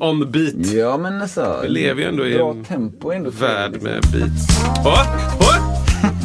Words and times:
On 0.00 0.20
the 0.20 0.26
beat. 0.26 0.66
Ja, 0.72 0.96
men 0.96 1.22
alltså. 1.22 1.58
Vi 1.62 1.68
lever 1.68 2.02
ju 2.02 2.08
ändå 2.08 2.26
i 2.26 2.34
bra 2.34 2.50
en 2.50 2.64
tempo 2.64 3.12
ändå. 3.12 3.30
värld 3.30 3.82
med 3.82 4.02
beats. 4.12 4.46
Åh, 4.84 5.06
åh! 5.40 5.56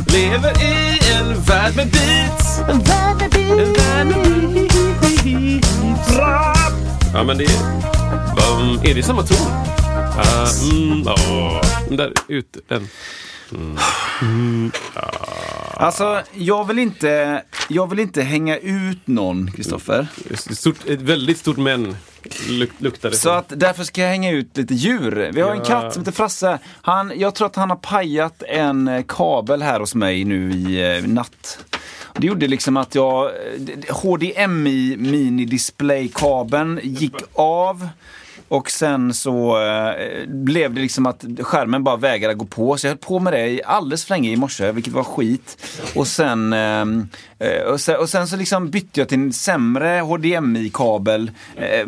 Lever 0.08 0.64
i 0.64 1.00
en 1.14 1.42
värld 1.42 1.76
med 1.76 1.88
beats. 1.92 2.60
En 2.60 2.80
värld 2.80 3.16
med 3.20 3.30
beats. 3.32 3.52
Ja, 7.14 7.24
men 7.24 7.38
det 7.38 7.44
är... 7.44 7.50
Um, 8.62 8.80
är 8.84 8.96
det 8.96 9.04
samma 9.04 9.24
ton? 9.24 9.48
Uh, 10.18 10.72
mm. 10.72 11.04
Den 11.88 11.98
där 11.98 12.14
ute, 12.28 12.60
den. 12.68 12.88
Alltså, 15.74 16.22
jag 16.34 16.68
vill 16.68 16.80
inte, 16.80 17.44
jag 17.68 17.90
vill 17.90 18.00
inte 18.00 18.22
hänga 18.22 18.58
ut 18.58 19.08
någon, 19.08 19.52
Kristoffer. 19.52 20.08
Ett, 20.88 21.02
väldigt 21.02 21.38
stort 21.38 21.58
men 21.58 21.96
luk, 22.50 22.70
luktar 22.78 23.10
det. 23.10 23.16
Så 23.16 23.30
att 23.30 23.46
därför 23.56 23.84
ska 23.84 24.02
jag 24.02 24.10
hänga 24.10 24.32
ut 24.32 24.58
lite 24.58 24.74
djur. 24.74 25.32
Vi 25.34 25.42
har 25.42 25.52
en 25.52 25.58
Ja. 25.58 25.64
katt 25.66 25.94
som 25.94 26.02
heter 26.02 26.12
Frasse. 26.12 26.60
Han, 26.82 27.14
jag 27.16 27.36
tror 27.36 27.48
att 27.48 27.56
han 27.56 27.70
har 27.70 27.78
pajat 27.78 28.44
en 28.48 28.88
eh, 28.88 29.04
kabel 29.08 29.62
här 29.62 29.80
hos 29.80 29.96
mig 29.96 30.24
nu 30.24 30.52
i 30.52 30.98
eh, 30.98 31.08
natt. 31.08 31.66
Det 32.18 32.28
gjorde 32.28 32.48
liksom 32.48 32.78
att 32.78 32.96
jag, 32.96 33.26
eh, 33.26 33.96
HDMI 33.96 34.96
mini 34.98 35.46
display 35.46 36.08
kabeln 36.14 36.80
gick 36.84 37.16
av. 37.34 37.90
Och 38.52 38.72
sen 38.72 39.14
så 39.14 39.62
eh, 39.62 40.28
blev 40.28 40.74
det 40.74 40.82
liksom 40.82 41.06
att 41.06 41.26
skärmen 41.40 41.84
bara 41.84 41.96
vägrade 41.96 42.34
gå 42.34 42.46
på. 42.46 42.78
Så 42.78 42.88
jag 42.88 42.92
höll 42.92 42.98
på 42.98 43.20
med 43.20 43.34
det 43.34 43.48
i 43.48 43.64
alldeles 43.64 44.06
för 44.06 44.14
länge 44.14 44.32
i 44.32 44.36
morse, 44.36 44.72
vilket 44.72 44.94
var 44.94 45.04
skit. 45.04 45.58
Och 45.96 46.08
sen, 46.08 46.54
eh, 46.54 46.82
eh, 47.40 47.64
och 47.72 47.82
sen, 47.82 48.00
och 48.00 48.10
sen 48.10 48.28
så 48.28 48.36
liksom 48.36 48.70
bytte 48.70 49.00
jag 49.00 49.10
till 49.10 49.20
en 49.20 49.34
sämre 49.34 50.00
HDMI-kabel. 50.00 51.32
Eh, 51.56 51.66
eh, 51.66 51.86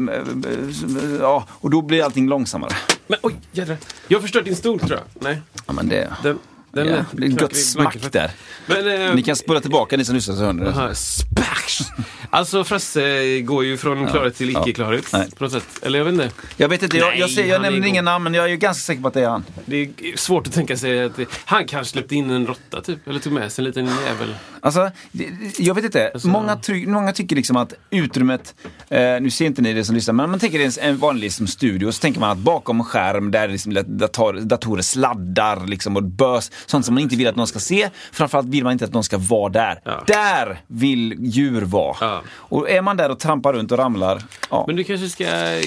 ja, 1.19 1.45
och 1.49 1.69
då 1.69 1.81
blir 1.81 2.03
allting 2.03 2.27
långsammare. 2.27 2.73
Men 3.07 3.19
oj, 3.21 3.35
jädrar. 3.51 3.77
Jag 4.07 4.17
har 4.17 4.21
förstört 4.21 4.45
din 4.45 4.55
stol 4.55 4.79
tror 4.79 4.91
jag. 4.91 5.23
Nej. 5.23 5.41
Ja, 5.67 5.73
men 5.73 5.89
det, 5.89 6.13
Den, 6.23 6.39
den 6.73 6.87
ja, 6.87 6.93
är 6.95 7.05
det 7.11 7.25
ett 7.25 7.39
gott 7.39 7.55
smack 7.55 7.97
där. 8.11 8.31
Men, 8.67 9.07
eh, 9.09 9.15
Ni 9.15 9.23
kan 9.23 9.35
spola 9.35 9.59
tillbaka 9.61 9.97
ni 9.97 10.05
som 10.05 10.15
lyssnar 10.15 10.35
så 10.35 10.41
hör 10.41 10.53
ni 10.53 10.63
det. 10.63 10.95
Spash! 10.95 11.93
Alltså 12.29 12.63
Frasse 12.63 13.39
går 13.41 13.65
ju 13.65 13.77
från 13.77 14.07
klarhet 14.07 14.35
till 14.35 14.53
ja. 14.53 14.61
icke-klarhet 14.67 15.05
Nej. 15.13 15.31
på 15.37 15.43
något 15.43 15.53
sätt. 15.53 15.65
Eller 15.81 15.99
jag 15.99 16.05
vet 16.05 16.13
inte. 16.13 16.31
Jag 16.57 16.69
vet 16.69 16.83
inte, 16.83 16.97
jag, 16.97 17.07
Nej, 17.09 17.19
jag, 17.19 17.29
jag 17.29 17.49
är 17.49 17.59
nämner 17.59 17.87
inga 17.87 18.01
namn 18.01 18.23
men 18.23 18.33
jag 18.33 18.45
är 18.45 18.49
ju 18.49 18.57
ganska 18.57 18.81
säker 18.81 19.01
på 19.01 19.07
att 19.07 19.13
det 19.13 19.21
är 19.23 19.29
han. 19.29 19.43
Det 19.65 19.77
är 19.81 20.17
svårt 20.17 20.47
att 20.47 20.53
tänka 20.53 20.77
sig 20.77 21.03
att 21.03 21.15
det, 21.15 21.25
han 21.45 21.67
kanske 21.67 21.91
släppte 21.91 22.15
in 22.15 22.29
en 22.29 22.47
råtta 22.47 22.81
typ. 22.81 23.07
Eller 23.07 23.19
tog 23.19 23.33
med 23.33 23.51
sig 23.51 23.61
en 23.61 23.67
liten 23.67 23.85
jävel. 23.85 24.35
Alltså, 24.61 24.91
det- 25.11 25.29
jag 25.59 25.75
vet 25.75 25.85
inte. 25.85 26.11
Alltså- 26.13 26.27
många, 26.27 26.55
try- 26.55 26.87
många 26.87 27.11
tycker 27.13 27.35
liksom 27.35 27.57
att 27.57 27.73
utrymmet, 27.89 28.55
eh, 28.89 28.99
nu 29.21 29.29
ser 29.31 29.45
inte 29.45 29.61
ni 29.61 29.73
det 29.73 29.85
som 29.85 29.95
lyssnar, 29.95 30.13
men 30.13 30.29
man 30.29 30.39
tänker 30.39 30.59
det 30.59 30.77
är 30.77 30.89
en 30.89 30.97
vanlig 30.97 31.21
liksom, 31.23 31.47
studio, 31.47 31.91
så 31.91 31.99
tänker 32.01 32.19
man 32.19 32.29
att 32.29 32.37
bakom 32.37 32.83
skärm 32.83 33.31
där 33.31 33.47
liksom 33.47 33.73
dator, 33.87 34.33
datorer 34.33 34.81
sladdar 34.81 35.67
liksom, 35.67 35.95
och 35.97 36.03
bös, 36.03 36.51
sånt 36.65 36.85
som 36.85 36.93
man 36.93 37.03
inte 37.03 37.15
vill 37.15 37.27
att 37.27 37.35
någon 37.35 37.47
ska 37.47 37.59
se. 37.59 37.89
Framförallt 38.11 38.47
vill 38.47 38.63
man 38.63 38.73
inte 38.73 38.85
att 38.85 38.93
någon 38.93 39.03
ska 39.03 39.17
vara 39.17 39.49
där. 39.49 39.81
Ja. 39.85 40.03
Där 40.07 40.61
vill 40.67 41.15
djur 41.19 41.61
vara. 41.61 41.95
Ja. 42.01 42.21
Och 42.31 42.69
är 42.69 42.81
man 42.81 42.97
där 42.97 43.11
och 43.11 43.19
trampar 43.19 43.53
runt 43.53 43.71
och 43.71 43.77
ramlar, 43.77 44.21
ja. 44.49 44.63
Men 44.67 44.75
du 44.75 44.83
kanske 44.83 45.09
ska, 45.09 45.25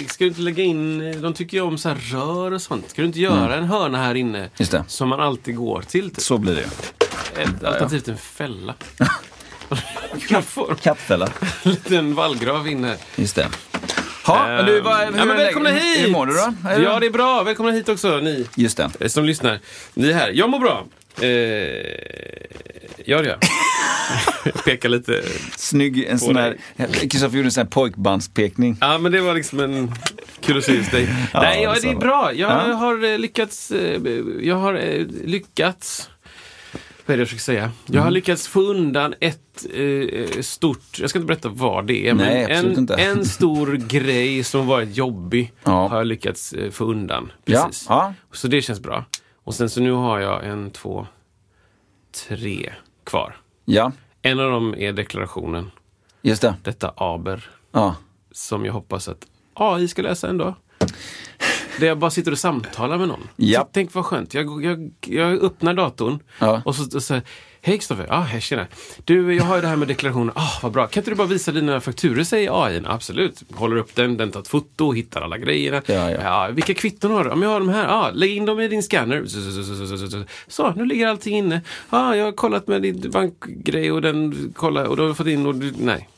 ska 0.09 0.25
du 0.25 0.29
inte 0.29 0.41
lägga 0.41 0.65
in, 0.65 1.23
de 1.23 1.35
tycker 1.35 1.57
ju 1.57 1.63
om 1.63 1.79
så 1.79 1.95
rör 2.13 2.53
och 2.53 2.63
sånt. 2.63 2.91
Ska 2.91 3.03
du 3.03 3.07
inte 3.07 3.21
göra 3.21 3.57
en 3.57 3.65
hörna 3.65 3.99
här 3.99 4.15
inne? 4.15 4.49
Mm. 4.59 4.85
Som 4.87 5.09
man 5.09 5.21
alltid 5.21 5.57
går 5.57 5.83
till. 5.83 6.11
Typ? 6.11 6.21
Så 6.21 6.39
blir 6.39 6.55
det 6.55 6.61
ju. 6.61 7.67
Alternativt 7.67 8.09
en 8.09 8.17
fälla. 8.17 8.75
Kattfälla. 10.83 11.29
en 11.63 11.71
liten 11.71 12.15
vallgrav 12.15 12.69
inne. 12.69 12.97
Just 13.17 13.37
det. 13.37 13.49
Ja, 14.27 14.47
men 14.47 14.67
du, 14.67 14.81
vad, 14.81 14.97
hur, 14.99 15.19
ja, 15.19 15.25
men 15.25 15.37
välkomna 15.37 15.71
hit! 15.71 16.05
Hur 16.07 16.11
mår 16.11 16.27
du 16.27 16.33
då? 16.33 16.69
Är 16.69 16.81
Ja, 16.81 17.01
det 17.01 17.07
är 17.07 17.11
bra. 17.11 17.43
Välkomna 17.43 17.73
hit 17.73 17.89
också, 17.89 18.17
ni 18.21 18.47
Just 18.55 18.77
det. 18.77 18.91
eh, 19.01 19.09
som 19.09 19.25
lyssnar. 19.25 19.59
Ni 19.95 20.09
är 20.09 20.15
här. 20.15 20.31
Jag 20.35 20.51
mår 20.51 20.59
bra. 20.59 20.85
Eh, 21.21 21.27
gör 23.05 23.25
jag. 23.25 23.37
Pekar 24.65 24.89
lite. 24.89 25.23
Snygg, 25.57 26.05
en 26.05 26.19
sån 26.19 26.37
här, 26.37 26.57
Kristoffer 27.11 27.37
gjorde 27.37 27.47
en 27.47 27.53
sån 27.53 27.63
här 27.63 27.71
pojkbandspekning. 27.71 28.77
Ja, 28.81 28.99
men 28.99 29.13
det 29.13 29.21
var 29.21 29.35
liksom 29.35 29.61
en 29.61 29.93
kul 30.41 30.59
att 30.59 30.65
se 30.65 30.73
just 30.75 30.91
dig. 30.91 31.09
Ja, 31.33 31.41
Nej, 31.43 31.63
ja, 31.63 31.75
det 31.83 31.89
är 31.89 31.95
bra. 31.95 32.33
Jag 32.35 32.51
Ja. 32.51 32.75
har 32.75 33.05
eh, 33.13 33.19
lyckats. 33.19 33.71
eh, 33.71 34.01
Jag 34.41 34.57
har 34.57 34.75
lyckats. 35.27 36.11
Vad 37.07 37.15
är 37.15 37.17
det 37.17 37.21
jag 37.21 37.29
försöker 37.29 37.43
säga? 37.43 37.71
Jag 37.87 37.95
Mm. 37.95 38.05
har 38.05 38.11
lyckats 38.11 38.49
få 38.49 38.61
undan 38.61 39.15
ett 39.21 39.67
eh, 39.75 40.41
stort, 40.41 40.99
jag 40.99 41.11
ska 41.11 41.19
inte 41.19 41.27
berätta 41.27 41.49
vad 41.49 41.87
det 41.87 42.09
är, 42.09 42.15
Nej, 42.15 42.47
men 42.49 42.89
en, 42.89 42.99
en 43.19 43.25
stor 43.37 43.77
grej 43.77 44.45
som 44.45 44.67
varit 44.67 44.97
jobbig 44.97 45.53
Ja. 45.65 45.89
har 45.89 45.97
jag 45.97 46.07
lyckats 46.07 46.53
eh, 46.53 46.71
få 46.71 46.85
undan. 46.85 47.33
Ja, 47.45 47.65
Precis. 47.65 47.87
ja. 47.89 48.15
Så 48.33 48.49
det 48.49 48.63
känns 48.63 48.81
bra. 48.81 49.05
Och 49.45 49.55
sen 49.55 49.71
så 49.71 49.81
nu 49.81 49.91
har 49.93 50.19
jag 50.19 50.47
en, 50.47 50.71
två, 50.71 51.07
tre 52.29 52.73
kvar. 53.05 53.37
Ja, 53.65 53.93
En 54.23 54.41
av 54.41 54.51
dem 54.51 54.75
är 54.79 54.93
deklarationen, 54.93 55.71
just 56.23 56.43
det. 56.43 56.55
detta 56.63 56.93
aber, 56.97 57.51
Ja. 57.73 57.97
som 58.33 58.65
jag 58.65 58.73
hoppas 58.73 59.09
att 59.09 59.27
AI 59.55 59.89
ska 59.89 60.03
läsa 60.03 60.29
en 60.29 60.39
dag. 60.39 60.55
Där 61.81 61.87
jag 61.87 61.99
bara 61.99 62.11
sitter 62.11 62.33
och 62.33 62.39
samtalar 62.39 62.99
med 62.99 63.09
någon. 63.09 63.29
Ja. 63.37 63.61
Så 63.61 63.69
Tänk 63.73 63.95
vad 63.95 64.05
skönt. 64.05 64.35
Jag, 64.35 64.65
jag, 64.65 64.91
jag 65.07 65.33
öppnar 65.45 65.75
datorn 65.75 66.19
Ja. 66.39 66.63
och 66.65 66.75
så, 66.75 66.97
och 66.97 67.03
så 67.03 67.21
Hej 67.67 67.79
Kristoffer, 67.79 68.07
ja 68.09 68.21
hej 68.21 68.41
tjena. 68.41 68.67
Du, 69.05 69.35
jag 69.35 69.45
har 69.45 69.57
ju 69.57 69.63
det 69.63 69.69
här 69.69 69.77
med 69.77 69.89
deklarationen. 69.89 70.33
Ah, 70.37 70.59
vad 70.63 70.73
bra. 70.73 70.87
Kan 70.87 71.01
inte 71.01 71.11
du 71.11 71.15
bara 71.15 71.27
visa 71.27 71.53
dina 71.53 71.81
fakturor, 71.81 72.23
säger 72.23 72.65
AI. 72.65 72.83
Absolut. 72.87 73.43
Håller 73.55 73.77
upp 73.77 73.95
den, 73.95 74.17
den 74.17 74.31
tar 74.31 74.41
ett 74.41 74.49
foto, 74.49 74.93
hittar 74.93 75.21
alla 75.23 75.39
grejerna. 75.39 75.83
Ja, 75.87 76.11
ja. 76.11 76.49
vilka 76.53 76.75
kvitton 76.75 77.11
har 77.11 77.25
du? 77.25 77.31
Ja, 77.31 77.37
men 77.37 77.43
jag 77.49 77.51
har 77.55 77.61
de 77.61 77.69
här. 77.69 77.89
Ah, 77.89 78.11
lägg 78.11 78.37
in 78.37 78.45
dem 78.45 78.61
i 78.61 78.69
din 78.69 78.83
scanner. 78.83 79.25
Så, 80.49 80.73
nu 80.77 80.85
ligger 80.85 81.07
allting 81.09 81.37
inne. 81.37 81.61
Ah, 81.91 82.15
jag 82.15 82.25
har 82.25 82.33
kollat 82.33 82.69
med 82.69 82.83
din 82.83 83.11
bankgrej 83.11 83.93
och 83.93 84.03
den 84.03 84.53
kollar 84.57 84.85
och 84.85 84.97
du 84.97 85.03
har 85.03 85.15
fått 85.15 85.27
in 85.27 85.47
och 85.47 85.55
du, 85.55 85.75
nej. 85.79 86.09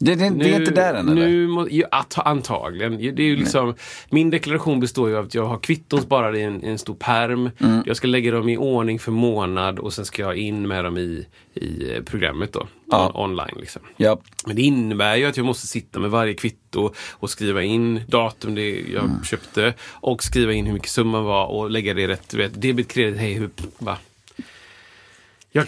Det, 0.00 0.14
det, 0.14 0.30
det 0.30 0.54
är 0.54 0.60
inte 0.60 0.70
där 0.70 0.94
än 0.94 1.08
eller? 1.08 1.26
Nu, 1.26 1.46
må, 1.46 1.68
ju, 1.68 1.84
att, 1.90 2.18
antagligen. 2.26 2.98
Det 3.16 3.22
är 3.22 3.26
ju 3.26 3.36
liksom, 3.36 3.74
min 4.10 4.30
deklaration 4.30 4.80
består 4.80 5.08
ju 5.08 5.16
av 5.16 5.24
att 5.24 5.34
jag 5.34 5.44
har 5.44 5.58
kvitton 5.58 6.02
sparade 6.02 6.38
i 6.38 6.42
en, 6.42 6.64
i 6.64 6.68
en 6.68 6.78
stor 6.78 6.94
perm. 6.94 7.50
Mm. 7.60 7.82
Jag 7.86 7.96
ska 7.96 8.08
lägga 8.08 8.30
dem 8.32 8.48
i 8.48 8.56
ordning 8.56 8.98
för 8.98 9.12
månad 9.12 9.78
och 9.78 9.92
sen 9.92 10.04
ska 10.04 10.22
jag 10.22 10.36
in 10.36 10.68
med 10.68 10.84
dem 10.84 10.98
i, 10.98 11.26
i 11.54 11.94
eh, 11.96 12.02
programmet 12.02 12.52
då. 12.52 12.66
Ja. 12.90 13.12
On, 13.14 13.30
online 13.30 13.56
liksom. 13.60 13.82
Ja. 13.96 14.18
Men 14.46 14.56
det 14.56 14.62
innebär 14.62 15.16
ju 15.16 15.24
att 15.26 15.36
jag 15.36 15.46
måste 15.46 15.66
sitta 15.66 16.00
med 16.00 16.10
varje 16.10 16.34
kvitto 16.34 16.92
och 17.12 17.30
skriva 17.30 17.62
in 17.62 18.00
datum 18.08 18.54
det 18.54 18.70
jag 18.70 19.04
Mm. 19.04 19.24
köpte 19.24 19.74
och 19.90 20.22
skriva 20.22 20.52
in 20.52 20.66
hur 20.66 20.72
mycket 20.72 20.88
summan 20.90 21.24
var 21.24 21.46
och 21.46 21.70
lägga 21.70 21.94
det 21.94 22.08
rätt. 22.08 22.34
Vet, 22.34 22.62
debit, 22.62 22.88
kredit, 22.88 23.20
hej, 23.20 23.32
hur, 23.32 23.50
va. 23.78 23.96
Jag, 25.52 25.66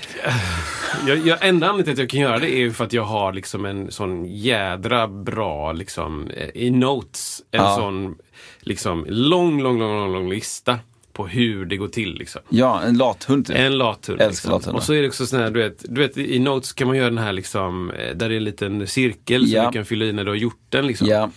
jag, 1.07 1.27
jag, 1.27 1.39
enda 1.47 1.67
anledningen 1.69 1.85
till 1.85 1.93
att 1.93 1.99
jag 1.99 2.11
kan 2.11 2.21
göra 2.21 2.39
det 2.39 2.51
är 2.55 2.59
ju 2.59 2.73
för 2.73 2.85
att 2.85 2.93
jag 2.93 3.03
har 3.03 3.33
liksom 3.33 3.65
en 3.65 3.91
sån 3.91 4.25
jädra 4.27 5.09
bra 5.09 5.73
liksom 5.73 6.31
eh, 6.31 6.49
i 6.55 6.71
notes. 6.71 7.43
En 7.51 7.61
Ja. 7.61 7.77
sån 7.77 8.15
liksom 8.61 9.07
lång, 9.09 9.63
lång, 9.63 9.79
lång, 9.79 9.93
lång, 9.99 10.13
lång 10.13 10.29
lista 10.31 10.79
på 11.13 11.27
hur 11.27 11.65
det 11.65 11.77
går 11.77 11.89
till. 11.89 12.15
Liksom. 12.15 12.41
ja, 12.49 12.83
en 12.83 12.99
lathund. 12.99 13.47
typ. 13.47 13.57
En 13.57 13.79
lathund. 13.79 14.19
Liksom. 14.19 14.51
lathundar. 14.53 14.77
Och 14.79 14.83
så 14.85 14.93
är 14.95 15.03
det 15.03 15.09
också 15.09 15.27
sån 15.27 15.41
här, 15.41 15.51
du 15.51 15.61
vet, 15.63 15.85
du 15.89 16.01
vet, 16.01 16.17
i 16.19 16.39
notes 16.39 16.73
kan 16.73 16.87
man 16.89 16.97
göra 16.97 17.09
den 17.11 17.19
här 17.19 17.33
liksom, 17.33 17.91
eh, 17.91 18.17
där 18.17 18.29
det 18.29 18.35
är 18.35 18.37
en 18.37 18.45
liten 18.45 18.87
cirkel 18.87 19.43
som 19.43 19.51
Ja. 19.57 19.67
du 19.67 19.73
kan 19.73 19.85
fylla 19.85 20.05
i 20.05 20.13
när 20.13 20.25
du 20.25 20.31
har 20.31 20.37
gjort 20.37 20.61
den. 20.69 20.87
Liksom. 20.87 21.07
Ja. 21.09 21.31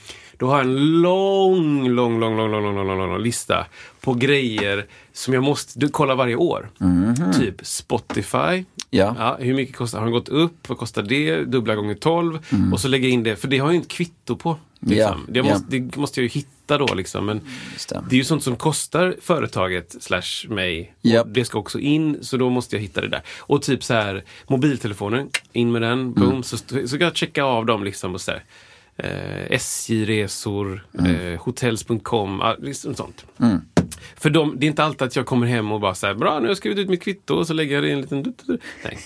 Då 0.43 0.49
har 0.49 0.57
jag 0.57 0.67
en 0.67 1.01
lång, 1.01 1.89
lång, 1.89 2.19
lång, 2.19 2.37
lång, 2.37 2.51
lång, 2.51 2.63
lång, 2.75 2.87
lång, 2.87 2.97
lång 2.97 3.21
lista 3.21 3.65
på 4.01 4.13
grejer 4.13 4.85
som 5.13 5.33
jag 5.33 5.43
måste 5.43 5.87
kolla 5.87 6.15
varje 6.15 6.35
år. 6.35 6.69
Mm 6.81 7.13
-hmm. 7.13 7.39
Typ 7.39 7.55
Spotify. 7.65 8.65
Ja. 8.89 9.15
ja. 9.17 9.37
hur 9.39 9.53
mycket 9.53 9.75
kostar, 9.75 9.99
har 9.99 10.05
den 10.05 10.13
gått 10.13 10.29
upp? 10.29 10.69
Vad 10.69 10.77
kostar 10.77 11.03
det? 11.03 11.43
Dubbla 11.43 11.75
gånger 11.75 11.95
12. 11.95 12.39
Mm. 12.49 12.73
Och 12.73 12.79
så 12.79 12.87
lägger 12.87 13.07
jag 13.07 13.13
in 13.13 13.23
det, 13.23 13.35
för 13.35 13.47
det 13.47 13.57
har 13.57 13.67
jag 13.67 13.73
ju 13.73 13.77
inte 13.77 13.95
kvitto 13.95 14.35
på. 14.35 14.57
Liksom. 14.79 15.25
Ja. 15.27 15.33
Det, 15.33 15.43
måste, 15.43 15.77
ja. 15.77 15.83
det 15.83 15.97
måste 15.97 16.19
jag 16.19 16.23
ju 16.23 16.29
hitta 16.29 16.77
då. 16.77 16.93
Liksom. 16.93 17.25
Men 17.25 17.41
det 18.09 18.15
är 18.15 18.17
ju 18.17 18.23
sånt 18.23 18.43
som 18.43 18.55
kostar 18.55 19.15
företaget 19.21 19.95
slash 19.99 20.49
mig. 20.49 20.93
Yep. 21.03 21.25
Det 21.27 21.45
ska 21.45 21.59
också 21.59 21.79
in, 21.79 22.17
så 22.21 22.37
då 22.37 22.49
måste 22.49 22.75
jag 22.75 22.81
hitta 22.81 23.01
det 23.01 23.07
där. 23.09 23.21
Och 23.39 23.61
typ 23.61 23.83
så 23.83 23.93
här, 23.93 24.23
mobiltelefonen, 24.47 25.29
in 25.53 25.71
med 25.71 25.81
den, 25.81 26.13
boom. 26.13 26.29
Mm. 26.29 26.43
Så, 26.43 26.57
så 26.57 26.97
kan 26.97 27.01
jag 27.01 27.15
checka 27.15 27.43
av 27.43 27.65
dem 27.65 27.83
liksom 27.83 28.13
och 28.13 28.21
så 28.21 28.31
där. 28.31 28.43
Eh, 28.97 29.51
SJ-resor, 29.51 30.85
Mm. 30.99 31.15
eh, 31.33 31.39
hotels.com, 31.41 32.41
ah, 32.41 32.55
liksom 32.59 32.95
sånt. 32.95 33.25
För 34.15 34.29
de, 34.29 34.59
det 34.59 34.65
är 34.65 34.67
inte 34.67 34.83
alltid 34.83 35.01
att 35.01 35.15
jag 35.15 35.25
kommer 35.25 35.47
hem 35.47 35.71
och 35.71 35.79
bara 35.79 35.93
här, 36.07 36.13
bra 36.13 36.33
nu 36.35 36.41
har 36.41 36.47
jag 36.47 36.57
skrivit 36.57 36.79
ut 36.79 36.89
mitt 36.89 37.01
kvitto 37.01 37.35
och 37.35 37.47
så 37.47 37.53
lägger 37.53 37.75
jag 37.75 37.83
det 37.83 37.87
i 37.89 37.91
en 37.91 38.01
liten... 38.01 38.33
Nej. 38.83 38.97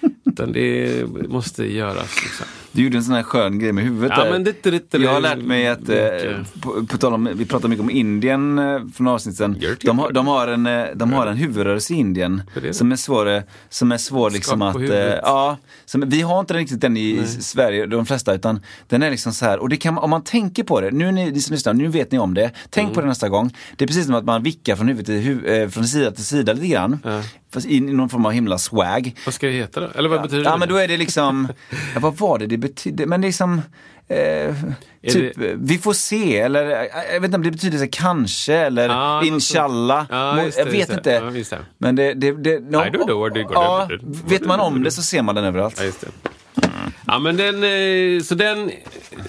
Utan 0.24 0.52
det 0.52 1.04
måste 1.28 1.72
göras 1.72 2.22
liksom. 2.22 2.46
Du 2.72 2.82
gjorde 2.82 2.96
en 2.96 3.04
sån 3.04 3.14
här 3.14 3.22
skön 3.22 3.58
grej 3.58 3.72
med 3.72 3.84
huvudet 3.84 4.12
Ja, 4.16 4.24
där. 4.24 4.30
men 4.32 4.44
det, 4.44 4.62
det, 4.62 4.90
det, 4.90 4.98
jag 4.98 5.12
har 5.12 5.20
lärt 5.20 5.38
mig 5.42 5.68
att, 5.68 5.88
eh, 5.88 5.96
på, 6.62 6.86
på 6.86 6.98
tal 6.98 7.14
om, 7.14 7.28
vi 7.34 7.46
pratar 7.46 7.68
mycket 7.68 7.82
om 7.82 7.90
Indien 7.90 8.58
eh, 8.58 8.64
för 8.94 9.02
några 9.02 9.14
avsnitt 9.14 9.36
sedan. 9.36 9.60
De 9.84 9.98
har, 9.98 10.12
de 10.12 10.26
har 10.26 10.48
en, 10.48 10.66
eh, 10.66 10.84
de 10.94 11.12
har 11.12 11.26
en 11.26 11.36
huvudrörelse 11.36 11.94
i 11.94 11.96
Indien 11.96 12.42
som 12.72 12.92
är 12.92 12.96
svår, 12.96 13.42
som 13.68 13.92
är 13.92 13.96
svår 13.98 14.30
liksom 14.30 14.62
att, 14.62 14.76
huvudet. 14.76 15.20
ja, 15.22 15.56
som, 15.84 16.04
vi 16.06 16.20
har 16.22 16.40
inte 16.40 16.54
riktigt 16.54 16.80
den 16.80 16.96
i 16.96 17.26
Sverige, 17.40 17.86
de 17.86 18.06
flesta, 18.06 18.34
utan 18.34 18.60
den 18.88 19.02
är 19.02 19.10
liksom 19.10 19.32
så 19.32 19.44
här, 19.44 19.58
och 19.58 19.68
det 19.68 19.76
kan, 19.76 19.98
om 19.98 20.10
man 20.10 20.24
tänker 20.24 20.62
på 20.62 20.80
det, 20.80 20.90
nu 20.90 21.12
ni, 21.12 21.30
ni 21.30 21.40
som 21.40 21.54
lyssnar, 21.54 21.74
nu 21.74 21.88
vet 21.88 22.12
ni 22.12 22.18
om 22.18 22.34
det, 22.34 22.50
tänk 22.70 22.84
Mm. 22.86 22.94
på 22.94 23.00
det 23.00 23.06
nästa 23.06 23.28
gång. 23.28 23.54
Det 23.76 23.84
är 23.84 23.86
precis 23.86 24.06
som 24.06 24.14
att 24.14 24.24
man 24.24 24.42
vickar 24.42 24.76
från 24.76 24.88
huvud 24.88 25.06
till 25.06 25.70
från 25.70 25.84
sida 25.84 26.10
till 26.10 26.24
sida 26.24 26.52
lite 26.52 26.66
grann. 26.66 26.98
Ja. 27.04 27.22
Fast 27.52 27.66
i, 27.66 27.76
i 27.76 27.80
någon 27.80 28.08
form 28.08 28.26
av 28.26 28.32
himla 28.32 28.58
swag. 28.58 29.14
Vad 29.24 29.34
ska 29.34 29.46
det 29.46 29.52
heta 29.52 29.80
då? 29.80 29.86
Eller 29.94 30.08
vad 30.08 30.22
betyder 30.22 30.44
Ja 30.44 30.52
det? 30.52 30.58
men 30.58 30.68
då 30.68 30.76
är 30.76 30.88
det 30.88 30.96
liksom, 30.96 31.48
ja, 31.94 32.00
vad 32.00 32.16
var 32.16 32.38
det 32.38 32.46
det 32.46 32.56
betydde? 32.60 33.06
Men 33.06 33.20
liksom, 33.20 33.62
eh, 34.08 34.54
typ, 35.12 35.36
det- 35.36 35.54
vi 35.58 35.78
får 35.78 35.92
se 35.92 36.38
eller 36.40 36.70
eh, 36.70 36.86
jag 37.12 37.20
vet 37.20 37.24
inte 37.28 37.36
om 37.36 37.42
det 37.42 37.50
betyder 37.50 37.78
så 37.78 37.86
kanske 37.92 38.54
eller 38.54 38.88
något 38.88 39.26
inshallah. 39.26 40.06
Just 40.44 40.56
det, 40.56 40.62
jag 40.62 40.70
vet 40.72 40.90
inte. 40.98 41.10
Det. 41.20 41.26
Men 41.78 41.96
det, 41.96 42.14
det, 42.14 42.32
det 42.32 42.60
no, 42.60 42.76
I 42.76 42.90
don't 42.90 43.04
know 43.06 43.20
where 43.22 43.34
they 43.34 43.42
got 43.42 43.52
ja. 43.52 43.88
Vet 44.26 44.44
man 44.46 44.60
om 44.60 44.82
det 44.82 44.90
så 44.90 45.02
ser 45.02 45.22
man 45.22 45.34
den 45.34 45.44
överallt. 45.44 45.80
Ja, 47.12 47.18
men 47.18 47.36
den, 47.36 47.54
eh, 48.16 48.22
så 48.22 48.34
den, 48.34 48.70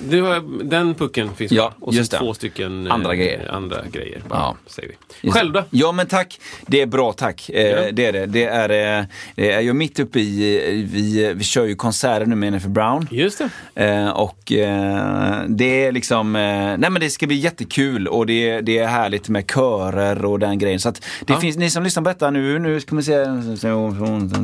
du 0.09 0.21
har, 0.21 0.63
den 0.63 0.93
pucken 0.95 1.35
finns 1.35 1.51
Ja, 1.51 1.69
kvar. 1.77 1.87
Och 1.87 1.93
så 1.95 2.03
två 2.17 2.33
stycken 2.33 2.87
eh, 2.87 2.93
Andra 2.93 3.15
grejer. 3.15 3.51
Andra 3.51 3.77
grejer 3.91 4.21
bara, 4.29 4.39
Ja. 4.39 4.55
säger 4.67 4.89
vi. 5.21 5.31
Själv 5.31 5.53
då? 5.53 5.63
Ja 5.69 5.91
men 5.91 6.07
tack, 6.07 6.39
det 6.67 6.81
är 6.81 6.85
bra 6.85 7.13
tack. 7.13 7.49
Eh, 7.49 7.61
Ja. 7.67 7.91
Det 7.91 8.05
är 8.05 8.13
det. 8.13 8.25
Det 8.25 8.43
är, 8.45 8.99
eh, 8.99 9.05
det 9.35 9.51
är 9.51 9.61
jag 9.61 9.75
mitt 9.75 9.99
uppe 9.99 10.19
i, 10.19 10.57
eh, 10.57 10.89
vi, 10.93 11.33
vi 11.35 11.43
kör 11.43 11.65
ju 11.65 11.75
konserter 11.75 12.25
nu 12.25 12.35
med 12.35 12.47
Jennifer 12.47 12.69
Brown. 12.69 13.07
Just 13.11 13.41
det. 13.73 13.85
Eh, 13.85 14.09
och 14.09 14.51
eh, 14.51 15.41
det 15.47 15.85
är 15.85 15.91
liksom, 15.91 16.35
eh, 16.35 16.41
nej 16.41 16.77
men 16.89 16.93
det 16.93 17.09
ska 17.09 17.27
bli 17.27 17.35
jättekul 17.37 18.07
och 18.07 18.25
det, 18.25 18.61
det 18.61 18.77
är 18.77 18.87
härligt 18.87 19.29
med 19.29 19.45
körer 19.51 20.25
och 20.25 20.39
den 20.39 20.59
grejen. 20.59 20.79
Så 20.79 20.89
att 20.89 21.01
det 21.25 21.33
Ja. 21.33 21.39
finns, 21.39 21.57
ni 21.57 21.69
som 21.69 21.83
lyssnar 21.83 22.03
på 22.03 22.09
detta 22.09 22.29
nu, 22.31 22.59
nu 22.59 22.79
ska 22.79 22.95
vi 22.95 23.03
se, 23.03 23.25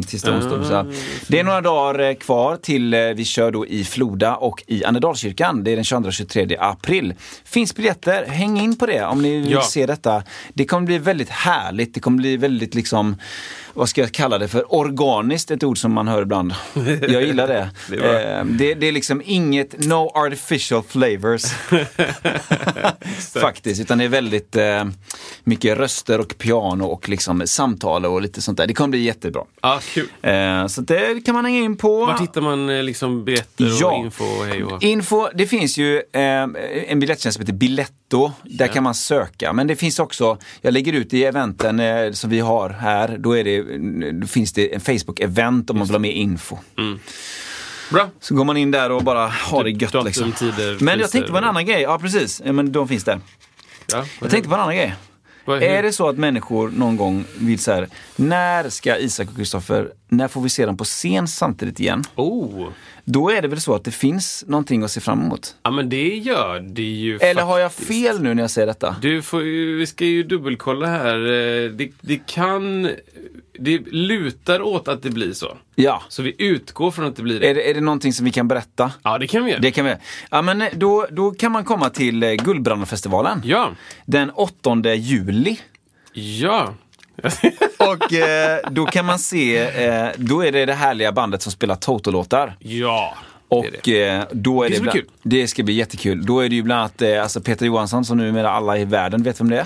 tisdag, 0.07 0.31
onsdag. 0.31 0.85
Det 1.27 1.39
är 1.39 1.43
några 1.43 1.61
dagar 1.61 1.99
eh, 2.09 2.13
kvar 2.13 2.55
till 2.55 2.93
eh, 2.93 2.99
vi 2.99 3.25
kör 3.27 3.51
då 3.51 3.67
i 3.67 3.83
Floda 3.83 4.35
och 4.35 4.63
i 4.67 4.83
Annedalskyrkan. 4.85 5.63
Det 5.63 5.71
är 5.71 5.75
den 5.75 5.83
22 5.83 6.07
och 6.07 6.13
23 6.13 6.57
april. 6.59 7.13
Finns 7.43 7.75
biljetter, 7.75 8.25
häng 8.25 8.59
in 8.59 8.75
på 8.77 8.85
det 8.85 9.03
om 9.05 9.21
ni 9.21 9.37
vill 9.39 9.51
Ja. 9.51 9.61
se 9.61 9.85
detta. 9.85 10.23
Det 10.53 10.65
kommer 10.65 10.85
bli 10.85 10.97
väldigt 10.97 11.29
härligt, 11.29 11.93
det 11.93 11.99
kommer 11.99 12.17
bli 12.17 12.37
väldigt 12.37 12.75
liksom, 12.75 13.15
vad 13.77 13.89
ska 13.89 14.01
jag 14.01 14.11
kalla 14.11 14.37
det 14.37 14.47
för, 14.47 14.73
organiskt, 14.75 15.51
ett 15.51 15.63
ord 15.63 15.77
som 15.77 15.93
man 15.93 16.07
hör 16.07 16.21
ibland. 16.21 16.53
Jag 17.07 17.23
gillar 17.23 17.47
det. 17.47 17.69
Det 17.89 17.97
är. 17.97 18.39
Eh, 18.39 18.45
det, 18.45 18.73
det 18.73 18.87
är 18.87 18.91
liksom 18.91 19.21
inget, 19.25 19.85
no 19.85 20.11
artificial 20.15 20.83
flavors. 20.83 21.43
Faktiskt, 23.41 23.81
utan 23.81 23.97
det 23.97 24.03
är 24.03 24.07
väldigt 24.09 24.55
eh, 24.55 24.85
mycket 25.43 25.77
röster 25.77 26.19
och 26.19 26.37
piano 26.37 26.83
och 26.85 27.09
liksom 27.09 27.41
samtal 27.45 28.05
och 28.05 28.21
lite 28.21 28.41
sånt 28.41 28.57
där. 28.57 28.67
Det 28.67 28.73
kommer 28.73 28.89
bli 28.89 28.99
jättebra. 29.03 29.41
Ja, 29.61 29.79
kul. 29.93 30.07
Eh, 30.21 30.67
så 30.67 30.81
det 30.81 31.25
kan 31.25 31.35
man 31.35 31.45
hänga 31.45 31.59
in 31.59 31.77
på. 31.77 32.05
Vart 32.05 32.21
hittar 32.21 32.41
man 32.41 32.69
eh, 32.69 32.83
liksom 32.83 33.25
biljetter 33.25 33.65
och 33.65 33.71
Ja. 33.81 33.97
info 34.05 34.23
och 34.23 34.45
hej 34.45 34.63
och 34.63 34.83
Info, 34.83 35.27
det 35.33 35.47
finns 35.47 35.77
ju 35.77 35.97
eh, 35.97 36.21
en 36.87 36.99
biljettjänst 36.99 37.35
som 37.35 37.41
heter 37.41 37.53
Biletto. 38.09 38.31
Där 38.43 38.65
Ja. 38.67 38.73
kan 38.73 38.83
man 38.83 38.95
söka. 38.95 39.53
Men 39.53 39.67
det 39.67 39.75
finns 39.75 39.99
också, 39.99 40.37
jag 40.61 40.73
lägger 40.73 40.93
ut 40.93 41.13
i 41.13 41.23
eventen 41.23 41.79
eh, 41.79 42.11
som 42.11 42.29
vi 42.29 42.39
har 42.39 42.69
här, 42.69 43.17
då, 43.17 43.33
det, 43.33 43.61
då 44.11 44.27
finns 44.27 44.53
det 44.53 44.73
en 44.75 44.81
Facebook-event 44.81 45.71
om 45.71 45.77
man 45.77 45.87
vill 45.87 45.93
ha 45.95 45.99
mer 45.99 46.11
info. 46.11 46.57
Bra. 47.91 48.09
Så 48.19 48.35
går 48.35 48.43
man 48.45 48.57
in 48.57 48.71
där 48.71 48.91
och 48.91 49.03
bara 49.03 49.27
har 49.27 49.63
det 49.63 49.71
Typ 49.71 49.81
gött 49.81 49.91
datum, 49.91 50.05
liksom. 50.07 50.31
tider, 50.31 50.77
Men 50.79 50.99
jag 50.99 51.11
tänkte 51.11 51.31
på 51.31 51.37
en 51.37 51.43
annan 51.43 51.65
grej, 51.65 51.81
ja 51.81 51.99
precis, 51.99 52.41
ja, 52.45 52.51
men 52.51 52.71
de 52.71 52.87
finns 52.87 53.03
där. 53.03 53.19
Ja, 53.91 54.05
Jag 54.21 54.29
tänkte 54.31 54.49
på 54.49 54.55
en 54.55 54.61
annan 54.61 54.75
grej. 54.75 54.95
Vad- 55.47 55.63
Är 55.63 55.83
det 55.83 55.93
så 55.93 56.09
att 56.09 56.17
människor 56.17 56.69
någon 56.69 56.97
gång 56.97 57.25
vill 57.39 57.59
så 57.59 57.71
här, 57.71 57.87
när 58.15 58.69
ska 58.69 58.97
Isak 58.97 59.29
och 59.29 59.35
Kristoffer, 59.35 59.89
när 60.09 60.27
får 60.27 60.41
vi 60.41 60.49
se 60.49 60.65
dem 60.65 60.77
på 60.77 60.83
scen 60.83 61.27
samtidigt 61.27 61.79
igen? 61.79 62.03
Oh. 62.15 62.67
Då 63.05 63.29
är 63.29 63.41
det 63.41 63.47
väl 63.47 63.61
så 63.61 63.75
att 63.75 63.83
det 63.83 63.91
finns 63.91 64.43
någonting 64.47 64.83
att 64.83 64.91
se 64.91 64.99
fram 65.01 65.21
emot? 65.21 65.55
Ja, 65.63 65.71
men 65.71 65.89
det 65.89 66.15
gör 66.17 66.59
det 66.59 66.81
ju 66.81 67.17
Eller 67.17 67.41
har 67.41 67.59
jag 67.59 67.71
faktiskt. 67.73 67.87
fel 68.03 68.21
nu 68.21 68.33
när 68.33 68.43
jag 68.43 68.51
säger 68.51 68.67
detta? 68.67 68.95
Du 69.01 69.21
får 69.21 69.43
ju, 69.43 69.77
vi 69.77 69.85
ska 69.87 70.05
ju 70.05 70.23
dubbelkolla 70.23 70.87
här. 70.87 71.15
Eh, 71.19 71.69
Det, 71.71 71.89
det 72.01 72.19
kan... 72.27 72.89
Det 73.59 73.77
lutar 73.91 74.61
åt 74.61 74.87
att 74.87 75.03
det 75.03 75.09
blir 75.09 75.33
så. 75.33 75.57
Ja. 75.75 76.01
Så 76.09 76.21
vi 76.23 76.35
utgår 76.37 76.91
från 76.91 77.05
att 77.05 77.15
det 77.15 77.23
blir 77.23 77.39
det. 77.39 77.49
Är 77.49 77.55
det, 77.55 77.69
är 77.69 77.73
det 77.73 77.81
någonting 77.81 78.13
som 78.13 78.25
vi 78.25 78.31
kan 78.31 78.47
berätta? 78.47 78.91
Ja, 79.03 79.17
det 79.17 79.27
kan 79.27 79.43
vi 79.45 79.51
göra. 79.51 79.61
Det 79.61 79.71
kan 79.71 79.85
vi. 79.85 79.95
Ja, 80.31 80.41
men 80.41 80.61
eh, 80.61 80.67
då, 80.73 81.07
då 81.11 81.31
kan 81.31 81.51
man 81.51 81.63
komma 81.63 81.89
till 81.89 82.23
eh, 82.23 82.31
Guldbrandafestivalen. 82.31 83.41
Ja. 83.45 83.69
Den 84.05 84.29
8 84.29 84.93
juli. 84.95 85.59
Ja. 86.13 86.73
Och 87.77 88.13
eh, 88.13 88.59
då 88.71 88.85
kan 88.85 89.05
man 89.05 89.19
se, 89.19 89.57
eh, 89.57 90.09
då 90.17 90.45
är 90.45 90.51
det 90.51 90.65
det 90.65 90.73
härliga 90.73 91.11
bandet 91.11 91.41
som 91.41 91.51
spelar 91.51 91.75
Toto-låtar. 91.75 92.55
ja. 92.59 93.17
Och 93.49 93.65
det 93.83 93.91
är 93.97 94.17
det. 94.19 94.21
eh, 94.21 94.23
då 94.31 94.63
är 94.63 94.69
Det 94.69 94.75
det, 94.75 94.81
bland, 94.81 94.97
kul. 94.97 95.05
det 95.23 95.47
ska 95.47 95.63
bli 95.63 95.73
jättekul. 95.73 96.25
Då 96.25 96.39
är 96.39 96.49
det 96.49 96.55
ju 96.55 96.61
bland 96.63 96.79
annat 96.81 97.01
eh, 97.01 97.21
alltså 97.23 97.41
Peter 97.41 97.65
Johansson 97.65 98.05
som 98.05 98.17
numera 98.17 98.49
alla 98.51 98.77
i 98.77 98.85
världen 98.85 99.23
vet 99.23 99.39
vem 99.41 99.49
det 99.49 99.65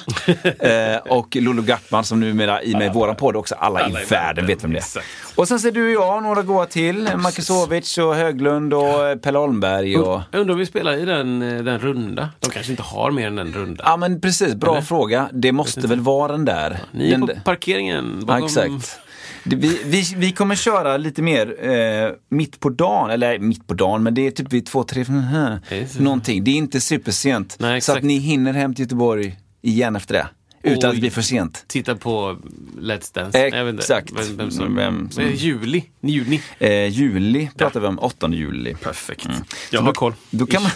är. 0.59 0.93
eh, 0.95 0.97
och 0.97 1.35
Lollo 1.35 1.61
Gartman 1.61 2.03
som 2.03 2.19
numera 2.19 2.63
i 2.63 2.73
med 2.75 2.93
våran 2.93 3.15
podd 3.15 3.35
också 3.35 3.55
alla, 3.55 3.79
Alla 3.79 3.89
i 3.89 3.91
världen 3.93 4.07
världen, 4.09 4.47
vet 4.47 4.63
vem 4.63 4.71
det 4.71 4.77
är. 4.77 4.81
exakt. 4.81 5.05
Och 5.35 5.47
sen 5.47 5.59
ser 5.59 5.71
du 5.71 5.97
och 5.97 6.03
jag, 6.03 6.23
några 6.23 6.41
goa 6.41 6.65
till. 6.65 7.09
Marcus 7.17 7.49
Ovic 7.49 7.97
och 7.97 8.15
Höglund 8.15 8.73
och 8.73 9.07
eh, 9.07 9.15
Pelle 9.17 9.37
Holmberg. 9.37 9.97
Och... 9.97 10.21
Jag 10.31 10.39
undrar 10.39 10.53
om 10.53 10.59
vi 10.59 10.65
spelar 10.65 10.93
i 10.97 11.05
den, 11.05 11.39
den 11.39 11.79
runda. 11.79 12.29
De 12.39 12.49
kanske 12.51 12.71
inte 12.71 12.83
har 12.83 13.11
mer 13.11 13.27
än 13.27 13.35
den 13.35 13.53
runda. 13.53 13.83
Ja 13.87 13.97
men 13.97 14.21
precis, 14.21 14.55
bra 14.55 14.71
Eller? 14.71 14.81
fråga. 14.81 15.29
Det 15.33 15.51
måste 15.51 15.87
väl 15.87 15.99
vara 15.99 16.31
den 16.31 16.45
där. 16.45 16.77
Ni 16.91 17.07
är 17.07 17.11
den 17.11 17.27
på 17.27 17.33
parkeringen. 17.43 18.15
Ja, 18.19 18.25
Bakom... 18.25 18.45
exakt. 18.45 18.99
Det- 19.43 19.55
Vi, 19.55 19.81
vi, 19.85 20.13
vi 20.17 20.31
kommer 20.31 20.55
köra 20.55 20.97
lite 20.97 21.21
mer 21.21 21.69
eh, 21.69 22.11
mitt 22.29 22.59
på 22.59 22.69
dagen, 22.69 23.09
eller 23.09 23.39
mitt 23.39 23.67
på 23.67 23.73
dagen, 23.73 24.03
men 24.03 24.13
det 24.13 24.27
är 24.27 24.31
typ 24.31 24.53
vid 24.53 24.65
två, 24.65 24.83
tre, 24.83 25.03
det. 25.03 25.89
någonting. 25.99 26.43
Det 26.43 26.51
är 26.51 26.55
inte 26.55 26.81
supersent. 26.81 27.55
Nej, 27.59 27.81
så 27.81 27.91
att 27.91 28.03
ni 28.03 28.17
hinner 28.17 28.53
hem 28.53 28.73
till 28.75 28.83
Göteborg 28.85 29.37
igen 29.61 29.95
efter 29.95 30.13
det. 30.13 30.27
Utan 30.63 30.89
att 30.89 30.95
det 30.95 30.99
blir 31.01 31.09
för 31.11 31.21
sent. 31.21 31.63
Titta 31.67 31.95
på 31.95 32.37
Let's 32.77 33.13
Dance. 33.13 33.37
Exakt. 33.47 34.11
Vem, 34.15 34.37
vem 34.37 34.51
som... 34.51 34.75
Vem 34.75 35.11
som- 35.11 35.23
Eh, 35.23 35.33
Juli. 35.35 35.83
Juni. 36.01 36.41
Eh, 36.59 36.85
juli 36.87 37.49
pratar 37.57 37.79
vi 37.79 37.87
om, 37.87 37.99
8 37.99 38.29
juli. 38.31 38.75
Perfekt. 38.75 39.25
Mm. 39.25 39.37
Jag 39.71 39.81
har 39.81 39.93
koll. 39.93 40.13
Då 40.29 40.45
kan, 40.45 40.61
man, 40.63 40.71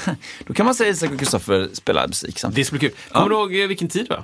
då 0.47 0.53
kan 0.53 0.65
man 0.65 0.75
säga 0.75 0.89
Isak 0.89 1.11
och 1.11 1.19
Kristoffer 1.19 1.69
spelar 1.73 2.07
musik 2.07 2.39
samtidigt. 2.39 2.55
Det 2.55 2.65
ska 2.67 2.77
bli 2.79 2.89
kul. 2.89 2.97
Kommer 3.11 3.29
du 3.29 3.35
ihåg 3.35 3.59
eh, 3.59 3.67
vilken 3.67 3.87
tid 3.87 4.09
va? 4.09 4.23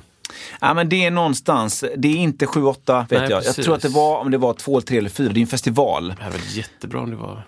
Ja 0.61 0.73
men 0.73 0.89
det 0.89 1.05
är 1.05 1.11
någonstans, 1.11 1.83
det 1.97 2.07
är 2.07 2.15
inte 2.15 2.45
7-8 2.45 3.05
vet 3.09 3.21
Nej, 3.21 3.29
jag. 3.29 3.43
Jag 3.45 3.55
tror 3.55 3.75
att 3.75 3.81
det 3.81 3.89
var, 3.89 4.17
om 4.17 4.31
det 4.31 4.38
var 4.38 4.53
2, 4.53 4.81
3 4.81 4.97
eller 4.97 5.09
4, 5.09 5.29
det 5.33 5.39
är 5.39 5.41
en 5.41 5.47
festival. 5.47 6.07
Det 6.17 6.23
här 6.23 6.31
var 6.31 6.39
jättebra 6.53 7.00
om 7.00 7.09
det 7.09 7.15
var 7.15 7.43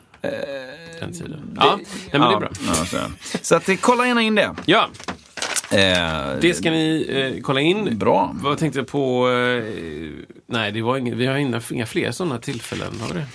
den 1.00 1.14
tiden. 1.14 1.58
Ja, 1.60 1.76
nej, 1.76 1.86
men 2.12 2.22
det 2.22 2.36
är 2.36 2.40
bra. 2.40 2.50
Ja, 2.68 2.74
så, 2.74 2.98
så 3.42 3.56
att, 3.56 3.70
eh, 3.70 3.76
kolla 3.82 4.08
gärna 4.08 4.22
in 4.22 4.36
det. 4.36 4.56
Ja, 4.66 4.88
Eh, 5.74 6.40
det 6.42 6.54
ska 6.54 6.72
ni 6.72 7.08
eh, 7.10 7.42
kolla 7.42 7.62
in. 7.62 7.98
Bra. 7.98 8.36
Vad 8.42 8.58
tänkte 8.58 8.80
jag 8.80 8.88
på? 8.88 9.30
Eh, 9.30 9.64
nej, 10.48 10.72
det 10.72 10.82
var 10.82 10.98
inga, 10.98 11.16
vi 11.16 11.26
har 11.26 11.36
inga, 11.36 11.62
inga 11.72 11.86
fler 11.86 12.12
sådana 12.12 12.40
tillfällen. 12.40 13.00
Har 13.02 13.08
vi 13.08 13.14
det? 13.14 13.26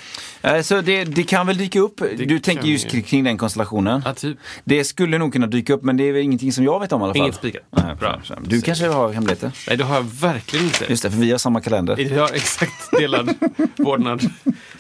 Eh, 0.43 0.61
Så 0.63 0.81
det, 0.81 1.05
det 1.05 1.23
kan 1.23 1.47
väl 1.47 1.57
dyka 1.59 1.81
upp. 1.81 2.01
du 2.17 2.39
tänker 2.39 2.65
just 2.69 2.95
ju. 2.95 3.03
kring, 3.03 3.25
den 3.25 3.39
konstellationen. 3.39 4.03
Ja, 4.05 4.15
typ. 4.15 4.39
Det 4.65 4.85
skulle 4.85 5.19
nog 5.19 5.33
kunna 5.33 5.47
dyka 5.47 5.73
upp 5.75 5.83
men 5.83 5.97
det 5.97 6.05
är 6.05 6.13
väl 6.13 6.23
ingenting 6.23 6.53
som 6.53 6.65
jag 6.65 6.81
vet 6.81 6.93
om 6.93 7.01
i 7.01 7.05
alla 7.05 7.15
fall. 7.15 7.23
Inget 7.23 7.35
spikat. 7.35 7.63
Nej, 7.71 7.95
Bra. 8.01 8.21
bra. 8.29 8.37
Du 8.47 8.63
kanske 8.63 8.87
har 8.87 9.13
hemligheter? 9.13 9.51
Nej, 9.69 9.77
det 9.77 9.85
har 9.85 9.95
jag 9.95 10.03
verkligen 10.03 10.65
inte. 10.65 10.85
Just 10.89 11.03
det, 11.03 11.11
för 11.11 11.19
vi 11.19 11.31
har 11.31 11.39
samma 11.39 11.61
kalender. 11.61 12.19
Har 12.19 12.33
exakt 12.35 12.91
delad 12.99 13.35
vårdnad. 13.77 14.23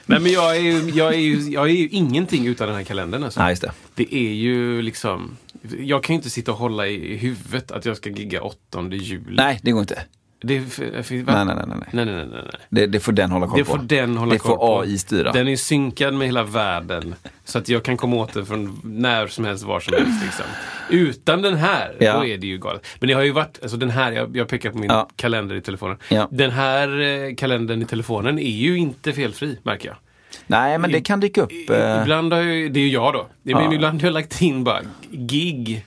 Nej, 0.06 0.20
men 0.20 0.32
jag 0.32 0.56
är, 0.56 0.60
ju, 0.60 0.90
jag, 0.90 1.14
är 1.14 1.18
ju, 1.18 1.38
jag 1.40 1.64
är 1.68 1.74
ju 1.74 1.88
ingenting 1.88 2.46
utan 2.46 2.66
den 2.66 2.76
här 2.76 2.84
kalendern. 2.84 3.24
Alltså. 3.24 3.40
Nej, 3.40 3.50
just 3.50 3.62
det. 3.62 3.72
Det 3.94 4.14
är 4.14 4.32
ju 4.32 4.82
liksom... 4.82 5.36
Jag 5.80 6.02
kan 6.02 6.14
ju 6.14 6.16
inte 6.16 6.30
sitta 6.30 6.52
och 6.52 6.58
hålla 6.58 6.86
i 6.86 7.16
huvudet 7.16 7.70
att 7.70 7.84
jag 7.84 7.96
ska 7.96 8.10
gigga 8.10 8.42
8 8.42 8.56
juli. 8.90 9.36
Nej, 9.36 9.60
det 9.62 9.70
går 9.70 9.80
inte. 9.80 10.02
Det? 10.40 10.78
Nej, 10.78 11.24
nej, 11.26 11.44
nej. 11.46 11.54
nej. 11.66 11.78
nej, 11.92 12.04
nej, 12.04 12.26
nej. 12.32 12.42
Det, 12.70 12.86
det 12.86 13.00
får 13.00 13.12
den 13.12 13.30
hålla 13.30 13.46
koll 13.46 13.58
Det 13.58 13.64
på. 13.64 13.70
får 13.70 13.78
den 13.82 14.16
hålla 14.16 14.32
det 14.32 14.38
koll 14.38 14.56
får 14.56 14.82
AI 14.82 14.98
styra. 14.98 15.32
Den 15.32 15.48
är 15.48 15.56
synkad 15.56 16.14
med 16.14 16.26
hela 16.28 16.42
världen. 16.42 17.14
Så 17.44 17.58
att 17.58 17.68
jag 17.68 17.82
kan 17.82 17.96
komma 17.96 18.16
åt 18.16 18.32
den 18.34 18.46
från 18.46 18.80
när 18.84 19.26
som 19.26 19.44
helst, 19.44 19.64
var 19.64 19.80
som 19.80 19.94
helst. 19.94 20.24
Liksom. 20.24 20.44
Utan 20.90 21.42
den 21.42 21.54
här, 21.54 21.96
Ja. 22.00 22.16
då 22.16 22.24
är 22.26 22.38
det 22.38 22.46
ju 22.46 22.58
galet. 22.58 22.86
Men 23.00 23.08
det 23.08 23.14
har 23.14 23.22
ju 23.22 23.30
varit, 23.32 23.58
alltså 23.62 23.76
den 23.76 23.90
här, 23.90 24.12
jag, 24.12 24.36
jag 24.36 24.48
pekar 24.48 24.70
på 24.70 24.78
min 24.78 24.90
Ja. 24.90 25.08
kalender 25.16 25.54
i 25.56 25.60
telefonen. 25.60 25.96
Ja. 26.08 26.28
Den 26.30 26.50
här 26.50 27.00
eh, 27.00 27.34
kalendern 27.34 27.82
i 27.82 27.84
telefonen 27.84 28.38
är 28.38 28.50
ju 28.56 28.78
inte 28.78 29.12
felfri, 29.12 29.58
märker 29.62 29.88
jag. 29.88 29.96
Nej, 30.46 30.78
men 30.78 30.92
det 30.92 31.00
kan 31.00 31.20
dyka 31.20 31.42
upp. 31.42 31.52
Eh, 31.70 32.00
Ibland 32.02 32.32
har 32.32 32.40
jag, 32.40 32.72
det 32.72 32.80
är 32.80 32.84
ju 32.84 32.88
jag 32.90 33.12
då. 33.14 33.26
Det 33.42 33.50
Ja. 33.50 33.60
men 33.60 33.72
Ibland 33.72 34.00
har 34.02 34.06
jag 34.08 34.14
lagt 34.14 34.42
in 34.42 34.64
bara 34.64 34.80
gig, 35.10 35.84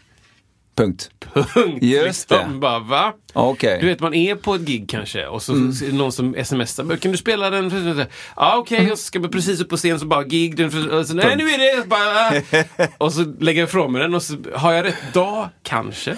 punkt. 0.76 1.10
Punkt. 1.34 1.84
Just 1.84 2.30
liksom. 2.32 2.54
det. 2.54 2.60
Bara, 2.60 2.80
va? 2.80 3.14
Okej. 3.34 3.78
Du 3.82 3.88
vet, 3.88 4.00
man 4.00 4.14
är 4.14 4.36
på 4.36 4.56
ett 4.56 4.62
gig 4.62 4.90
kanske 4.90 5.28
och 5.28 5.42
så 5.42 5.54
Mm. 5.54 5.70
är 5.70 5.86
det 5.92 5.98
någon 5.98 6.12
som 6.12 6.36
smsar. 6.44 6.84
"Men 6.84 6.98
Kan 6.98 7.12
du 7.12 7.18
spela 7.18 7.50
den? 7.50 7.98
Ja, 7.98 8.06
ah, 8.36 8.58
okej. 8.58 8.80
Mm. 8.80 8.92
Och 8.92 8.98
så 9.00 9.04
ska 9.04 9.20
precis 9.20 9.62
upp 9.62 9.70
på 9.70 9.78
scen 9.78 10.00
så 10.00 10.06
bara 10.06 10.24
gig. 10.24 10.56
Den, 10.58 10.72
så, 10.72 10.78
Nej, 11.14 11.36
nu 11.38 11.50
är 11.50 11.78
det... 11.78 11.88
Bara, 11.88 12.00
ah. 12.00 12.86
och 13.06 13.14
så 13.14 13.34
lägger 13.40 13.62
jag 13.62 13.68
ifrån 13.68 13.92
mig 13.92 14.02
den 14.02 14.14
och 14.16 14.24
så 14.24 14.36
har 14.56 14.74
jag 14.74 14.86
rätt 14.86 15.14
dag, 15.14 15.50
kanske. 15.64 16.18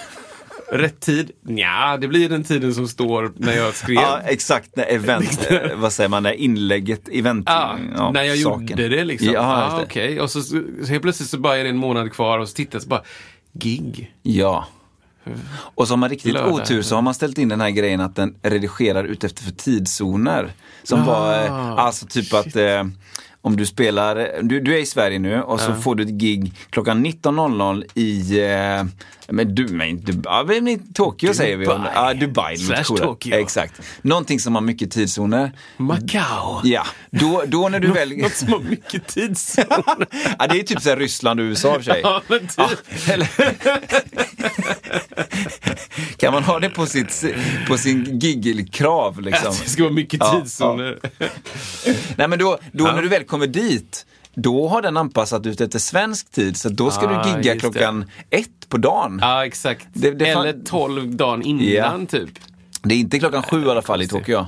Rätt 0.72 1.00
tid? 1.00 1.32
Ja, 1.48 1.98
det 2.02 2.08
blir 2.08 2.30
den 2.30 2.44
tiden 2.44 2.74
som 2.74 2.88
står 2.88 3.32
när 3.38 3.58
jag 3.58 3.74
skrev. 3.76 3.96
Ja, 3.96 4.20
exakt. 4.26 4.76
När 4.76 4.86
event, 4.86 5.48
vad 5.76 5.94
säger 5.94 6.10
man, 6.10 6.24
när 6.24 6.34
inlägget, 6.34 7.10
event, 7.12 7.44
Ja, 7.48 7.78
ja, 7.96 8.12
när 8.12 8.24
jag 8.24 8.38
saken. 8.38 8.68
gjorde 8.68 8.90
det 8.90 9.04
liksom. 9.04 9.34
Ja, 9.34 9.74
det. 9.78 9.84
okej. 9.86 10.22
Och 10.22 10.32
så, 10.32 10.42
så 10.42 10.56
helt 10.88 11.02
plötsligt 11.02 11.30
så 11.30 11.38
bara 11.38 11.58
är 11.58 11.64
det 11.64 11.70
en 11.70 11.78
månad 11.78 12.12
kvar 12.14 12.40
och 12.40 12.50
så 12.50 12.56
tittar 12.56 12.76
jag 12.76 12.82
så 12.84 12.90
bara, 12.90 13.04
gig. 13.54 14.14
Ja. 14.22 14.68
Och 15.56 15.88
så 15.88 15.94
har 15.94 15.98
man 15.98 16.10
riktigt 16.10 16.34
Lördag. 16.34 16.54
otur 16.54 16.82
så 16.82 16.96
har 16.96 17.02
man 17.02 17.14
ställt 17.14 17.38
in 17.38 17.50
den 17.50 17.62
här 17.62 17.70
grejen 17.70 18.02
att 18.02 18.16
den 18.16 18.36
redigerar 18.42 19.04
utefter 19.04 19.44
för 19.44 19.52
tidszoner. 19.52 20.52
Som 20.84 21.00
Ah, 21.02 21.06
var, 21.06 21.46
eh, 21.46 21.70
alltså 21.72 22.06
typ 22.06 22.34
att 22.34 22.56
eh, 22.56 22.84
om 23.42 23.56
du 23.58 23.66
spelar, 23.66 24.30
du, 24.42 24.60
du 24.60 24.74
är 24.76 24.80
i 24.82 24.86
Sverige 24.86 25.20
nu 25.20 25.42
och 25.42 25.60
så 25.60 25.74
får 25.76 25.96
du 25.96 26.04
ett 26.04 26.10
gig 26.10 26.54
klockan 26.70 27.06
19.00 27.06 27.84
i, 27.94 28.40
eh, 28.42 28.86
men 29.28 29.56
du, 29.56 29.68
men, 29.68 30.02
du, 30.02 30.22
ja, 30.24 30.44
men 30.48 30.94
Tokyo 30.94 31.34
säger 31.34 31.58
vi. 31.58 31.66
Dubai. 31.66 31.92
Ja, 31.96 32.14
Dubai. 32.14 32.58
Slash. 32.58 32.84
Tokyo. 32.84 33.36
Exakt. 33.36 33.82
Någonting 34.02 34.40
som 34.40 34.56
har 34.56 34.62
mycket 34.62 34.92
tidszoner. 34.92 35.52
Macau. 35.78 36.62
Ja, 36.64 36.86
då, 37.12 37.44
då 37.48 37.70
när 37.70 37.80
du 37.80 37.88
väl... 37.88 38.18
Något 38.18 38.34
som 38.34 38.48
har 38.54 38.60
mycket 38.60 39.08
tid. 39.08 39.38
ja, 40.40 40.48
det 40.50 40.60
är 40.60 40.64
typ 40.64 40.82
så 40.82 40.90
här 40.90 40.98
Ryssland 40.98 41.40
och 41.40 41.44
USA 41.44 41.68
i 41.68 41.72
och 41.72 41.84
för 41.84 41.92
sig. 41.92 42.02
ja, 42.04 42.22
men 42.28 42.40
typ. 42.40 43.10
Eller... 43.10 43.28
kan 46.18 46.34
man 46.34 46.44
ha 46.44 46.60
det 46.60 46.70
på, 46.70 46.86
sitt, 46.86 47.26
på 47.68 47.78
sin 47.78 48.20
giggelkrav 48.20 49.22
liksom? 49.22 49.56
Det 49.64 49.70
ska 49.70 49.84
vara 49.84 49.94
mycket 49.94 50.20
Ja, 50.20 50.40
tidszoner. 50.42 51.00
Nej 52.18 52.28
men 52.28 52.40
då, 52.40 52.60
då 52.72 52.86
Ja. 52.88 52.96
när 52.96 53.02
du 53.02 53.08
väl 53.08 53.24
kommer 53.24 53.48
dit, 53.48 54.06
då 54.36 54.68
har 54.68 54.82
den 54.82 54.98
anpassat 54.98 55.46
ut 55.46 55.62
efter 55.62 55.80
svensk 55.80 56.32
tid. 56.32 56.58
Så 56.58 56.70
då 56.70 56.92
ska 56.92 57.08
Ah, 57.10 57.24
du 57.24 57.30
gigga 57.38 57.60
klockan 57.60 58.06
ett 58.30 58.70
på 58.70 58.78
dagen. 58.78 59.20
Ja, 59.22 59.46
exakt. 59.46 59.88
Det- 59.94 60.12
det 60.12 60.34
fan- 60.34 60.48
Eller 60.48 60.60
12 60.66 61.16
dagen 61.16 61.42
innan 61.42 62.02
Ja. 62.02 62.06
typ. 62.10 62.30
Det 62.84 62.96
är 62.96 63.00
inte 63.00 63.20
klockan 63.20 63.44
sju 63.44 63.66
i 63.66 63.70
alla 63.70 63.82
fall 63.82 64.02
i 64.02 64.08
Tokyo. 64.08 64.46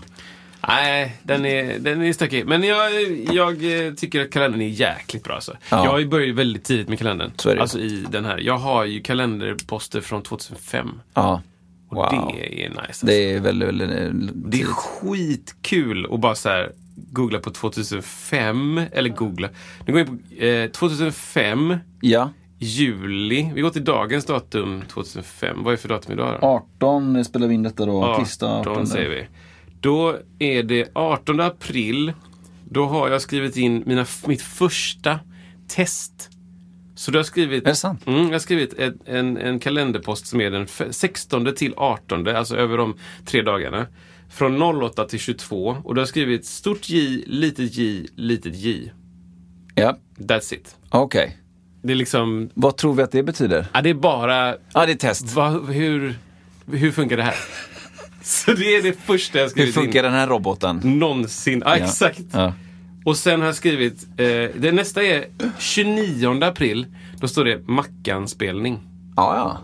Nej, 0.68 1.18
den 1.24 1.46
är, 1.46 1.80
den 1.80 2.02
är 2.02 2.14
stökig. 2.14 2.46
Men 2.48 2.64
jag, 2.64 2.92
jag 3.34 3.86
eh, 3.88 3.94
tycker 3.94 4.22
att 4.22 4.32
kalendern 4.32 4.62
är 4.62 4.68
jäkligt 4.68 5.24
bra. 5.24 5.36
Alltså. 5.36 5.58
Ja. 5.70 6.00
Jag 6.00 6.10
börjat 6.10 6.36
väldigt 6.36 6.64
tidigt 6.64 6.90
med 6.90 6.98
kalendern. 6.98 7.32
Så 7.38 7.50
är 7.50 7.56
det. 7.56 7.62
Alltså 7.62 7.80
i 7.80 8.06
den 8.12 8.26
här. 8.26 8.38
Jag 8.38 8.58
har 8.58 8.86
ju 8.86 9.02
kalenderposter 9.02 10.02
från 10.02 10.24
2005. 10.24 11.02
Ja. 11.14 11.42
Och 11.90 11.96
Wow. 11.98 12.34
det 12.36 12.64
är 12.66 12.70
nice. 12.70 12.82
Alltså. 12.88 13.06
Det 13.06 13.14
är 13.34 13.40
väldigt, 13.40 13.68
väldigt, 13.68 13.90
väldigt 13.90 14.32
Det 14.52 14.62
är 14.62 14.66
skitkul 14.66 16.08
att 16.12 16.20
bara 16.20 16.36
så 16.36 16.50
här 16.50 16.72
googla 16.96 17.40
på 17.40 17.50
2005. 17.50 18.82
Eller 18.92 19.10
googla. 19.10 19.50
Nu 19.86 19.94
går 19.94 20.02
in 20.02 20.08
på 20.38 20.44
eh, 20.44 20.70
2005, 20.70 21.78
Ja. 22.02 22.30
juli. 22.60 23.52
Vi 23.56 23.62
går 23.62 23.70
till 23.70 23.84
dagens 23.84 24.26
datum 24.26 24.82
2005. 24.88 25.64
Vad 25.64 25.74
är 25.74 25.78
för 25.78 25.90
datum 25.90 26.14
idag 26.14 26.38
då? 26.42 26.48
18 26.48 27.26
spelar 27.26 27.48
vi 27.48 27.54
in 27.54 27.64
detta 27.64 27.86
då. 27.86 28.04
18 28.04 28.88
säger 28.88 29.10
vi. 29.10 29.28
Då 29.80 30.16
är 30.40 30.64
det 30.64 30.90
18 30.94 31.40
april. 31.40 32.14
Då 32.70 32.86
har 32.86 33.10
jag 33.10 33.22
skrivit 33.22 33.58
in 33.58 33.84
mina, 33.86 34.06
mitt 34.28 34.42
första 34.42 35.20
test. 35.68 36.30
Så 36.96 37.12
du 37.12 37.18
har 37.20 37.24
skrivit... 37.24 37.64
Är 37.64 37.68
det 37.70 37.76
sant? 37.76 38.08
Mm, 38.08 38.24
jag 38.26 38.32
har 38.32 38.40
skrivit 38.40 38.74
en, 38.80 39.00
en, 39.06 39.38
en 39.38 39.60
kalenderpost 39.60 40.28
som 40.28 40.42
är 40.42 40.52
den 40.52 40.64
f- 40.64 40.82
16 40.92 41.54
till 41.56 41.74
18, 41.78 42.28
alltså 42.28 42.58
över 42.58 42.78
de 42.78 42.96
tre 43.26 43.42
dagarna. 43.42 43.88
Från 44.36 44.62
08 44.84 45.06
till 45.06 45.20
22. 45.20 45.78
Och 45.84 45.96
du 45.96 46.02
har 46.02 46.06
skrivit 46.06 46.46
stort 46.46 46.90
J, 46.90 47.24
litet 47.28 47.76
J, 47.78 48.06
litet 48.16 48.56
J. 48.56 48.92
Ja, 49.76 49.98
That's 50.18 50.54
it. 50.54 50.76
okej. 50.90 51.38
Det 51.84 51.92
är 51.94 51.96
liksom... 51.96 52.50
Vad 52.54 52.78
tror 52.78 52.94
vi 52.94 53.04
att 53.04 53.12
det 53.12 53.24
betyder? 53.24 53.66
Ja, 53.74 53.82
det 53.82 53.90
är 53.90 53.94
bara... 53.94 54.56
Ja, 54.74 54.86
det 54.86 54.92
är 54.92 54.96
test. 54.96 55.34
Va, 55.36 55.50
hur, 55.50 56.16
hur 56.72 56.92
funkar 56.92 57.18
det 57.18 57.24
här? 57.24 57.36
Så 58.22 58.52
det 58.54 58.76
är 58.76 58.84
det 58.84 58.94
första 58.94 59.38
jag 59.38 59.44
har 59.44 59.48
Hur 59.48 59.52
skrivit 59.52 59.74
funkar 59.76 60.00
in. 60.00 60.04
den 60.04 60.14
här 60.14 60.28
roboten? 60.28 60.82
Någonsin. 60.84 61.62
Ja, 61.66 61.76
exakt. 61.76 62.22
Ja. 62.32 62.54
Och 63.06 63.18
sen 63.18 63.40
har 63.40 63.48
jag 63.48 63.56
skrivit, 63.56 64.04
eh, 64.18 64.26
det 64.60 64.72
nästa 64.72 65.04
är 65.04 65.26
29 65.60 66.44
april. 66.44 66.86
Då 67.20 67.28
står 67.28 67.46
det 67.46 67.68
Mackan-spelning. 67.68 68.80
Ja, 69.16 69.36
ja. 69.36 69.62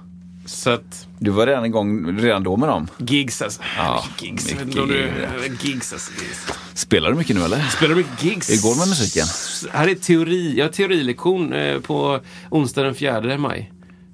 Så 0.52 0.70
att, 0.70 1.08
Du 1.20 1.32
var 1.32 1.48
redan 1.48 1.66
igång 1.66 2.20
redan 2.20 2.44
då 2.44 2.58
med 2.58 2.70
dem. 2.70 2.88
gigs 2.98 3.42
alltså. 3.42 3.62
Ja, 3.78 4.06
gigs. 4.20 4.52
Mycket 4.54 4.74
du, 4.74 5.12
gig. 5.44 5.58
gigs 5.74 5.94
alltså. 5.94 6.12
gigs. 6.24 6.48
Spelar 6.74 7.10
du 7.12 7.16
mycket 7.18 7.36
nu 7.36 7.44
eller? 7.46 7.60
Spelar 7.70 7.90
du 7.90 7.96
mycket 7.96 8.24
gigs? 8.24 8.50
Hur 8.50 8.62
går 8.62 8.74
det 8.74 8.80
med 8.80 8.88
musiken? 8.88 9.26
Här 9.74 9.88
är 9.88 9.96
teori. 9.96 10.54
Jag 10.58 10.66
har 10.66 10.72
teorilektion 10.72 11.54
eh, 11.54 11.80
på 11.80 12.20
onsdag 12.50 12.84
den 12.84 12.96
4 12.96 13.38
maj. 13.38 13.72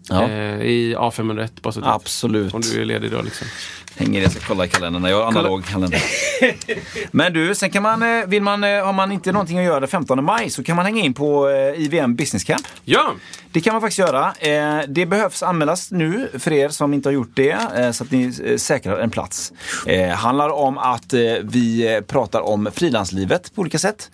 Ja. 0.09 0.23
Eh, 0.23 0.61
I 0.61 0.95
A501 0.97 1.49
bara 1.61 1.71
så 1.73 1.79
att- 1.79 1.85
Absolut. 1.95 2.53
Om 2.53 2.61
du 2.61 2.81
är 2.81 2.85
ledig 2.85 3.11
då 3.11 3.21
liksom. 3.21 3.47
Hänger 3.95 4.21
jag 4.21 4.31
ska 4.31 4.39
kolla 4.47 4.65
i 4.65 4.69
kalendern. 4.69 5.03
Jag 5.03 5.17
har 5.17 5.27
analog 5.27 5.65
kalender. 5.65 6.01
Men 7.11 7.33
du, 7.33 7.55
sen 7.55 7.69
kan 7.69 7.83
man, 7.83 8.03
eh, 8.19 8.25
vill 8.27 8.43
man, 8.43 8.63
har 8.63 8.93
man 8.93 9.11
inte 9.11 9.31
någonting 9.31 9.57
att 9.59 9.65
göra 9.65 9.79
den 9.79 9.89
15 9.89 10.23
maj 10.23 10.49
så 10.49 10.63
kan 10.63 10.75
man 10.75 10.85
hänga 10.85 11.03
in 11.03 11.13
på 11.13 11.49
IVM 11.77 12.15
Business 12.15 12.43
Camp. 12.43 12.67
Ja! 12.85 13.13
Det 13.57 13.61
kan 13.61 13.73
man 13.73 13.81
faktiskt 13.81 13.99
göra. 13.99 14.33
Eh, 14.39 14.79
Det 14.87 15.05
behövs 15.05 15.43
anmälas 15.43 15.91
nu 15.91 16.29
för 16.39 16.53
er 16.53 16.69
som 16.69 16.93
inte 16.93 17.09
har 17.09 17.13
gjort 17.13 17.31
det 17.33 17.57
eh, 17.77 17.91
så 17.91 18.03
att 18.03 18.11
ni 18.11 18.33
eh, 18.45 18.57
säkrar 18.57 18.99
en 18.99 19.09
plats. 19.09 19.53
Eh, 19.87 20.09
handlar 20.09 20.49
om 20.49 20.77
att 20.77 21.13
vi 21.41 22.01
pratar 22.07 22.41
om 22.41 22.69
frilanslivet 22.73 23.55
på 23.55 23.61
olika 23.61 23.79
sätt. 23.79 24.11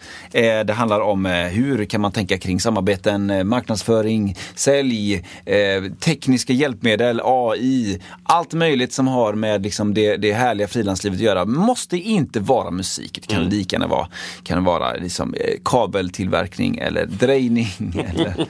Det 0.66 0.74
handlar 0.74 1.00
om 1.00 1.26
hur 1.26 1.86
kan 1.86 2.02
man 2.02 2.12
tänka 2.12 2.38
kring 2.38 2.60
samarbeten, 2.60 3.48
marknadsföring, 3.48 4.38
sälj, 4.56 5.26
tekniska 6.00 6.54
hjälpmedel, 6.54 7.22
AI, 7.24 8.02
allt 8.24 8.54
möjligt 8.54 8.94
som 8.94 9.08
har 9.08 9.34
med 9.34 9.64
liksom 9.64 9.94
det, 9.94 10.18
det 10.18 10.34
härliga 10.34 10.68
frilanslivet 10.68 11.18
att 11.18 11.24
göra. 11.24 11.46
Måste 11.46 11.98
inte 11.98 12.40
vara 12.40 12.72
musik, 12.72 13.20
det 13.22 13.34
kan 13.34 13.44
lika 13.50 13.76
gärna 13.76 13.88
vara, 13.88 14.08
kan 14.44 14.64
vara 14.64 14.94
liksom, 14.94 15.36
kabeltillverkning 15.66 16.78
eller 16.78 17.06
drejning 17.06 17.68
eller 18.10 18.48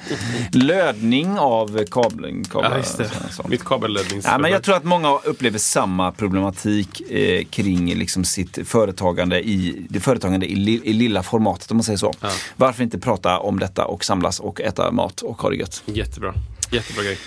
lödning 0.85 1.39
av 1.39 1.85
kabel. 1.91 2.43
kabel 2.51 2.71
Ja, 2.71 2.77
just 2.77 2.97
det. 2.97 3.09
sånt. 3.31 3.49
Mitt 3.49 3.65
kabellödnings... 3.65 4.25
Ja, 4.25 4.37
men 4.37 4.51
jag 4.51 4.63
tror 4.63 4.75
att 4.75 4.83
många 4.83 5.17
upplever 5.23 5.59
samma 5.59 6.11
problematik 6.11 7.01
eh, 7.11 7.43
kring 7.45 7.95
liksom 7.95 8.23
sitt 8.23 8.67
företagande 8.67 9.39
i, 9.39 9.85
det 9.89 9.99
företagande 9.99 10.45
i, 10.45 10.55
li, 10.55 10.81
i 10.83 10.93
lilla 10.93 11.23
formatet 11.23 11.71
om 11.71 11.77
man 11.77 11.83
säger 11.83 11.97
så. 11.97 12.13
Varför 12.55 12.83
inte 12.83 12.99
prata 12.99 13.39
om 13.39 13.59
detta 13.59 13.85
och 13.85 14.05
samlas 14.05 14.39
och 14.39 14.61
äta 14.61 14.91
mat 14.91 15.21
och 15.21 15.41
ha 15.41 15.49
det 15.49 15.55
gött. 15.55 15.83
Jättebra. 15.85 16.33
Jättebra 16.71 17.03
grej. 17.03 17.17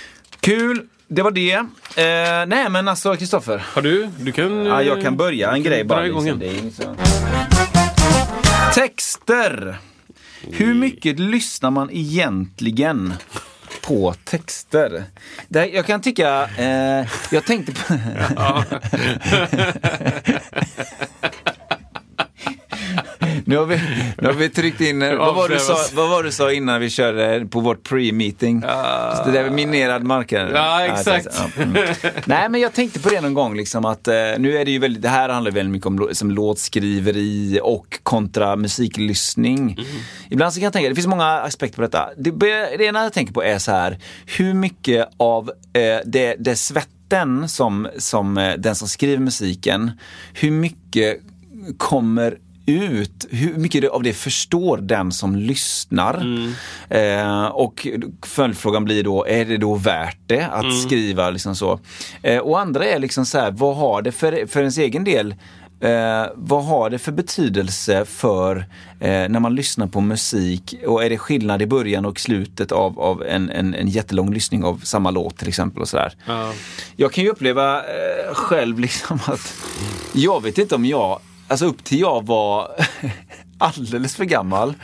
Kul, 0.40 0.82
det 1.08 1.22
var 1.22 1.30
det. 1.30 1.52
Eh, 1.52 2.46
nej 2.46 2.70
men 2.70 2.88
alltså 2.88 3.16
Kristoffer. 3.16 3.66
Har 3.74 3.82
du? 3.82 4.08
Du 4.20 4.32
kan... 4.32 4.66
Ja, 4.66 4.82
jag 4.82 5.02
kan 5.02 5.16
börja 5.16 5.52
en 5.52 5.62
grej 5.62 5.84
bara. 5.84 6.02
Liksom. 6.02 6.40
Texter. 8.74 9.78
Hur 10.52 10.74
mycket 10.74 11.18
lyssnar 11.18 11.70
man 11.70 11.90
egentligen 11.92 13.14
på 13.82 14.14
texter? 14.24 15.04
Det, 15.48 15.58
här- 15.60 15.66
jag 15.66 15.86
kan 15.86 16.00
tycka, 16.00 16.44
eh, 16.58 17.06
jag 17.30 17.44
tänkte 17.44 17.72
på... 17.72 17.94
Nu 23.48 23.56
har 23.56 23.66
vi, 23.66 23.80
nu 24.18 24.26
har 24.26 24.32
vi 24.32 24.48
tryckt 24.48 24.80
in, 24.80 25.02
eh, 25.02 25.16
vad 25.16 25.34
var, 25.34 25.48
du 25.48 25.58
sa, 25.58 25.76
vad 25.94 26.10
var 26.10 26.22
du 26.22 26.32
sa 26.32 26.52
innan 26.52 26.80
vi 26.80 26.90
körde 26.90 27.46
på 27.46 27.60
vårt 27.60 27.88
pre-meeting? 27.88 28.60
Så 29.16 29.24
det 29.24 29.30
där 29.30 29.42
med 29.42 29.52
minerad 29.52 30.04
mark. 30.04 30.32
Ja, 30.32 30.84
exakt. 30.84 31.26
ja, 31.38 31.62
mm. 31.62 31.94
Nej, 32.24 32.48
men 32.48 32.60
jag 32.60 32.72
tänkte 32.72 33.00
på 33.00 33.08
det 33.08 33.20
någon 33.20 33.34
gång, 33.34 33.56
liksom 33.56 33.84
att 33.84 34.08
eh, 34.08 34.14
nu 34.38 34.56
är 34.56 34.64
det 34.64 34.70
ju 34.70 34.78
väldigt, 34.78 35.02
det 35.02 35.08
här 35.08 35.28
handlar 35.28 35.50
väldigt 35.50 35.72
mycket 35.72 35.86
om 35.86 36.08
som 36.12 36.30
låtskriveri 36.30 37.60
och 37.62 37.98
kontra 38.02 38.56
musiklyssning. 38.56 39.58
Mm. 39.58 39.84
Ibland 40.30 40.52
så 40.52 40.60
kan 40.60 40.64
jag 40.64 40.72
tänka, 40.72 40.88
det 40.88 40.94
finns 40.94 41.06
många 41.06 41.26
aspekter 41.26 41.76
på 41.76 41.82
detta. 41.82 42.08
Det, 42.16 42.30
det 42.78 42.84
ena 42.84 43.02
jag 43.02 43.12
tänker 43.12 43.32
på 43.32 43.42
är 43.42 43.58
så 43.58 43.72
här, 43.72 43.98
hur 44.38 44.54
mycket 44.54 45.08
av 45.16 45.50
eh, 45.72 45.98
det, 46.04 46.36
det 46.38 46.56
svetten 46.56 47.48
som, 47.48 47.88
som 47.98 48.38
eh, 48.38 48.54
den 48.54 48.74
som 48.74 48.88
skriver 48.88 49.18
musiken, 49.18 49.90
hur 50.34 50.50
mycket 50.50 51.20
kommer 51.78 52.38
ut, 52.66 53.26
hur 53.30 53.54
mycket 53.54 53.90
av 53.90 54.02
det 54.02 54.12
förstår 54.12 54.76
den 54.76 55.12
som 55.12 55.36
lyssnar? 55.36 56.46
Eh, 56.88 57.46
och 57.46 57.86
följdfrågan 58.26 58.84
blir 58.84 59.02
då, 59.02 59.26
är 59.26 59.44
det 59.44 59.56
då 59.56 59.74
värt 59.74 60.18
det 60.26 60.46
att 60.46 60.82
skriva 60.82 61.30
liksom 61.30 61.56
så? 61.56 61.80
Eh, 62.22 62.38
och 62.38 62.60
andra 62.60 62.84
är 62.84 62.98
liksom 62.98 63.26
så 63.26 63.38
här, 63.38 63.50
vad 63.50 63.76
har 63.76 64.02
det 64.02 64.12
för, 64.12 64.46
för 64.46 64.60
ens 64.60 64.78
egen 64.78 65.04
del 65.04 65.34
Eh, 65.80 66.26
vad 66.34 66.64
har 66.64 66.90
det 66.90 66.98
för 66.98 67.12
betydelse 67.12 68.04
för 68.04 68.56
eh, 69.00 69.28
när 69.28 69.40
man 69.40 69.54
lyssnar 69.54 69.86
på 69.86 70.00
musik 70.00 70.74
och 70.86 71.04
är 71.04 71.10
det 71.10 71.18
skillnad 71.18 71.62
i 71.62 71.66
början 71.66 72.06
och 72.06 72.20
slutet 72.20 72.72
av, 72.72 73.00
av 73.00 73.22
en, 73.22 73.50
en, 73.50 73.74
en 73.74 73.88
jättelång 73.88 74.34
lyssning 74.34 74.64
av 74.64 74.80
samma 74.84 75.10
låt 75.10 75.36
till 75.36 75.48
exempel 75.48 75.82
och 75.82 75.88
sådär. 75.88 76.12
Ja. 76.26 76.52
Jag 76.96 77.12
kan 77.12 77.24
ju 77.24 77.30
uppleva 77.30 77.78
eh, 77.78 78.34
själv 78.34 78.78
liksom 78.80 79.18
att 79.26 79.54
jag 80.12 80.42
vet 80.42 80.58
inte 80.58 80.74
om 80.74 80.84
jag, 80.84 81.20
alltså 81.48 81.66
upp 81.66 81.84
till 81.84 82.00
jag 82.00 82.26
var 82.26 82.68
alldeles 83.58 84.16
för 84.16 84.24
gammal. 84.24 84.74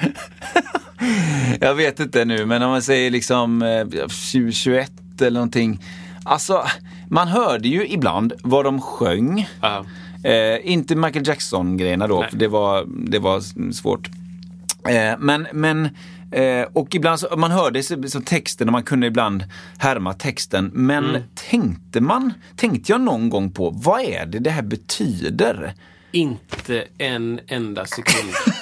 jag 1.60 1.74
vet 1.74 2.00
inte 2.00 2.24
nu, 2.24 2.46
men 2.46 2.62
om 2.62 2.70
man 2.70 2.82
säger 2.82 3.10
liksom 3.10 3.62
eh, 3.62 4.08
20, 4.08 4.52
21 4.52 4.92
eller 5.20 5.30
någonting. 5.34 5.84
Alltså, 6.24 6.64
man 7.08 7.28
hörde 7.28 7.68
ju 7.68 7.88
ibland 7.88 8.32
vad 8.42 8.64
de 8.64 8.80
sjöng. 8.80 9.48
Ja. 9.60 9.84
Eh, 10.24 10.72
inte 10.72 10.94
Michael 10.96 11.26
Jackson-grejerna 11.28 12.06
då, 12.06 12.20
Nej. 12.20 12.30
för 12.30 12.36
det 12.36 12.48
var, 12.48 12.84
det 13.10 13.18
var 13.18 13.40
svårt. 13.72 14.08
Eh, 14.88 15.14
men, 15.18 15.46
men 15.52 15.88
eh, 16.30 16.66
och 16.72 16.94
ibland 16.94 17.20
så, 17.20 17.36
man 17.36 17.50
hörde 17.50 17.82
så, 17.82 18.02
så 18.08 18.20
texten 18.20 18.68
och 18.68 18.72
man 18.72 18.82
kunde 18.82 19.06
ibland 19.06 19.44
härma 19.78 20.14
texten. 20.14 20.70
Men 20.74 21.04
Mm. 21.04 21.22
tänkte 21.50 22.00
man, 22.00 22.32
tänkte 22.56 22.92
jag 22.92 23.00
någon 23.00 23.30
gång 23.30 23.50
på, 23.50 23.70
vad 23.70 24.00
är 24.00 24.26
det 24.26 24.38
det 24.38 24.50
här 24.50 24.62
betyder? 24.62 25.74
Inte 26.12 26.84
en 26.98 27.40
enda 27.48 27.86
sekund. 27.86 28.32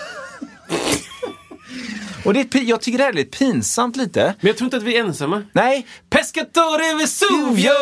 Och 2.25 2.35
det 2.35 2.55
är, 2.55 2.61
jag 2.61 2.81
tycker 2.81 2.99
det 2.99 3.05
här 3.05 3.11
är 3.11 3.15
lite 3.15 3.39
pinsamt 3.39 3.97
lite. 3.97 4.35
Men 4.41 4.47
jag 4.49 4.57
tror 4.57 4.67
inte 4.67 4.77
att 4.77 4.83
vi 4.83 4.97
är 4.97 5.05
ensamma. 5.05 5.43
Nej, 5.53 5.87
Pescatore 6.11 6.95
Vesuvio! 6.99 7.73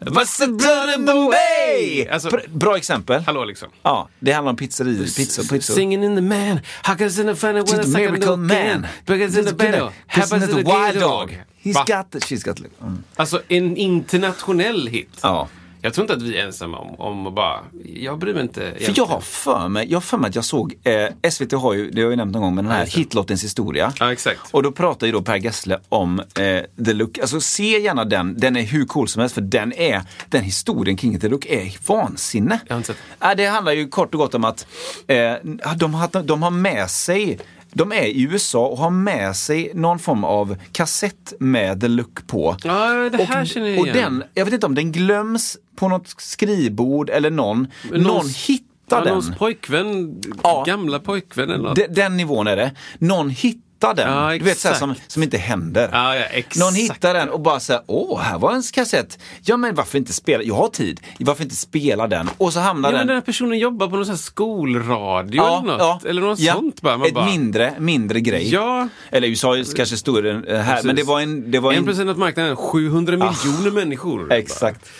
Vassadore 0.00 0.98
Bombay! 0.98 2.08
Alltså- 2.08 2.30
Bra- 2.48 2.76
exempel. 2.76 3.22
Hallå 3.22 3.44
liksom. 3.44 3.68
Ja, 3.82 4.08
det 4.18 4.32
handlar 4.32 4.50
om 4.50 4.56
pizzerior. 4.56 5.04
Pizza, 5.16 5.42
pizzor. 5.42 5.74
Singing 5.74 6.04
in 6.04 6.16
the 6.16 6.22
man, 6.22 6.60
can 6.82 7.00
in 7.00 7.26
the 7.26 7.34
fan 7.34 7.56
Just 7.56 7.74
a 7.74 7.82
miracle 7.86 8.36
man. 8.36 8.86
Because 9.06 9.40
in 9.40 9.46
the 9.46 9.54
bed, 9.54 9.72
Because 9.72 9.92
happens 10.06 10.32
in 10.44 10.48
the 10.48 10.64
the 10.64 10.70
wild 10.70 11.00
dog. 11.00 11.44
He's 11.62 11.74
Va? 11.74 11.84
got 11.86 12.14
it, 12.14 12.24
she's 12.24 12.44
got 12.44 12.60
it. 12.60 12.80
Mm. 12.82 13.04
Alltså 13.16 13.42
en 13.48 13.76
internationell 13.76 14.86
hit. 14.88 15.18
Ja. 15.22 15.48
Jag 15.84 15.94
tror 15.94 16.04
inte 16.04 16.14
att 16.14 16.22
vi 16.22 16.38
är 16.38 16.44
ensamma 16.44 16.78
om, 16.78 16.94
om 17.00 17.26
att 17.26 17.34
bara, 17.34 17.60
jag 17.84 18.18
bryr 18.18 18.34
mig 18.34 18.42
inte. 18.42 18.60
För 18.60 18.66
egentligen. 18.66 18.94
jag 18.96 19.06
har 19.06 19.20
för 19.20 19.68
mig, 19.68 19.86
jag 19.90 20.04
för 20.04 20.18
mig 20.18 20.28
att 20.28 20.34
jag 20.34 20.44
såg, 20.44 20.74
eh, 20.82 21.30
SVT 21.30 21.52
har 21.52 21.74
ju, 21.74 21.90
det 21.90 22.00
har 22.00 22.04
jag 22.04 22.10
ju 22.10 22.16
nämnt 22.16 22.32
någon 22.32 22.42
gång, 22.42 22.54
men 22.54 22.64
den 22.64 22.74
här 22.74 22.84
det. 22.84 22.90
hitlottens 22.90 23.44
historia. 23.44 23.92
Ja, 24.00 24.12
exakt. 24.12 24.40
Och 24.50 24.62
då 24.62 24.72
pratar 24.72 25.06
ju 25.06 25.12
då 25.12 25.22
Per 25.22 25.36
Gessle 25.36 25.78
om 25.88 26.20
eh, 26.20 26.84
The 26.84 26.92
Look. 26.92 27.18
Alltså 27.18 27.40
se 27.40 27.78
gärna 27.78 28.04
den, 28.04 28.40
den 28.40 28.56
är 28.56 28.62
hur 28.62 28.84
cool 28.86 29.08
som 29.08 29.20
helst 29.20 29.34
för 29.34 29.42
den 29.42 29.72
är, 29.72 30.02
den 30.28 30.42
historien 30.42 30.96
kring 30.96 31.20
The 31.20 31.28
Look 31.28 31.46
är 31.46 31.76
vansinne. 31.86 32.60
Jag 32.66 32.74
har 32.74 32.78
inte 32.78 32.86
sett 32.86 33.30
Äh, 33.30 33.36
det 33.36 33.46
handlar 33.46 33.72
ju 33.72 33.88
kort 33.88 34.14
och 34.14 34.20
gott 34.20 34.34
om 34.34 34.44
att 34.44 34.66
eh, 35.06 35.32
de, 35.76 35.94
har, 35.94 36.22
de 36.22 36.42
har 36.42 36.50
med 36.50 36.90
sig 36.90 37.38
de 37.74 37.92
är 37.92 38.02
i 38.04 38.22
USA 38.22 38.66
och 38.66 38.78
har 38.78 38.90
med 38.90 39.36
sig 39.36 39.70
någon 39.74 39.98
form 39.98 40.24
av 40.24 40.56
kassett 40.72 41.32
med 41.38 41.80
The 41.80 41.88
Look 41.88 42.26
på. 42.26 42.56
Ja, 42.64 42.88
det 43.12 43.24
här 43.24 43.40
och, 43.42 43.46
känner 43.46 43.68
jag 43.68 43.80
och 43.80 43.86
igen. 43.86 44.18
den, 44.18 44.24
jag 44.34 44.44
vet 44.44 44.54
inte 44.54 44.66
om 44.66 44.74
den 44.74 44.92
glöms 44.92 45.56
på 45.76 45.88
något 45.88 46.14
skrivbord 46.20 47.10
eller 47.10 47.30
någon, 47.30 47.66
någon 47.90 48.02
någons- 48.02 48.46
hittar 48.48 48.64
Ja, 48.90 48.96
den. 49.00 49.08
någons 49.08 49.38
pojkvän, 49.38 50.20
Ja. 50.42 50.64
gamla 50.66 50.98
pojkvän 50.98 51.50
eller 51.50 51.64
något. 51.64 51.76
De, 51.76 51.86
den 51.86 52.16
nivån 52.16 52.46
är 52.46 52.56
det. 52.56 52.72
Någon 52.98 53.30
hittar 53.30 53.63
den. 53.78 54.12
Ja, 54.12 54.30
du 54.38 54.44
vet, 54.44 54.58
så 54.58 54.68
här, 54.68 54.74
som, 54.74 54.94
som 55.06 55.22
inte 55.22 55.38
händer. 55.38 55.88
Ja, 55.92 56.16
ja. 56.16 56.42
Någon 56.56 56.74
hittar 56.74 57.14
den 57.14 57.28
och 57.28 57.40
bara 57.40 57.60
säger 57.60 57.82
åh, 57.86 58.20
här 58.20 58.38
var 58.38 58.52
en 58.52 58.62
kassett. 58.62 59.18
Ja, 59.42 59.56
men 59.56 59.74
varför 59.74 59.98
inte 59.98 60.12
spela? 60.12 60.42
Jag 60.42 60.54
har 60.54 60.68
tid. 60.68 61.00
Varför 61.18 61.42
inte 61.42 61.56
spela 61.56 62.06
den? 62.06 62.30
Och 62.38 62.52
så 62.52 62.60
hamnar 62.60 62.88
Ja, 62.88 62.92
men 62.92 62.98
den... 62.98 63.06
den 63.06 63.16
här 63.16 63.22
personen 63.22 63.58
jobbar 63.58 63.88
på 63.88 63.96
någon 63.96 64.06
sån 64.06 64.18
skolradio 64.18 65.42
eller 65.42 65.62
något. 65.78 66.04
Eller 66.04 66.22
något 66.22 66.40
sånt 66.40 66.80
bara. 66.80 66.96
Man 66.96 67.08
Ett 67.08 67.14
bara 67.14 67.26
mindre, 67.26 67.74
mindre 67.78 68.20
grej. 68.20 68.52
Ja. 68.52 68.88
Eller 69.10 69.28
USA 69.28 69.56
kanske 69.76 69.96
större 69.96 70.30
eh, 70.30 70.60
här, 70.60 70.72
Precis. 70.72 70.86
men 70.86 70.96
det 70.96 71.02
var 71.02 71.20
en... 71.20 71.50
Det 71.50 71.58
var 71.58 71.72
En 71.72 71.78
en 71.78 71.84
procent 71.84 72.10
av 72.10 72.18
marknaden, 72.18 72.56
700 72.56 73.12
miljoner 73.12 73.70
människor. 73.70 74.32
Exakt. 74.32 74.90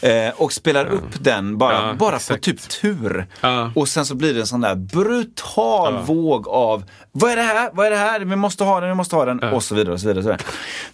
Eh, 0.00 0.28
och 0.36 0.52
spelar 0.52 0.86
upp 0.86 1.24
den 1.24 1.58
bara, 1.58 1.72
Ja, 1.88 1.94
bara 1.98 2.18
på 2.18 2.36
typ 2.36 2.68
tur. 2.68 3.26
Ja. 3.40 3.70
Och 3.74 3.88
sen 3.88 4.06
så 4.06 4.14
blir 4.14 4.34
det 4.34 4.40
en 4.40 4.46
sån 4.46 4.60
där 4.60 4.74
brutal 4.74 5.98
våg 6.04 6.48
av 6.48 6.84
Vad 7.12 7.30
är 7.30 7.36
det 7.36 7.42
här? 7.42 7.70
Vad 7.72 7.86
är 7.86 7.90
det 7.90 7.96
här? 7.96 8.20
Vi 8.20 8.36
måste 8.36 8.64
ha 8.64 8.80
den, 8.80 8.88
vi 8.88 8.94
måste 8.94 9.16
ha 9.16 9.24
den. 9.24 9.40
Och 9.42 9.62
så 9.62 9.74
vidare. 9.74 9.92
Och 9.94 10.00
så 10.00 10.06
vidare, 10.08 10.18
och 10.18 10.24
så 10.24 10.30
vidare. 10.30 10.42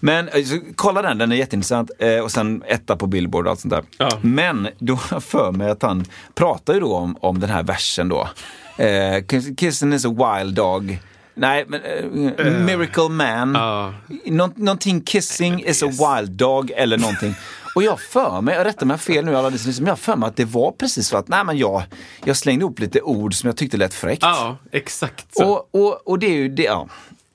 Men 0.00 0.28
eh, 0.28 0.44
så, 0.44 0.58
kolla 0.76 1.02
den, 1.02 1.18
den 1.18 1.32
är 1.32 1.36
jätteintressant. 1.36 1.90
Eh, 1.98 2.18
och 2.18 2.30
sen 2.30 2.62
etta 2.66 2.96
på 2.96 3.06
Billboard 3.06 3.44
och 3.46 3.50
allt 3.50 3.60
sånt 3.60 3.74
där. 3.74 3.82
Ja. 3.98 4.08
Men 4.22 4.68
då 4.78 4.94
har 4.94 5.02
jag 5.10 5.22
för 5.24 5.52
mig 5.52 5.70
att 5.70 5.82
han 5.82 6.04
pratar 6.34 6.74
ju 6.74 6.80
då 6.80 6.94
om, 6.96 7.16
om 7.20 7.40
den 7.40 7.50
här 7.50 7.62
versen 7.62 8.08
då. 8.08 8.28
Eh, 8.76 8.86
Kiss- 9.28 9.56
Kissing 9.56 9.92
is 9.92 10.04
a 10.06 10.08
wild 10.38 10.54
dog. 10.54 10.98
Nej, 11.34 11.64
men 11.68 11.80
eh, 11.84 12.52
Miracle 12.60 13.08
Man. 13.08 13.54
Ja. 13.54 13.94
Nå- 14.24 14.52
någonting 14.56 15.00
kissing 15.00 15.64
is 15.64 15.82
a 15.82 15.86
wild 15.86 16.30
dog 16.30 16.70
eller 16.76 16.98
någonting. 16.98 17.34
Och 17.74 17.82
jag 17.82 18.00
för 18.00 18.40
mig, 18.40 18.54
jag 18.54 18.64
rättar 18.66 18.86
mig 18.86 18.98
fel 18.98 19.24
nu 19.24 19.32
som 19.34 19.50
lyssnar, 19.52 19.72
men 19.80 19.86
jag 19.88 19.98
för 19.98 20.16
mig 20.16 20.26
att 20.28 20.36
det 20.36 20.44
var 20.44 20.72
precis 20.72 21.08
så 21.08 21.16
att 21.16 21.28
nej, 21.28 21.44
men 21.44 21.58
jag, 21.58 21.82
jag 22.24 22.36
slängde 22.36 22.62
ihop 22.62 22.78
lite 22.78 23.00
ord 23.00 23.34
som 23.34 23.46
jag 23.46 23.56
tyckte 23.56 23.76
lät 23.76 23.94
fräckt. 23.94 24.22
Ja, 24.22 24.56
exakt 24.72 25.34
så. 25.36 25.44
och, 25.44 25.68
och, 25.86 26.08
och 26.08 26.18
det 26.18 26.26
är 26.26 26.34
ju 26.34 26.48
det, 26.48 26.62
ja. 26.62 26.88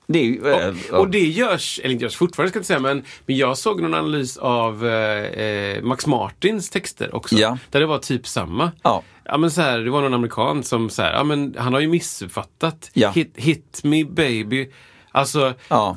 Det 0.06 0.18
ju, 0.18 0.52
eh, 0.52 0.74
ja. 0.90 0.98
Och 0.98 1.08
det 1.08 1.18
görs, 1.18 1.80
eller 1.84 1.92
inte 1.92 2.04
görs 2.04 2.16
fortfarande 2.16 2.50
ska 2.50 2.56
jag 2.56 2.60
inte 2.60 2.66
säga, 2.66 2.80
men, 2.80 3.04
men 3.26 3.36
jag 3.36 3.58
såg 3.58 3.80
någon 3.82 3.94
analys 3.94 4.36
av 4.36 4.86
eh, 4.86 5.82
Max 5.82 6.06
Martins 6.06 6.70
texter 6.70 7.14
också. 7.14 7.34
Ja. 7.36 7.58
Där 7.70 7.80
det 7.80 7.86
var 7.86 7.98
typ 7.98 8.26
samma. 8.28 8.72
Ja. 8.82 9.02
Ja, 9.28 9.38
men 9.38 9.50
så 9.50 9.60
här, 9.62 9.78
det 9.78 9.90
var 9.90 10.02
någon 10.02 10.14
amerikan 10.14 10.64
som 10.64 10.90
så 10.90 11.02
här, 11.02 11.12
ja, 11.12 11.24
men 11.24 11.54
han 11.58 11.72
har 11.72 11.80
ju 11.80 11.88
missuppfattat. 11.88 12.90
Ja. 12.92 13.10
Hit, 13.10 13.32
hit 13.36 13.80
me 13.84 14.04
baby. 14.04 14.68
Alltså, 15.12 15.54
Ja. 15.68 15.96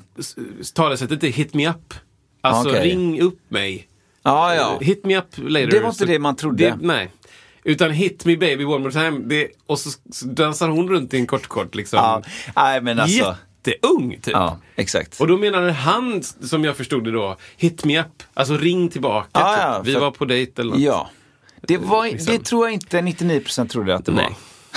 talesättet 0.73 1.23
är 1.23 1.27
hit 1.27 1.53
me 1.53 1.69
up. 1.69 1.93
Alltså 2.41 2.69
Okej. 2.69 2.89
ring 2.89 3.21
upp 3.21 3.39
mig. 3.49 3.87
ja, 4.23 4.55
ja. 4.55 4.77
Hit 4.81 5.05
me 5.05 5.17
up 5.17 5.25
later. 5.37 5.67
Det 5.71 5.79
var 5.79 5.87
inte 5.87 5.97
Så 5.99 6.05
det 6.05 6.19
man 6.19 6.35
trodde. 6.35 6.63
Det, 6.63 6.77
nej. 6.81 7.11
Utan 7.63 7.91
hit 7.91 8.25
me 8.25 8.37
baby 8.37 8.63
one 8.65 8.79
more 8.79 8.91
time. 8.91 9.19
Det, 9.19 9.47
och 9.65 9.79
så, 9.79 9.89
så 10.11 10.25
dansar 10.27 10.69
hon 10.69 10.89
runt 10.89 11.13
i 11.13 11.17
en 11.17 11.27
kort 11.27 11.47
kort 11.47 11.75
liksom. 11.75 11.97
ja. 11.97 12.21
Nej, 12.55 12.81
men 12.81 12.99
alltså. 12.99 13.35
Jätteung 13.65 14.11
typ. 14.21 14.33
Ja, 14.33 14.57
exakt. 14.75 15.21
Och 15.21 15.27
då 15.27 15.37
menade 15.37 15.71
han, 15.71 16.23
som 16.23 16.63
jag 16.63 16.77
förstod 16.77 17.03
det 17.03 17.11
då, 17.11 17.37
hit 17.57 17.85
me 17.85 17.99
up. 18.01 18.23
Alltså 18.33 18.57
ring 18.57 18.89
tillbaka. 18.89 19.27
Ja, 19.33 19.77
typ. 19.77 19.87
Vi 19.87 19.93
för- 19.93 19.99
var 19.99 20.11
på 20.11 20.25
dejt 20.25 20.61
eller 20.61 20.71
något. 20.71 20.81
Ja. 20.81 21.09
Det, 21.61 21.77
var, 21.77 22.05
Liksom. 22.05 22.33
det 22.37 22.45
tror 22.45 22.65
jag 22.65 22.73
inte 22.73 23.01
99% 23.01 23.67
trodde 23.67 23.95
att 23.95 24.05
det 24.05 24.11
Nej. 24.11 24.25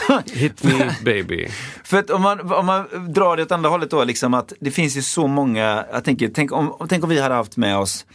var. 0.09 0.23
Hit 0.33 0.63
me 0.65 0.91
baby. 1.05 1.49
För 1.85 1.99
att 1.99 2.11
om 2.11 2.23
man, 2.23 2.53
om 2.53 2.67
man 2.67 3.13
drar 3.13 3.37
det 3.37 3.43
åt 3.43 3.53
andra 3.53 3.71
hållet 3.71 3.91
då, 3.91 4.05
liksom 4.05 4.35
att 4.35 4.53
det 4.61 4.71
finns 4.71 4.97
ju 4.97 5.03
så 5.03 5.27
många, 5.27 5.85
jag 5.93 6.05
tänker, 6.05 6.31
tänk 6.35 6.53
om, 6.53 6.87
tänk 6.89 7.05
om 7.05 7.11
vi 7.11 7.21
hade 7.21 7.35
haft 7.35 7.57
med 7.57 7.79
oss 7.79 8.07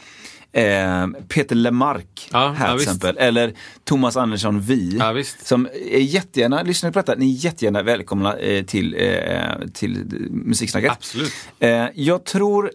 eh, 0.52 1.08
Peter 1.28 1.56
Lemark 1.56 2.30
Ja, 2.32 2.56
här 2.58 2.66
ja, 2.66 2.72
till 2.72 2.78
visst. 2.80 2.88
exempel, 2.90 3.18
eller 3.18 3.54
Thomas 3.84 4.18
Andersson 4.18 4.62
Vi. 4.62 4.98
Ja. 5.00 5.24
Som 5.44 5.66
är 5.92 6.00
jättegärna, 6.00 6.64
lyssnar 6.64 6.90
ni 6.90 6.94
på 6.94 7.00
detta, 7.00 7.16
ni 7.16 7.36
är 7.36 7.46
jättegärna 7.46 7.84
välkomna 7.84 8.38
eh, 8.38 8.66
till, 8.66 8.96
eh, 9.00 9.68
till 9.74 10.06
Musiksnacket. 10.32 10.92
Absolut. 10.92 11.34
Eh, 11.60 11.86
jag 11.96 12.24
tror, 12.26 12.72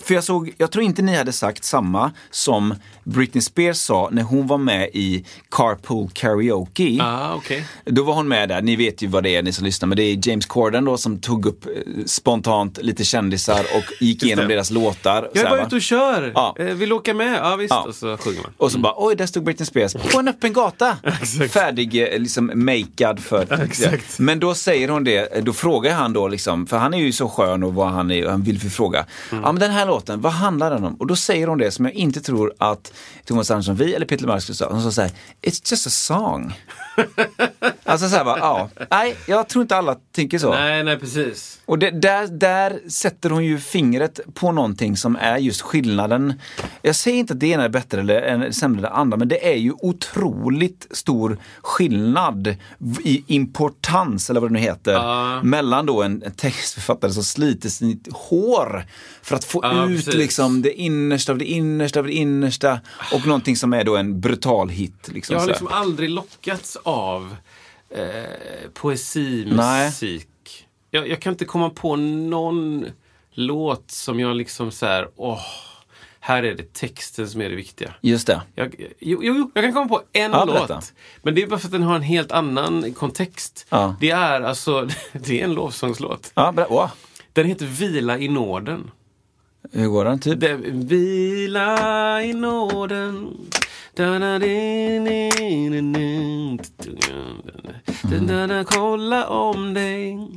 för 0.00 0.14
jag 0.14 0.24
såg, 0.24 0.54
jag 0.58 0.70
tror 0.70 0.84
inte 0.84 1.02
ni 1.02 1.16
hade 1.16 1.32
sagt 1.32 1.64
samma 1.64 2.12
som 2.30 2.74
Britney 3.04 3.42
Spears 3.42 3.76
sa 3.76 4.08
när 4.12 4.22
hon 4.22 4.46
var 4.46 4.58
med 4.58 4.88
i 4.92 5.24
Carpool 5.50 6.10
Karaoke. 6.12 6.98
Ah, 7.00 7.34
okej. 7.34 7.66
Då 7.84 8.02
var 8.02 8.14
hon 8.14 8.28
med 8.28 8.48
där, 8.48 8.62
ni 8.62 8.76
vet 8.76 9.02
ju 9.02 9.06
vad 9.06 9.22
det 9.22 9.36
är 9.36 9.42
ni 9.42 9.52
som 9.52 9.64
lyssnar, 9.64 9.86
men 9.86 9.96
det 9.96 10.02
är 10.02 10.28
James 10.28 10.46
Corden 10.46 10.84
då 10.84 10.96
som 10.96 11.18
tog 11.18 11.46
upp 11.46 11.66
eh, 11.66 11.72
spontant 12.06 12.78
lite 12.82 13.04
kändisar 13.04 13.60
och 13.60 13.84
gick 14.00 14.22
igenom 14.22 14.48
deras 14.48 14.70
låtar. 14.70 15.30
Jag 15.34 15.44
är 15.44 15.50
bara 15.50 15.66
ute 15.66 15.76
och 15.76 15.82
kör. 15.82 16.32
Ja. 16.34 16.56
Eh, 16.58 16.66
vill 16.66 16.88
du 16.88 16.94
åka 16.94 17.14
med? 17.14 17.38
Ja, 17.42 17.56
visst. 17.56 17.70
Ja. 17.70 17.84
Och 17.88 17.94
så 17.94 18.16
sjunger 18.16 18.42
man. 18.42 18.52
Och 18.56 18.72
så 18.72 18.78
bara, 18.78 18.94
oj, 18.96 19.16
där 19.16 19.26
stod 19.26 19.44
Britney 19.44 19.66
Spears 19.66 19.92
på 19.92 20.18
en 20.18 20.28
öppen 20.28 20.52
gata. 20.52 20.96
Färdig, 21.50 22.02
eh, 22.02 22.18
liksom 22.18 22.52
makead 22.54 23.20
för... 23.20 23.62
Exakt. 23.64 24.18
Men 24.18 24.40
då 24.40 24.54
säger 24.54 24.88
hon 24.88 25.04
det, 25.04 25.44
då 25.44 25.52
frågar 25.52 25.94
han 25.94 26.12
då 26.12 26.28
liksom, 26.28 26.66
för 26.66 26.76
han 26.76 26.94
är 26.94 26.98
ju 26.98 27.12
så 27.12 27.28
skön 27.28 27.62
och 27.62 27.74
vad 27.74 27.88
han 27.88 28.10
är, 28.10 28.26
han 28.26 28.42
vill 28.42 28.60
förfråga. 28.60 29.06
Mm. 29.32 29.44
Ja 29.44 29.52
men 29.52 29.60
den 29.60 29.70
här 29.70 29.86
låten, 29.86 30.20
vad 30.20 30.32
handlar 30.32 30.70
den 30.70 30.84
om? 30.84 30.94
Och 30.94 31.06
då 31.06 31.16
säger 31.16 31.46
hon 31.46 31.58
det 31.58 31.70
som 31.70 31.84
jag 31.84 31.94
inte 31.94 32.20
tror 32.20 32.52
att 32.58 32.92
Thomas 33.24 33.50
Andersson 33.50 33.76
Vi 33.76 33.94
eller 33.94 34.06
Peter 34.06 34.26
Mark 34.26 34.42
skulle 34.42 34.56
säga. 34.56 34.70
Hon 34.70 34.82
sa 34.82 34.90
såhär, 34.92 35.10
it's 35.42 35.70
just 35.70 35.86
a 35.86 35.90
song. 35.90 36.54
alltså 37.84 38.08
såhär 38.08 38.24
bara, 38.24 38.38
ja. 38.38 38.70
Nej, 38.90 39.16
jag 39.26 39.48
tror 39.48 39.62
inte 39.62 39.76
alla 39.76 39.96
tänker 40.12 40.38
så. 40.38 40.50
Nej, 40.50 40.84
nej, 40.84 40.98
precis. 40.98 41.58
Och 41.66 41.78
det, 41.78 41.90
där, 41.90 42.26
där 42.26 42.80
sätter 42.88 43.30
hon 43.30 43.44
ju 43.44 43.58
fingret 43.58 44.20
på 44.34 44.52
någonting 44.52 44.96
som 44.96 45.16
är 45.16 45.38
just 45.38 45.60
skillnaden. 45.62 46.34
Jag 46.82 46.96
säger 46.96 47.18
inte 47.18 47.32
att 47.32 47.40
det 47.40 47.46
ena 47.46 47.64
är 47.64 47.68
bättre 47.68 48.00
eller 48.00 48.22
eller 48.22 48.50
sämre 48.50 48.78
än 48.78 48.82
det 48.82 48.88
andra, 48.90 49.16
men 49.16 49.28
det 49.28 49.52
är 49.52 49.56
ju 49.56 49.72
otroligt 49.78 50.86
stor 50.90 51.38
skillnad 51.62 52.56
i 53.04 53.24
importans, 53.26 54.30
eller 54.30 54.40
vad 54.40 54.50
det 54.50 54.52
nu 54.52 54.58
heter, 54.58 54.92
Ja. 54.92 55.42
mellan 55.42 55.86
då 55.86 56.02
en, 56.02 56.22
en 56.22 56.32
textförfattare 56.34 57.10
som 57.12 57.24
sliter 57.24 57.68
sitt 57.68 58.08
hår 58.12 58.84
för 59.22 59.36
att 59.36 59.44
få 59.44 59.60
Ja, 59.62 59.88
ut 59.88 59.96
precis. 60.04 60.14
liksom 60.14 60.62
det 60.62 60.72
innersta 60.80 61.32
av 61.32 61.38
det 61.38 61.44
innersta 61.44 62.00
av 62.00 62.06
det 62.06 62.12
innersta 62.12 62.80
och 63.12 63.26
någonting 63.26 63.56
som 63.56 63.72
är 63.72 63.84
då 63.84 63.96
en 63.96 64.20
brutal 64.20 64.68
hit. 64.68 65.08
Liksom, 65.12 65.32
Jag 65.34 65.40
har 65.40 65.46
liksom 65.48 65.68
aldrig 65.68 66.10
lockats 66.10 66.76
av 66.82 67.36
eh, 67.90 68.70
poesi, 68.74 69.46
musik. 69.46 70.28
Jag, 70.94 71.08
jag 71.08 71.20
kan 71.20 71.32
inte 71.32 71.44
komma 71.44 71.70
på 71.70 71.96
någon 71.96 72.86
låt 73.32 73.90
som 73.90 74.20
jag 74.20 74.36
liksom 74.36 74.70
så 74.70 74.86
här, 74.86 75.08
åh, 75.16 75.40
här 76.20 76.42
är 76.42 76.54
det 76.54 76.72
texten 76.72 77.28
som 77.28 77.40
är 77.40 77.50
det 77.50 77.56
viktiga. 77.56 77.94
Just 78.00 78.26
det. 78.26 78.42
Jag, 78.54 78.74
jo, 78.98 79.20
jo, 79.22 79.50
jag 79.54 79.64
kan 79.64 79.72
komma 79.72 79.88
på 79.88 80.02
en 80.12 80.32
Ja, 80.32 80.46
berätta. 80.46 80.74
låt. 80.74 80.92
Men 81.22 81.34
det 81.34 81.42
är 81.42 81.46
bara 81.46 81.58
för 81.58 81.66
att 81.68 81.72
den 81.72 81.82
har 81.82 81.96
en 81.96 82.02
helt 82.02 82.32
annan 82.32 82.92
kontext. 82.92 83.66
Ja. 83.68 83.96
Det 84.00 84.10
är 84.10 84.40
alltså, 84.40 84.88
det 85.12 85.40
är 85.40 85.44
en 85.44 85.54
lovsångslåt. 85.54 86.32
Ja, 86.34 86.52
bra. 86.52 86.90
Den 87.32 87.46
heter 87.46 87.66
Vila 87.66 88.18
i 88.18 88.28
nåden. 88.28 88.90
Hur 89.74 89.88
går 89.88 90.04
den? 90.04 90.18
Typ? 90.18 90.40
Det, 90.40 90.56
vila 90.72 92.22
i 92.22 92.32
nåden. 92.32 93.36
Kolla 98.66 99.26
om 99.26 99.74
dig. 99.74 100.28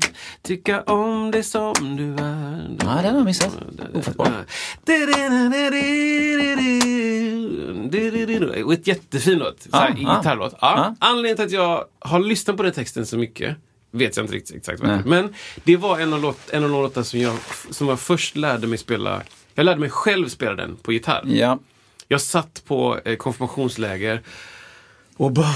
Tycka 0.42 0.82
om 0.82 1.32
dig 1.32 1.44
som 1.44 1.74
du 1.98 2.14
är. 2.24 2.78
Ja, 2.80 2.86
den 2.86 2.88
har 2.88 3.04
jag 3.04 3.26
missat. 3.26 3.58
Ofattbart. 3.94 4.30
Och 8.66 8.74
ett 8.74 8.88
jättefin 8.88 9.38
låt. 9.38 9.68
Gitarrlåt. 9.96 10.56
Ja. 10.62 10.96
Anledningen 11.00 11.36
till 11.36 11.46
att 11.46 11.52
jag 11.52 11.84
har 12.00 12.20
lyssnat 12.20 12.58
på 12.58 12.64
den 12.64 12.72
texten 12.72 13.06
så 13.06 13.18
mycket 13.18 13.58
vet 13.92 14.18
jag 14.18 14.24
inte 14.24 14.36
riktigt 14.36 14.56
exakt. 14.56 14.84
Nej. 14.84 15.02
Men 15.06 15.34
det 15.64 15.78
var 15.78 16.00
en 16.00 16.14
av, 16.14 16.22
låt, 16.22 16.50
en 16.50 16.64
av 16.64 16.70
de 16.70 16.82
låtar 16.82 17.04
som 17.04 17.20
jag, 17.20 17.36
som 17.70 17.88
jag 17.88 18.00
först 18.00 18.36
lärde 18.36 18.68
mig 18.68 18.78
spela. 18.78 19.22
Jag 19.54 19.64
lärde 19.64 19.80
mig 19.80 19.90
själv 19.90 20.28
spela 20.30 20.56
den 20.56 20.76
på 20.76 20.94
gitarr. 20.94 21.24
Ja. 21.26 21.60
Jag 22.08 22.22
satt 22.22 22.64
på 22.66 23.00
eh, 23.06 23.16
konfirmationsläger 23.16 24.22
och 25.18 25.32
bara, 25.32 25.54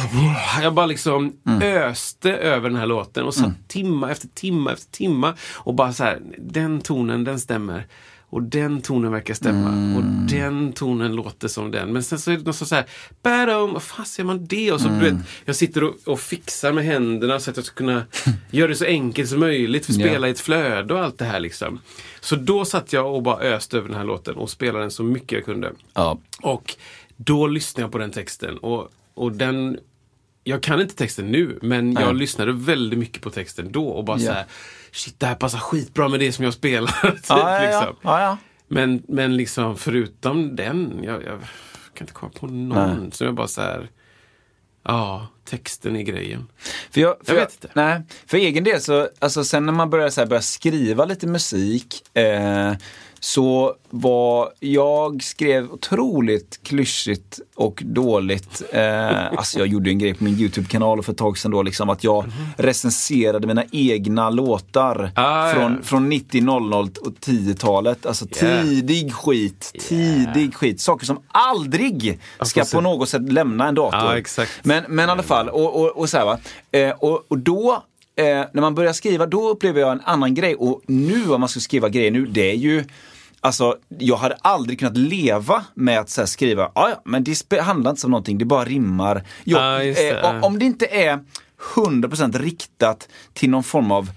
jag 0.61 0.73
bara 0.73 0.85
liksom 0.85 1.33
Mm. 1.47 1.61
öste 1.61 2.31
över 2.33 2.69
den 2.69 2.77
här 2.79 2.85
låten 2.85 3.25
och 3.25 3.33
satt 3.33 3.67
timma 3.67 4.11
efter 4.11 4.27
timma 4.27 4.71
efter 4.73 4.91
timma 4.91 5.33
och 5.53 5.73
bara 5.73 5.93
så 5.93 6.03
här, 6.03 6.19
den 6.37 6.81
tonen, 6.81 7.23
den 7.23 7.39
stämmer. 7.39 7.87
Och 8.33 8.43
den 8.43 8.81
tonen 8.81 9.11
verkar 9.11 9.33
stämma. 9.33 9.69
Mm. 9.69 9.97
Och 9.97 10.03
den 10.31 10.73
tonen 10.73 11.15
låter 11.15 11.47
som 11.47 11.71
den. 11.71 11.93
Men 11.93 12.03
sen 12.03 12.19
så 12.19 12.31
är 12.31 12.37
det 12.37 12.45
något 12.45 12.55
så 12.55 12.75
här, 12.75 12.85
badum, 13.23 13.73
vad 13.73 13.83
fan 13.83 14.05
ser 14.05 14.23
man 14.23 14.45
det? 14.45 14.71
Och 14.71 14.81
så, 14.81 14.87
du 14.87 14.93
Mm. 14.93 15.17
vet, 15.17 15.25
jag 15.45 15.55
sitter 15.55 15.83
och, 15.83 15.95
och 16.05 16.19
fixar 16.19 16.71
med 16.73 16.85
händerna 16.85 17.39
så 17.39 17.49
att 17.51 17.57
jag 17.57 17.65
ska 17.65 17.75
kunna 17.75 18.03
göra 18.51 18.67
det 18.67 18.75
så 18.75 18.85
enkelt 18.85 19.29
som 19.29 19.39
möjligt 19.39 19.85
för 19.85 19.93
spela 19.93 20.27
i 20.27 20.31
ett 20.31 20.39
flöde 20.39 20.93
och 20.93 20.99
allt 20.99 21.17
det 21.17 21.25
här 21.25 21.39
liksom. 21.39 21.79
Så 22.21 22.35
då 22.35 22.65
satt 22.65 22.93
jag 22.93 23.15
och 23.15 23.23
bara 23.23 23.37
öste 23.39 23.77
över 23.77 23.87
den 23.87 23.97
här 23.97 24.05
låten 24.05 24.35
och 24.35 24.49
spelade 24.49 24.83
den 24.83 24.91
så 24.91 25.03
mycket 25.03 25.31
jag 25.31 25.45
kunde. 25.45 25.71
Ja. 25.93 26.17
Och 26.41 26.75
då 27.17 27.47
lyssnade 27.47 27.83
jag 27.83 27.91
på 27.91 27.97
den 27.97 28.11
texten. 28.11 28.57
Och, 28.57 28.89
och 29.13 29.31
den, 29.31 29.79
jag 30.43 30.63
kan 30.63 30.81
inte 30.81 30.95
texten 30.95 31.31
nu, 31.31 31.59
men 31.61 31.93
jag 31.93 32.05
Nej. 32.05 32.13
lyssnade 32.15 32.53
väldigt 32.53 32.99
mycket 32.99 33.21
på 33.21 33.29
texten 33.29 33.71
då 33.71 33.87
och 33.87 34.03
bara 34.05 34.19
Ja. 34.19 34.25
så 34.27 34.33
här, 34.33 34.45
shit 34.91 35.19
det 35.19 35.25
här 35.25 35.35
passar 35.35 35.59
skitbra 35.59 36.07
med 36.07 36.19
det 36.19 36.31
som 36.31 36.45
jag 36.45 36.53
spelar. 36.53 36.91
typ, 37.11 37.23
Ja, 37.29 37.59
liksom. 37.61 37.95
ja. 38.01 38.37
Men, 38.67 39.03
men 39.07 39.37
liksom 39.37 39.77
förutom 39.77 40.55
den, 40.55 40.99
jag, 41.03 41.23
jag 41.23 41.39
kan 41.93 42.03
inte 42.07 42.13
komma 42.13 42.31
på 42.39 42.47
någon 42.47 43.11
som 43.11 43.25
jag 43.27 43.35
bara 43.35 43.47
så 43.47 43.61
här, 43.61 43.89
ja, 44.83 45.27
texten 45.45 45.95
är 45.95 46.01
grejen. 46.01 46.47
För 46.91 47.01
jag, 47.01 47.15
för 47.23 47.33
Jag 47.33 47.41
vet 47.41 47.53
inte. 47.53 47.69
Nej, 47.73 48.01
för 48.25 48.37
egen 48.37 48.63
del 48.63 48.81
så, 48.81 49.09
alltså 49.19 49.43
sen 49.43 49.65
när 49.65 49.73
man 49.73 49.89
började 49.89 50.11
så 50.11 50.21
här, 50.21 50.27
börja 50.27 50.41
skriva 50.41 51.05
lite 51.05 51.27
musik 51.27 52.17
eh, 52.17 52.73
så 53.23 53.75
var, 53.89 54.49
jag 54.59 55.23
skrev 55.23 55.71
otroligt 55.71 56.59
klyschigt 56.63 57.39
och 57.55 57.83
dåligt. 57.85 58.61
Eh, 58.71 59.27
alltså 59.27 59.59
jag 59.59 59.67
gjorde 59.67 59.89
en 59.89 59.99
grej 59.99 60.13
på 60.13 60.23
min 60.23 60.39
YouTube-kanal 60.39 61.03
för 61.03 61.11
ett 61.11 61.17
tag 61.17 61.37
sedan 61.37 61.51
då, 61.51 61.63
liksom 61.63 61.89
att 61.89 62.03
jag 62.03 62.25
recenserade 62.57 63.47
mina 63.47 63.63
egna 63.71 64.29
låtar. 64.29 65.11
Ah, 65.15 65.47
ja. 65.47 65.53
från, 65.53 65.83
från 65.83 66.09
90, 66.09 66.41
00 66.41 66.89
och 67.01 67.13
10-talet. 67.25 68.05
Alltså 68.05 68.25
Yeah. 68.41 68.63
tidig 68.63 69.13
skit, 69.13 69.71
tidig 69.79 70.55
skit. 70.55 70.81
Saker 70.81 71.05
som 71.05 71.19
aldrig 71.27 72.19
ska 72.41 72.63
på 72.73 72.81
något 72.81 73.09
sätt 73.09 73.31
lämna 73.31 73.67
en 73.67 73.75
dator. 73.75 73.99
Ja, 73.99 74.17
exakt. 74.17 74.51
Men, 74.63 74.83
men 74.87 75.09
i 75.09 75.11
alla 75.11 75.23
fall, 75.23 75.49
och, 75.49 75.81
och, 75.81 75.87
och 75.97 76.09
så 76.09 76.17
här, 76.17 76.25
va. 76.25 76.39
Eh, 76.71 76.89
och, 76.89 77.25
och 77.27 77.37
då, 77.37 77.83
eh, 78.15 78.25
när 78.25 78.61
man 78.61 78.75
börjar 78.75 78.93
skriva, 78.93 79.25
då 79.25 79.49
upplever 79.49 79.81
jag 79.81 79.91
en 79.91 80.01
annan 80.05 80.33
grej. 80.33 80.55
Och 80.55 80.81
nu 80.87 81.31
om 81.31 81.39
man 81.39 81.49
ska 81.49 81.59
skriva 81.59 81.89
grejer 81.89 82.11
nu, 82.11 82.25
det 82.25 82.51
är 82.51 82.55
ju 82.55 82.83
Alltså, 83.43 83.77
jag 83.97 84.15
hade 84.17 84.35
aldrig 84.41 84.79
kunnat 84.79 84.97
leva 84.97 85.65
med 85.73 85.99
att 85.99 86.09
så 86.09 86.27
skriva, 86.27 86.71
"Ja, 86.75 86.89
ja, 86.89 87.01
men 87.05 87.23
det 87.23 87.59
handlar 87.61 87.91
inte 87.91 88.07
om 88.07 88.11
någonting, 88.11 88.37
det 88.37 88.45
bara 88.45 88.65
rimmar. 88.65 89.23
Jag, 89.43 89.61
Ja, 89.61 89.83
just 89.83 89.99
det. 89.99 90.19
eh, 90.19 90.43
om- 90.43 90.59
det 90.59 90.65
inte 90.65 90.85
är 90.85 91.19
100% 91.75 92.35
riktat 92.35 93.07
till 93.33 93.49
någon 93.49 93.63
form 93.63 93.91
av 93.91 94.03
eh, 94.03 94.11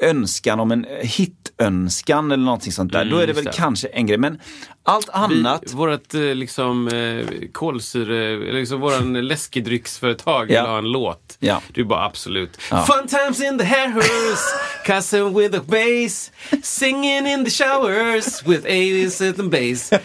önskan 0.00 0.60
om 0.60 0.72
en 0.72 0.84
eh, 0.84 0.90
hitönskan 1.08 2.32
eller 2.32 2.44
någonting 2.44 2.72
sånt 2.72 2.92
där, 2.92 3.02
Mm, 3.02 3.14
då 3.14 3.18
är 3.20 3.26
det 3.26 3.32
väl 3.32 3.44
det. 3.44 3.52
kanske 3.54 3.88
en 3.88 4.06
grej. 4.06 4.18
Men 4.18 4.40
allt 4.84 5.08
annat, 5.08 5.62
Vi, 5.66 5.74
vårat 5.76 6.14
eh, 6.14 6.20
liksom 6.20 6.88
eh, 6.88 7.26
kolsyre, 7.52 8.36
liksom 8.52 8.80
våran 8.80 9.12
läskedrycksföretag 9.28 10.50
Ja. 10.50 10.62
vill 10.62 10.70
ha 10.70 10.78
en 10.78 10.92
låt. 10.92 11.36
Ja. 11.38 11.62
Du 11.74 11.84
bara 11.84 12.04
absolut. 12.04 12.58
Ja. 12.70 12.84
Fun 12.86 13.08
times 13.08 13.40
in 13.42 13.58
the 13.58 13.64
hairhurst, 13.64 14.44
cousin 14.86 15.34
with 15.38 15.58
a 15.58 15.62
bass, 15.66 16.32
singing 16.62 17.26
in 17.26 17.44
the 17.44 17.50
showers 17.50 18.42
with 18.46 18.64
Avis 18.66 19.20
and 19.20 19.50
bass. 19.50 19.90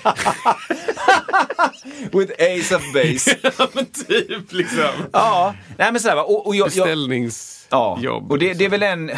with 2.12 2.32
ace 2.40 2.76
of 2.76 2.82
base. 2.94 3.38
ja 3.58 3.68
men 3.74 3.86
typ 3.86 4.54
liksom. 4.54 4.90
ja, 5.14 5.56
nej 5.78 5.92
men 5.92 6.02
sådär 6.02 6.16
va. 6.16 6.24
Och, 6.24 6.48
och 6.48 6.56
jag, 6.56 6.68
Beställningsjobb. 6.68 8.00
Ja, 8.02 8.26
och 8.30 8.40
det, 8.40 8.54
det 8.54 8.66
är 8.66 8.70
väl 8.70 8.84
en 8.84 9.12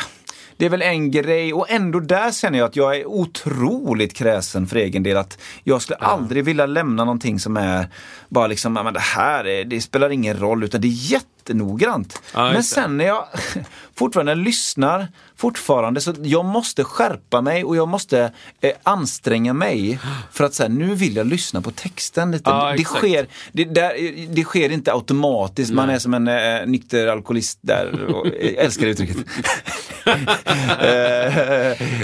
det 0.59 0.65
är 0.65 0.69
väl 0.69 0.81
en 0.81 1.11
grej 1.11 1.53
och 1.53 1.69
ändå 1.69 1.99
där 1.99 2.31
känner 2.31 2.59
jag 2.59 2.65
att 2.65 2.75
jag 2.75 2.95
är 2.97 3.05
otroligt 3.05 4.13
kräsen 4.13 4.67
för 4.67 4.75
egen 4.75 5.03
del. 5.03 5.17
Att 5.17 5.37
jag 5.63 5.81
skulle 5.81 5.97
aldrig 5.97 6.45
vilja 6.45 6.65
lämna 6.65 7.05
någonting 7.05 7.39
som 7.39 7.57
är 7.57 7.87
bara 8.29 8.47
liksom, 8.47 8.75
"Ja, 8.75 8.83
men 8.83 8.93
det 8.93 8.99
här 8.99 9.47
är, 9.47 9.65
det 9.65 9.81
spelar 9.81 10.09
ingen 10.09 10.39
roll 10.39 10.63
utan 10.63 10.81
det 10.81 10.87
är 10.87 11.11
jättenoggrant. 11.49 12.21
Ja, 12.33 12.51
men 12.51 12.63
sen 12.63 12.97
när 12.97 13.05
jag 13.05 13.25
fortfarande 13.95 14.35
lyssnar, 14.35 15.07
fortfarande, 15.35 16.01
så 16.01 16.13
jag 16.23 16.45
måste 16.45 16.83
skärpa 16.83 17.41
mig 17.41 17.63
och 17.63 17.75
jag 17.75 17.87
måste 17.87 18.31
eh, 18.61 18.71
anstränga 18.83 19.53
mig 19.53 19.99
för 20.31 20.43
att 20.43 20.53
säga 20.53 20.69
nu 20.69 20.95
vill 20.95 21.15
jag 21.15 21.27
lyssna 21.27 21.61
på 21.61 21.71
texten 21.71 22.31
lite. 22.31 22.49
Ja, 22.49 22.73
det, 22.77 22.83
sker, 22.83 23.27
det, 23.51 23.63
där, 23.65 23.93
det 24.35 24.43
sker 24.43 24.69
inte 24.69 24.93
automatiskt, 24.93 25.73
man 25.73 25.89
är 25.89 25.99
som 25.99 26.13
en 26.13 26.27
eh, 26.27 26.65
nykter 26.65 27.07
alkoholist 27.07 27.59
där. 27.61 28.05
Och, 28.15 28.27
jag 28.27 28.65
älskar 28.65 28.85
det 28.85 28.91
uttrycket. 28.91 29.17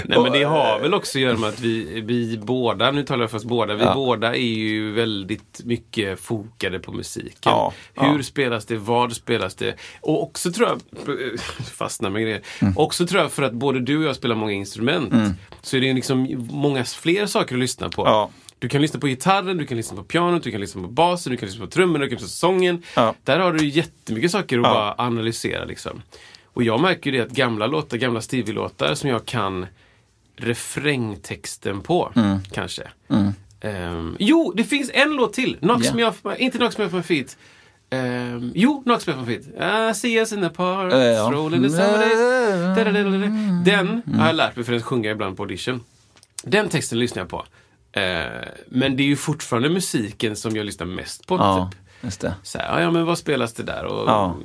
Nej 0.04 0.18
men 0.22 0.32
det 0.32 0.44
har 0.44 0.80
väl 0.80 0.94
också 0.94 1.18
att 1.18 1.22
göra 1.22 1.38
med 1.38 1.48
att 1.48 1.60
vi, 1.60 2.00
vi 2.00 2.38
båda, 2.38 2.90
nu 2.90 3.02
talar 3.02 3.22
jag 3.22 3.30
för 3.30 3.38
oss 3.38 3.44
båda, 3.44 3.74
vi 3.74 3.84
Ja. 3.86 3.94
båda 3.94 4.36
är 4.36 4.40
ju 4.40 4.92
väldigt 4.92 5.60
mycket 5.64 6.20
fokade 6.20 6.78
på 6.78 6.92
musiken. 6.92 7.32
Ja, 7.44 7.72
Hur 7.94 8.22
spelas 8.22 8.66
det, 8.66 8.76
vad 8.76 9.12
spelas 9.12 9.35
det? 9.38 9.74
Och 10.00 10.22
också 10.22 10.52
tror 10.52 10.68
jag, 10.68 10.80
fastnar 11.74 12.10
med 12.10 12.22
grejer, 12.22 12.40
Mm. 12.60 12.74
också 12.78 13.06
tror 13.06 13.22
jag 13.22 13.32
för 13.32 13.42
att 13.42 13.52
både 13.52 13.80
du 13.80 13.98
och 13.98 14.04
jag 14.04 14.16
spelar 14.16 14.34
många 14.36 14.52
instrument 14.52 15.14
så 15.62 15.76
är 15.76 15.80
det 15.80 15.92
liksom 15.92 16.48
många 16.50 16.84
fler 16.84 17.26
saker 17.26 17.54
att 17.54 17.60
lyssna 17.60 17.88
på. 17.88 18.06
Ja. 18.06 18.30
Du 18.58 18.68
kan 18.68 18.82
lyssna 18.82 19.00
på 19.00 19.06
gitarren, 19.06 19.56
du 19.56 19.66
kan 19.66 19.76
lyssna 19.76 19.96
på 19.96 20.02
pianot, 20.02 20.42
du 20.42 20.50
kan 20.50 20.60
lyssna 20.60 20.82
på 20.82 20.88
basen, 20.88 21.30
du 21.30 21.36
kan 21.36 21.48
lyssna 21.48 21.64
på 21.64 21.70
trummorna, 21.70 22.04
du 22.04 22.08
kan 22.10 22.14
lyssna 22.14 22.26
på 22.26 22.30
sången. 22.30 22.82
Ja. 22.96 23.14
Där 23.24 23.38
har 23.38 23.52
du 23.52 23.68
jättemycket 23.68 24.30
saker 24.30 24.58
att 24.58 24.64
Ja. 24.66 24.74
bara 24.74 24.94
analysera. 25.06 25.64
Liksom. 25.64 26.02
Och 26.44 26.62
jag 26.62 26.80
märker 26.80 27.10
ju 27.12 27.16
det 27.18 27.24
att 27.24 27.32
gamla 27.32 27.66
låtar, 27.66 27.96
gamla 27.96 28.20
Stevie-låtar 28.20 28.94
som 28.94 29.10
jag 29.10 29.26
kan 29.26 29.66
refrängtexten 30.36 31.80
på, 31.80 32.12
Mm. 32.16 32.38
kanske. 32.52 32.82
Ehm, 33.60 34.16
jo, 34.18 34.52
det 34.56 34.64
finns 34.64 34.90
en 34.94 35.12
låt 35.12 35.32
till. 35.32 35.56
Knocks 35.60 35.86
Ja. 35.86 35.94
me 35.94 36.04
off 36.04 36.24
my, 36.24 36.34
inte 36.38 36.58
Knocks 36.58 36.78
me 36.78 36.84
off 36.84 36.92
my 36.92 37.02
feet. 37.02 37.36
Ehm, 37.90 38.52
jo, 38.54 38.82
me 38.86 38.94
off 38.94 39.06
my 39.06 39.26
feet. 39.26 39.46
I 39.90 39.94
see 39.94 40.20
us 40.20 40.32
in 40.32 40.40
the 40.42 40.48
park, 40.50 40.92
Eh, 40.92 40.98
ja. 40.98 41.30
rolling 41.32 41.62
the 41.62 41.70
summer 41.70 41.98
days. 41.98 42.76
Da-da-da-da-da. 42.78 43.26
Den 43.64 44.02
har 44.18 44.26
jag 44.26 44.36
lärt 44.36 44.56
mig 44.56 44.64
för 44.64 44.72
att 44.72 44.82
sjunga 44.82 45.10
ibland 45.10 45.36
på 45.36 45.42
audition. 45.42 45.80
Den 46.42 46.68
texten 46.68 46.98
lyssnar 46.98 47.22
jag 47.22 47.28
på. 47.28 47.44
Eh, 47.92 48.24
men 48.68 48.96
det 48.96 49.02
är 49.02 49.06
ju 49.06 49.16
fortfarande 49.16 49.68
musiken 49.68 50.36
som 50.36 50.56
jag 50.56 50.66
lyssnar 50.66 50.86
mest 50.86 51.26
på. 51.26 51.34
Ja, 51.36 51.70
Typ. 51.72 51.80
just 52.04 52.20
det. 52.20 52.34
Så 52.42 52.58
här, 52.58 52.80
ja, 52.80 52.90
men 52.90 53.04
vad 53.04 53.18
spelas 53.18 53.52
det 53.52 53.62
där? 53.62 53.84
Och, 53.84 54.08
Ja. 54.08 54.36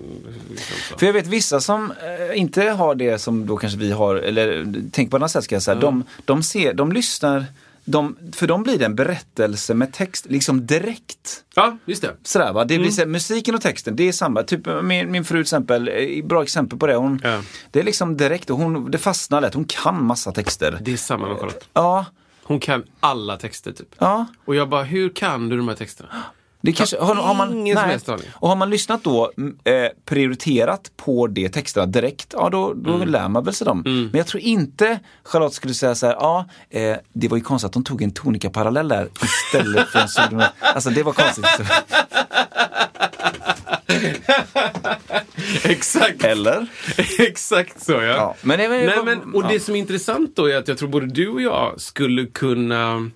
liksom. 0.49 0.97
För 0.99 1.05
jag 1.05 1.13
vet 1.13 1.27
vissa 1.27 1.59
som 1.61 1.91
eh, 1.91 2.39
inte 2.39 2.63
har 2.63 2.95
det 2.95 3.19
som 3.19 3.45
då 3.45 3.57
kanske 3.57 3.79
vi 3.79 3.91
har, 3.91 4.15
eller 4.15 4.73
tänk 4.91 5.11
på 5.11 5.17
ett 5.17 5.21
annat 5.21 5.31
sätt 5.31 5.43
ska 5.43 5.55
jag 5.55 5.61
säga. 5.63 5.75
De, 5.79 6.03
de, 6.25 6.43
ser, 6.43 6.73
de 6.73 6.91
lyssnar, 6.91 7.45
de, 7.85 8.17
för 8.33 8.47
dem 8.47 8.63
blir 8.63 8.77
det 8.79 8.85
en 8.85 8.95
berättelse 8.95 9.73
med 9.73 9.93
text, 9.93 10.25
liksom 10.29 10.65
direkt. 10.65 11.43
Ja, 11.55 11.77
just 11.85 12.01
det. 12.01 12.15
Sådär, 12.23 12.53
va? 12.53 12.65
Det 12.65 12.73
Mm. 12.75 12.81
blir 12.83 12.91
så, 12.91 13.05
musiken 13.05 13.55
och 13.55 13.61
texten, 13.61 13.95
det 13.95 14.03
är 14.07 14.11
samma. 14.11 14.43
Typ 14.43 14.67
min, 14.83 15.11
min 15.11 15.25
fru 15.25 15.37
till 15.37 15.41
exempel, 15.41 15.87
eh, 15.87 16.25
bra 16.25 16.43
exempel 16.43 16.79
på 16.79 16.87
det. 16.87 16.95
Hon, 16.95 17.21
Ja. 17.23 17.41
Det 17.71 17.79
är 17.79 17.83
liksom 17.83 18.17
direkt 18.17 18.49
och 18.49 18.57
hon, 18.57 18.91
det 18.91 18.97
fastnar 18.97 19.41
lätt. 19.41 19.53
Hon 19.53 19.65
kan 19.65 20.03
massa 20.05 20.31
texter. 20.31 20.77
Det 20.81 20.93
är 20.93 20.97
samma 20.97 21.27
med 21.27 21.37
Charlotte. 21.37 21.67
Ja, 21.73 22.05
Hon 22.43 22.59
kan 22.59 22.83
alla 22.99 23.37
texter 23.37 23.71
typ. 23.71 23.95
ja. 23.97 24.25
Och 24.45 24.55
jag 24.55 24.69
bara, 24.69 24.83
hur 24.83 25.09
kan 25.09 25.49
du 25.49 25.57
de 25.57 25.67
här 25.67 25.75
texterna? 25.75 26.09
Det 26.63 26.71
kanske, 26.73 26.97
har, 26.99 27.15
har 27.15 27.33
man, 27.33 27.53
ingen 27.57 27.75
nej. 27.75 27.99
Och 28.33 28.49
har 28.49 28.55
man 28.55 28.69
lyssnat 28.69 29.03
då, 29.03 29.31
mm, 29.37 29.57
eh, 29.63 29.89
prioriterat 30.05 30.91
på 30.97 31.27
de 31.27 31.49
texterna 31.49 31.85
direkt, 31.85 32.33
ja 32.37 32.49
då, 32.49 32.73
då 32.73 32.93
Mm. 32.93 33.07
lär 33.09 33.29
man 33.29 33.43
väl 33.43 33.53
sig 33.53 33.65
dem. 33.65 33.81
Men 33.85 34.09
jag 34.13 34.27
tror 34.27 34.41
inte 34.43 34.99
Charlotte 35.23 35.53
skulle 35.53 35.73
säga 35.73 35.95
så 35.95 36.05
här, 36.05 36.13
ja, 36.13 36.45
eh, 36.69 36.95
det 37.13 37.27
var 37.27 37.37
ju 37.37 37.43
konstigt 37.43 37.65
att 37.67 37.73
de 37.73 37.83
tog 37.83 38.01
en 38.01 38.11
tonika-parallell 38.11 38.87
där 38.87 39.09
istället 39.23 39.87
för 39.87 39.99
en 39.99 40.09
sol. 40.09 40.43
Alltså 40.59 40.89
det 40.89 41.03
var 41.03 41.13
konstigt. 41.13 41.45
Exakt. 45.63 46.23
Eller? 46.23 46.67
Exakt 47.19 47.83
så 47.83 47.91
ja. 47.91 47.99
Ja, 48.01 48.35
men 48.41 48.59
det, 48.59 48.67
Nej, 48.67 49.03
men, 49.05 49.33
och 49.33 49.47
det 49.47 49.59
som 49.59 49.75
är 49.75 49.79
intressant 49.79 50.35
då 50.35 50.45
är 50.49 50.57
att 50.57 50.67
jag 50.67 50.77
tror 50.77 50.89
både 50.89 51.05
du 51.07 51.27
och 51.29 51.41
jag 51.41 51.81
skulle 51.81 52.25
kunna 52.25 53.09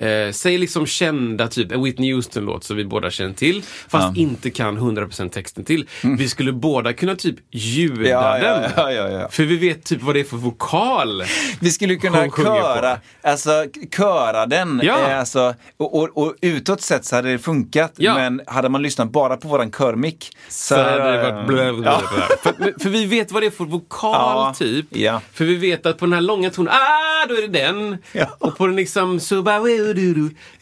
Eh, 0.00 0.32
säg 0.32 0.58
liksom 0.58 0.86
kända, 0.86 1.48
typ 1.48 1.72
en 1.72 1.82
Whitney 1.84 2.12
Houston-låt 2.14 2.64
som 2.64 2.76
vi 2.76 2.84
båda 2.84 3.10
känner 3.10 3.34
till, 3.34 3.62
fast 3.88 4.16
inte 4.16 4.50
kan 4.50 4.78
100% 4.78 5.28
texten 5.28 5.64
till. 5.64 5.88
Vi 6.02 6.28
skulle 6.28 6.52
båda 6.52 6.92
kunna 6.92 7.16
typ 7.16 7.36
ljuda 7.50 8.00
Mm. 8.00 8.10
Ja, 8.10 8.38
ja, 8.38 8.44
den. 8.58 8.70
ja, 8.76 8.92
ja, 8.92 9.08
ja. 9.08 9.28
För 9.30 9.42
vi 9.42 9.56
vet 9.56 9.84
typ 9.84 10.02
vad 10.02 10.14
det 10.14 10.20
är 10.20 10.24
för 10.24 10.36
vokal. 10.36 11.22
Vi 11.60 11.70
skulle 11.70 11.96
kunna 11.96 12.30
köra, 12.30 12.98
alltså 13.22 13.50
köra 13.96 14.46
den. 14.46 14.80
Ja. 14.84 14.98
Eh, 15.08 15.18
alltså, 15.18 15.54
och, 15.76 15.94
och, 15.98 16.08
och 16.18 16.34
utåt 16.40 16.80
sett 16.82 17.04
så 17.04 17.16
hade 17.16 17.32
det 17.32 17.38
funkat. 17.38 17.92
Ja. 17.96 18.14
Men 18.14 18.40
hade 18.46 18.68
man 18.68 18.82
lyssnat 18.82 19.10
bara 19.12 19.36
på 19.36 19.48
våran 19.48 19.70
körmick 19.72 20.36
Så 20.48 20.76
hade 20.76 21.12
det 21.12 21.30
varit 21.32 21.46
blö, 21.46 21.64
Ja. 21.66 21.72
blö. 21.82 22.22
För, 22.42 22.82
för 22.82 22.88
vi 22.90 23.06
vet 23.06 23.32
vad 23.32 23.42
det 23.42 23.46
är 23.46 23.50
för 23.50 23.64
vokal 23.64 24.12
Ja, 24.14 24.54
typ. 24.58 24.86
ja. 24.90 25.20
För 25.32 25.44
vi 25.44 25.54
vet 25.56 25.86
att 25.86 25.98
på 25.98 26.04
den 26.06 26.12
här 26.12 26.20
långa 26.20 26.50
tonen, 26.50 26.72
ah, 26.72 27.26
då 27.28 27.34
är 27.34 27.42
det 27.42 27.58
den. 27.58 27.98
Ja. 28.12 28.26
Och 28.38 28.56
på 28.58 28.66
den 28.66 28.76
liksom, 28.76 29.20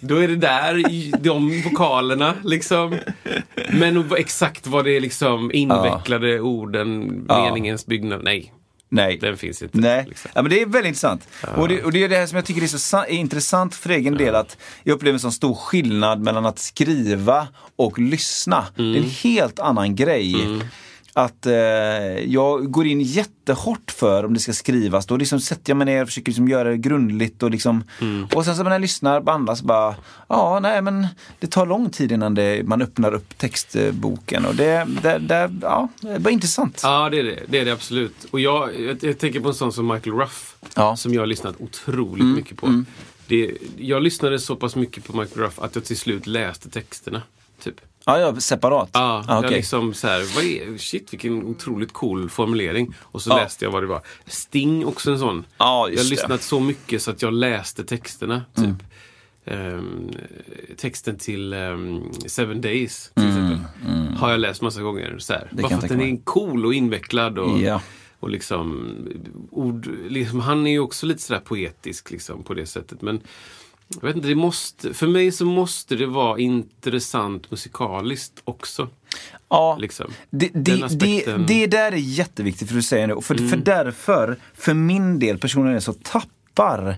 då 0.01 0.17
är 0.17 0.29
det 0.29 0.37
där, 0.37 0.91
i 0.91 1.13
de 1.21 1.63
vokalerna 1.63 2.35
liksom. 2.45 2.97
Men 3.73 4.11
exakt 4.19 4.67
vad 4.67 4.85
det 4.85 4.97
är 4.97 5.01
liksom 5.01 5.53
invecklade 5.53 6.41
orden, 6.41 7.25
Ja. 7.29 7.45
meningens 7.45 7.87
byggnad, 7.87 8.21
nej. 8.25 8.53
Nej. 8.91 9.19
Den 9.21 9.37
finns 9.37 9.63
inte. 9.63 9.79
Nej, 9.79 10.05
Liksom. 10.09 10.31
ja, 10.35 10.43
men 10.43 10.51
det 10.51 10.63
är 10.63 10.67
väldigt 10.67 10.89
intressant. 10.89 11.29
Och, 11.57 11.69
det, 11.69 11.83
och 11.85 11.93
det 11.93 12.05
är 12.05 12.09
det 12.09 12.17
här 12.17 12.27
som 12.27 12.37
jag 12.37 12.45
tycker 12.45 12.63
är 12.63 12.67
så 12.67 12.97
är 12.99 13.07
intressant 13.11 13.75
för 13.75 13.91
egen 13.91 14.17
del 14.17 14.35
att 14.35 14.57
jag 14.83 14.95
upplever 14.95 15.15
en 15.15 15.21
så 15.21 15.31
stor 15.31 15.55
skillnad 15.55 16.21
mellan 16.21 16.47
att 16.47 16.59
skriva 16.59 17.49
och 17.77 17.99
lyssna. 17.99 18.65
Det 18.77 18.83
är 18.83 18.97
en 18.97 19.03
helt 19.23 19.59
annan 19.61 19.97
grej. 19.97 20.35
Att 21.19 21.47
eh, 21.47 21.53
jag 22.27 22.71
går 22.71 22.87
in 22.87 23.01
jättehårt 23.01 23.91
för 23.91 24.25
om 24.25 24.35
det 24.35 24.41
ska 24.41 24.53
skrivas. 24.53 25.07
Då 25.07 25.17
liksom 25.17 25.41
sätter 25.41 25.71
jag 25.71 25.77
mig 25.77 25.85
ner 25.85 26.03
och 26.03 26.09
försöker 26.09 26.29
liksom 26.29 26.49
göra 26.49 26.71
det 26.71 26.77
grundligt. 26.77 27.43
Och, 27.43 27.51
liksom, 27.51 27.85
och 28.35 28.45
sen 28.45 28.57
så 28.57 28.63
när 28.63 28.71
jag 28.71 28.81
lyssnar 28.81 29.21
på 29.21 29.31
andra 29.31 29.57
så 29.57 29.65
bara, 29.65 29.97
ja 30.29 30.61
nej 30.61 30.83
men 30.83 31.07
det 31.39 31.47
tar 31.47 31.67
lång 31.67 31.91
tid 31.91 32.13
innan 32.13 32.35
det, 32.35 32.63
man 32.67 32.83
öppnar 32.83 33.15
upp 33.15 33.39
textboken. 33.39 34.45
Och 34.45 34.55
det, 34.55 34.87
det, 35.03 35.19
det, 35.19 35.51
ja, 35.63 35.89
det 36.01 36.19
var 36.19 36.31
intressant. 36.31 36.81
Ja, 36.83 37.09
det 37.11 37.19
är 37.19 37.25
det. 37.25 37.41
Det 37.49 37.59
är 37.59 37.65
det 37.65 37.73
absolut. 37.73 38.27
Och 38.31 38.41
jag, 38.41 38.81
jag, 38.81 39.05
jag 39.05 39.19
tänker 39.19 39.41
på 39.41 39.49
en 39.49 39.55
sån 39.55 39.73
som 39.73 39.87
Michael 39.87 40.17
Ruff. 40.17 40.57
Ja. 40.75 40.97
Som 40.97 41.15
jag 41.15 41.23
har 41.23 41.27
lyssnat 41.27 41.55
otroligt 41.59 42.27
mycket 42.27 42.57
på. 42.57 42.85
Det, 43.27 43.57
jag 43.77 44.03
lyssnade 44.03 44.39
så 44.39 44.57
pass 44.57 44.77
mycket 44.77 45.05
på 45.05 45.17
Michael 45.17 45.41
Ruff 45.41 45.59
att 45.59 45.75
jag 45.75 45.85
till 45.85 45.99
slut 45.99 46.27
läste 46.27 46.71
texterna. 46.71 47.23
Typ. 47.63 47.81
Ja, 48.09 48.19
ja 48.21 48.41
separat. 48.41 48.91
Ja, 48.93 49.01
Ah, 49.01 49.25
jag 49.35 49.39
okej. 49.45 49.57
liksom 49.57 49.95
så 49.95 50.07
här, 50.09 50.35
vad 50.35 50.45
är, 50.45 50.79
shit 50.79 51.13
vilken 51.13 51.45
otroligt 51.45 51.93
cool 51.93 52.31
formulering. 52.31 52.95
Och 53.03 53.23
så 53.23 53.31
Ja. 53.31 53.37
läste 53.37 53.65
jag 53.65 53.73
vad 53.73 53.83
det 53.83 53.87
var. 53.87 54.03
Sting 54.27 54.87
också 54.87 55.11
en 55.11 55.19
sån. 55.19 55.45
Ja, 55.59 55.89
jag 55.91 55.99
har 55.99 56.11
lyssnat 56.11 56.43
så 56.43 56.61
mycket 56.61 57.03
så 57.03 57.11
att 57.11 57.23
jag 57.23 57.33
läste 57.33 57.85
texterna. 57.85 58.43
Typ. 58.57 58.77
Ehm, 59.45 60.11
texten 60.77 61.17
till 61.19 61.53
ehm, 61.53 62.03
Seven 62.27 62.61
Days 62.61 63.11
till 63.15 63.29
exempel. 63.29 63.59
Har 64.19 64.31
jag 64.31 64.41
läst 64.41 64.63
massa 64.63 64.81
gånger. 64.83 65.17
Så 65.19 65.33
här. 65.33 65.49
Bara 65.53 65.69
för 65.69 65.77
att 65.77 65.89
den 65.89 66.01
är 66.01 66.17
cool 66.25 66.67
och 66.67 66.75
invecklad. 66.75 67.39
Och, 67.39 67.61
Ja. 67.61 67.81
och 68.21 68.31
liksom, 68.31 68.95
ord, 69.51 69.89
liksom, 70.09 70.41
han 70.41 70.67
är 70.67 70.71
ju 70.71 70.79
också 70.79 71.07
lite 71.07 71.23
sådär 71.23 71.41
poetisk 71.41 72.11
liksom, 72.11 72.43
på 72.43 72.55
det 72.55 72.67
sättet. 72.67 73.03
Men 73.03 73.21
jag 73.95 74.03
vet 74.03 74.17
inte, 74.17 74.29
det 74.29 74.35
måste, 74.35 74.95
för 74.95 75.07
mig 75.07 75.33
så 75.33 75.45
måste 75.45 75.97
det 75.97 76.07
vara 76.07 76.39
intressant 76.39 77.51
musikaliskt 77.51 78.41
också. 78.45 78.89
Ja, 79.49 79.77
Liksom. 79.81 80.13
det, 80.31 80.51
det, 80.55 80.99
det. 80.99 81.27
Mm. 81.27 81.47
det 81.47 81.67
där 81.67 81.93
är 81.93 81.97
jätteviktigt 81.97 82.69
för 82.69 82.75
du 82.75 82.83
säger 82.83 83.07
nu. 83.07 83.21
För, 83.21 83.35
för 83.35 83.57
därför, 83.57 84.37
för 84.55 84.75
min 84.75 85.19
del 85.19 85.39
personligen 85.39 85.81
så 85.81 85.93
tappar 85.93 86.97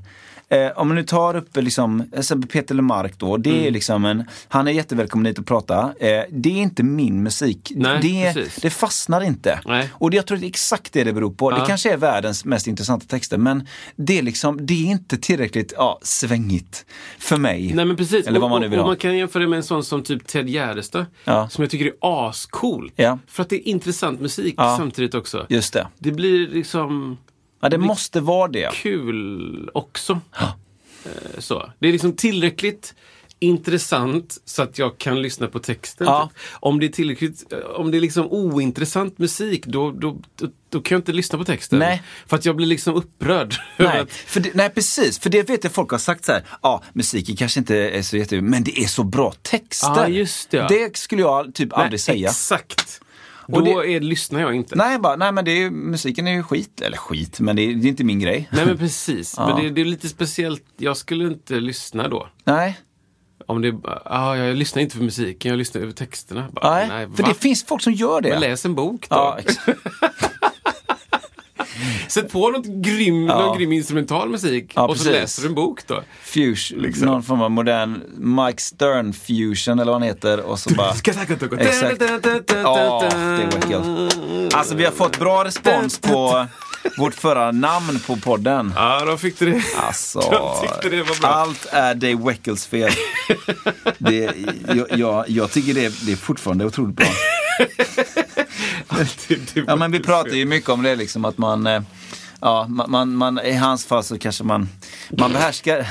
Eh, 0.52 0.70
om 0.78 0.88
man 0.88 0.94
nu 0.96 1.02
tar 1.02 1.36
upp 1.36 1.56
liksom, 1.56 2.04
exempel 2.16 2.50
Peter 2.50 2.74
Lemark 2.74 3.18
då, 3.18 3.36
det 3.36 3.50
Mm. 3.50 3.64
är 3.64 3.70
liksom 3.70 4.04
en, 4.04 4.24
han 4.48 4.68
är 4.68 4.72
jättevälkommen 4.72 5.26
hit 5.26 5.38
och 5.38 5.46
prata. 5.46 5.92
Eh, 6.00 6.22
det 6.30 6.48
är 6.48 6.56
inte 6.62 6.82
min 6.82 7.22
musik. 7.22 7.72
Nej, 7.76 7.98
det, 8.02 8.62
det 8.62 8.70
fastnar 8.70 9.20
inte. 9.20 9.60
Nej. 9.66 9.88
Och 9.92 10.10
det, 10.10 10.16
jag 10.16 10.26
tror 10.26 10.36
att 10.36 10.40
det 10.40 10.46
är 10.46 10.48
exakt 10.48 10.92
det 10.92 11.04
det 11.04 11.12
beror 11.12 11.30
på. 11.30 11.50
Det 11.50 11.56
Ja. 11.56 11.64
kanske 11.66 11.92
är 11.92 11.96
världens 11.96 12.44
mest 12.44 12.66
intressanta 12.66 13.06
texter 13.06 13.38
men 13.38 13.66
det 13.96 14.18
är 14.18 14.22
liksom, 14.22 14.66
det 14.66 14.74
är 14.86 14.90
inte 14.90 15.18
tillräckligt 15.18 15.72
ja, 15.76 15.98
svängigt 16.02 16.84
för 17.18 17.36
mig. 17.36 17.72
Nej 17.74 17.84
men 17.84 17.96
precis. 17.96 18.26
Eller 18.26 18.40
vad 18.40 18.50
man 18.50 18.60
nu 18.62 18.68
vill 18.68 18.78
och, 18.78 18.82
och 18.82 18.86
ha. 18.86 18.90
man 18.90 18.96
kan 18.96 19.16
jämföra 19.16 19.42
det 19.42 19.48
med 19.48 19.56
en 19.56 19.62
sån 19.62 19.84
som 19.84 20.02
typ 20.02 20.26
Ted 20.26 20.48
Gärdestad. 20.48 21.06
Ja. 21.24 21.48
Som 21.48 21.62
jag 21.62 21.70
tycker 21.70 21.86
är 21.86 21.92
ascool. 22.28 22.92
Ja. 22.96 23.18
För 23.26 23.42
att 23.42 23.48
det 23.48 23.56
är 23.56 23.68
intressant 23.68 24.20
musik 24.20 24.54
samtidigt 24.56 25.14
också. 25.14 25.46
Just 25.48 25.72
det. 25.72 25.86
Det 25.98 26.12
blir 26.12 26.48
liksom 26.48 27.18
Ja, 27.60 27.68
det 27.68 27.78
måste 27.78 28.20
vara 28.20 28.48
det. 28.48 28.70
kul 28.74 29.70
också. 29.74 30.20
Eh, 31.04 31.38
Så. 31.38 31.72
Det 31.78 31.88
är 31.88 31.92
liksom 31.92 32.12
tillräckligt 32.12 32.94
intressant 33.42 34.38
så 34.44 34.62
att 34.62 34.78
jag 34.78 34.98
kan 34.98 35.22
lyssna 35.22 35.46
på 35.46 35.58
texten. 35.58 36.06
Ja. 36.06 36.30
typ. 36.32 36.38
Om 36.52 36.80
det 36.80 36.86
är 36.86 36.88
tillräckligt, 36.88 37.52
eh, 37.52 37.58
om 37.58 37.90
det 37.90 37.98
är 37.98 38.00
liksom 38.00 38.26
ointressant 38.30 39.18
musik 39.18 39.66
då, 39.66 39.90
då, 39.90 40.18
då, 40.36 40.46
då 40.68 40.80
kan 40.80 40.94
jag 40.94 40.98
inte 41.00 41.12
lyssna 41.12 41.38
på 41.38 41.44
texten. 41.44 41.78
Nej. 41.78 42.02
För 42.26 42.36
att 42.36 42.44
jag 42.44 42.56
blir 42.56 42.66
liksom 42.66 42.94
upprörd. 42.94 43.54
Nej, 43.76 44.06
för 44.08 44.40
det, 44.40 44.50
nej, 44.54 44.70
precis. 44.70 45.18
För 45.18 45.30
det 45.30 45.48
vet 45.48 45.64
jag 45.64 45.72
folk 45.72 45.90
har 45.90 45.98
sagt 45.98 46.24
så 46.24 46.32
här, 46.32 46.44
ja, 46.62 46.82
musiken 46.92 47.36
kanske 47.36 47.60
inte 47.60 47.76
är 47.76 48.02
så 48.02 48.16
jätte, 48.16 48.40
men 48.40 48.64
det 48.64 48.78
är 48.80 48.86
så 48.86 49.04
bra 49.04 49.32
texter. 49.42 49.88
Ja, 49.96 50.08
just 50.08 50.50
det. 50.50 50.66
Det 50.68 50.96
skulle 50.96 51.22
jag 51.22 51.54
typ 51.54 51.72
aldrig 51.72 51.90
Nej, 51.92 51.98
säga. 51.98 52.28
Exakt. 52.28 53.00
Och 53.52 53.64
Då 53.64 53.80
det- 53.82 53.94
är, 53.94 54.00
lyssnar 54.00 54.40
jag 54.40 54.54
inte. 54.54 54.76
Nej, 54.76 54.98
bara, 54.98 55.16
nej 55.16 55.32
men 55.32 55.44
det 55.44 55.50
är, 55.62 55.70
musiken 55.70 56.26
är 56.28 56.32
ju 56.32 56.42
skit. 56.42 56.80
Eller 56.80 56.96
skit, 56.96 57.40
men 57.40 57.56
det 57.56 57.62
är, 57.62 57.74
det 57.74 57.86
är 57.86 57.90
inte 57.90 58.04
min 58.04 58.20
grej. 58.20 58.48
Nej 58.52 58.66
men 58.66 58.78
precis. 58.78 59.34
Ja. 59.36 59.46
Men 59.46 59.64
det, 59.64 59.70
det 59.70 59.80
är 59.80 59.84
lite 59.84 60.08
speciellt. 60.08 60.64
Jag 60.76 60.96
skulle 60.96 61.24
inte 61.26 61.54
lyssna 61.60 62.08
då. 62.08 62.28
Nej, 62.44 62.78
Om 63.46 63.62
det 63.62 63.74
ah, 64.04 64.36
jag 64.36 64.56
lyssnar 64.56 64.82
inte 64.82 64.96
för 64.96 65.04
musiken, 65.04 65.50
jag 65.50 65.58
lyssnar 65.58 65.82
över 65.82 65.92
texterna. 65.92 66.48
Bara, 66.52 66.86
nej, 66.86 67.08
för 67.16 67.22
va? 67.22 67.28
det 67.28 67.34
finns 67.34 67.64
folk 67.64 67.82
som 67.82 67.92
gör 67.92 68.20
det. 68.20 68.28
Men 68.28 68.40
läs 68.40 68.64
en 68.64 68.74
bok 68.74 69.08
då. 69.08 69.16
ja, 69.16 69.38
Sätt 72.08 72.32
på 72.32 72.50
något 72.50 72.66
grym, 72.66 73.26
Ja. 73.26 73.38
någon 73.38 73.58
grym 73.58 73.72
instrumental 73.72 74.28
musik 74.28 74.72
Ja, 74.76 74.82
och 74.88 74.96
så 74.96 75.04
precis. 75.04 75.20
läser 75.20 75.42
du 75.42 75.48
en 75.48 75.54
bok 75.54 75.80
då. 75.86 76.02
fusion, 76.22 76.78
Liksom. 76.82 77.06
någon 77.06 77.22
form 77.22 77.42
av 77.42 77.50
modern 77.50 78.00
Mike 78.46 78.62
Stern 78.62 79.12
fusion 79.12 79.78
eller 79.78 79.92
vad 79.92 80.00
han 80.00 80.02
heter. 80.08 80.40
Och 80.40 80.58
så 80.58 80.70
bara... 80.74 80.90
Exakt. 81.58 82.02
Ja, 82.48 83.08
det 83.10 83.74
är. 83.74 84.54
Alltså 84.56 84.74
vi 84.74 84.84
har 84.84 84.92
fått 84.92 85.18
bra 85.18 85.44
respons 85.44 85.98
på 85.98 86.46
vårt 86.98 87.14
förra 87.14 87.52
namn 87.52 88.00
på 88.06 88.16
podden. 88.16 88.72
Ja, 88.76 89.04
de 89.04 89.18
fick 89.18 89.38
det. 89.38 89.62
Alltså, 89.76 90.20
De 90.20 90.66
tyckte 90.68 90.88
det 90.96 91.02
var 91.02 91.20
bra. 91.20 91.28
allt 91.30 91.66
är 91.72 91.94
Dave 91.94 92.24
Weckels 92.30 92.66
fel. 92.66 92.90
Det, 93.98 94.30
jag, 94.74 94.86
jag, 94.98 95.24
jag 95.28 95.50
tycker 95.50 95.74
det, 95.74 96.06
det 96.06 96.12
är 96.12 96.16
fortfarande 96.16 96.64
otroligt 96.64 96.96
bra. 96.96 97.06
Det- 99.28 99.54
det 99.54 99.64
Ja, 99.66 99.76
men 99.76 99.90
vi 99.90 100.00
pratar 100.00 100.30
ju 100.30 100.44
mycket 100.44 100.68
om 100.70 100.82
det 100.82 100.96
liksom 100.96 101.24
att 101.24 101.38
man, 101.38 101.66
eh, 101.66 101.82
ja, 102.40 102.66
man, 102.68 102.90
man, 102.90 103.16
man 103.16 103.38
i 103.40 103.52
hans 103.54 103.84
fall 103.86 104.04
så 104.04 104.18
kanske 104.18 104.44
man, 104.44 104.68
man 105.18 105.32
behärskar, 105.32 105.76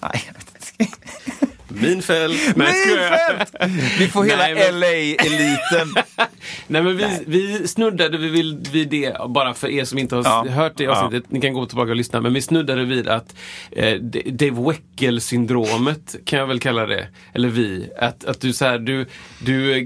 nej, 0.00 0.24
jag 0.26 0.34
vet 0.34 0.74
inte. 0.78 1.53
Minfält. 1.82 2.56
Nej. 2.56 2.72
Minfält! 2.86 3.54
Vi 3.98 4.08
får 4.08 4.24
hela 4.24 4.42
Nej, 4.42 4.54
men- 4.54 4.80
LA-eliten. 4.80 6.04
Nej 6.66 6.82
men 6.82 6.96
vi, 6.96 7.06
vi 7.26 7.68
snuddade 7.68 8.18
vid, 8.18 8.68
vid 8.72 8.88
det, 8.88 9.16
bara 9.28 9.54
för 9.54 9.68
er 9.68 9.84
som 9.84 9.98
inte 9.98 10.16
har 10.16 10.22
Ja. 10.24 10.46
hört 10.52 10.72
det 10.76 10.86
avsnittet, 10.86 11.30
ni 11.32 11.40
kan 11.40 11.52
gå 11.52 11.66
tillbaka 11.66 11.90
och 11.90 11.96
lyssna, 11.96 12.20
men 12.20 12.34
vi 12.34 12.42
snuddade 12.42 12.84
vid 12.84 13.08
att 13.08 13.34
eh, 13.72 13.94
Dave 14.26 14.62
Weckel-syndromet, 14.70 16.14
kan 16.24 16.38
jag 16.38 16.46
väl 16.46 16.60
kalla 16.60 16.86
det, 16.86 17.08
eller 17.32 17.48
vi, 17.48 17.88
att, 17.98 18.24
att 18.24 18.40
du, 18.40 18.52
så 18.52 18.64
här, 18.64 18.78
du, 18.78 19.06
du, 19.38 19.78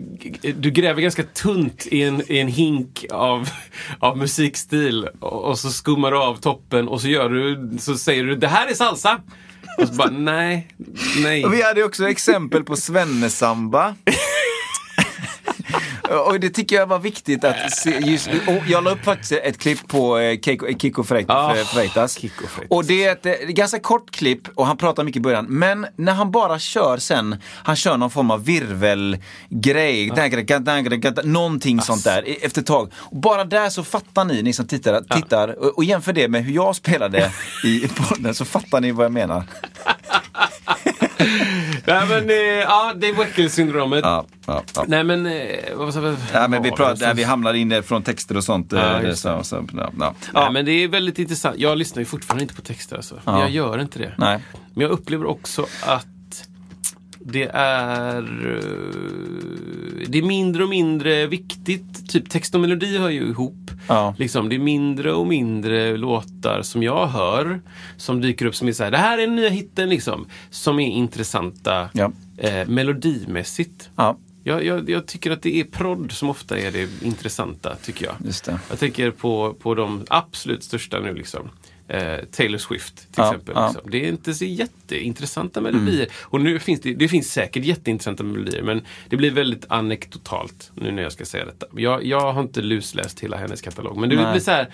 eh, 0.43 0.55
du 0.57 0.71
gräver 0.71 1.03
ganska 1.03 1.23
tunt 1.23 1.87
i 1.87 2.03
en, 2.03 2.23
i 2.33 2.39
en 2.39 2.49
hink 2.49 3.05
av, 3.11 3.49
av 3.99 4.19
musikstil 4.19 5.09
och, 5.21 5.45
och 5.45 5.59
så 5.59 5.71
skummar 5.71 6.11
du 6.11 6.17
av 6.19 6.37
toppen 6.41 6.89
och 6.89 7.01
så, 7.01 7.09
gör 7.09 7.29
du, 7.29 7.71
så 7.79 7.97
säger 7.99 8.25
du 8.25 8.37
det 8.37 8.49
här 8.49 8.71
är 8.71 8.75
salsa! 8.75 9.21
Och 9.79 9.89
så 9.89 9.95
bara 9.95 10.11
nej, 10.11 10.69
nej. 11.23 11.45
Och 11.45 11.53
vi 11.53 11.63
hade 11.63 11.85
också 11.85 12.09
exempel 12.09 12.65
på 12.65 12.77
svennesamba. 12.77 13.95
Och 16.11 16.41
det 16.41 16.51
tycker 16.51 16.77
jag 16.77 16.87
var 16.87 16.99
viktigt 16.99 17.45
att 17.45 17.73
se. 17.73 17.99
Just, 17.99 18.31
jag 18.69 18.85
la 18.85 18.91
upp 18.91 19.05
faktiskt 19.05 19.33
ett 19.33 19.59
klipp 19.59 19.89
på 19.89 20.19
eh, 20.19 20.41
Kiko, 20.41 20.79
Kiko 20.79 21.05
Freitas. 21.05 21.69
Freitas. 21.69 22.19
Och 22.69 22.85
det 22.85 23.05
är 23.05 23.13
ett 23.13 23.27
eh, 23.27 23.33
ganska 23.49 23.79
kort 23.79 24.11
klipp 24.11 24.49
och 24.55 24.67
han 24.67 24.77
pratar 24.77 25.05
mycket 25.05 25.21
i 25.21 25.23
början. 25.23 25.47
Men 25.49 25.87
när 25.97 26.13
han 26.13 26.31
bara 26.31 26.59
kör 26.59 26.99
sen, 26.99 27.37
han 27.45 27.77
kör 27.77 27.97
någon 27.97 28.11
form 28.11 28.31
av 28.31 28.45
virvelgrej. 28.45 30.13
Ah. 30.13 31.23
Någonting 31.25 31.81
sånt 31.81 32.05
där 32.05 32.25
efter 32.43 32.61
ett 32.61 32.67
tag. 32.67 32.93
Och 32.97 33.17
bara 33.17 33.45
där 33.45 33.71
så 33.71 33.85
fattar 33.85 34.25
ni, 34.25 34.43
ni 34.43 34.53
som 34.53 34.67
tittar, 34.67 35.01
tittar 35.01 35.49
och, 35.49 35.77
och 35.79 35.85
jämför 35.85 36.13
det 36.13 36.29
med 36.29 36.45
hur 36.45 36.53
jag 36.53 36.77
spelade 36.77 37.33
i 37.65 37.89
podden 38.09 38.35
så 38.35 38.45
fattar 38.45 38.81
ni 38.81 38.93
vad 38.93 39.05
jag 39.05 39.13
menar. 39.13 39.45
Nej 41.89 42.07
men, 42.09 42.31
eh, 42.31 42.37
ja, 42.37 42.93
Dave 42.95 43.13
Weckel-syndromet. 43.13 44.01
Ja, 44.05 44.25
ja, 44.47 44.63
ja. 44.75 44.85
Nej 44.89 45.05
men, 45.05 45.27
eh, 45.27 45.33
vad 45.75 45.95
vi? 46.11 46.17
Ja, 46.33 46.49
men 46.49 46.63
vi, 46.63 46.71
pratar, 46.71 47.07
det- 47.07 47.15
vi 47.15 47.23
hamnar 47.25 47.55
in 47.55 47.83
från 47.83 48.03
texter 48.03 48.37
och 48.37 48.45
sånt. 48.45 48.73
Ja, 48.73 49.01
eh, 49.03 49.15
så, 49.15 49.43
så, 49.43 49.67
ja, 49.77 49.91
ja. 50.01 50.15
Nej, 50.35 50.53
men 50.53 50.65
det 50.65 50.73
är 50.73 50.89
väldigt 50.89 51.19
intressant. 51.19 51.57
Jag 51.59 51.79
lyssnar 51.79 52.01
ju 52.01 52.05
fortfarande 52.07 52.43
inte 52.43 52.55
på 52.55 52.63
texter 52.63 52.97
alltså. 52.97 53.15
Ja. 53.25 53.41
Jag 53.41 53.51
gör 53.51 53.81
inte 53.81 53.99
det. 53.99 54.13
Nej. 54.19 54.39
Men 54.75 54.83
jag 54.83 54.91
upplever 54.91 55.27
också 55.27 55.67
att 55.87 56.07
det 57.33 57.51
är 57.55 58.19
eh, 58.23 60.09
Det 60.09 60.19
är 60.19 60.23
mindre 60.23 60.63
och 60.63 60.69
mindre 60.69 61.27
viktigt. 61.27 62.09
Typ 62.09 62.31
text 62.31 62.55
och 62.55 62.61
melodi 62.61 62.99
hör 62.99 63.09
ju 63.11 63.21
ihop. 63.29 63.71
Ja. 63.89 64.15
Liksom, 64.19 64.49
det 64.49 64.55
är 64.55 64.59
mindre 64.61 65.13
och 65.13 65.27
mindre 65.27 65.97
låtar 65.97 66.63
som 66.63 66.83
jag 66.83 67.07
hör 67.07 67.61
som 67.97 68.21
dyker 68.21 68.47
upp 68.47 68.57
som 68.57 68.69
är 68.69 68.73
så 68.73 68.85
här, 68.85 68.91
det 68.91 68.99
här 68.99 69.19
är 69.19 69.27
den 69.27 69.37
nya 69.37 69.49
hitten 69.49 69.89
liksom. 69.89 70.27
Som 70.51 70.81
är 70.81 70.87
intressanta 70.89 71.89
Ja. 71.93 72.13
eh, 72.39 72.69
melodimässigt. 72.69 73.91
Ja, 73.97 74.17
Jag, 74.45 74.65
jag, 74.65 74.91
jag 74.91 75.07
tycker 75.07 75.31
att 75.31 75.43
det 75.43 75.61
är 75.61 75.65
prodd 75.65 76.13
som 76.13 76.31
ofta 76.31 76.59
är 76.59 76.71
det 76.73 76.89
intressanta, 77.03 77.75
tycker 77.77 78.07
jag. 78.07 78.15
just 78.27 78.45
det. 78.45 78.59
Jag 78.71 78.79
tänker 78.79 79.11
på, 79.11 79.55
på 79.61 79.75
de 79.75 80.05
absolut 80.09 80.63
största 80.65 81.01
nu 81.01 81.15
liksom. 81.15 81.49
Eh, 81.89 82.25
Taylor 82.31 82.59
Swift 82.59 82.97
till 82.97 83.07
Ja, 83.17 83.27
exempel. 83.31 83.55
ja. 83.57 83.61
Mm. 83.61 83.73
Liksom. 83.75 83.91
Det 83.91 84.05
är 84.05 84.09
inte 84.09 84.35
så 84.35 84.45
jätteintressanta 84.45 85.61
melodier. 85.61 86.09
Och 86.21 86.41
nu 86.41 86.59
finns 86.59 86.81
det, 86.81 86.95
det 86.95 87.09
finns 87.09 87.33
säkert 87.33 87.65
jätteintressanta 87.65 88.23
melodier 88.23 88.63
men 88.63 88.83
det 89.09 89.17
blir 89.17 89.31
väldigt 89.31 89.65
anekdotalt 89.69 90.71
nu 90.75 90.91
när 90.93 91.03
jag 91.03 91.13
ska 91.13 91.25
säga 91.25 91.45
detta. 91.45 91.67
Jag, 91.77 92.05
jag 92.05 92.33
har 92.33 92.41
inte 92.43 92.61
lusläst 92.63 93.21
hela 93.21 93.37
hennes 93.37 93.61
katalog 93.61 93.97
men 93.97 94.09
det 94.09 94.17
Nej. 94.17 94.33
blir 94.33 94.41
så 94.41 94.51
här 94.51 94.69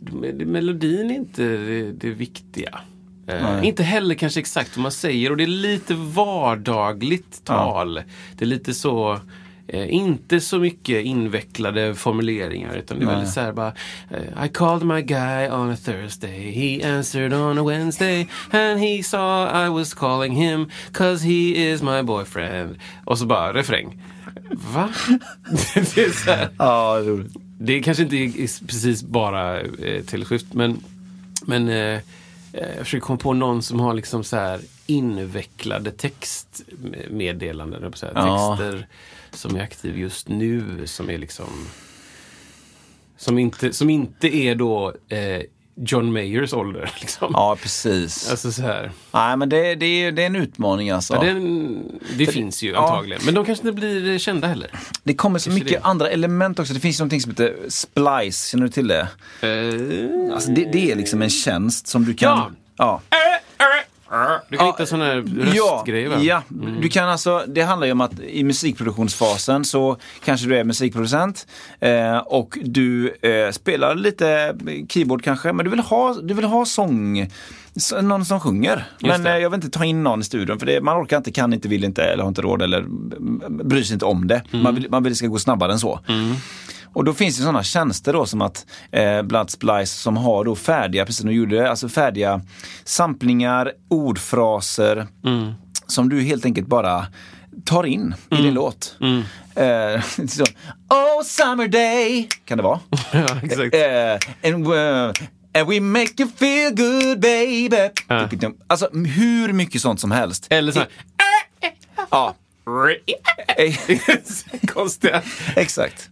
me- 0.00 0.44
Melodin 0.44 1.10
är 1.10 1.14
inte 1.14 1.42
det, 1.42 1.92
det 1.92 2.10
viktiga. 2.10 2.80
Eh, 3.26 3.60
inte 3.66 3.82
heller 3.82 4.14
kanske 4.14 4.40
exakt 4.40 4.76
vad 4.76 4.82
man 4.82 4.92
säger 4.92 5.30
och 5.30 5.36
det 5.36 5.44
är 5.44 5.46
lite 5.46 5.94
vardagligt 5.94 7.44
tal. 7.44 7.94
Det 8.36 8.44
är 8.44 8.46
lite 8.46 8.74
så 8.74 9.20
Eh, 9.68 9.94
inte 9.94 10.40
så 10.40 10.58
mycket 10.58 11.04
invecklade 11.04 11.94
formuleringar 11.94 12.76
utan 12.76 12.98
det 12.98 13.04
är 13.04 13.06
Nej. 13.06 13.14
väldigt 13.14 13.34
så 13.34 13.40
här 13.40 13.52
bara 13.52 13.72
eh, 14.10 14.44
I 14.46 14.48
called 14.48 14.86
my 14.86 15.02
guy 15.02 15.48
on 15.48 15.70
a 15.70 15.76
Thursday 15.84 16.50
He 16.50 16.96
answered 16.96 17.32
on 17.32 17.58
a 17.58 17.62
Wednesday 17.62 18.28
And 18.50 18.80
he 18.80 19.02
saw 19.02 19.66
I 19.66 19.68
was 19.68 19.94
calling 19.94 20.32
him 20.32 20.70
Cause 20.92 21.26
he 21.26 21.72
is 21.72 21.82
my 21.82 22.02
boyfriend 22.02 22.78
Och 23.04 23.18
så 23.18 23.26
bara 23.26 23.52
refräng. 23.52 24.02
Va? 24.50 24.88
det, 25.74 25.98
är 25.98 26.24
så 26.24 26.30
här, 26.30 26.48
Ja, 26.58 26.98
det 27.58 27.78
är 27.78 27.82
kanske 27.82 28.02
inte 28.02 28.16
är 28.16 28.66
precis 28.66 29.02
bara 29.02 29.60
eh, 29.60 30.04
Taylor 30.04 30.24
Swift 30.24 30.54
men, 30.54 30.80
men 31.46 31.68
eh, 31.68 31.74
eh, 31.74 32.00
jag 32.52 32.78
försöker 32.78 33.00
komma 33.06 33.18
på 33.18 33.32
någon 33.32 33.62
som 33.62 33.80
har 33.80 33.94
liksom 33.94 34.24
så 34.24 34.36
här 34.36 34.60
invecklade 34.86 35.90
textmeddelanden, 35.90 37.84
att 37.84 37.98
säga. 37.98 38.12
Ja. 38.14 38.56
texter 38.58 38.86
som 39.36 39.56
är 39.56 39.60
aktiv 39.60 39.98
just 39.98 40.28
nu 40.28 40.82
som 40.86 41.10
är 41.10 41.18
liksom 41.18 41.66
som 43.16 43.38
inte, 43.38 43.72
som 43.72 43.90
inte 43.90 44.36
är 44.36 44.54
då 44.54 44.94
eh, 45.08 45.42
John 45.76 46.12
Mayers 46.12 46.52
ålder. 46.52 46.90
Liksom. 47.00 47.30
Ja, 47.32 47.56
precis. 47.62 48.30
Alltså 48.30 48.52
så 48.52 48.62
här. 48.62 48.92
Nej, 49.12 49.36
men 49.36 49.48
det, 49.48 49.74
det, 49.74 49.86
är, 49.86 50.12
det 50.12 50.22
är 50.22 50.26
en 50.26 50.36
utmaning 50.36 50.90
alltså. 50.90 51.14
Ja, 51.14 51.20
det, 51.22 51.34
det 52.18 52.26
finns 52.26 52.62
ju 52.62 52.70
ja. 52.70 52.78
antagligen. 52.78 53.22
Men 53.24 53.34
de 53.34 53.44
kanske 53.44 53.68
inte 53.68 53.80
blir 53.80 54.18
kända 54.18 54.48
heller. 54.48 54.70
Det 55.02 55.14
kommer 55.14 55.38
så 55.38 55.50
Kanske 55.50 55.64
mycket 55.64 55.82
det. 55.82 55.88
andra 55.88 56.08
element 56.08 56.58
också. 56.58 56.74
Det 56.74 56.80
finns 56.80 56.98
någonting 56.98 57.20
som 57.20 57.30
heter 57.30 57.56
Splice, 57.68 58.50
känner 58.50 58.64
du 58.66 58.72
till 58.72 58.88
det? 58.88 59.08
Eh, 59.40 60.34
Alltså, 60.34 60.50
det, 60.50 60.64
det 60.72 60.90
är 60.90 60.96
liksom 60.96 61.22
en 61.22 61.30
tjänst 61.30 61.86
som 61.86 62.04
du 62.04 62.14
kan... 62.14 62.38
Ja. 62.76 63.00
ja. 63.10 63.20
Du 64.50 64.56
kan 64.56 64.66
Ja, 64.66 64.72
hitta 64.72 64.86
sådana 64.86 65.04
här 65.04 65.24
Ja, 65.54 65.72
röstgrejer 65.76 66.08
va? 66.08 66.16
ja. 66.20 66.42
Du 66.80 66.88
kan 66.88 67.08
alltså, 67.08 67.44
det 67.48 67.62
handlar 67.62 67.86
ju 67.86 67.92
om 67.92 68.00
att 68.00 68.20
i 68.20 68.44
musikproduktionsfasen 68.44 69.64
så 69.64 69.96
kanske 70.24 70.46
du 70.46 70.56
är 70.58 70.64
musikproducent 70.64 71.46
eh, 71.80 72.16
och 72.18 72.58
du 72.62 73.14
eh, 73.22 73.50
spelar 73.52 73.94
lite 73.94 74.56
keyboard 74.88 75.22
kanske, 75.24 75.52
men 75.52 75.64
du 75.64 75.70
vill 75.70 75.80
ha, 75.80 76.14
du 76.22 76.34
vill 76.34 76.44
ha 76.44 76.64
sång, 76.64 77.30
någon 78.02 78.24
som 78.24 78.40
sjunger. 78.40 78.84
Men 79.00 79.22
det. 79.22 79.30
eh, 79.30 79.38
jag 79.38 79.50
vill 79.50 79.56
inte 79.64 79.78
ta 79.78 79.84
in 79.84 80.02
någon 80.02 80.20
i 80.20 80.24
studion 80.24 80.58
för 80.58 80.66
det, 80.66 80.80
man 80.80 81.02
orkar 81.02 81.16
inte, 81.16 81.32
kan 81.32 81.52
inte, 81.52 81.68
vill 81.68 81.84
inte 81.84 82.02
eller 82.04 82.22
har 82.22 82.28
inte 82.28 82.42
råd 82.42 82.62
eller 82.62 82.78
mm, 82.78 83.42
bryr 83.68 83.82
sig 83.82 83.94
inte 83.94 84.04
om 84.04 84.26
det. 84.28 84.42
Mm. 84.52 84.62
Man, 84.62 84.74
vill, 84.74 84.86
man 84.90 85.02
vill 85.02 85.12
det 85.12 85.16
ska 85.16 85.26
gå 85.26 85.38
snabbare 85.38 85.72
än 85.72 85.78
så. 85.78 86.00
Och 86.94 87.04
då 87.04 87.14
finns 87.14 87.36
det 87.36 87.42
sådana 87.42 87.62
tjänster 87.62 88.12
då 88.12 88.26
som 88.26 88.42
att 88.42 88.66
eh, 88.90 89.22
Blood 89.22 89.50
Splice 89.50 89.86
som 89.92 90.16
har 90.16 90.44
då 90.44 90.54
färdiga, 90.54 91.06
precis 91.06 91.20
som 91.20 91.28
du 91.30 91.36
gjorde, 91.36 91.70
alltså 91.70 91.88
färdiga 91.88 92.40
samplingar, 92.84 93.72
ordfraser 93.88 95.06
som 95.86 96.08
du 96.08 96.22
helt 96.22 96.44
enkelt 96.44 96.66
bara 96.66 97.06
tar 97.64 97.86
in 97.86 98.14
i 98.30 98.36
din 98.36 98.54
låt. 98.54 98.96
Eh, 99.54 100.02
så, 100.28 100.44
oh 100.88 101.22
summer 101.24 101.68
day 101.68 102.28
kan 102.44 102.58
det 102.58 102.64
vara. 102.64 102.80
ja, 103.12 103.26
exakt. 103.42 103.74
Eh, 103.74 104.52
and, 104.52 104.66
uh, 104.66 105.12
and 105.54 105.68
we 105.68 105.80
make 105.80 106.12
you 106.18 106.28
feel 106.36 106.74
good 106.74 107.20
baby. 107.20 107.90
Ja. 108.08 108.28
Alltså 108.66 108.88
hur 108.92 109.52
mycket 109.52 109.80
sånt 109.82 110.00
som 110.00 110.10
helst. 110.10 110.46
Eller 110.50 110.72
så 110.72 110.78
här. 110.78 110.88
Ja, 112.10 112.28
eh, 112.28 112.34
Konstiga. 114.66 115.22
exakt. 115.56 116.08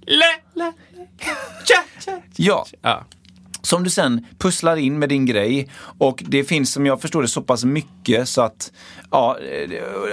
Ja, 2.37 2.67
Ja. 2.83 3.05
som 3.65 3.85
du 3.85 3.91
sen 3.91 4.27
pusslar 4.39 4.77
in 4.77 4.99
med 4.99 5.09
din 5.09 5.27
grej. 5.27 5.69
Och 5.99 6.23
det 6.27 6.45
finns 6.45 6.73
som 6.73 6.87
jag 6.87 7.01
förstår 7.01 7.23
det 7.23 7.29
så 7.29 7.43
pass 7.43 7.65
mycket 7.65 8.29
så 8.29 8.43
att, 8.43 8.73
ja, 9.11 9.37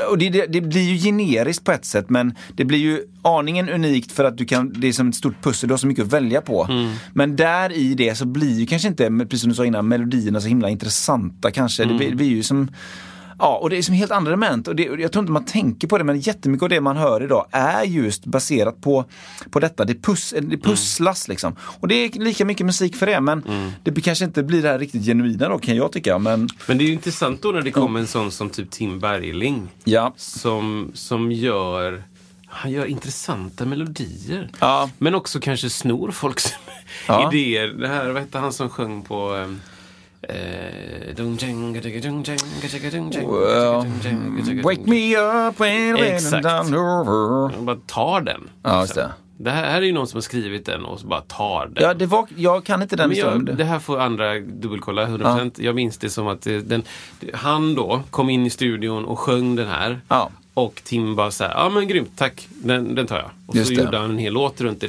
och 0.09 0.17
det, 0.17 0.29
det, 0.29 0.45
det 0.45 0.61
blir 0.61 0.81
ju 0.81 0.97
generiskt 0.97 1.63
på 1.65 1.71
ett 1.71 1.85
sätt 1.85 2.09
men 2.09 2.35
det 2.53 2.65
blir 2.65 2.79
ju 2.79 3.01
aningen 3.21 3.69
unikt 3.69 4.11
för 4.11 4.23
att 4.23 4.37
du 4.37 4.45
kan, 4.45 4.73
det 4.73 4.87
är 4.87 4.93
som 4.93 5.09
ett 5.09 5.15
stort 5.15 5.43
pussel, 5.43 5.67
du 5.67 5.73
har 5.73 5.77
så 5.77 5.87
mycket 5.87 6.05
att 6.05 6.13
välja 6.13 6.41
på. 6.41 6.67
Men 7.13 7.35
där 7.35 7.71
i 7.71 7.93
det 7.93 8.15
så 8.15 8.25
blir 8.25 8.59
ju 8.59 8.65
kanske 8.65 8.87
inte, 8.87 9.09
precis 9.09 9.41
som 9.41 9.49
du 9.49 9.55
sa 9.55 9.65
innan, 9.65 9.87
melodierna 9.87 10.41
så 10.41 10.47
himla 10.47 10.69
intressanta 10.69 11.51
kanske. 11.51 11.85
Det, 11.85 11.93
blir, 11.93 12.09
det 12.09 12.15
blir 12.15 12.27
ju 12.29 12.43
som 12.43 12.71
Ja, 13.39 13.57
och 13.57 13.69
det 13.69 13.77
är 13.77 13.81
som 13.81 13.95
helt 13.95 14.11
andra 14.11 14.29
element. 14.31 14.67
Och 14.67 14.75
det, 14.75 14.89
och 14.89 14.99
jag 14.99 15.11
tror 15.11 15.21
inte 15.23 15.31
man 15.31 15.45
tänker 15.45 15.87
på 15.87 15.97
det, 15.97 16.03
men 16.03 16.19
jättemycket 16.19 16.63
av 16.63 16.69
det 16.69 16.81
man 16.81 16.97
hör 16.97 17.23
idag 17.23 17.45
är 17.51 17.83
just 17.83 18.25
baserat 18.25 18.81
på, 18.81 19.05
på 19.51 19.59
detta. 19.59 19.85
Det, 19.85 19.95
pus, 19.95 20.33
det 20.41 20.57
pusslas 20.57 21.27
liksom. 21.27 21.55
Och 21.61 21.87
det 21.87 21.95
är 21.95 22.19
lika 22.19 22.45
mycket 22.45 22.65
musik 22.65 22.95
för 22.95 23.05
det, 23.05 23.21
men 23.21 23.43
det 23.83 24.01
kanske 24.01 24.25
inte 24.25 24.43
blir 24.43 24.61
det 24.61 24.69
här 24.69 24.79
riktigt 24.79 25.05
genuina 25.05 25.49
då, 25.49 25.59
kan 25.59 25.75
jag 25.75 25.91
tycka. 25.91 26.19
Men 26.19 26.49
Men 26.67 26.77
det 26.77 26.83
är 26.83 26.87
ju 26.87 26.93
intressant 26.93 27.41
då 27.41 27.51
när 27.51 27.61
det 27.61 27.71
kommer 27.71 27.99
en 27.99 28.07
sån 28.07 28.31
som 28.31 28.49
typ 28.49 28.71
Tim 28.71 28.99
Bergling. 28.99 29.67
ja, 29.83 30.13
Som, 30.17 30.91
som 30.93 31.31
gör 31.31 32.03
han 32.51 32.71
gör 32.71 32.85
intressanta 32.85 33.65
melodier. 33.65 34.49
Ja. 34.59 34.89
Men 34.97 35.15
också 35.15 35.39
kanske 35.39 35.69
snor 35.69 36.11
folks 36.11 36.53
Ja. 37.07 37.31
idéer. 37.33 37.67
Det 37.67 37.87
här, 37.87 38.09
vad 38.09 38.21
hette 38.21 38.37
han 38.37 38.53
som 38.53 38.69
sjöng 38.69 39.01
på... 39.01 39.35
ehm, 39.35 39.59
Wake 44.63 44.85
me 44.85 45.15
up 45.15 45.59
when. 45.59 45.97
I'm 45.97 46.73
over. 46.73 47.51
jang. 47.51 47.65
Bara 47.65 47.77
tar 47.87 48.21
den. 48.21 48.49
Ja, 48.63 48.81
just 48.81 48.95
det. 48.95 49.11
Det 49.41 49.51
här, 49.51 49.65
här 49.71 49.81
är 49.81 49.85
ju 49.85 49.91
någon 49.91 50.07
som 50.07 50.17
har 50.17 50.21
skrivit 50.21 50.65
den 50.65 50.85
och 50.85 50.99
bara 51.03 51.21
tar 51.21 51.65
den. 51.65 51.83
Ja, 51.83 51.93
det 51.93 52.05
var, 52.05 52.27
jag 52.35 52.63
kan 52.63 52.81
inte 52.81 52.95
den 52.95 53.15
jag, 53.15 53.57
det 53.57 53.63
här 53.63 53.79
får 53.79 53.99
andra 53.99 54.39
dubbelkolla 54.39 55.07
100%. 55.07 55.51
Jag 55.57 55.75
minns 55.75 55.97
det 55.97 56.09
som 56.09 56.27
att 56.27 56.41
den, 56.41 56.83
han 57.33 57.75
då 57.75 58.01
kom 58.09 58.29
in 58.29 58.45
i 58.45 58.49
studion 58.49 59.05
och 59.05 59.19
sjöng 59.19 59.55
den 59.55 59.67
här. 59.67 60.01
Ja. 60.07 60.29
Och 60.59 60.81
Tim 60.83 61.15
bara 61.15 61.31
så 61.31 61.43
här, 61.43 61.51
ja 61.51 61.57
ah, 61.57 61.69
men 61.69 61.87
grymt, 61.87 62.11
tack, 62.15 62.47
den, 62.49 62.95
den 62.95 63.07
tar 63.07 63.17
jag. 63.17 63.29
Och 63.45 63.55
Just 63.55 63.67
så 63.67 63.75
det. 63.75 63.81
gjorde 63.83 63.97
han 63.97 64.09
en 64.09 64.17
hel 64.17 64.33
låt 64.33 64.61
runt 64.61 64.79
det. 64.81 64.87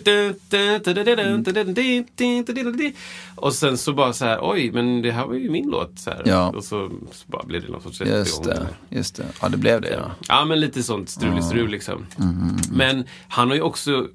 Och 3.35 3.55
sen 3.55 3.79
så 3.79 3.93
bara 3.93 4.13
så 4.13 4.25
här, 4.25 4.39
oj, 4.43 4.71
men 4.73 5.03
det 5.03 5.13
här 5.13 5.27
var 5.27 5.35
ju 5.35 5.51
min 5.51 5.69
låt. 5.71 5.99
Så 5.99 6.11
ja. 6.25 6.49
Och 6.49 6.65
så, 6.65 6.91
så, 7.13 7.25
bara 7.27 7.43
blev 7.43 7.63
det 7.63 7.69
någon 7.69 7.83
sorts 7.83 8.01
Just 8.01 8.45
det. 8.45 8.67
Just 8.89 9.17
det, 9.17 9.25
ja 9.43 9.49
det 9.49 9.57
blev 9.57 9.81
det. 9.81 9.91
Ja, 9.91 10.11
ja 10.29 10.45
men 10.45 10.61
lite 10.61 10.83
sånt 10.83 11.09
strulistrul 11.09 11.71
liksom. 11.71 11.95
mm. 11.95 12.07
liksom. 12.09 12.25
Mm, 12.25 12.43
mm, 12.43 12.57
men 12.71 13.05
han 13.29 13.49
har 13.49 13.55
ju 13.55 13.63
också 13.63 14.09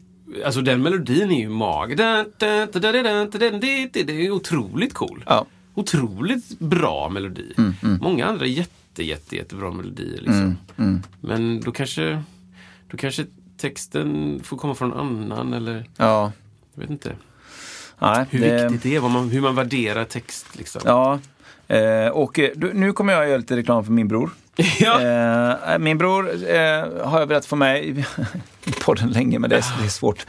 Alltså 0.45 0.62
den 0.62 0.82
melodin 0.82 1.32
är 1.32 1.39
ju 1.39 1.49
mag. 1.49 1.97
Det 1.97 2.03
är 4.26 4.32
otroligt 4.32 4.93
cool. 4.93 5.24
Ja. 5.28 5.45
Otroligt 5.74 6.60
bra 6.60 7.10
melodi. 7.10 7.53
Mm, 7.58 7.74
mm. 7.84 7.99
Många 8.01 8.26
andra 8.26 8.45
jätte 8.45 8.84
jätte, 9.03 9.35
jättebra 9.35 9.71
melodier. 9.71 10.21
Liksom. 10.21 10.57
Men 11.21 11.61
då 11.61 11.71
kanske, 11.71 12.23
då 12.91 12.97
kanske 12.97 13.25
texten 13.57 14.39
får 14.43 14.57
komma 14.57 14.75
från 14.75 14.89
någon 14.89 15.31
annan 15.31 15.53
eller 15.53 15.85
Ja. 15.97 16.31
jag 16.73 16.81
vet 16.81 16.89
inte. 16.89 17.11
Nej, 17.99 18.25
Hur 18.29 18.39
det, 18.39 18.63
viktigt 18.63 18.83
det 18.83 18.95
är, 18.95 19.01
man, 19.01 19.29
hur 19.29 19.41
man 19.41 19.55
värderar 19.55 20.03
text. 20.03 20.45
Liksom. 20.57 20.81
Ja. 20.85 21.19
Eh, 21.75 22.07
och 22.07 22.39
eh, 22.39 22.49
du, 22.55 22.73
nu 22.73 22.93
kommer 22.93 23.13
jag 23.13 23.27
göra 23.29 23.37
lite 23.37 23.55
reklam 23.55 23.85
för 23.85 23.91
min 23.91 24.07
bror. 24.07 24.29
Ja. 24.79 25.01
Eh, 25.01 25.79
min 25.79 25.97
bror 25.97 26.29
eh, 26.49 27.05
har 27.07 27.19
jag 27.19 27.27
velat 27.27 27.45
få 27.45 27.55
med 27.55 27.83
i 28.65 28.71
podden 28.81 29.09
länge, 29.09 29.39
men 29.39 29.49
det 29.49 29.55
är, 29.55 29.65
det 29.79 29.85
är 29.85 29.89
svårt. 29.89 30.25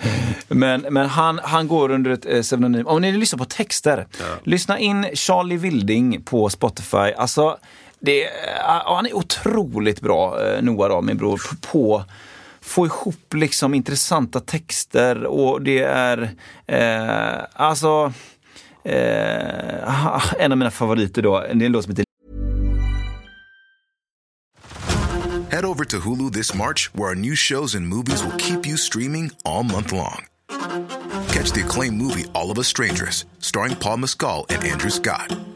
Men, 0.48 0.80
men 0.90 1.08
han, 1.08 1.40
han 1.42 1.68
går 1.68 1.90
under 1.90 2.10
ett 2.10 2.26
eh, 2.26 2.42
pseudonym. 2.42 2.86
Om 2.86 3.02
ni 3.02 3.12
lyssnar 3.12 3.38
på 3.38 3.44
texter, 3.44 4.06
lyssna 4.42 4.78
in 4.78 5.06
Charlie 5.14 5.56
Wilding 5.56 6.22
på 6.22 6.48
Spotify. 6.48 6.96
Alltså, 7.16 7.58
det, 8.00 8.20
ja, 8.20 8.84
eh, 8.86 8.94
han 8.94 9.06
är 9.06 9.16
otroligt 9.16 10.00
bra, 10.00 10.46
eh, 10.46 10.62
Noah 10.62 10.88
då, 10.88 11.02
min 11.02 11.16
bror, 11.16 11.40
på 11.72 12.04
få 12.66 12.86
ihop 12.86 13.34
liksom 13.34 13.74
intressanta 13.74 14.40
texter 14.40 15.24
och 15.24 15.62
det 15.62 15.78
är 15.78 16.30
eh, 16.66 17.44
alltså 17.52 18.12
eh, 18.84 20.34
en 20.38 20.52
av 20.52 20.58
mina 20.58 20.70
favoriter 20.70 21.22
då, 21.22 21.40
det 21.40 21.46
är 21.46 21.62
en 21.62 21.72
låt 21.72 21.84
som 21.84 21.90
heter 21.90 22.06
Head 25.50 25.64
over 25.64 25.84
to 25.84 26.00
Hulu 26.00 26.30
this 26.32 26.54
March, 26.54 26.90
where 26.92 27.08
our 27.08 27.14
new 27.14 27.34
shows 27.34 27.74
and 27.74 27.88
movies 27.88 28.22
will 28.22 28.36
keep 28.36 28.66
you 28.66 28.76
streaming 28.76 29.30
all 29.44 29.62
month 29.62 29.92
long. 29.92 30.26
Catch 31.28 31.52
the 31.52 31.62
acclaimed 31.64 31.96
movie 31.96 32.24
All 32.34 32.50
of 32.50 32.58
Us 32.58 32.68
Strangers, 32.68 33.24
starring 33.38 33.76
Paul 33.76 33.98
Mescal 33.98 34.44
and 34.50 34.64
Andrew 34.64 34.90
Scott. 34.90 35.55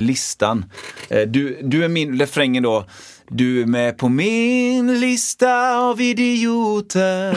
listan. 0.00 0.64
Eh, 1.08 1.20
Du, 1.20 1.58
du 1.62 1.84
är 1.84 1.88
min, 1.88 2.18
refrängen 2.18 2.62
då. 2.62 2.84
Du 3.30 3.62
är 3.62 3.66
med 3.66 3.98
på 3.98 4.08
min 4.08 5.00
lista 5.00 5.76
av 5.78 6.00
idioter. 6.00 7.34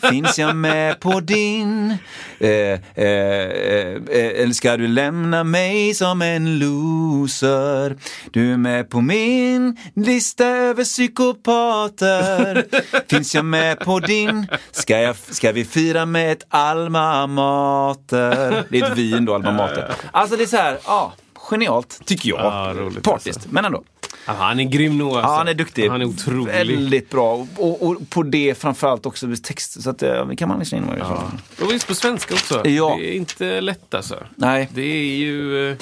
Finns 0.10 0.38
jag 0.38 0.56
med 0.56 1.00
på 1.00 1.20
din? 1.20 1.90
Eh, 2.38 2.48
eh, 2.48 2.78
eh, 2.94 4.40
eller 4.40 4.52
ska 4.52 4.76
du 4.76 4.88
lämna 4.88 5.44
mig 5.44 5.94
som 5.94 6.22
en 6.22 6.58
loser? 6.58 7.96
Du 8.30 8.52
är 8.52 8.56
med 8.56 8.90
på 8.90 9.00
min 9.00 9.76
lista 9.94 10.46
över 10.46 10.84
psykopater. 10.84 12.64
Finns 13.10 13.34
jag 13.34 13.44
med 13.44 13.78
på 13.80 14.00
din? 14.00 14.46
Ska, 14.70 15.00
jag, 15.00 15.16
ska 15.16 15.52
vi 15.52 15.64
fira 15.64 16.06
med 16.06 16.32
ett 16.32 16.46
alma 16.48 17.26
mater? 17.26 18.64
Det 18.70 18.78
är 18.80 18.92
ett 18.92 18.98
vin 18.98 19.24
då, 19.24 19.34
alma 19.34 19.52
mater. 19.52 19.92
Alltså 20.12 20.36
det 20.36 20.42
är 20.42 20.46
så 20.46 20.56
här, 20.56 20.78
ja. 20.86 21.12
Genialt, 21.50 22.00
tycker 22.04 22.28
jag. 22.28 22.40
Ja, 22.40 22.72
roligt 22.76 23.02
Partiskt, 23.02 23.36
alltså. 23.36 23.48
men 23.52 23.64
ändå. 23.64 23.82
Ja, 24.26 24.32
han 24.32 24.60
är 24.60 24.64
grym 24.64 24.98
nog 24.98 25.08
alltså. 25.08 25.30
Ja, 25.30 25.36
han 25.36 25.48
är 25.48 25.54
duktig. 25.54 25.88
Han 25.88 26.00
är 26.02 26.04
otrolig. 26.06 26.52
Väldigt 26.52 27.10
bra. 27.10 27.46
Och, 27.56 27.82
och 27.86 28.10
på 28.10 28.22
det 28.22 28.58
framförallt 28.58 29.06
också 29.06 29.26
med 29.26 29.44
text. 29.44 29.82
Så 29.82 29.90
att, 29.90 30.02
eh, 30.02 30.26
det 30.26 30.36
kan 30.36 30.48
man 30.48 30.58
lyssna 30.58 30.78
in 30.78 30.86
på. 30.86 30.92
Ja. 30.98 31.30
Och 31.62 31.72
visst 31.72 31.86
på 31.86 31.94
svenska 31.94 32.34
också. 32.34 32.68
Ja. 32.68 32.96
Det 32.98 33.10
är 33.14 33.16
inte 33.16 33.60
lätt 33.60 33.94
alltså. 33.94 34.16
Nej. 34.36 34.68
Det 34.74 34.82
är 34.82 35.16
ju... 35.16 35.70
eh, 35.70 35.76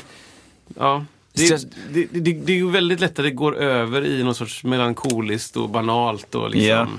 Ja. 0.78 1.04
Det, 1.32 1.42
Just- 1.42 1.66
det, 1.90 2.06
det, 2.10 2.32
det 2.32 2.52
är 2.52 2.56
ju 2.56 2.70
väldigt 2.70 3.00
lätt 3.00 3.18
att 3.18 3.24
det 3.24 3.30
går 3.30 3.56
över 3.56 4.06
i 4.06 4.22
någon 4.22 4.34
sorts 4.34 4.64
melankoliskt 4.64 5.56
och 5.56 5.68
banalt 5.70 6.34
och 6.34 6.50
liksom... 6.50 6.98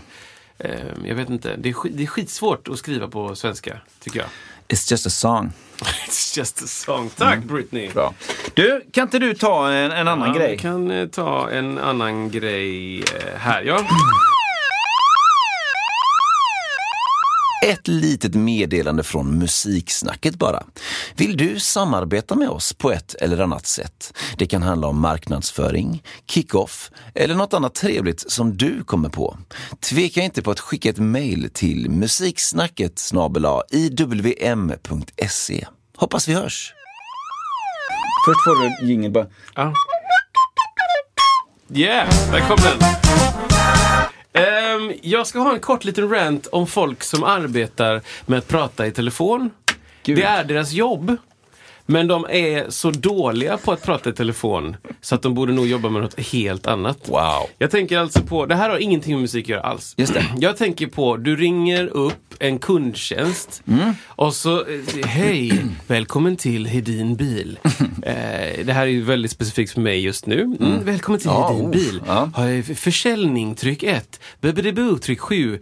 eh, 0.57 0.71
jag 1.05 1.15
vet 1.15 1.29
inte. 1.29 1.55
Det 1.57 1.69
är, 1.69 1.75
det 1.91 2.03
är 2.03 2.07
skitsvårt 2.07 2.67
att 2.67 2.77
skriva 2.79 3.07
på 3.07 3.35
svenska, 3.35 3.77
tycker 3.99 4.19
jag. 4.19 4.27
It's 4.67 4.91
just 4.91 5.07
a 5.07 5.09
song. 5.09 5.51
It's 6.07 6.37
just 6.37 6.61
a 6.61 6.67
song. 6.67 7.09
Tack 7.15 7.43
Britney! 7.43 7.89
Bra. 7.89 8.13
Du, 8.53 8.85
kan 8.91 9.03
inte 9.03 9.19
du 9.19 9.33
ta 9.33 9.71
en, 9.71 9.91
en 9.91 10.07
annan 10.07 10.27
Ja, 10.27 10.35
grej? 10.39 10.51
Vi 10.51 10.57
kan 10.57 10.91
eh, 10.91 11.07
ta 11.07 11.49
en 11.49 11.77
annan 11.77 12.31
grej 12.31 12.99
eh, 12.99 13.05
här. 13.37 13.61
Ja. 13.61 13.79
Ett 17.65 17.87
litet 17.87 18.35
meddelande 18.35 19.03
från 19.03 19.37
Musiksnacket 19.37 20.35
bara. 20.35 20.63
Vill 21.15 21.37
du 21.37 21.59
samarbeta 21.59 22.35
med 22.35 22.49
oss 22.49 22.73
på 22.73 22.91
ett 22.91 23.13
eller 23.13 23.39
annat 23.39 23.65
sätt? 23.65 24.17
Det 24.37 24.45
kan 24.45 24.63
handla 24.63 24.87
om 24.87 24.99
marknadsföring, 24.99 26.03
kick-off 26.27 26.91
eller 27.15 27.35
något 27.35 27.53
annat 27.53 27.75
trevligt 27.75 28.31
som 28.31 28.57
du 28.57 28.83
kommer 28.83 29.09
på. 29.09 29.37
Tveka 29.89 30.21
inte 30.21 30.41
på 30.41 30.51
att 30.51 30.59
skicka 30.59 30.89
ett 30.89 30.99
mejl 30.99 31.49
till 31.53 31.89
musiksnacket 31.89 33.11
iwm.se. 33.71 35.65
Hoppas 35.97 36.27
vi 36.27 36.33
hörs! 36.33 36.73
Först 38.25 38.43
får 38.43 38.55
du 38.55 38.87
jingel 38.87 39.11
bara. 39.11 39.27
Ja. 39.55 39.73
Yeah, 41.75 42.31
där 42.31 42.39
kom 42.39 42.57
den. 42.57 42.79
Ehm, 44.43 44.93
jag 45.01 45.27
ska 45.27 45.39
ha 45.39 45.53
en 45.53 45.59
kort 45.59 45.83
liten 45.83 46.09
rant 46.09 46.47
om 46.47 46.67
folk 46.67 47.03
som 47.03 47.23
arbetar 47.23 48.01
med 48.25 48.39
att 48.39 48.47
prata 48.47 48.87
i 48.87 48.91
telefon. 48.91 49.51
Gud. 50.03 50.17
Det 50.17 50.23
är 50.23 50.43
deras 50.43 50.71
jobb. 50.71 51.17
Men 51.85 52.07
de 52.07 52.25
är 52.29 52.69
så 52.69 52.91
dåliga 52.91 53.57
på 53.57 53.71
att 53.71 53.83
prata 53.83 54.09
i 54.09 54.13
telefon 54.13 54.75
så 55.01 55.15
att 55.15 55.21
de 55.21 55.33
borde 55.33 55.53
nog 55.53 55.67
jobba 55.67 55.89
med 55.89 56.01
något 56.01 56.19
helt 56.19 56.67
annat. 56.67 56.97
Wow. 57.09 57.49
Jag 57.57 57.71
tänker 57.71 57.97
alltså 57.97 58.21
på, 58.21 58.45
det 58.45 58.55
här 58.55 58.69
har 58.69 58.77
ingenting 58.77 59.13
med 59.13 59.21
musik 59.21 59.45
att 59.45 59.49
göra 59.49 59.61
alls. 59.61 59.93
Just 59.97 60.13
det. 60.13 60.25
Jag 60.39 60.57
tänker 60.57 60.87
på, 60.87 61.17
du 61.17 61.35
ringer 61.35 61.85
upp 61.87 62.13
en 62.39 62.59
kundtjänst 62.59 63.63
Mm. 63.67 63.93
och 64.07 64.33
så, 64.33 64.59
eh, 64.59 65.05
hej, 65.05 65.65
välkommen 65.87 66.35
till 66.35 66.65
Hedin 66.65 67.15
bil. 67.15 67.59
eh, 68.03 68.65
det 68.65 68.73
här 68.73 68.81
är 68.81 68.85
ju 68.91 69.01
väldigt 69.01 69.31
specifikt 69.31 69.71
för 69.71 69.81
mig 69.81 69.99
just 69.99 70.25
nu. 70.25 70.41
Mm, 70.41 70.85
Välkommen 70.85 71.19
till 71.19 71.29
Ja, 71.29 71.47
Hedin 71.51 71.65
oh, 71.65 71.71
bil. 71.71 72.01
ja. 72.07 72.29
Försäljning, 72.75 73.55
tryck 73.55 73.83
1. 73.83 74.19
Tryck 75.01 75.19
7. 75.19 75.59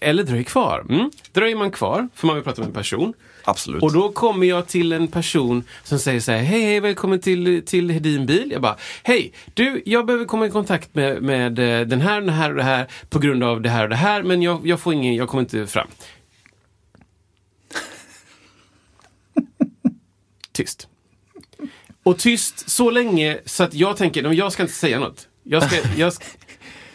Eller 0.00 0.22
dröj 0.22 0.44
kvar. 0.44 0.84
Mm. 0.88 1.10
Dröjer 1.32 1.56
man 1.56 1.70
kvar, 1.70 2.08
för 2.14 2.26
man 2.26 2.36
vill 2.36 2.44
prata 2.44 2.60
med 2.60 2.68
en 2.68 2.74
person. 2.74 3.12
Absolut. 3.44 3.82
Och 3.82 3.92
då 3.92 4.12
kommer 4.12 4.46
jag 4.46 4.66
till 4.68 4.92
en 4.92 5.08
person 5.08 5.64
som 5.84 5.98
säger 5.98 6.20
så 6.20 6.32
här, 6.32 6.38
hej, 6.38 6.62
hej, 6.62 6.80
välkommen 6.80 7.20
till, 7.20 7.62
till 7.66 7.90
Hedin 7.90 8.26
bil. 8.26 8.50
Jag 8.52 8.62
bara, 8.62 8.76
hej, 9.02 9.32
du, 9.54 9.82
jag 9.86 10.06
behöver 10.06 10.24
komma 10.24 10.46
i 10.46 10.50
kontakt 10.50 10.94
med, 10.94 11.22
med 11.22 11.58
eh, 11.58 11.80
den 11.86 12.00
här, 12.00 12.20
den 12.20 12.28
här 12.30 12.50
och 12.50 12.56
det 12.56 12.62
här 12.62 12.86
på 13.10 13.18
grund 13.18 13.44
av 13.44 13.60
det 13.60 13.70
här 13.70 13.82
och 13.82 13.88
det 13.88 13.96
här, 13.96 14.22
men 14.22 14.42
jag, 14.42 14.66
jag 14.66 14.80
får 14.80 14.94
ingen, 14.94 15.14
jag 15.14 15.28
kommer 15.28 15.42
inte 15.42 15.66
fram. 15.66 15.88
Tyst. 20.52 20.88
Och 22.02 22.18
tyst 22.18 22.70
så 22.70 22.90
länge 22.90 23.38
så 23.44 23.64
att 23.64 23.74
jag 23.74 23.96
tänker, 23.96 24.22
"Nej, 24.22 24.34
jag 24.34 24.52
ska 24.52 24.62
inte 24.62 24.74
säga 24.74 24.98
något. 25.00 25.28
Jag, 25.42 25.62
ska, 25.62 25.76
jag, 25.96 26.12
ska, 26.12 26.24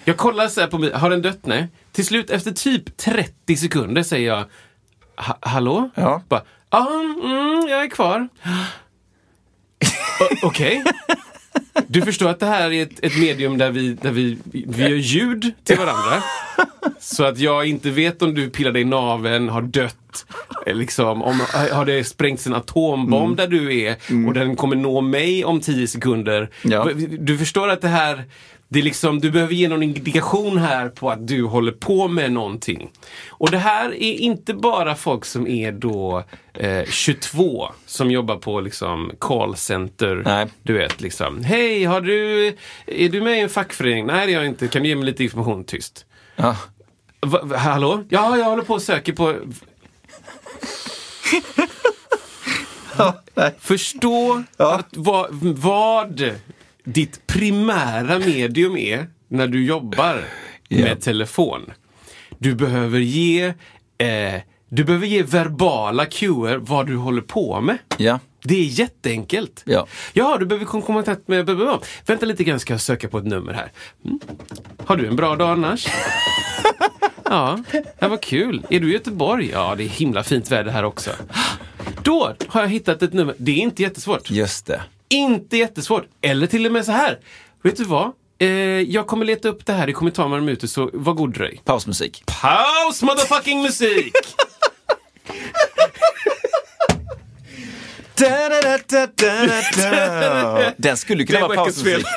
jag 0.05 0.17
kollar 0.17 0.47
så 0.47 0.61
här 0.61 0.67
på 0.67 0.77
mig, 0.77 0.91
har 0.93 1.09
den 1.09 1.21
dött? 1.21 1.45
Nej. 1.45 1.67
Till 1.91 2.05
slut 2.05 2.29
efter 2.29 2.51
typ 2.51 2.97
30 2.97 3.55
sekunder 3.57 4.03
säger 4.03 4.27
jag, 4.27 4.45
"Ha- 5.17 5.37
hallå? 5.41 5.89
Ja. 5.95 6.21
Bara, 6.29 6.41
Ja, 6.69 6.87
mm, 7.23 7.67
jag 7.69 7.83
är 7.83 7.87
kvar. 7.89 8.27
Okej. 10.41 10.83
Du 11.87 12.01
förstår 12.01 12.29
att 12.29 12.39
det 12.39 12.45
här 12.45 12.71
är 12.71 12.83
ett, 12.83 12.99
ett 13.05 13.17
medium 13.17 13.57
där 13.57 13.71
vi, 13.71 13.93
där 13.93 14.11
vi, 14.11 14.37
vi 14.51 14.81
gör 14.83 14.89
ljud 14.89 15.53
till 15.63 15.77
varandra. 15.77 16.23
Så 16.99 17.23
att 17.23 17.37
jag 17.39 17.65
inte 17.65 17.89
vet 17.89 18.21
om 18.21 18.33
du 18.33 18.49
pillar 18.49 18.71
dig 18.71 18.81
i 18.81 18.85
naveln, 18.85 19.49
har 19.49 19.61
dött. 19.61 20.25
eh, 20.65 20.75
Liksom, 20.75 21.21
om, 21.23 21.39
har 21.71 21.85
det 21.85 22.03
sprängts 22.03 22.47
en 22.47 22.53
atombomb 22.53 23.23
Mm. 23.23 23.35
där 23.35 23.47
du 23.47 23.81
är 23.81 23.95
och 24.27 24.33
den 24.33 24.55
kommer 24.55 24.75
nå 24.75 25.01
mig 25.01 25.45
om 25.45 25.59
10 25.61 25.87
sekunder. 25.87 26.49
Ja. 26.63 26.87
Du 27.19 27.37
förstår 27.37 27.67
att 27.69 27.81
det 27.81 27.87
här, 27.87 28.23
det 28.69 28.79
är 28.79 28.83
liksom, 28.83 29.19
du 29.19 29.31
behöver 29.31 29.53
ge 29.53 29.67
någon 29.67 29.83
indikation 29.83 30.57
här 30.57 30.89
på 30.89 31.11
att 31.11 31.27
du 31.27 31.43
håller 31.43 31.71
på 31.71 32.07
med 32.07 32.31
någonting. 32.31 32.91
Och 33.29 33.51
det 33.51 33.57
här 33.57 33.89
är 33.89 34.13
inte 34.13 34.53
bara 34.53 34.95
folk 34.95 35.25
som 35.25 35.47
är 35.47 35.71
då 35.71 36.23
eh, 36.53 36.85
22 36.85 37.71
som 37.85 38.11
jobbar 38.11 38.35
på 38.35 38.61
liksom 38.61 39.11
callcenter. 39.19 40.21
Nej. 40.25 40.47
Du 40.63 40.73
vet 40.73 41.01
liksom, 41.01 41.43
hej, 41.43 41.83
har 41.83 42.01
du, 42.01 42.47
är 42.85 43.09
du 43.09 43.21
med 43.21 43.37
i 43.37 43.39
en 43.39 43.49
fackförening? 43.49 44.05
Nej, 44.05 44.27
det 44.27 44.33
är 44.33 44.37
jag 44.37 44.45
inte. 44.45 44.67
Kan 44.67 44.83
du 44.83 44.89
ge 44.89 44.95
mig 44.95 45.05
lite 45.05 45.23
information 45.23 45.63
tyst? 45.63 46.05
Ja. 46.35 46.55
Va, 47.19 47.57
hallå? 47.57 48.03
Ja, 48.09 48.37
jag 48.37 48.45
håller 48.45 48.63
på 48.63 48.73
och 48.73 48.81
söker 48.81 49.13
på... 49.13 49.35
Förstå 53.59 54.43
att 54.57 54.87
vad, 54.91 55.27
vad 55.31 56.31
ditt 56.93 57.27
primära 57.27 58.19
medium 58.19 58.77
är 58.77 59.07
när 59.27 59.47
du 59.47 59.65
jobbar 59.65 60.23
Ja. 60.67 60.77
med 60.83 61.01
telefon. 61.01 61.71
Du 62.39 62.55
behöver 62.55 62.99
ge 62.99 63.45
eh, 63.97 64.41
du 64.69 64.83
behöver 64.83 65.07
ge 65.07 65.23
verbala 65.23 66.05
cuer 66.05 66.57
vad 66.57 66.87
du 66.87 66.95
håller 66.95 67.21
på 67.21 67.61
med. 67.61 67.77
Ja. 67.97 68.19
Det 68.43 68.55
är 68.55 68.63
jätteenkelt. 68.63 69.63
Ja. 69.65 69.87
ja, 70.13 70.37
du 70.39 70.45
behöver 70.45 70.65
komma 70.65 70.83
i 70.83 70.85
kontakt 70.85 71.27
med... 71.27 71.45
blablabla. 71.45 71.79
Vänta 72.05 72.25
lite 72.25 72.43
grann 72.43 72.59
ska 72.59 72.73
jag 72.73 72.81
söka 72.81 73.07
på 73.07 73.17
ett 73.17 73.25
nummer 73.25 73.53
här. 73.53 73.71
Mm. 74.05 74.19
Har 74.85 74.95
du 74.95 75.07
en 75.07 75.15
bra 75.15 75.35
dag 75.35 75.49
annars? 75.49 75.87
ja, 77.23 77.63
det 77.99 78.07
var 78.07 78.17
kul. 78.17 78.65
Är 78.69 78.79
du 78.79 78.89
i 78.89 78.93
Göteborg? 78.93 79.49
Ja, 79.53 79.75
det 79.77 79.83
är 79.83 79.87
himla 79.89 80.23
fint 80.23 80.51
väder 80.51 80.71
här 80.71 80.83
också. 80.83 81.11
Då 82.03 82.33
har 82.47 82.61
jag 82.61 82.69
hittat 82.69 83.01
ett 83.03 83.13
nummer. 83.13 83.35
Det 83.37 83.51
är 83.51 83.55
inte 83.57 83.81
jättesvårt. 83.83 84.31
Just 84.31 84.65
det. 84.65 84.81
Inte 85.09 85.57
jättesvårt. 85.57 86.05
Eller 86.21 86.47
till 86.47 86.65
och 86.65 86.71
med 86.71 86.85
så 86.85 86.91
här. 86.91 87.19
Vet 87.63 87.77
du 87.77 87.83
vad? 87.83 88.11
Eh, 88.39 88.47
jag 88.81 89.07
kommer 89.07 89.25
leta 89.25 89.49
upp 89.49 89.65
det 89.65 89.73
här. 89.73 89.87
Det 89.87 89.93
kommer 89.93 90.11
ta 90.11 90.27
några 90.27 90.41
minuter, 90.41 90.67
så 90.67 90.89
var 90.93 91.13
god 91.13 91.33
dröj. 91.33 91.61
Pausmusik. 91.65 92.23
Paus 92.25 93.01
motherfucking 93.01 93.61
musik! 93.61 94.13
Den 100.77 100.97
skulle 100.97 101.25
kunna 101.25 101.39
Det 101.39 101.47
vara 101.47 101.55
pausmusik. 101.57 102.05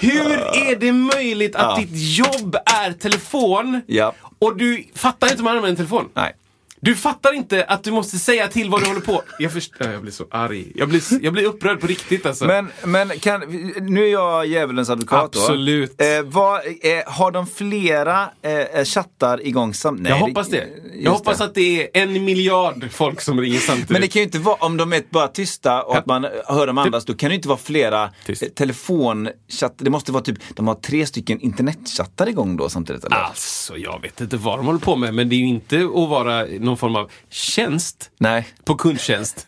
Hur 0.00 0.32
är 0.38 0.76
det 0.76 0.92
möjligt 0.92 1.56
att 1.56 1.62
Ja. 1.62 1.76
ditt 1.86 2.16
jobb 2.18 2.56
är 2.66 2.92
telefon 2.92 3.80
Ja. 3.86 4.14
och 4.38 4.56
du 4.56 4.84
fattar 4.94 5.26
inte 5.26 5.36
hur 5.36 5.44
man 5.44 5.50
använder 5.56 5.70
en 5.70 5.76
telefon? 5.76 6.08
Nej. 6.14 6.32
Du 6.80 6.96
fattar 6.96 7.32
inte 7.32 7.64
att 7.64 7.84
du 7.84 7.90
måste 7.90 8.18
säga 8.18 8.48
till 8.48 8.70
vad 8.70 8.82
du 8.82 8.86
håller 8.86 9.00
på. 9.00 9.22
Jag, 9.38 9.52
förstår, 9.52 9.90
jag 9.90 10.02
blir 10.02 10.12
så 10.12 10.26
arg. 10.30 10.72
Jag 10.74 10.88
blir, 10.88 11.24
jag 11.24 11.32
blir 11.32 11.44
upprörd 11.44 11.80
på 11.80 11.86
riktigt 11.86 12.26
alltså. 12.26 12.44
Men, 12.44 12.68
men 12.84 13.08
kan, 13.08 13.40
nu 13.80 14.04
är 14.04 14.12
jag 14.12 14.46
djävulens 14.46 14.90
advokat 14.90 15.32
då. 15.32 15.40
Absolut. 15.40 16.00
Eh, 16.00 16.06
vad, 16.24 16.56
eh, 16.56 16.72
har 17.06 17.30
de 17.30 17.46
flera 17.46 18.30
eh, 18.42 18.84
chattar 18.84 19.46
igång 19.46 19.74
samtidigt? 19.74 20.10
jag 20.10 20.16
hoppas 20.16 20.48
det. 20.48 20.66
Jag 20.98 21.10
hoppas 21.10 21.40
att 21.40 21.54
det 21.54 21.82
är 21.82 22.02
en 22.02 22.24
miljard 22.24 22.88
folk 22.90 23.20
som 23.20 23.40
ringer 23.40 23.58
samtidigt. 23.58 23.90
Men 23.90 24.00
det 24.00 24.08
kan 24.08 24.20
ju 24.20 24.24
inte 24.24 24.38
vara, 24.38 24.56
om 24.56 24.76
de 24.76 24.92
är 24.92 25.02
bara 25.10 25.28
tysta 25.28 25.82
och 25.82 25.96
att 25.96 26.06
man 26.06 26.26
hör 26.46 26.66
dem 26.66 26.78
andas, 26.78 27.04
då 27.04 27.14
kan 27.14 27.28
det 27.28 27.32
ju 27.32 27.36
inte 27.36 27.48
vara 27.48 27.58
flera 27.58 28.10
eh, 28.26 28.34
telefonchatt. 28.34 29.74
Det 29.76 29.90
måste 29.90 30.12
vara 30.12 30.22
typ, 30.22 30.38
de 30.54 30.68
har 30.68 30.74
tre 30.74 31.06
stycken 31.06 31.40
internetchattar 31.40 32.28
igång 32.28 32.56
då 32.56 32.68
samtidigt 32.68 33.04
eller? 33.04 33.16
Alltså, 33.16 33.76
jag 33.76 34.02
vet 34.02 34.20
inte 34.20 34.36
vad 34.36 34.58
de 34.58 34.66
håller 34.66 34.80
på 34.80 34.96
med, 34.96 35.14
men 35.14 35.28
det 35.28 35.34
är 35.34 35.38
ju 35.38 35.46
inte 35.46 35.76
att 35.76 36.08
vara 36.08 36.46
någon 36.66 36.76
form 36.78 36.96
av 36.96 37.10
tjänst 37.30 38.10
Nej. 38.18 38.48
på 38.64 38.74
kundtjänst. 38.74 39.46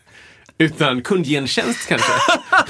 Utan 0.57 1.01
kundgentjänst 1.01 1.87
kanske. 1.87 2.11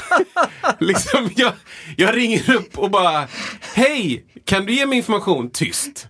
liksom, 0.80 1.30
jag, 1.36 1.54
jag 1.98 2.16
ringer 2.18 2.56
upp 2.56 2.78
och 2.78 2.90
bara 2.92 3.28
Hej! 3.74 4.26
Kan 4.46 4.66
du 4.66 4.74
ge 4.74 4.86
mig 4.86 4.98
information? 4.98 5.50
Tyst. 5.52 6.08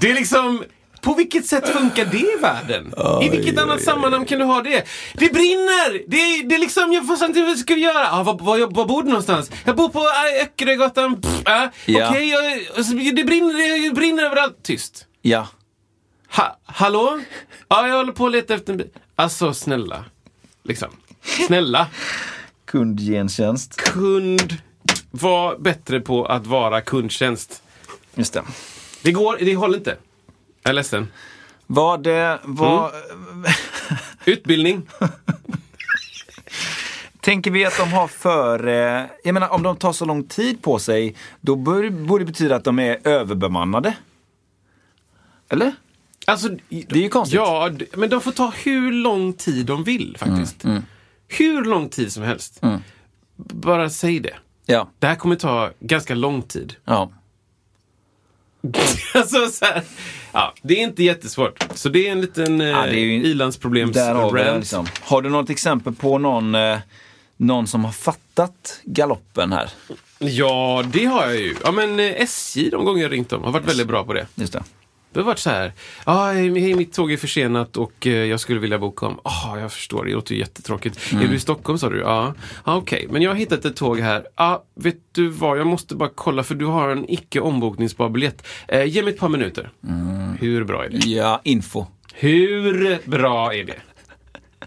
Det 0.00 0.10
är 0.10 0.14
liksom 0.14 0.64
på 1.02 1.14
vilket 1.14 1.46
sätt 1.46 1.68
funkar 1.68 2.04
det 2.04 2.16
i 2.18 2.36
världen? 2.42 2.94
I 3.22 3.28
vilket 3.28 3.58
annat 3.58 3.82
sammanhang 3.82 4.24
kan 4.24 4.38
du 4.38 4.44
ha 4.44 4.62
det? 4.62 4.86
Det 5.14 5.32
brinner! 5.32 6.10
Det, 6.10 6.16
är- 6.16 6.48
det 6.48 6.54
är 6.54 6.58
liksom, 6.58 6.92
jag 6.92 7.06
får 7.06 7.16
samtidigt, 7.16 7.48
vad 7.48 7.58
ska 7.58 7.74
vi 7.74 7.80
göra? 7.80 8.10
Ah, 8.12 8.22
var, 8.22 8.38
var, 8.38 8.58
var 8.74 8.84
bor 8.86 9.02
du 9.02 9.08
någonstans? 9.08 9.50
Jag 9.64 9.76
bor 9.76 9.88
på 9.88 9.98
äh, 9.98 10.42
Öckerögatan. 10.42 11.22
Äh, 11.46 11.52
Ja. 11.86 12.10
Okej, 12.10 12.28
jag- 12.30 12.68
alltså, 12.76 12.92
det, 12.94 13.24
brinner, 13.24 13.82
det 13.88 13.94
brinner 13.94 14.22
överallt. 14.24 14.62
Tyst. 14.64 15.06
Ja. 15.22 15.48
Ha, 16.36 16.58
hallå? 16.64 17.20
Ja, 17.68 17.88
jag 17.88 17.96
håller 17.96 18.12
på 18.12 18.26
att 18.26 18.32
leta 18.32 18.54
efter 18.54 18.72
en 18.72 18.76
bil. 18.76 18.90
Alltså, 19.14 19.54
snälla. 19.54 20.04
Liksom. 20.62 20.88
Snälla. 21.46 21.86
Kundgentjänst. 22.64 23.76
Kund. 23.76 24.56
Var 25.10 25.58
bättre 25.58 26.00
på 26.00 26.26
att 26.26 26.46
vara 26.46 26.80
kundtjänst. 26.80 27.62
Just 28.14 28.32
det. 28.32 28.42
Det 29.02 29.12
går, 29.12 29.36
det 29.40 29.54
håller 29.54 29.78
inte. 29.78 29.96
Jag 30.62 30.70
är 30.70 30.74
ledsen. 30.74 31.08
Vad, 31.66 32.06
eh, 32.06 32.36
vad, 32.44 32.92
Utbildning. 34.24 34.88
Tänker 37.20 37.50
vi 37.50 37.64
att 37.64 37.76
de 37.78 37.92
har 37.92 38.08
för, 38.08 38.66
eh, 38.66 39.06
jag 39.24 39.34
menar 39.34 39.48
om 39.48 39.62
de 39.62 39.76
tar 39.76 39.92
så 39.92 40.04
lång 40.04 40.24
tid 40.24 40.62
på 40.62 40.78
sig, 40.78 41.16
då 41.40 41.56
borde 41.56 42.18
det 42.18 42.24
betyda 42.24 42.56
att 42.56 42.64
de 42.64 42.78
är 42.78 43.08
överbemannade. 43.08 43.96
Eller? 45.48 45.72
Alltså, 46.28 46.48
Det 46.68 46.92
är 46.92 47.02
ju 47.02 47.08
konstigt. 47.08 47.36
Ja, 47.36 47.70
men 47.96 48.10
de 48.10 48.20
får 48.20 48.32
ta 48.32 48.52
hur 48.64 48.92
lång 48.92 49.32
tid 49.32 49.66
de 49.66 49.84
vill 49.84 50.16
faktiskt. 50.18 50.64
Mm, 50.64 50.82
Hur 51.28 51.64
lång 51.64 51.88
tid 51.88 52.12
som 52.12 52.22
helst. 52.22 52.58
B- 52.60 52.68
Bara 53.36 53.90
säg 53.90 54.20
det. 54.20 54.34
Ja. 54.66 54.88
Det 54.98 55.06
här 55.06 55.14
kommer 55.14 55.36
ta 55.36 55.70
ganska 55.80 56.14
lång 56.14 56.42
tid. 56.42 56.74
ja. 56.84 57.10
alltså, 59.14 59.46
så 59.48 59.64
här, 59.64 59.82
ja, 60.32 60.54
det 60.62 60.74
är 60.74 60.82
inte 60.82 61.02
jättesvårt. 61.04 61.64
Så 61.74 61.88
det 61.88 62.08
är 62.08 62.12
en 62.12 62.20
liten 62.20 62.60
eh, 62.60 62.66
Ja, 62.68 62.86
ilandsproblems 62.88 63.92
Där 63.94 64.14
har 64.14 64.34
det 64.36 64.58
liksom. 64.58 64.86
Har 65.00 65.22
du 65.22 65.30
något 65.30 65.50
exempel 65.50 65.94
på 65.94 66.18
någon, 66.18 66.54
eh, 66.54 66.78
någon 67.36 67.66
som 67.66 67.84
har 67.84 67.92
fattat 67.92 68.80
galoppen 68.84 69.52
här? 69.52 69.70
Ja, 70.18 70.84
det 70.92 71.04
har 71.04 71.26
jag 71.26 71.36
ju. 71.40 71.54
Ja, 71.64 71.72
men 71.72 72.00
eh, 72.00 72.06
SJ 72.22 72.70
de 72.70 72.84
gånger 72.84 73.02
jag 73.02 73.12
ringt 73.12 73.28
dem 73.28 73.42
har 73.42 73.52
varit 73.52 73.68
väldigt 73.68 73.86
bra 73.86 74.04
på 74.04 74.12
det. 74.12 74.26
Just 74.34 74.52
det. 74.52 74.62
Det 75.12 75.20
har 75.20 75.24
varit 75.24 75.38
så 75.38 75.50
här. 75.50 75.72
Hej, 76.06 76.60
hej, 76.60 76.74
mitt 76.74 76.92
tåg 76.92 77.12
är 77.12 77.16
försenat 77.16 77.76
och 77.76 78.06
eh, 78.06 78.12
jag 78.12 78.40
skulle 78.40 78.60
vilja 78.60 78.78
boka 78.78 79.06
om. 79.06 79.20
Ja, 79.24 79.60
jag 79.60 79.72
förstår. 79.72 80.04
Det 80.04 80.12
låter 80.12 80.34
ju 80.34 80.40
jättetråkigt. 80.40 81.12
Är 81.12 81.28
du 81.28 81.34
i 81.34 81.40
Stockholm 81.40 81.78
sa 81.78 81.88
du? 81.88 81.98
Ja. 81.98 82.34
ja 82.64 82.76
Okej, 82.76 83.06
men 83.10 83.22
jag 83.22 83.30
har 83.30 83.36
hittat 83.36 83.64
ett 83.64 83.76
tåg 83.76 84.00
här. 84.00 84.26
Ja, 84.36 84.64
vet 84.74 84.96
du 85.12 85.28
vad? 85.28 85.58
Jag 85.58 85.66
måste 85.66 85.94
bara 85.94 86.10
kolla 86.14 86.42
för 86.42 86.54
du 86.54 86.66
har 86.66 86.88
en 86.88 87.10
icke 87.10 87.40
ombokningsbar 87.40 88.08
biljett. 88.08 88.46
Eh, 88.68 88.84
ge 88.84 89.02
mig 89.02 89.12
ett 89.12 89.20
par 89.20 89.28
minuter. 89.28 89.70
Hur 90.40 90.64
bra 90.64 90.84
är 90.84 90.88
det? 90.88 91.08
Ja, 91.08 91.40
info. 91.44 91.86
Hur 92.14 92.98
bra 93.04 93.54
är 93.54 93.64
det? 93.64 93.76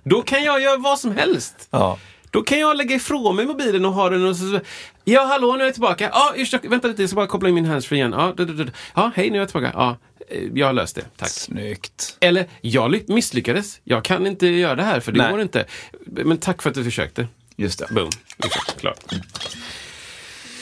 Då 0.03 0.21
kan 0.21 0.43
jag 0.43 0.61
göra 0.61 0.77
vad 0.77 0.99
som 0.99 1.15
helst. 1.15 1.67
Ja. 1.71 1.97
Då 2.31 2.41
kan 2.41 2.59
jag 2.59 2.77
lägga 2.77 2.95
ifrån 2.95 3.35
mig 3.35 3.45
mobilen 3.45 3.85
och 3.85 3.93
ha 3.93 4.09
den 4.09 4.25
och 4.25 4.35
så... 4.35 4.59
Ja, 5.03 5.25
hallå, 5.25 5.55
nu 5.55 5.61
är 5.61 5.65
jag 5.65 5.73
tillbaka. 5.73 6.09
Ja, 6.13 6.33
ursäkta, 6.35 6.69
vänta 6.69 6.87
lite, 6.87 7.01
jag 7.01 7.09
ska 7.09 7.15
bara 7.15 7.27
koppla 7.27 7.49
in 7.49 7.55
min 7.55 7.65
handsfree 7.65 7.97
igen. 7.97 8.13
Ja, 8.17 8.33
du. 8.37 8.67
ja, 8.95 9.11
hej, 9.15 9.29
nu 9.29 9.35
är 9.35 9.39
jag 9.39 9.49
tillbaka. 9.49 9.71
Ja, 9.75 9.89
eh, 9.89 9.97
jag 10.53 10.65
har 10.67 10.73
löst 10.73 10.95
det. 10.95 11.05
Tack. 11.17 11.29
Snyggt. 11.29 12.17
Eller, 12.19 12.47
jag 12.61 12.91
ly- 12.91 13.03
misslyckades. 13.07 13.79
Jag 13.83 14.03
kan 14.03 14.27
inte 14.27 14.47
göra 14.47 14.75
det 14.75 14.83
här 14.83 14.99
för 14.99 15.11
det 15.11 15.17
Nej. 15.21 15.31
går 15.31 15.41
inte. 15.41 15.65
Men 16.05 16.37
tack 16.37 16.61
för 16.61 16.69
att 16.69 16.75
du 16.75 16.83
försökte. 16.83 17.27
Just 17.55 17.79
det. 17.79 17.87
Boom. 17.91 18.09
Liksom, 18.43 18.61
klart. 18.79 18.99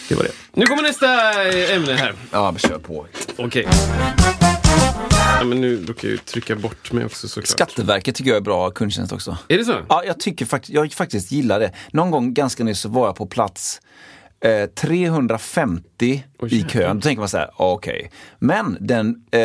Det 0.09 0.15
var 0.15 0.23
det. 0.23 0.31
Nu 0.53 0.65
kommer 0.65 0.83
nästa 0.83 1.43
eh, 1.47 1.75
ämne 1.75 1.93
här. 1.93 2.13
Ja, 2.31 2.51
men 2.51 2.59
kör 2.59 2.79
på. 2.79 3.07
Okej. 3.37 3.67
Ja, 5.39 5.43
men 5.45 5.61
nu 5.61 5.85
råkar 5.85 6.07
jag 6.07 6.11
ju 6.11 6.17
trycka 6.17 6.55
bort 6.55 6.91
mig 6.91 7.05
också 7.05 7.27
såklart. 7.27 7.47
Skatteverket 7.47 8.15
tycker 8.15 8.29
jag 8.31 8.37
är 8.37 8.41
bra 8.41 8.71
kundtjänst 8.71 9.13
också. 9.13 9.37
Är 9.47 9.57
det 9.57 9.65
så? 9.65 9.75
Ja, 9.89 10.03
jag 10.05 10.19
tycker 10.19 10.45
faktiskt, 10.45 10.73
jag 10.73 10.93
faktiskt 10.93 11.31
gillar 11.31 11.59
det. 11.59 11.71
Någon 11.91 12.11
gång 12.11 12.33
ganska 12.33 12.63
nyss 12.63 12.79
så 12.79 12.89
var 12.89 13.05
jag 13.05 13.15
på 13.15 13.25
plats 13.25 13.81
eh, 14.45 14.65
350 14.65 15.88
Oj, 16.39 16.55
i 16.55 16.63
kön. 16.63 16.95
Då 16.99 17.01
tänker 17.01 17.19
man 17.19 17.29
så 17.29 17.37
här, 17.37 17.49
okej. 17.57 18.11
Men 18.39 18.77
den, 18.79 19.09
eh, 19.31 19.39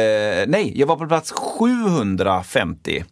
nej, 0.46 0.72
jag 0.74 0.86
var 0.86 0.96
på 0.96 1.07
plats 1.07 1.32
750. 1.32 3.05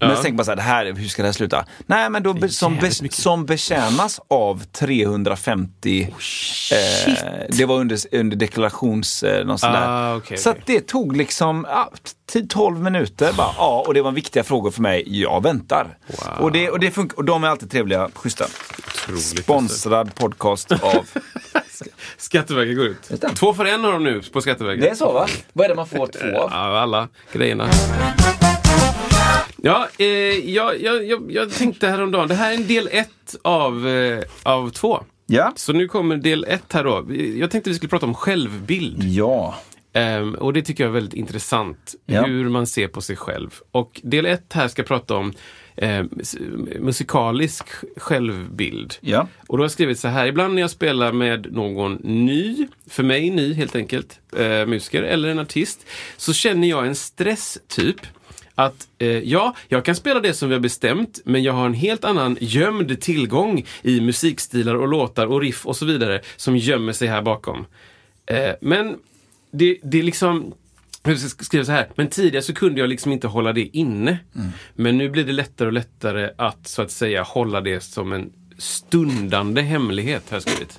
Men 0.00 0.08
Ja. 0.10 0.16
så 0.16 0.22
tänker 0.22 0.36
man 0.36 0.44
så 0.44 0.50
här, 0.50 0.56
det 0.56 0.62
här, 0.62 0.92
hur 0.92 1.08
ska 1.08 1.22
det 1.22 1.28
här 1.28 1.32
sluta? 1.32 1.64
Nej, 1.86 2.10
men 2.10 2.22
då 2.22 2.32
be, 2.32 2.48
som, 2.48 2.76
be, 2.76 2.90
som 3.10 3.46
betjänas 3.46 4.20
av 4.28 4.64
350, 4.64 6.02
eh, 6.02 7.46
det 7.48 7.64
var 7.64 7.74
under, 7.76 7.98
under 8.12 8.36
deklarations, 8.36 9.22
eh, 9.22 9.46
någon 9.46 9.58
sån 9.58 9.70
Ah, 9.74 10.16
okej, 10.16 10.38
så 10.38 10.50
att 10.50 10.66
det 10.66 10.80
tog 10.80 11.16
liksom 11.16 11.66
ja, 11.68 11.90
10-12 12.32 12.82
minuter. 12.82 13.32
Bara, 13.32 13.54
ja, 13.56 13.84
och 13.86 13.94
det 13.94 14.02
var 14.02 14.12
viktiga 14.12 14.44
frågor 14.44 14.70
för 14.70 14.82
mig. 14.82 15.20
Jag 15.22 15.42
väntar. 15.42 15.98
Wow. 16.06 16.44
Och, 16.44 16.52
det, 16.52 16.70
och, 16.70 16.80
det 16.80 16.90
funkar, 16.90 17.16
och 17.16 17.24
de 17.24 17.44
är 17.44 17.48
alltid 17.48 17.70
trevliga, 17.70 18.08
schyssta. 18.14 18.44
Otroligt. 18.44 19.10
alltså. 19.10 19.36
Sponsrad 19.42 20.14
podcast 20.14 20.72
av... 20.72 21.06
Skatteverket 22.16 22.76
går 22.76 22.86
ut. 22.86 23.10
Just 23.10 23.22
det. 23.22 23.28
Två 23.28 23.54
för 23.54 23.64
en 23.64 23.84
har 23.84 23.92
de 23.92 24.04
nu 24.04 24.22
på 24.32 24.40
Skatteverket. 24.40 24.82
det 24.82 24.88
är 24.88 24.94
så 24.94 25.12
va? 25.12 25.26
Vad 25.52 25.64
är 25.64 25.68
det 25.68 25.74
man 25.74 25.88
får 25.88 26.06
två 26.06 26.40
av? 26.40 26.50
Ja, 26.50 26.78
alla 26.78 27.08
grejerna. 27.32 27.68
Ja, 29.62 29.88
eh, 29.98 30.06
jag, 30.50 30.80
jag, 30.82 31.06
jag, 31.06 31.32
jag 31.32 31.52
tänkte 31.52 31.88
häromdagen, 31.88 32.28
det 32.28 32.34
här 32.34 32.50
är 32.52 32.54
en 32.54 32.66
del 32.66 32.88
ett 32.92 33.36
av, 33.42 33.88
eh, 33.88 34.22
av 34.42 34.70
två. 34.70 35.04
Ja. 35.26 35.52
Så 35.56 35.72
nu 35.72 35.88
kommer 35.88 36.16
del 36.16 36.44
ett 36.48 36.72
här 36.72 36.84
då. 36.84 37.06
Jag 37.14 37.50
tänkte 37.50 37.70
vi 37.70 37.76
skulle 37.76 37.90
prata 37.90 38.06
om 38.06 38.14
självbild. 38.14 39.04
Ja. 39.04 39.54
Ehm, 39.92 40.34
och 40.34 40.52
det 40.52 40.62
tycker 40.62 40.84
jag 40.84 40.88
är 40.88 40.94
väldigt 40.94 41.14
intressant. 41.14 41.94
Ja. 42.06 42.22
Hur 42.22 42.48
man 42.48 42.66
ser 42.66 42.88
på 42.88 43.00
sig 43.00 43.16
själv. 43.16 43.60
Och 43.70 44.00
del 44.04 44.26
ett 44.26 44.52
här 44.52 44.68
ska 44.68 44.82
prata 44.82 45.16
om 45.16 45.32
eh, 45.82 46.04
musikalisk 46.80 47.66
självbild. 47.96 48.94
Ja. 49.00 49.28
Och 49.46 49.56
då 49.56 49.62
har 49.62 49.64
jag 49.64 49.70
skrivit 49.70 49.98
så 49.98 50.08
här, 50.08 50.26
ibland 50.26 50.54
när 50.54 50.62
jag 50.62 50.70
spelar 50.70 51.12
med 51.12 51.52
någon 51.52 51.94
ny, 52.02 52.66
för 52.86 53.02
mig 53.02 53.30
ny 53.30 53.52
helt 53.52 53.76
enkelt, 53.76 54.20
eh, 54.36 54.66
musiker 54.66 55.02
eller 55.02 55.28
en 55.28 55.38
artist, 55.38 55.86
så 56.16 56.32
känner 56.32 56.68
jag 56.68 56.86
en 56.86 56.94
stress 56.94 57.58
typ. 57.68 57.96
Att 58.54 58.88
eh, 58.98 59.08
ja, 59.08 59.54
jag 59.68 59.84
kan 59.84 59.94
spela 59.94 60.20
det 60.20 60.34
som 60.34 60.48
vi 60.48 60.54
har 60.54 60.60
bestämt, 60.60 61.20
men 61.24 61.42
jag 61.42 61.52
har 61.52 61.66
en 61.66 61.74
helt 61.74 62.04
annan 62.04 62.36
gömd 62.40 63.00
tillgång 63.00 63.66
i 63.82 64.00
musikstilar 64.00 64.74
och 64.74 64.88
låtar 64.88 65.26
och 65.26 65.40
riff 65.40 65.66
och 65.66 65.76
så 65.76 65.84
vidare 65.84 66.20
som 66.36 66.56
gömmer 66.56 66.92
sig 66.92 67.08
här 67.08 67.22
bakom. 67.22 67.66
Eh, 68.26 68.52
men 68.60 68.96
det, 69.50 69.78
det 69.82 69.98
är 69.98 70.02
liksom 70.02 70.54
jag 71.02 71.18
ska 71.18 71.44
skriva 71.44 71.64
så 71.64 71.72
här, 71.72 71.88
men 71.94 72.08
tidigare 72.08 72.42
så 72.42 72.54
kunde 72.54 72.80
jag 72.80 72.88
liksom 72.88 73.12
inte 73.12 73.26
hålla 73.26 73.52
det 73.52 73.76
inne. 73.76 74.18
Men 74.74 74.98
nu 74.98 75.10
blir 75.10 75.24
det 75.24 75.32
lättare 75.32 75.66
och 75.66 75.72
lättare 75.72 76.30
att 76.38 76.66
så 76.66 76.82
att 76.82 76.90
säga 76.90 77.22
hålla 77.22 77.60
det 77.60 77.80
som 77.80 78.12
en 78.12 78.32
stundande 78.58 79.62
hemlighet, 79.62 80.30
har 80.30 80.36
jag 80.36 80.42
skrivit. 80.42 80.78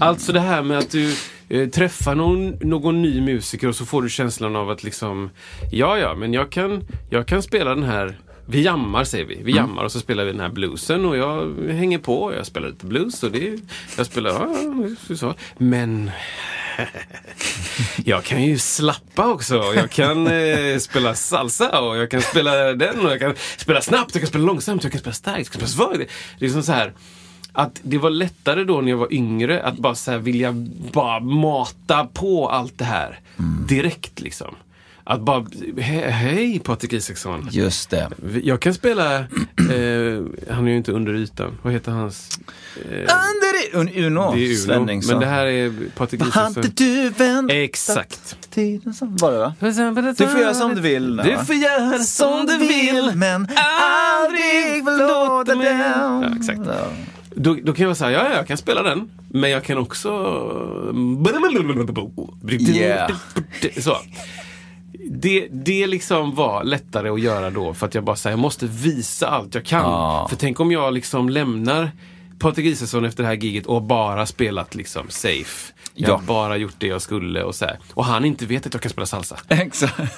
Alltså 0.00 0.32
det 0.32 0.40
här 0.40 0.62
med 0.62 0.78
att 0.78 0.90
du 0.90 1.14
eh, 1.48 1.68
träffar 1.68 2.14
någon, 2.14 2.48
någon 2.50 3.02
ny 3.02 3.20
musiker 3.20 3.68
och 3.68 3.76
så 3.76 3.86
får 3.86 4.02
du 4.02 4.08
känslan 4.08 4.56
av 4.56 4.70
att 4.70 4.84
liksom, 4.84 5.30
ja 5.72 5.98
ja, 5.98 6.14
men 6.14 6.32
jag 6.32 6.50
kan, 6.50 6.84
jag 7.10 7.26
kan 7.26 7.42
spela 7.42 7.74
den 7.74 7.84
här 7.84 8.18
vi 8.50 8.62
jammar 8.62 9.04
säger 9.04 9.24
vi. 9.24 9.40
Vi 9.42 9.56
jammar 9.56 9.84
och 9.84 9.92
så 9.92 10.00
spelar 10.00 10.24
vi 10.24 10.32
den 10.32 10.40
här 10.40 10.48
bluesen 10.48 11.04
och 11.04 11.16
jag 11.16 11.54
hänger 11.70 11.98
på. 11.98 12.22
och 12.22 12.34
Jag 12.34 12.46
spelar 12.46 12.68
lite 12.68 12.86
blues 12.86 13.22
och 13.22 13.30
det, 13.30 13.60
jag 13.96 14.06
spelar, 14.06 14.30
ja, 14.30 15.16
så. 15.16 15.34
Men 15.58 16.10
jag 18.04 18.24
kan 18.24 18.42
ju 18.42 18.58
slappa 18.58 19.26
också. 19.26 19.72
Jag 19.76 19.90
kan 19.90 20.26
eh, 20.26 20.78
spela 20.78 21.14
salsa 21.14 21.80
och 21.80 21.96
jag 21.96 22.10
kan 22.10 22.22
spela 22.22 22.54
den 22.74 23.00
och 23.00 23.12
jag 23.12 23.20
kan 23.20 23.34
spela 23.56 23.80
snabbt, 23.80 24.14
jag 24.14 24.22
kan 24.22 24.28
spela 24.28 24.44
långsamt, 24.44 24.82
jag 24.82 24.92
kan 24.92 25.00
spela 25.00 25.14
starkt, 25.14 25.38
jag 25.38 25.60
kan 25.60 25.68
spela 25.68 25.88
svagt. 25.88 25.98
Det 25.98 26.04
är 26.04 26.08
liksom 26.38 26.62
så 26.62 26.72
här 26.72 26.92
att 27.52 27.80
det 27.82 27.98
var 27.98 28.10
lättare 28.10 28.64
då 28.64 28.80
när 28.80 28.90
jag 28.90 28.96
var 28.96 29.12
yngre 29.12 29.62
att 29.62 29.78
bara 29.78 29.94
så 29.94 30.10
här 30.10 30.18
vilja 30.18 30.52
bara 30.92 31.20
mata 31.20 32.06
på 32.06 32.48
allt 32.48 32.78
det 32.78 32.84
här 32.84 33.20
direkt 33.68 34.20
liksom. 34.20 34.54
Att 35.10 35.20
bara, 35.20 35.46
he 35.78 36.10
hej 36.10 36.58
Patrik 36.64 36.92
Isaksson. 36.92 37.48
Just 37.50 37.90
det. 37.90 38.08
Jag 38.42 38.60
kan 38.60 38.74
spela, 38.74 39.18
eh, 39.18 39.24
han 40.50 40.66
är 40.66 40.70
ju 40.70 40.76
inte 40.76 40.92
under 40.92 41.14
ytan. 41.14 41.58
Vad 41.62 41.72
heter 41.72 41.92
hans? 41.92 42.38
Eh, 42.76 42.90
Under 42.92 43.94
i- 43.96 44.06
Uno. 44.06 44.32
det 44.34 44.40
är 44.40 44.48
Uno. 44.48 44.56
Svenningsson. 44.56 45.12
Men 45.12 45.20
det 45.20 45.26
här 45.34 45.46
är 45.46 45.72
Patrik 45.96 46.22
Isaksson. 46.22 46.64
du 46.76 47.08
väntat 47.08 47.56
Exakt. 47.56 48.36
tiden 48.50 48.94
som 48.94 49.16
var 49.16 49.32
det 49.32 49.38
va? 49.38 49.54
Du 50.18 50.26
får 50.26 50.40
göra 50.40 50.54
som 50.54 50.74
du 50.74 50.80
vill. 50.80 51.16
Du 51.16 51.36
får 51.46 51.54
göra 51.54 51.98
som 51.98 52.46
du 52.46 52.58
vill. 52.58 53.10
men 53.14 53.48
aldrig 54.22 54.84
förlåta 54.84 55.54
dem. 55.54 55.62
Ja, 55.62 56.24
exakt. 56.36 56.60
Då, 57.34 57.56
då 57.62 57.72
kan 57.72 57.86
jag 57.86 57.96
säga, 57.96 58.10
ja, 58.10 58.28
ja, 58.30 58.36
jag 58.36 58.46
kan 58.46 58.56
spela 58.56 58.82
den. 58.82 59.10
Men 59.28 59.50
jag 59.50 59.64
kan 59.64 59.78
också... 59.78 60.08
Yeah. 62.70 63.10
Så. 63.80 63.96
Det, 65.10 65.48
det 65.50 65.86
liksom 65.86 66.34
var 66.34 66.64
lättare 66.64 67.08
att 67.08 67.20
göra 67.20 67.50
då 67.50 67.74
för 67.74 67.86
att 67.86 67.94
jag 67.94 68.04
bara 68.04 68.16
säger 68.16 68.32
jag 68.32 68.38
måste 68.40 68.66
visa 68.66 69.28
allt 69.28 69.54
jag 69.54 69.64
kan. 69.64 69.82
Ja. 69.84 70.26
För 70.30 70.36
tänk 70.36 70.60
om 70.60 70.72
jag 70.72 70.94
liksom 70.94 71.28
lämnar 71.28 71.90
Patrik 72.38 72.66
Isaksson 72.66 73.04
efter 73.04 73.22
det 73.22 73.26
här 73.28 73.36
giget 73.36 73.66
och 73.66 73.82
bara 73.82 74.26
spelat 74.26 74.74
liksom 74.74 75.06
safe. 75.08 75.72
Jag 75.94 76.10
Ja. 76.10 76.14
har 76.16 76.22
bara 76.22 76.56
gjort 76.56 76.74
det 76.78 76.86
jag 76.86 77.02
skulle 77.02 77.42
och 77.42 77.54
så 77.54 77.64
här. 77.64 77.78
Och 77.94 78.04
han 78.04 78.24
inte 78.24 78.46
vet 78.46 78.66
att 78.66 78.74
jag 78.74 78.82
kan 78.82 78.90
spela 78.90 79.06
salsa. 79.06 79.36
Exakt. 79.48 79.98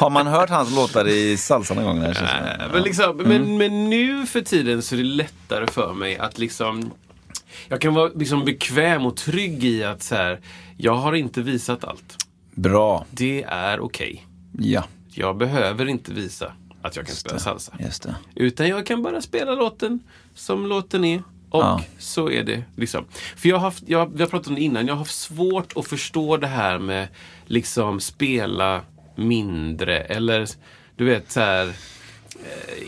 Har 0.00 0.10
man 0.10 0.26
hört 0.26 0.50
hans 0.50 0.74
låtar 0.76 1.08
i 1.08 1.36
salsa 1.36 1.74
någon 1.74 1.84
gång? 1.84 2.14
Som- 2.14 2.24
Äh, 2.26 2.72
Men, 2.72 2.82
liksom, 2.82 3.16
men, 3.16 3.58
men 3.58 3.90
nu 3.90 4.26
för 4.26 4.40
tiden 4.40 4.82
så 4.82 4.94
är 4.94 4.98
det 4.98 5.04
lättare 5.04 5.66
för 5.66 5.92
mig 5.92 6.18
att 6.18 6.38
liksom 6.38 6.90
Jag 7.68 7.80
kan 7.80 7.94
vara 7.94 8.10
liksom 8.14 8.44
bekväm 8.44 9.06
och 9.06 9.16
trygg 9.16 9.64
i 9.64 9.84
att 9.84 10.02
så 10.02 10.14
här, 10.14 10.40
jag 10.76 10.94
har 10.94 11.12
inte 11.12 11.42
visat 11.42 11.84
allt. 11.84 12.21
Bra. 12.54 13.06
Det 13.10 13.42
är 13.42 13.80
okej. 13.80 14.26
Ja, 14.58 14.84
Jag 15.08 15.36
behöver 15.36 15.88
inte 15.88 16.12
visa 16.12 16.52
att 16.82 16.96
jag 16.96 17.06
kan 17.06 17.14
spela 17.16 17.38
salsa. 17.38 17.72
just 17.80 18.02
det. 18.02 18.14
Utan 18.34 18.68
jag 18.68 18.86
kan 18.86 19.02
bara 19.02 19.20
spela 19.20 19.54
låten 19.54 20.00
som 20.34 20.66
låten 20.66 21.04
är. 21.04 21.22
Och 21.50 21.62
Ja. 21.62 21.80
så 21.98 22.30
är 22.30 22.42
det. 22.44 22.62
liksom. 22.76 23.04
För 23.36 23.48
jag 23.48 23.56
har 23.56 23.60
haft, 23.60 23.82
jag, 23.86 24.12
vi 24.14 24.22
har 24.22 24.28
pratat 24.30 24.46
om 24.48 24.54
det 24.54 24.60
innan, 24.60 24.86
jag 24.86 24.94
har 24.94 24.98
haft 24.98 25.14
svårt 25.18 25.72
att 25.76 25.86
förstå 25.86 26.36
det 26.36 26.46
här 26.46 26.78
med 26.78 27.08
liksom 27.46 28.00
spela 28.00 28.80
mindre 29.16 30.00
eller 30.00 30.48
du 30.96 31.04
vet 31.04 31.30
så 31.32 31.40
här 31.40 31.72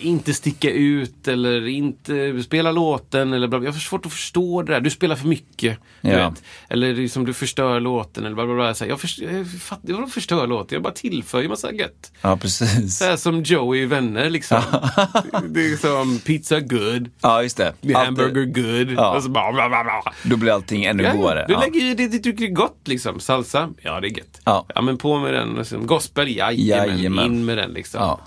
inte 0.01 0.35
sticka 0.35 0.71
ut 0.71 1.29
eller 1.29 1.67
inte 1.67 2.43
spela 2.43 2.73
låten. 2.73 3.33
Eller 3.33 3.49
bla, 3.49 3.59
bla. 3.59 3.69
jag 3.69 3.73
har 3.73 3.81
svårt 3.81 4.07
att 4.07 4.13
förstå 4.13 4.63
det 4.63 4.73
där. 4.73 4.81
Du 4.81 4.91
spelar 4.91 5.17
för 5.17 5.29
mycket. 5.29 5.79
Ja. 6.01 6.31
vet. 6.31 6.43
Eller 6.69 6.95
liksom, 6.95 7.25
du 7.25 7.33
förstör 7.35 7.81
låten. 7.81 8.25
Eller 8.25 8.35
bla, 8.35 8.47
bla, 8.47 8.55
bla. 8.55 8.75
Så 8.75 8.85
här, 8.85 8.89
jag, 8.91 9.01
förstör, 9.01 9.25
jag, 9.25 10.01
jag 10.01 10.11
förstör 10.13 10.47
låten, 10.47 10.77
jag 10.77 10.83
bara 10.83 10.93
tillför 10.93 11.43
ju 11.43 11.49
massa 11.49 11.73
gött. 11.73 12.13
Ja, 12.21 12.37
precis. 12.37 12.99
Så 12.99 13.05
här 13.05 13.17
som 13.17 13.43
Joey 13.43 13.83
i 13.83 13.87
Vänner 13.87 14.31
liksom. 14.31 14.61
det 15.49 15.61
är 15.61 15.77
som 15.77 16.19
pizza 16.19 16.61
good, 16.61 17.11
Ja, 17.21 17.43
just 17.43 17.57
det. 17.57 17.95
Hamburger 17.95 18.45
good. 18.45 18.99
Ja. 18.99 19.17
Och 19.17 19.23
så 19.23 19.29
bara 19.29 19.53
bla, 19.53 19.69
bla, 19.69 19.85
bla. 19.85 20.13
Då 20.23 20.37
blir 20.37 20.53
allting 20.53 20.85
ännu 20.85 21.03
Ja, 21.03 21.13
godare. 21.13 21.45
du 21.49 21.53
Ja. 21.53 21.61
lägger 21.61 21.81
ju 21.81 21.95
det 21.95 22.09
du 22.09 22.19
tycker 22.19 22.45
är 22.45 22.49
gott 22.49 22.81
liksom. 22.85 23.21
Salsa, 23.21 23.71
ja 23.83 24.01
det 24.01 24.09
är 24.09 24.19
gött. 24.19 24.41
Ja. 24.45 24.67
men 24.83 24.99
på 24.99 25.19
med 25.19 25.35
den. 25.35 25.55
Liksom. 25.55 25.87
Gospel, 25.87 26.37
jajamän. 26.37 26.89
Jajamän. 26.97 27.25
In 27.25 27.45
med 27.45 27.59
den 27.59 27.71
liksom. 27.71 28.01
Ja. 28.01 28.21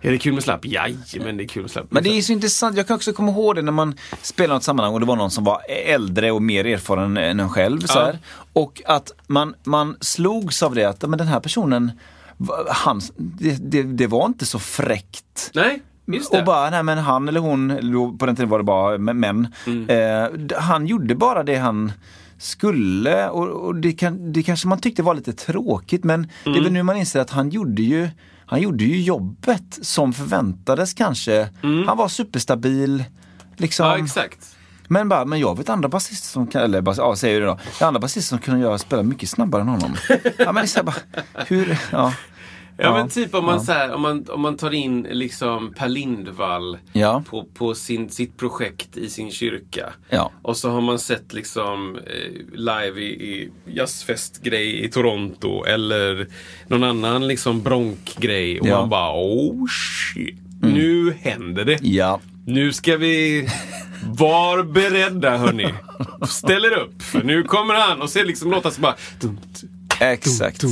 Är 0.00 0.10
det 0.10 0.18
kul 0.18 0.34
med 0.34 0.42
slapp? 0.42 0.64
Jajamän, 0.64 1.36
det 1.36 1.44
är 1.44 1.48
kul 1.48 1.62
med 1.62 1.70
slapp. 1.70 1.86
Men 1.90 2.02
det 2.02 2.18
är 2.18 2.22
så 2.22 2.32
intressant, 2.32 2.76
jag 2.76 2.86
kan 2.86 2.96
också 2.96 3.12
komma 3.12 3.30
ihåg 3.32 3.54
det 3.56 3.62
när 3.62 3.72
man 3.72 3.94
spelade 4.22 4.54
något 4.54 4.62
sammanhang 4.62 4.94
och 4.94 5.00
det 5.00 5.06
var 5.06 5.16
någon 5.16 5.30
som 5.30 5.44
var 5.44 5.60
äldre 5.86 6.30
och 6.32 6.42
mer 6.42 6.64
erfaren 6.66 7.16
än 7.16 7.40
en 7.40 7.48
själv. 7.50 7.80
Så 7.80 7.98
Ja. 7.98 8.04
här. 8.04 8.18
Och 8.52 8.82
att 8.86 9.12
man, 9.26 9.54
man 9.64 9.96
slogs 10.00 10.62
av 10.62 10.74
det 10.74 10.84
att 10.84 11.02
men 11.08 11.18
den 11.18 11.26
här 11.28 11.40
personen, 11.40 11.92
han, 12.68 13.00
det, 13.16 13.70
det, 13.70 13.82
det 13.82 14.06
var 14.06 14.26
inte 14.26 14.46
så 14.46 14.58
fräckt. 14.58 15.50
Nej, 15.54 15.82
just 16.06 16.32
det. 16.32 16.38
Och 16.38 16.44
bara, 16.44 16.70
nej 16.70 16.82
men 16.82 16.98
han 16.98 17.28
eller 17.28 17.40
hon, 17.40 18.18
på 18.18 18.26
den 18.26 18.36
tiden 18.36 18.48
var 18.50 18.58
det 18.58 18.64
bara 18.64 18.98
män. 18.98 19.48
Mm. 19.66 19.88
Eh, 20.50 20.58
han 20.60 20.86
gjorde 20.86 21.14
bara 21.14 21.42
det 21.42 21.56
han 21.56 21.92
skulle 22.38 23.28
och, 23.28 23.48
och 23.48 23.74
det, 23.76 23.92
kan, 23.92 24.32
det 24.32 24.42
kanske 24.42 24.68
man 24.68 24.80
tyckte 24.80 25.02
var 25.02 25.14
lite 25.14 25.32
tråkigt 25.32 26.04
men 26.04 26.22
det 26.44 26.50
är 26.50 26.52
Mm. 26.52 26.62
väl 26.64 26.72
nu 26.72 26.82
man 26.82 26.96
inser 26.96 27.20
att 27.20 27.30
han 27.30 27.50
gjorde 27.50 27.82
ju 27.82 28.08
han 28.46 28.60
gjorde 28.60 28.84
ju 28.84 29.02
jobbet 29.02 29.78
som 29.82 30.12
förväntades 30.12 30.94
kanske. 30.94 31.48
Han 31.86 31.96
var 31.96 32.08
superstabil. 32.08 33.04
Liksom. 33.56 33.86
Mm. 33.86 33.98
Ja, 33.98 34.04
exakt. 34.04 34.56
Men 34.88 35.08
bara, 35.08 35.24
men 35.24 35.38
jag 35.38 35.58
vet 35.58 35.68
andra 35.68 35.88
basister 35.88 36.28
som 36.28 36.46
kan, 36.46 36.62
eller 36.62 36.80
bas, 36.80 36.98
ja, 36.98 37.16
säger 37.16 37.40
det 37.40 37.46
då. 37.46 37.58
Andra 37.80 38.00
basister 38.00 38.28
som 38.28 38.38
kunde 38.38 38.60
göra 38.60 38.78
spela 38.78 39.02
mycket 39.02 39.28
snabbare 39.28 39.62
än 39.62 39.68
honom. 39.68 39.96
ja, 40.38 40.52
men 40.52 40.54
det 40.54 40.60
är 40.60 40.76
här 40.76 40.82
bara, 40.82 40.96
hur, 41.46 41.78
ja. 41.92 42.12
Ja, 42.78 42.92
men 42.92 43.08
typ 43.08 43.34
om 43.34 43.44
man, 43.44 43.60
så 43.60 43.72
här, 43.72 43.92
om 43.92 44.02
man, 44.02 44.26
om 44.30 44.40
man 44.40 44.56
tar 44.56 44.74
in 44.74 45.02
liksom 45.10 45.72
Per 45.78 45.88
Lindvall 45.88 46.78
Ja. 46.92 47.22
på, 47.30 47.44
på 47.54 47.74
sin, 47.74 48.10
sitt 48.10 48.36
projekt 48.36 48.96
i 48.96 49.10
sin 49.10 49.30
kyrka. 49.30 49.92
Ja. 50.10 50.30
Och 50.42 50.56
så 50.56 50.70
har 50.70 50.80
man 50.80 50.98
sett 50.98 51.32
liksom 51.32 51.96
eh, 51.96 52.32
live 52.58 53.00
i, 53.00 53.32
i 53.32 53.50
jazzfestgrej 53.66 54.84
i 54.84 54.88
Toronto 54.88 55.64
eller 55.64 56.26
någon 56.68 56.84
annan 56.84 57.28
liksom 57.28 57.62
bronkgrej. 57.62 58.60
Och 58.60 58.66
Ja. 58.66 58.80
man 58.80 58.88
bara 58.88 59.12
oh 59.14 59.66
shit, 59.68 60.38
nu 60.62 61.16
händer 61.20 61.64
det. 61.64 61.78
Ja. 61.82 62.20
Nu 62.46 62.72
ska 62.72 62.96
vi 62.96 63.48
Var 64.18 64.62
beredda 64.62 65.36
hörni. 65.36 65.74
Ställ 66.28 66.64
er 66.64 66.78
upp, 66.78 67.02
för 67.02 67.22
nu 67.22 67.42
kommer 67.42 67.74
han. 67.74 68.02
Och 68.02 68.10
så 68.10 68.24
liksom 68.24 68.50
låta 68.50 68.70
så 68.70 68.80
bara... 68.80 68.94
Exakt. 70.00 70.64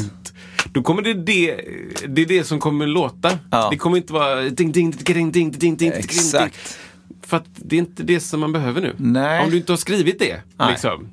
Då 0.73 0.83
kommer 0.83 1.03
det 1.03 1.15
det, 1.15 1.61
det 2.07 2.23
är 2.23 2.27
det 2.27 2.45
som 2.45 2.61
kommer 2.61 2.87
låta. 2.87 3.39
Ja. 3.51 3.69
Det 3.71 3.77
kommer 3.77 3.97
inte 3.97 4.13
vara 4.13 4.43
ding, 4.43 4.73
ding, 4.73 4.91
ding, 4.91 5.15
ding, 5.15 5.33
ding, 5.33 5.51
ding, 5.51 5.53
ding, 5.59 5.77
ding. 5.77 5.93
Exakt. 5.93 6.79
För 7.23 7.37
att 7.37 7.47
det 7.57 7.77
är 7.77 7.81
inte 7.81 8.03
det 8.03 8.21
som 8.21 8.41
man 8.41 8.53
behöver 8.53 8.81
nu. 8.81 8.95
Nej. 8.97 9.45
Om 9.45 9.51
du 9.51 9.57
inte 9.57 9.73
har 9.73 9.77
skrivit 9.77 10.19
det. 10.19 10.41
Nej. 10.57 10.71
Liksom. 10.71 11.09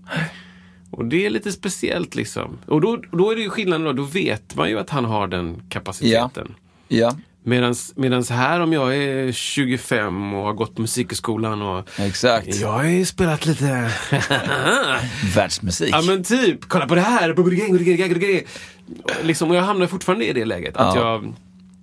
Och 0.92 1.06
det 1.06 1.26
är 1.26 1.30
lite 1.30 1.52
speciellt 1.52 2.16
liksom. 2.16 2.58
Och 2.66 2.82
då, 2.82 3.02
då 3.12 3.32
är 3.32 3.36
det 3.36 3.42
ju 3.42 3.50
skillnaden 3.50 3.86
då, 3.86 3.94
då 3.94 4.04
vet 4.04 4.56
man 4.56 4.70
ju 4.70 4.80
att 4.80 4.90
han 4.90 5.06
har 5.06 5.28
den 5.28 5.62
kapaciteten. 5.70 6.56
Ja. 6.88 7.06
Medans, 7.08 7.26
medans 7.44 8.30
här 8.30 8.60
om 8.60 8.74
jag 8.74 8.98
är 8.98 9.32
25 9.32 10.34
och 10.34 10.44
har 10.44 10.54
gått 10.54 10.78
musikhögskolan 10.78 11.62
och 11.62 11.90
Exakt. 12.00 12.56
jag 12.56 12.72
har 12.72 12.84
ju 12.84 13.06
spelat 13.06 13.46
lite 13.46 13.66
Världsmusik. 15.36 15.90
Ja 15.94 16.02
men 16.02 16.24
typ, 16.24 16.60
kolla 16.68 16.88
på 16.88 16.96
det 16.96 17.02
här! 17.02 17.34
Liksom, 19.24 19.50
och 19.50 19.56
jag 19.56 19.62
hamnar 19.64 19.88
fortfarande 19.88 20.26
i 20.26 20.34
det 20.34 20.46
läget. 20.46 20.78
Att 20.78 20.96
Ja. 20.96 21.02
jag, 21.02 21.34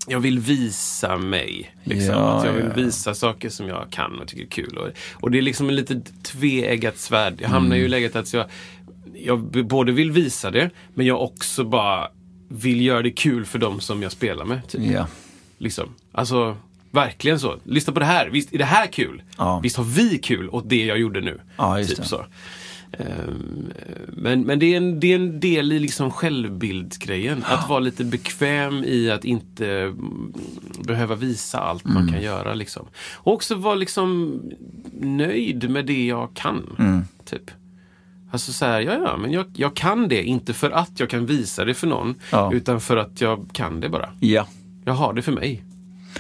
jag 0.07 0.21
vill 0.21 0.39
visa 0.39 1.17
mig. 1.17 1.75
Liksom. 1.85 2.15
Ja, 2.15 2.21
att 2.33 2.45
jag 2.47 2.53
vill 2.53 2.65
ja. 2.77 2.83
visa 2.85 3.15
saker 3.15 3.49
som 3.49 3.69
jag 3.69 3.87
kan 3.91 4.19
och 4.21 4.29
tycker 4.29 4.43
är 4.43 4.49
kul. 4.49 4.79
Och, 4.79 4.89
och 5.23 5.31
det 5.31 5.39
är 5.39 5.43
liksom 5.43 5.69
en 5.69 5.77
lite 5.77 6.01
tveeggat 6.23 6.99
svärd. 6.99 7.35
Jag 7.41 7.49
hamnar 7.49 7.67
Mm. 7.67 7.79
ju 7.79 7.85
i 7.85 7.89
läget 7.89 8.17
att 8.17 8.33
jag, 8.33 8.47
jag 9.15 9.39
både 9.67 9.93
vill 9.93 10.11
visa 10.11 10.51
det, 10.51 10.71
men 10.95 11.07
jag 11.07 11.23
också 11.23 11.65
bara 11.65 12.09
vill 12.51 12.81
göra 12.81 13.03
det 13.03 13.11
kul 13.11 13.45
för 13.45 13.59
dem 13.59 13.81
som 13.81 14.03
jag 14.03 14.13
spelar 14.13 14.45
med. 14.45 14.69
Typ. 14.69 14.81
Liksom. 15.59 15.89
Alltså, 16.13 16.57
verkligen 16.91 17.41
så. 17.41 17.57
Lyssna 17.65 17.93
på 17.93 18.01
det 18.01 18.07
här. 18.07 18.29
Visst 18.29 18.55
är 18.55 18.59
det 18.59 18.65
här 18.65 18.87
kul? 18.87 19.23
Ja. 19.39 19.61
Visst 19.63 19.77
har 19.77 19.85
vi 19.85 20.19
kul 20.19 20.49
åt 20.51 20.69
det 20.69 20.85
jag 20.85 20.99
gjorde 20.99 21.21
nu? 21.21 21.41
Ja, 21.57 21.79
just 21.79 21.91
typ 21.91 21.99
det. 21.99 22.05
så. 22.05 22.25
Ehm, 22.93 23.67
men 24.09 24.41
men 24.43 24.59
det, 24.59 24.67
är 24.73 24.77
en, 24.77 25.01
det 25.01 25.13
är 25.13 25.15
en 25.17 25.41
del 25.41 25.73
i 25.73 25.79
liksom 25.79 26.11
självbildsgrejen. 26.11 27.45
Att 27.47 27.69
vara 27.69 27.79
lite 27.81 28.05
bekväm 28.05 28.85
i 28.85 29.11
att 29.11 29.25
inte 29.25 29.95
behöva 30.85 31.15
visa 31.15 31.59
allt 31.61 31.85
man 31.85 31.97
Mm. 31.97 32.13
kan 32.15 32.23
göra. 32.23 32.55
Liksom. 32.55 32.87
Och 33.15 33.33
också 33.33 33.55
vara 33.55 33.75
liksom 33.75 34.41
nöjd 35.01 35.71
med 35.71 35.87
det 35.87 36.07
jag 36.07 36.35
kan. 36.35 36.77
Mm. 36.79 37.03
Typ. 37.25 37.51
Alltså 38.31 38.53
så 38.53 38.65
här, 38.65 38.81
ja 38.81 38.93
ja, 39.05 39.17
men 39.17 39.33
jag, 39.33 39.47
jag 39.57 39.75
kan 39.77 40.09
det. 40.09 40.23
Inte 40.23 40.55
för 40.55 40.71
att 40.71 41.01
jag 41.01 41.11
kan 41.11 41.27
visa 41.27 41.65
det 41.65 41.75
för 41.75 41.87
någon. 41.87 42.15
Ja. 42.33 42.51
Utan 42.55 42.81
för 42.81 42.97
att 42.97 43.21
jag 43.21 43.47
kan 43.53 43.81
det 43.81 43.89
bara. 43.89 44.09
ja. 44.21 44.47
Jag 44.89 44.95
har 44.95 45.13
det 45.13 45.23
för 45.23 45.33
mig. 45.33 45.65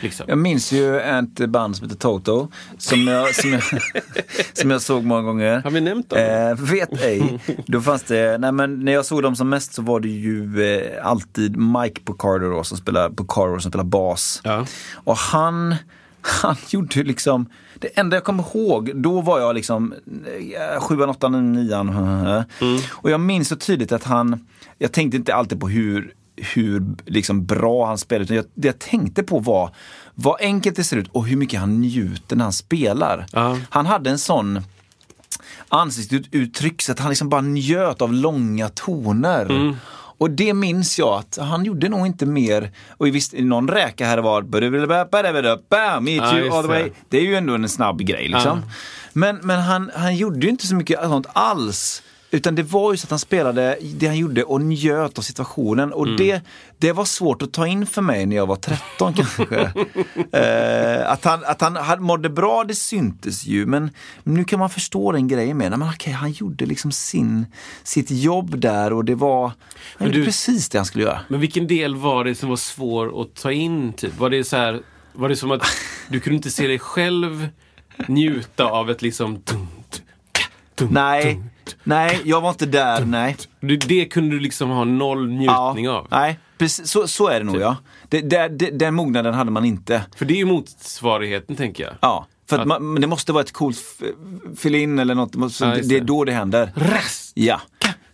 Liksom. 0.01 0.27
Jag 0.29 0.39
minns 0.39 0.73
ju 0.73 1.01
ett 1.01 1.51
band 1.51 1.77
som 1.77 1.87
heter 1.87 2.01
Toto. 2.01 2.49
Som 2.79 3.07
jag, 3.07 3.35
som 3.35 3.53
jag, 3.53 3.63
som 4.53 4.71
jag 4.71 4.83
såg 4.83 5.05
många 5.05 5.23
gånger. 5.23 5.61
Har 5.61 5.71
vi 5.71 5.81
nämnt 5.81 6.11
dem? 6.11 6.19
Eh, 6.19 6.55
vet 6.55 7.03
ej. 7.03 7.39
Då 7.67 7.81
fanns 7.81 8.03
det, 8.03 8.39
nej 8.39 8.53
men 8.53 8.85
när 8.85 8.93
jag 8.93 9.07
såg 9.07 9.23
dem 9.23 9.37
som 9.37 9.49
mest 9.49 9.75
så 9.75 9.83
var 9.83 10.01
det 10.01 10.09
ju 10.09 10.63
eh, 10.63 11.07
alltid 11.07 11.57
Mike 11.57 12.01
Pocaro 12.05 12.51
då, 12.51 12.65
som 12.65 12.79
spelar, 12.79 13.11
Pocaro 13.11 13.61
som 13.61 13.71
spelar 13.71 13.85
bas. 13.85 14.41
Ja. 14.45 14.67
Och 14.95 15.17
han, 15.17 15.77
han 16.21 16.57
gjorde 16.69 17.03
liksom, 17.03 17.47
det 17.75 17.99
enda 17.99 18.17
jag 18.17 18.25
kommer 18.25 18.45
ihåg, 18.55 18.93
då 18.95 19.21
var 19.21 19.41
jag 19.41 19.55
liksom 19.55 19.95
eh, 20.27 20.81
sjuan, 20.81 21.09
åttan, 21.09 21.53
nian. 21.53 21.89
Mm. 21.89 22.81
Och 22.91 23.11
jag 23.11 23.21
minns 23.21 23.49
så 23.49 23.57
tydligt 23.57 23.93
att 23.93 24.05
han, 24.05 24.47
jag 24.79 24.93
tänkte 24.93 25.17
inte 25.17 25.35
alltid 25.35 25.61
på 25.61 25.69
hur 25.69 26.15
hur 26.43 26.97
liksom 27.07 27.47
bra 27.47 27.87
han 27.87 27.99
spelade. 27.99 28.25
Utan 28.25 28.37
jag, 28.37 28.45
det 28.55 28.69
jag 28.69 28.79
tänkte 28.79 29.23
på 29.23 29.39
var 29.39 29.75
vad 30.15 30.41
enkelt 30.41 30.77
det 30.77 30.85
ser 30.85 30.97
ut 30.97 31.09
och 31.13 31.27
hur 31.27 31.37
mycket 31.37 31.61
han 31.61 31.81
njuter 31.81 32.37
när 32.37 32.45
han 32.45 32.53
spelar. 32.53 33.27
Ja. 33.33 33.59
Han 33.71 33.87
hade 33.87 34.11
en 34.11 34.19
sån 34.19 34.63
ansiktsuttryck 35.69 36.83
så 36.83 36.93
att 36.93 36.99
han 36.99 37.09
liksom 37.09 37.29
bara 37.29 37.41
njöt 37.41 38.03
av 38.03 38.13
långa 38.13 38.69
toner. 38.69 39.77
Och 40.21 40.31
det 40.31 40.55
minns 40.55 40.99
jag 40.99 41.19
att 41.19 41.39
han 41.41 41.65
gjorde 41.65 41.89
nog 41.89 42.07
inte 42.07 42.27
mer. 42.27 42.71
Och 42.91 43.07
visst, 43.07 43.33
någon 43.33 43.69
räka 43.69 44.07
här 44.07 44.19
var 44.19 44.43
Meet 46.01 46.35
you 46.35 46.51
all 46.51 46.63
the 46.63 46.69
way. 46.69 46.83
det. 46.83 46.91
Det 47.09 47.19
är 47.19 47.23
ju 47.23 47.37
ändå 47.37 47.55
en 47.55 47.69
snabb 47.69 48.01
grej 48.01 48.29
liksom. 48.29 48.63
Men, 49.13 49.37
men 49.43 49.61
han, 49.61 49.91
han 49.95 50.17
gjorde 50.17 50.41
ju 50.41 50.49
inte 50.49 50.67
så 50.67 50.75
mycket 50.75 51.01
sånt 51.03 51.27
alls. 51.33 52.03
Utan 52.31 52.55
det 52.55 52.63
var 52.63 52.93
ju 52.93 52.97
så 52.97 53.07
att 53.07 53.11
han 53.11 53.19
spelade 53.19 53.79
det 53.95 54.07
han 54.07 54.17
gjorde 54.19 54.45
och 54.45 54.61
njöt 54.61 55.19
av 55.19 55.23
situationen. 55.23 55.93
Och 55.93 56.09
det, 56.17 56.41
det 56.79 56.93
var 56.93 57.05
svårt 57.05 57.43
att 57.43 57.53
ta 57.53 57.67
in 57.67 57.87
för 57.87 58.03
mig 58.03 58.27
när 58.27 58.37
jag 58.37 58.47
var 58.47 58.57
13 58.57 59.15
kanske. 59.17 59.73
eh, 60.33 61.11
att 61.11 61.25
han, 61.25 61.45
att 61.45 61.61
han 61.61 62.03
mådde 62.03 62.29
bra, 62.31 62.65
det 62.65 62.75
syntes 62.75 63.47
ju. 63.47 63.67
Men 63.67 63.91
nu 64.23 64.45
kan 64.45 64.59
man 64.59 64.71
förstå 64.71 65.13
den 65.13 65.29
grejen 65.29 65.57
med. 65.57 65.71
Nej, 65.71 65.79
Men 65.79 65.89
okej, 65.89 66.13
han 66.13 66.31
gjorde 66.33 66.67
liksom 66.67 66.93
sin, 66.93 67.47
sitt 67.83 68.11
jobb 68.11 68.59
där 68.61 68.93
och 68.93 69.05
det 69.05 69.15
var 69.15 69.43
han 69.49 69.53
Men 69.99 70.07
gjorde 70.09 70.19
du- 70.19 70.25
precis 70.25 70.69
det 70.69 70.79
han 70.79 70.85
skulle 70.87 71.05
göra. 71.05 71.21
Men 71.29 71.41
vilken 71.41 71.67
del 71.67 71.97
var 71.97 72.25
det 72.25 72.35
som 72.35 72.49
var 72.49 72.57
svår 72.57 73.23
att 73.23 73.35
ta 73.35 73.53
in? 73.53 73.93
Typ? 73.93 74.19
Var 74.19 74.31
det 74.31 74.45
så 74.45 74.57
här, 74.57 74.81
var 75.13 75.29
det 75.29 75.37
som 75.37 75.51
att 75.51 75.63
du 76.09 76.21
kunde 76.21 76.37
inte 76.37 76.51
se 76.51 76.67
dig 76.67 76.79
själv 76.79 77.49
njuta 78.09 78.65
av 78.65 78.91
ett 78.91 79.03
liksom... 79.03 79.43
Dumt, 79.45 79.69
dumt, 80.75 80.89
Nej, 80.93 81.35
dumt. 81.35 81.45
Nej, 81.85 82.21
jag 82.25 82.41
var 82.41 82.49
inte 82.51 82.67
där, 82.67 83.05
nej. 83.05 83.37
Du, 83.61 83.77
det 83.77 84.05
kunde 84.05 84.37
du 84.37 84.41
liksom 84.41 84.71
ha 84.71 84.85
noll 84.85 85.29
njutning 85.29 85.89
av. 85.89 86.07
Nej, 86.11 86.39
precis, 86.59 86.91
så, 86.91 87.09
så 87.09 87.29
är 87.29 87.39
det 87.41 87.47
nog 87.47 87.61
ja. 87.61 87.77
Det, 88.09 88.21
det, 88.21 88.49
det, 88.49 88.71
den 88.71 88.95
mognaden 88.95 89.35
hade 89.35 89.51
man 89.51 89.65
inte. 89.65 90.03
För 90.17 90.25
det 90.25 90.35
är 90.35 90.39
ju 90.39 90.45
motsvarigheten, 90.45 91.57
tänker 91.57 91.85
jag. 91.85 91.93
Ja, 92.01 92.27
för 92.49 92.57
att 92.57 92.63
Att- 92.63 92.69
man, 92.69 92.93
men 92.93 93.01
det 93.01 93.07
måste 93.09 93.33
vara 93.33 93.43
ett 93.45 93.53
coolt 93.53 93.79
f- 94.01 94.07
fill-in 94.59 94.99
eller 94.99 95.15
något. 95.15 95.53
Så 95.53 95.65
Ja, 95.65 95.71
det, 95.71 95.89
det 95.89 95.97
är 95.97 96.01
då 96.01 96.25
det 96.25 96.33
händer. 96.33 96.73
Rest! 96.75 97.33
Ja. 97.35 97.61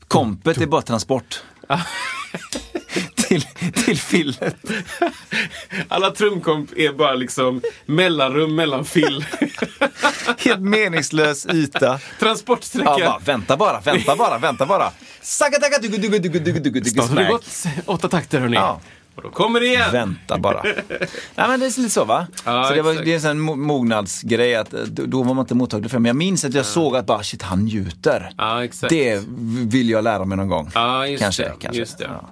Kompet 0.08 0.58
är 0.60 0.66
bara 0.66 0.82
transport. 0.82 1.42
till, 3.40 3.72
till 3.72 3.98
fillet. 3.98 4.56
Alla 5.88 6.10
trumkomp 6.10 6.70
är 6.76 6.92
bara 6.92 7.14
liksom 7.14 7.62
mellanrum 7.86 8.54
mellan 8.54 8.84
fill. 8.84 9.24
Helt 10.38 10.60
meningslös 10.60 11.46
yta. 11.46 12.00
Transportsträcka. 12.20 12.94
Ja, 12.98 13.06
bara, 13.06 13.18
vänta 13.24 13.56
bara, 13.56 13.80
vänta 13.80 14.16
bara, 14.16 14.38
vänta 14.38 14.66
bara. 14.66 14.90
Sakataka, 15.22 15.78
dugu, 15.82 15.96
dugu, 15.96 16.18
dugu, 16.18 16.38
dugu, 16.38 16.60
dugu, 16.60 16.80
dugu, 16.80 16.90
Snart 16.90 17.08
har 17.08 17.16
det 17.16 17.28
gått 17.30 17.66
åtta 17.86 18.08
takter, 18.08 18.40
hörni. 18.40 18.56
Ja. 18.56 18.80
Och 19.16 19.22
då 19.22 19.30
kommer 19.30 19.60
det 19.60 19.66
igen. 19.66 19.92
Vänta 19.92 20.38
bara. 20.38 20.62
Nej 20.62 21.48
men 21.48 21.60
det 21.60 21.66
är 21.66 21.80
lite 21.80 21.90
så 21.90 22.04
va? 22.04 22.26
Ja, 22.44 22.64
så 22.68 22.74
det, 22.74 22.82
var, 22.82 22.90
exakt. 22.90 23.04
det 23.06 23.10
är 23.10 23.14
en 23.14 23.20
sån 23.20 23.50
mo- 23.50 23.56
mognadsgrej 23.56 24.54
att 24.54 24.74
eh, 24.74 24.80
då 24.82 25.22
var 25.22 25.34
man 25.34 25.42
inte 25.42 25.54
mottaglig 25.54 25.90
för 25.90 25.98
det. 25.98 26.02
Men 26.02 26.08
jag 26.08 26.16
minns 26.16 26.44
att 26.44 26.54
jag 26.54 26.66
såg 26.66 26.96
att 26.96 27.06
bara 27.06 27.22
shit 27.22 27.42
han 27.42 27.64
njuter. 27.64 28.32
Ja, 28.38 28.64
exakt. 28.64 28.90
Det 28.90 29.22
vill 29.66 29.90
jag 29.90 30.04
lära 30.04 30.24
mig 30.24 30.36
någon 30.38 30.48
gång. 30.48 30.70
Ja, 30.74 31.06
just 31.06 31.22
kanske, 31.22 31.42
det. 31.42 31.52
kanske. 31.60 31.80
Just 31.80 31.98
det. 31.98 32.04
Ja. 32.04 32.28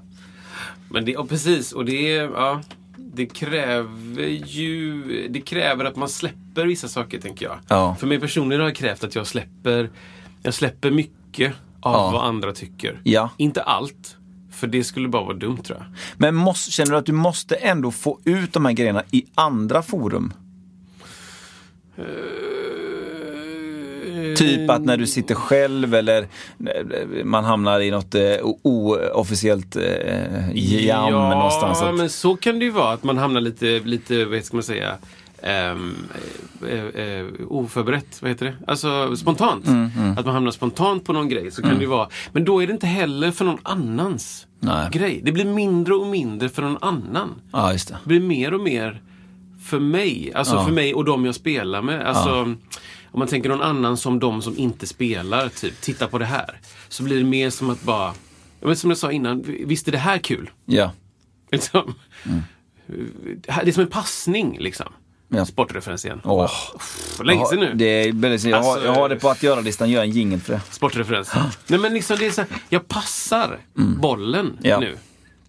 Men 0.93 1.05
det, 1.05 1.17
och 1.17 1.29
precis, 1.29 1.73
och 1.73 1.85
det, 1.85 2.17
är- 2.17 2.23
ja, 2.31 2.61
det 2.97 3.27
kräver 3.27 4.23
ju 4.47 5.03
det 5.31 5.41
kräver 5.41 5.85
att 5.85 5.97
man 5.97 6.09
släpper 6.09 6.67
vissa 6.67 6.89
saker, 6.89 7.21
tänker 7.21 7.47
jag. 7.47 7.59
Ja. 7.69 7.97
För 8.01 8.07
mig 8.07 8.21
personligen 8.21 8.61
har 8.61 8.69
det 8.69 8.75
krävt 8.75 9.05
att 9.05 9.15
jag 9.15 9.27
släpper, 9.27 9.91
jag 10.43 10.55
släpper 10.55 10.91
mycket 10.91 11.53
av 11.81 11.93
Ja. 11.95 12.11
vad 12.11 12.25
andra 12.25 12.53
tycker. 12.53 13.01
Ja. 13.05 13.31
Inte 13.37 13.63
allt, 13.63 14.17
för 14.51 14.67
det 14.67 14.85
skulle 14.85 15.09
bara 15.09 15.25
vara 15.25 15.37
dumt 15.37 15.57
tror 15.57 15.79
jag. 15.79 15.87
Men 16.17 16.35
måste, 16.35 16.71
känner 16.71 16.91
du 16.91 16.97
att 16.97 17.07
du 17.07 17.13
måste 17.13 17.55
ändå 17.55 17.91
få 17.91 18.21
ut 18.25 18.53
de 18.53 18.65
här 18.65 18.73
grejerna 18.73 19.03
i 19.11 19.25
andra 19.35 19.83
forum? 19.83 20.33
Typ 24.37 24.71
att 24.71 24.85
när 24.85 24.97
du 24.97 25.07
sitter 25.07 25.35
själv 25.35 25.95
eller 25.95 26.23
eh, 26.23 27.25
man 27.25 27.45
hamnar 27.45 27.81
i 27.81 27.91
något 27.91 28.15
eh, 28.15 28.23
oofficiellt 28.63 29.77
eh, 29.77 30.51
jam 30.87 31.13
någonstans. 31.13 31.79
Ja, 31.83 31.93
men 31.93 32.11
så 32.11 32.37
kan 32.37 32.59
det 32.59 32.65
ju 32.65 32.71
vara. 32.71 32.93
Att 32.93 33.05
man 33.05 33.19
hamnar 33.19 33.41
lite, 33.41 33.81
lite 33.85 34.25
vad 34.25 34.45
ska 34.45 34.57
man 34.57 34.63
säga, 34.63 34.95
ehm, 35.43 35.95
eh, 36.69 37.03
eh, 37.05 37.27
oförberett. 37.49 38.23
Vad 38.23 38.31
heter 38.31 38.47
det? 38.47 38.55
Alltså 38.67 39.17
spontant. 39.17 39.67
Mm, 39.67 39.91
Att 40.19 40.25
man 40.27 40.35
hamnar 40.35 40.51
spontant 40.51 41.05
på 41.05 41.13
någon 41.13 41.29
grej. 41.29 41.51
Så 41.51 41.63
kan 41.63 41.75
det 41.75 41.81
ju 41.81 41.87
vara. 41.87 42.09
Men 42.33 42.45
då 42.45 42.63
är 42.63 42.67
det 42.67 42.73
inte 42.73 42.87
heller 42.87 43.31
för 43.31 43.45
någon 43.45 43.59
annans 43.63 44.47
Nej. 44.61 44.89
grej. 44.93 45.21
Det 45.25 45.33
blir 45.33 45.45
mindre 45.45 45.95
och 45.95 46.07
mindre 46.07 46.49
för 46.49 46.63
någon 46.63 46.79
annan. 46.81 47.35
ja, 47.53 47.73
just 47.73 47.89
det. 47.89 47.97
Det 48.05 48.09
blir 48.09 48.21
mer 48.21 48.55
och 48.55 48.61
mer 48.61 49.01
för 49.65 49.79
mig. 49.81 50.33
Alltså 50.35 50.55
Ja. 50.55 50.65
för 50.65 50.73
mig 50.73 50.95
och 50.95 51.05
de 51.05 51.25
jag 51.25 51.35
spelar 51.35 51.83
med. 51.83 52.07
Alltså, 52.07 52.55
Om 53.13 53.19
man 53.19 53.29
tänker 53.29 53.49
någon 53.49 53.63
annan 53.63 53.97
som 53.97 54.19
de 54.19 54.43
som 54.43 54.59
inte 54.59 54.87
spelar, 54.87 55.49
typ, 55.49 55.81
titta 55.81 56.09
på 56.09 56.19
det 56.19 56.25
här. 56.25 56.61
Så 56.89 57.03
blir 57.03 57.17
det 57.19 57.25
mer 57.25 57.51
som 57.51 57.71
att 57.71 57.83
bara, 57.83 58.15
men 58.61 58.77
som 58.77 58.91
jag 58.91 58.99
sa 58.99 59.13
innan, 59.13 59.43
visst 59.67 59.89
är 59.89 59.93
det 59.93 59.99
här 59.99 60.19
kul? 60.19 60.51
Ja. 60.65 60.93
Liksom. 61.51 61.95
Det 63.35 63.49
är 63.69 63.73
som 63.73 63.83
en 63.83 63.89
passning 63.91 64.57
liksom. 64.61 64.87
Ja. 65.29 65.45
Sportreferens 65.47 66.05
igen. 66.05 66.21
Åh. 66.25 66.51
För 67.17 67.25
länge 67.25 67.47
sedan 67.47 67.59
nu. 67.61 67.73
Det 67.75 67.85
är 67.85 68.13
väldigt, 68.13 68.45
jag, 68.45 68.63
har, 68.63 68.73
Alltså- 68.73 68.87
jag 68.87 68.95
har 68.95 69.09
det 69.09 69.17
på 69.17 69.29
att 69.31 69.43
göra-listan, 69.43 69.91
gör 69.91 70.03
en 70.03 70.11
jingel 70.11 70.41
för 70.41 70.53
det. 70.53 70.61
Sportreferens. 70.71 71.33
Nej 71.67 71.79
men 71.81 71.95
liksom 71.95 72.17
det 72.19 72.27
är 72.27 72.31
så 72.31 72.41
här, 72.41 72.51
jag 72.69 72.89
passar 72.89 73.59
bollen 74.01 74.47
Mm. 74.47 74.57
Ja. 74.63 74.81
nu. 74.81 74.97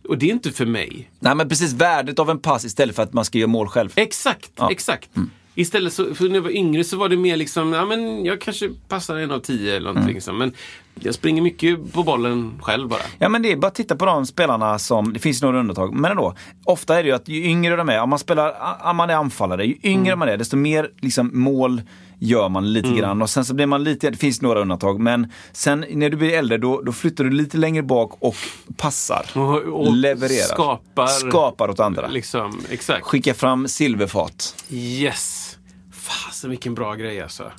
Och 0.09 0.17
det 0.17 0.25
är 0.25 0.31
inte 0.33 0.51
för 0.51 0.65
mig. 0.65 1.09
Nej 1.19 1.35
men 1.35 1.49
precis, 1.49 1.73
värdet 1.73 2.19
av 2.19 2.29
en 2.29 2.39
pass 2.39 2.65
istället 2.65 2.95
för 2.95 3.03
att 3.03 3.13
man 3.13 3.25
ska 3.25 3.37
göra 3.37 3.47
mål 3.47 3.67
själv. 3.67 3.89
Exakt, 3.95 4.51
Ja. 4.55 4.71
Mm. 5.15 5.29
Istället 5.55 5.93
så, 5.93 6.15
för 6.15 6.27
när 6.27 6.35
jag 6.35 6.41
var 6.41 6.49
yngre 6.49 6.83
så 6.83 6.97
var 6.97 7.09
det 7.09 7.17
mer 7.17 7.37
liksom, 7.37 7.73
ja 7.73 7.85
men 7.85 8.25
jag 8.25 8.41
kanske 8.41 8.69
passar 8.87 9.15
en 9.17 9.31
av 9.31 9.39
tio 9.39 9.69
eller 9.75 9.79
Mm. 9.89 9.93
någonting. 9.93 10.13
liksom. 10.15 10.37
Men 10.37 10.53
jag 10.99 11.13
springer 11.15 11.41
mycket 11.41 11.93
på 11.93 12.03
bollen 12.03 12.53
själv 12.61 12.87
bara. 12.89 12.99
Ja 13.19 13.29
men 13.29 13.41
det 13.41 13.51
är 13.51 13.55
bara 13.55 13.67
att 13.67 13.75
titta 13.75 13.95
på 13.95 14.05
de 14.05 14.25
spelarna 14.25 14.79
som, 14.79 15.13
det 15.13 15.19
finns 15.19 15.41
några 15.41 15.59
undantag, 15.59 15.93
men 15.93 16.11
ändå. 16.11 16.35
Ofta 16.65 16.99
är 16.99 17.03
det 17.03 17.09
ju 17.09 17.15
att 17.15 17.27
ju 17.27 17.43
yngre 17.45 17.75
de 17.75 17.89
är, 17.89 18.01
om 18.01 18.09
man 18.09 18.19
spelar, 18.19 18.53
om 18.89 18.97
man 18.97 19.09
är 19.09 19.15
anfallare, 19.15 19.65
ju 19.65 19.75
yngre 19.83 20.07
Mm. 20.07 20.19
man 20.19 20.29
är 20.29 20.37
desto 20.37 20.57
mer 20.57 20.89
liksom, 21.01 21.31
mål 21.33 21.81
gör 22.23 22.49
man 22.49 22.73
lite 22.73 22.89
grann 22.93 23.21
och 23.21 23.29
sen 23.29 23.45
så 23.45 23.53
blir 23.53 23.65
man 23.65 23.83
lite, 23.83 24.09
det 24.09 24.17
finns 24.17 24.41
några 24.41 24.61
undantag, 24.61 24.99
men 24.99 25.31
sen 25.51 25.85
när 25.89 26.09
du 26.09 26.17
blir 26.17 26.33
äldre 26.33 26.57
då, 26.57 26.81
då 26.81 26.91
flyttar 26.91 27.23
du 27.23 27.29
lite 27.29 27.57
längre 27.57 27.83
bak 27.83 28.17
och 28.19 28.35
passar. 28.77 29.25
Och, 29.35 29.57
och 29.57 29.93
levererar. 29.93 30.53
Skapar. 30.53 31.07
Skapar 31.07 31.69
åt 31.69 31.79
andra. 31.79 32.07
Liksom, 32.07 32.61
exakt. 32.69 33.05
Skicka 33.05 33.33
fram 33.33 33.67
silverfat. 33.67 34.65
Yes. 34.69 35.57
Fasen 35.91 36.49
vilken 36.49 36.75
bra 36.75 36.95
grej 36.95 37.21
alltså. 37.21 37.51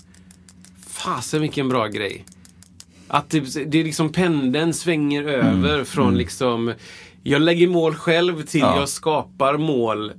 Fasen 0.86 1.40
vilken 1.40 1.68
bra 1.68 1.86
grej. 1.86 2.24
Att 3.08 3.30
det, 3.30 3.40
det 3.70 3.80
är 3.80 3.84
liksom 3.84 4.12
pendeln 4.12 4.74
svänger 4.74 5.22
över 5.22 5.84
från 5.84 6.14
liksom 6.18 6.72
jag 7.22 7.42
lägger 7.42 7.68
mål 7.68 7.94
själv 7.94 8.42
till 8.42 8.60
Ja. 8.60 8.78
jag 8.78 8.88
skapar 8.88 9.56
mål 9.56 10.12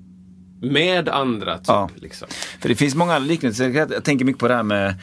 med 0.61 1.09
andra. 1.09 1.57
Typ, 1.57 1.67
Ja. 1.67 1.89
liksom. 1.95 2.27
För 2.61 2.69
det 2.69 2.75
finns 2.75 2.95
många 2.95 3.19
liknelser. 3.19 3.69
Jag 3.69 4.03
tänker 4.03 4.25
mycket 4.25 4.39
på 4.39 4.47
det 4.47 4.55
här 4.55 4.63
med, 4.63 4.95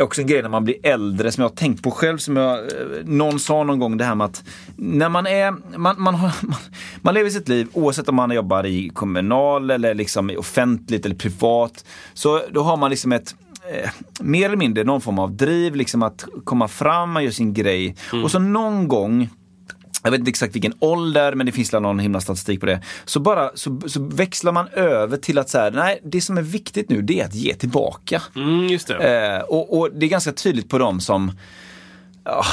också 0.00 0.20
en 0.20 0.26
grej 0.26 0.42
när 0.42 0.48
man 0.48 0.64
blir 0.64 0.76
äldre 0.82 1.32
som 1.32 1.42
jag 1.42 1.48
har 1.48 1.56
tänkt 1.56 1.82
på 1.82 1.90
själv. 1.90 2.18
Som 2.18 2.36
jag, 2.36 2.58
eh, 2.58 2.64
någon 3.04 3.38
sa 3.40 3.64
någon 3.64 3.78
gång 3.78 3.96
det 3.96 4.04
här 4.04 4.14
med 4.14 4.24
att 4.24 4.44
när 4.76 5.08
man 5.08 5.26
är, 5.26 5.78
man, 5.78 5.94
man, 6.02 6.14
har, 6.14 6.32
man, 6.46 6.58
man 7.02 7.14
lever 7.14 7.30
sitt 7.30 7.48
liv 7.48 7.68
oavsett 7.72 8.08
om 8.08 8.14
man 8.14 8.30
jobbar 8.30 8.66
i 8.66 8.88
kommunal 8.88 9.70
eller 9.70 9.94
liksom 9.94 10.30
offentligt 10.38 11.06
eller 11.06 11.16
privat. 11.16 11.84
Så 12.14 12.42
då 12.50 12.62
har 12.62 12.76
man 12.76 12.90
liksom 12.90 13.12
ett 13.12 13.34
eh, 13.72 13.90
mer 14.20 14.46
eller 14.46 14.56
mindre 14.56 14.84
någon 14.84 15.00
form 15.00 15.18
av 15.18 15.32
driv, 15.36 15.74
liksom 15.76 16.02
att 16.02 16.24
komma 16.44 16.68
fram, 16.68 17.10
man 17.10 17.24
gör 17.24 17.30
sin 17.30 17.54
grej. 17.54 17.96
Och 18.24 18.30
så 18.30 18.38
någon 18.38 18.88
gång 18.88 19.28
jag 20.02 20.10
vet 20.10 20.18
inte 20.18 20.28
exakt 20.28 20.54
vilken 20.54 20.74
ålder, 20.78 21.34
men 21.34 21.46
det 21.46 21.52
finns 21.52 21.74
väl 21.74 21.82
någon 21.82 21.98
himla 21.98 22.20
statistik 22.20 22.60
på 22.60 22.66
det. 22.66 22.82
Så 23.04 23.20
bara 23.20 23.50
så, 23.54 23.80
så 23.86 24.02
växlar 24.02 24.52
man 24.52 24.68
över 24.68 25.16
till 25.16 25.38
att 25.38 25.48
säga, 25.48 25.70
nej, 25.70 26.00
det 26.04 26.20
som 26.20 26.38
är 26.38 26.42
viktigt 26.42 26.90
nu 26.90 27.02
det 27.02 27.20
är 27.20 27.24
att 27.24 27.34
ge 27.34 27.54
tillbaka. 27.54 28.22
Mm, 28.36 28.66
just 28.66 28.88
det. 28.88 29.36
Eh, 29.36 29.42
och, 29.42 29.78
och 29.78 29.90
det 29.92 30.06
är 30.06 30.10
ganska 30.10 30.32
tydligt 30.32 30.68
på 30.68 30.78
dem 30.78 31.00
som 31.00 31.32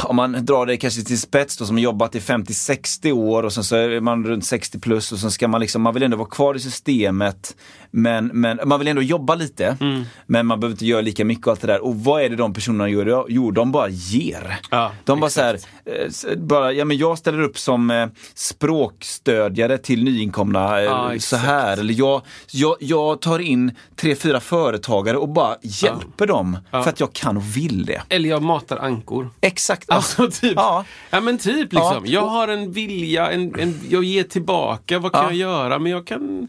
om 0.04 0.16
man 0.16 0.46
drar 0.46 0.66
det 0.66 0.78
kanske 0.78 1.02
till 1.02 1.22
spets 1.22 1.58
då, 1.58 1.66
som 1.66 1.80
jobbat 1.80 2.16
i 2.16 2.20
50-60 2.20 3.12
år 3.12 3.44
och 3.44 3.54
sen 3.54 3.64
så 3.64 3.76
är 3.76 4.00
man 4.00 4.26
runt 4.26 4.46
60 4.46 4.80
plus 4.80 5.12
och 5.12 5.20
sen 5.20 5.32
ska 5.32 5.48
man 5.48 5.62
liksom, 5.62 5.82
man 5.82 5.94
vill 5.94 6.04
ändå 6.04 6.18
vara 6.18 6.30
kvar 6.30 6.56
i 6.56 6.60
systemet. 6.60 7.56
Men, 7.98 8.26
men 8.34 8.60
man 8.66 8.80
vill 8.80 8.88
ändå 8.88 9.02
jobba 9.02 9.36
lite. 9.36 9.78
Mm. 9.82 10.04
Men 10.26 10.46
man 10.46 10.60
behöver 10.60 10.74
inte 10.74 10.86
göra 10.86 11.02
lika 11.02 11.26
mycket 11.26 11.48
och 11.48 11.52
allt 11.52 11.62
det 11.62 11.68
där. 11.68 11.84
Och 11.84 11.96
vad 11.96 12.22
är 12.22 12.30
det 12.30 12.36
de 12.36 12.54
personerna 12.54 12.90
gör? 12.90 13.26
Jo, 13.30 13.52
de 13.52 13.72
bara 13.72 13.90
ger. 13.90 14.60
Ja, 14.72 14.92
de 15.04 15.20
bara 15.20 15.28
exakt. 15.28 15.68
så 16.12 16.28
här, 16.28 16.36
eh, 16.36 16.40
bara, 16.40 16.72
ja 16.74 16.86
men 16.86 16.98
jag 16.98 17.18
ställer 17.18 17.42
upp 17.42 17.58
som 17.58 17.92
eh, 17.92 18.08
språkstödjare 18.34 19.78
till 19.78 20.04
nyinkomna 20.04 20.78
eh, 20.80 20.84
Ja, 20.86 21.12
så 21.20 21.36
här. 21.36 21.78
Eller 21.78 21.94
jag, 21.94 22.22
jag, 22.52 22.76
jag 22.80 23.22
tar 23.22 23.40
in 23.40 23.72
tre, 23.96 24.16
fyra 24.16 24.40
företagare 24.40 25.18
och 25.18 25.30
bara 25.30 25.56
hjälper 25.62 26.28
dem 26.28 26.58
för 26.72 26.90
att 26.90 27.00
jag 27.00 27.14
kan 27.14 27.38
och 27.38 27.58
vill 27.58 27.86
det. 27.86 28.02
Eller 28.10 28.30
jag 28.30 28.42
matar 28.42 28.78
ankor. 28.78 29.30
Exakt. 29.42 29.86
ja. 29.88 29.96
Alltså 29.96 30.30
typ. 30.32 30.54
Ja, 30.56 30.86
Ja. 31.10 31.22
men 31.22 31.38
typ 31.38 31.74
liksom. 31.74 32.04
Ja. 32.06 32.12
Jag 32.12 32.28
har 32.28 32.48
en 32.48 32.72
vilja, 32.72 33.32
en, 33.32 33.60
en, 33.60 33.80
jag 33.90 34.04
ger 34.04 34.24
tillbaka. 34.24 35.00
Vad 35.00 35.12
kan 35.12 35.24
Ja. 35.24 35.28
jag 35.30 35.36
göra? 35.38 35.80
Men 35.80 35.92
jag 35.92 36.08
kan, 36.08 36.48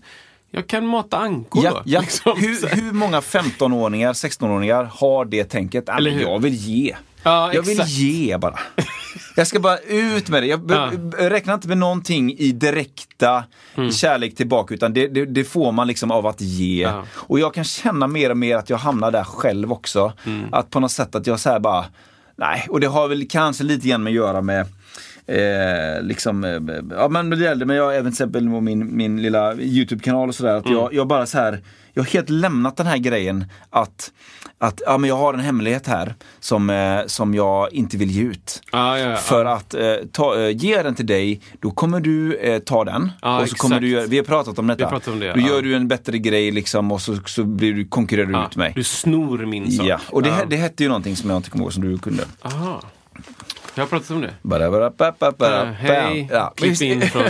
jag 0.50 0.66
kan 0.66 0.86
mata 0.86 1.16
ankor 1.16 1.64
Ja, 1.64 1.70
då. 1.70 1.82
ja. 1.84 2.00
Liksom. 2.00 2.32
Hur, 2.40 2.76
hur 2.76 2.92
många 2.92 3.20
15-åringar, 3.20 4.12
16-åringar 4.12 4.84
har 4.94 5.24
det 5.24 5.44
tänket? 5.44 5.88
Eller 5.88 6.10
hur? 6.10 6.20
jag 6.20 6.38
vill 6.42 6.54
ge. 6.54 6.96
Ja, 7.22 7.54
jag 7.54 7.62
vill 7.62 7.72
exakt. 7.80 7.90
ge 7.90 8.36
bara. 8.38 8.58
Jag 9.36 9.46
ska 9.46 9.60
bara 9.60 9.78
ut 9.78 10.28
med 10.28 10.42
det. 10.42 10.46
Jag 10.46 10.60
Ja. 10.70 10.90
räknar 11.30 11.54
inte 11.54 11.68
med 11.68 11.78
någonting 11.78 12.32
i 12.38 12.52
direkta 12.52 13.44
Mm. 13.74 13.90
kärlek 13.92 14.36
tillbaka 14.36 14.74
utan 14.74 14.92
det, 14.92 15.06
det, 15.08 15.24
det 15.24 15.44
får 15.44 15.72
man 15.72 15.86
liksom 15.86 16.10
av 16.10 16.26
att 16.26 16.40
ge. 16.40 16.82
Ja. 16.82 17.04
Och 17.12 17.40
jag 17.40 17.54
kan 17.54 17.64
känna 17.64 18.06
mer 18.06 18.30
och 18.30 18.36
mer 18.36 18.56
att 18.56 18.70
jag 18.70 18.76
hamnar 18.76 19.10
där 19.10 19.24
själv 19.24 19.72
också. 19.72 20.12
Mm. 20.26 20.54
Att 20.54 20.70
på 20.70 20.80
något 20.80 20.92
sätt 20.92 21.14
att 21.14 21.26
jag 21.26 21.40
säger 21.40 21.58
bara, 21.60 21.84
nej. 22.36 22.66
Och 22.70 22.80
det 22.80 22.86
har 22.86 23.08
väl 23.08 23.26
kanske 23.28 23.64
lite 23.64 23.88
grann 23.88 24.02
med 24.02 24.10
att 24.10 24.14
göra 24.14 24.40
med 24.42 24.66
Eh, 25.28 26.02
liksom, 26.02 26.44
eh, 26.44 26.60
ja 26.90 27.08
men 27.08 27.30
det 27.30 27.36
gällde 27.36 27.64
men 27.66 27.76
jag 27.76 27.92
även 27.96 28.04
till 28.04 28.12
exempel 28.12 28.48
med 28.48 28.62
min, 28.62 28.96
min 28.96 29.22
lilla 29.22 29.54
YouTube-kanal 29.54 30.28
och 30.28 30.34
sådär. 30.34 30.54
Att 30.56 30.66
Mm. 30.66 30.78
jag, 30.78 30.94
jag 30.94 31.06
bara 31.06 31.26
så 31.26 31.38
här, 31.38 31.60
jag 31.94 32.02
har 32.02 32.10
helt 32.10 32.30
lämnat 32.30 32.76
den 32.76 32.86
här 32.86 32.96
grejen 32.98 33.44
att, 33.70 34.12
att 34.58 34.80
ja, 34.86 34.98
men 34.98 35.08
jag 35.08 35.16
har 35.16 35.34
en 35.34 35.40
hemlighet 35.40 35.86
här 35.86 36.14
som, 36.40 36.70
eh, 36.70 37.00
som 37.06 37.34
jag 37.34 37.72
inte 37.72 37.96
vill 37.96 38.10
ge 38.10 38.22
ut. 38.22 38.62
Ja, 38.72 38.98
ja, 38.98 39.10
ja. 39.10 39.16
För 39.16 39.44
att 39.44 39.74
eh, 39.74 39.94
ta, 40.12 40.40
eh, 40.40 40.56
ge 40.56 40.82
den 40.82 40.94
till 40.94 41.06
dig, 41.06 41.40
då 41.60 41.70
kommer 41.70 42.00
du 42.00 42.36
eh, 42.36 42.58
ta 42.58 42.84
den. 42.84 43.12
Ja, 43.22 43.40
och 43.40 43.48
så 43.48 43.56
kommer 43.56 43.80
du 43.80 44.06
vi 44.06 44.16
har 44.16 44.24
pratat 44.24 44.58
om 44.58 44.66
detta. 44.66 45.00
Vi 45.06 45.12
om 45.12 45.20
det, 45.20 45.32
då 45.32 45.40
gör 45.40 45.62
du 45.62 45.74
en 45.74 45.88
bättre 45.88 46.18
grej 46.18 46.50
liksom 46.50 46.92
och 46.92 47.00
så, 47.00 47.16
så 47.26 47.44
blir 47.44 47.72
du, 47.74 47.84
konkurrerar 47.88 48.26
du 48.26 48.32
Ja, 48.32 48.46
ut 48.46 48.56
mig. 48.56 48.72
Du 48.76 48.84
snor 48.84 49.46
min 49.46 49.72
sak. 49.72 49.86
Ja, 49.86 50.00
och 50.10 50.22
det, 50.22 50.28
ja. 50.28 50.44
det 50.50 50.56
hette 50.56 50.82
ju 50.82 50.88
någonting 50.88 51.16
som 51.16 51.30
jag 51.30 51.36
inte 51.36 51.50
kommer 51.50 51.64
ihåg 51.64 51.72
som 51.72 51.82
du 51.82 51.98
kunde. 51.98 52.24
Aha. 52.42 52.82
Jag 53.78 53.82
har 53.82 53.88
pratat 53.88 54.10
om 54.10 54.20
det. 54.20 54.34
Bara, 54.42 54.70
bara, 54.90 55.56
Ja, 55.56 55.64
hej. 55.64 56.28
Ja, 56.32 56.52
Klipp 56.56 56.80
in 56.82 57.10
från- 57.10 57.24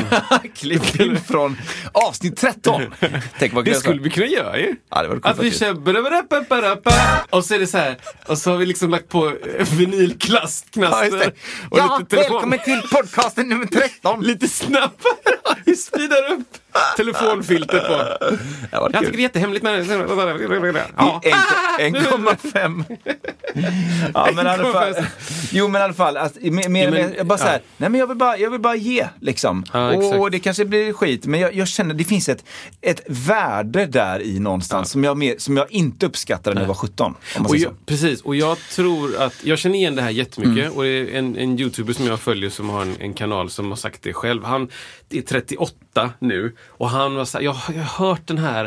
Klipp 0.54 1.00
in 1.00 1.20
från 1.20 1.56
avsnitt 1.92 2.36
13. 2.36 2.82
Tänk 3.38 3.52
vad 3.54 3.64
Det 3.64 3.70
kul 3.70 3.80
skulle 3.80 4.02
vi 4.02 4.10
kunna 4.10 4.26
göra 4.26 4.58
ju. 4.58 4.76
Ja, 4.90 5.02
det 5.02 5.08
var 5.08 5.14
coolt 5.14 5.26
att 5.26 5.38
vi 5.38 5.50
kör 5.50 5.74
och 7.30 7.44
så 7.44 7.54
är 7.54 7.58
det 7.58 7.66
så 7.66 7.78
här. 7.78 7.96
Och 8.26 8.38
så 8.38 8.50
har 8.50 8.56
vi 8.58 8.66
liksom 8.66 8.90
lagt 8.90 9.08
på 9.08 9.26
eh, 9.26 9.66
vinylknaster. 9.78 10.80
Ja, 10.82 11.04
och 11.70 11.78
Ja, 11.78 11.98
lite 11.98 12.10
telefon. 12.16 12.32
välkommen 12.34 12.58
till 12.64 12.82
podcasten 12.92 13.48
nummer 13.48 13.66
13. 13.66 14.20
Lite 14.26 14.48
snabbare. 14.48 14.90
Vi 15.64 15.76
speedar 15.76 16.32
upp 16.32 16.58
telefonfilter 16.96 17.78
på. 17.80 18.26
Ja, 18.72 18.80
vad 18.80 18.94
Jag 18.94 19.00
tycker 19.00 19.12
det 19.12 19.18
är 19.18 19.22
jättehemligt 19.22 19.62
men... 19.62 19.74
Ja. 20.96 21.20
En- 21.78 21.94
1,5. 21.96 22.84
ja, 24.14 24.28
men 24.34 24.46
i 24.46 24.48
alla 24.50 24.72
fall. 24.72 24.92
1,5. 24.92 25.04
Jo, 25.52 25.68
men 25.68 25.80
i 25.80 25.84
alla 25.84 25.92
fall. 25.94 26.16
Att, 26.16 26.34
mer, 26.42 26.68
mer, 26.68 26.84
Ja, 26.84 26.90
men- 26.90 27.08
mer, 27.08 27.14
jag 27.16 27.26
bara 27.26 27.38
så 27.38 27.44
här, 27.44 27.52
ja. 27.54 27.60
nej 27.76 27.90
men 27.90 28.00
jag 28.00 28.06
vill 28.06 28.16
bara, 28.16 28.36
jag 28.38 28.50
vill 28.50 28.60
bara 28.60 28.76
ge 28.76 29.06
liksom. 29.20 29.64
Ja, 29.72 29.92
och 30.18 30.30
det 30.30 30.38
kanske 30.38 30.64
blir 30.64 30.92
skit, 30.92 31.26
men 31.26 31.40
jag, 31.40 31.54
jag 31.54 31.68
känner 31.68 31.94
det 31.94 32.04
finns 32.04 32.28
ett, 32.28 32.44
ett 32.80 33.00
värde 33.06 33.86
där 33.86 34.22
i 34.22 34.38
någonstans 34.38 34.90
som, 34.90 35.04
jag 35.04 35.16
mer, 35.16 35.34
som 35.38 35.56
jag 35.56 35.70
inte 35.72 36.06
uppskattade 36.06 36.54
när 36.54 36.62
jag 36.62 36.68
var 36.68 36.74
17. 36.74 37.06
Om 37.36 37.42
man 37.42 37.46
Och 37.50 37.56
jag, 37.56 37.72
precis, 37.86 38.20
och 38.22 38.36
jag 38.36 38.58
tror 38.58 39.16
att, 39.22 39.34
jag 39.44 39.58
känner 39.58 39.76
igen 39.76 39.94
det 39.96 40.02
här 40.02 40.10
jättemycket 40.10 40.56
Mm. 40.66 40.72
och 40.76 40.82
det 40.82 40.88
är 40.88 41.18
en, 41.18 41.36
en 41.36 41.60
youtuber 41.60 41.92
som 41.92 42.06
jag 42.06 42.20
följer 42.20 42.50
som 42.50 42.70
har 42.70 42.82
en, 42.82 42.96
en 43.00 43.14
kanal 43.14 43.50
som 43.50 43.68
har 43.68 43.76
sagt 43.76 44.02
det 44.02 44.12
själv. 44.12 44.44
Han 44.44 44.68
är 45.10 45.22
38 45.22 46.10
nu 46.18 46.56
och 46.66 46.90
han 46.90 47.14
var 47.14 47.24
så 47.24 47.38
här, 47.38 47.44
jag, 47.44 47.52
har- 47.52 47.74
jag 47.74 47.82
har 47.82 48.06
hört 48.08 48.26
den 48.26 48.38
här, 48.38 48.62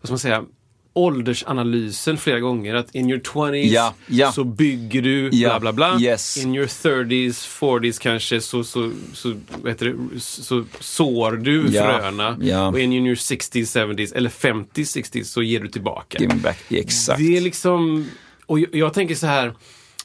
vad 0.00 0.04
ska 0.04 0.12
man 0.12 0.18
säga, 0.18 0.44
åldersanalysen 0.92 2.18
flera 2.18 2.40
gånger. 2.40 2.74
Att 2.74 2.94
in 2.94 3.10
your 3.10 3.20
20s 3.20 3.56
Ja, 3.56 3.94
ja. 4.06 4.32
så 4.32 4.44
bygger 4.44 5.02
du 5.02 5.28
Ja, 5.32 5.48
bla 5.60 5.72
bla 5.72 5.96
bla. 5.96 6.00
yes. 6.00 6.36
In 6.36 6.54
your 6.54 6.66
30s, 6.66 7.58
40s 7.60 8.00
kanske 8.00 8.40
så, 8.40 8.64
så, 8.64 8.90
så, 9.14 9.34
heter 9.66 9.86
det, 9.86 10.20
så 10.20 10.64
sår 10.80 11.32
du 11.32 11.72
fröna. 12.00 12.36
Och 12.68 12.80
in 12.80 12.92
your 12.92 13.14
60s, 13.16 13.86
70s 13.88 14.14
eller 14.16 14.30
50s, 14.30 14.66
60s 14.74 15.22
så 15.24 15.42
ger 15.42 15.60
du 15.60 15.68
tillbaka. 15.68 16.18
Give 16.18 16.34
back. 16.34 16.58
Exakt. 16.70 17.18
Det 17.18 17.36
är 17.36 17.40
liksom, 17.40 18.06
och 18.46 18.60
jag, 18.60 18.74
jag 18.74 18.94
tänker 18.94 19.14
så 19.14 19.26
här, 19.26 19.54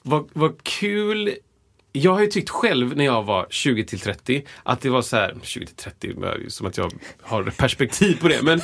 vad, 0.01 0.29
vad 0.34 0.63
kul 0.63 1.34
jag 1.95 2.13
har 2.13 2.21
ju 2.21 2.27
tyckt 2.27 2.49
själv 2.49 2.97
när 2.97 3.05
jag 3.05 3.23
var 3.23 3.47
20 3.49 3.85
till 3.85 3.99
30 3.99 4.45
att 4.63 4.81
det 4.81 4.89
var 4.89 5.01
så 5.01 5.15
här, 5.15 5.35
20 5.41 5.65
till 5.65 5.75
30, 5.75 6.13
det 6.13 6.27
är 6.27 6.49
som 6.49 6.67
att 6.67 6.77
jag 6.77 6.91
har 7.21 7.43
perspektiv 7.43 8.21
på 8.21 8.27
det. 8.27 8.41
Men 8.41 8.61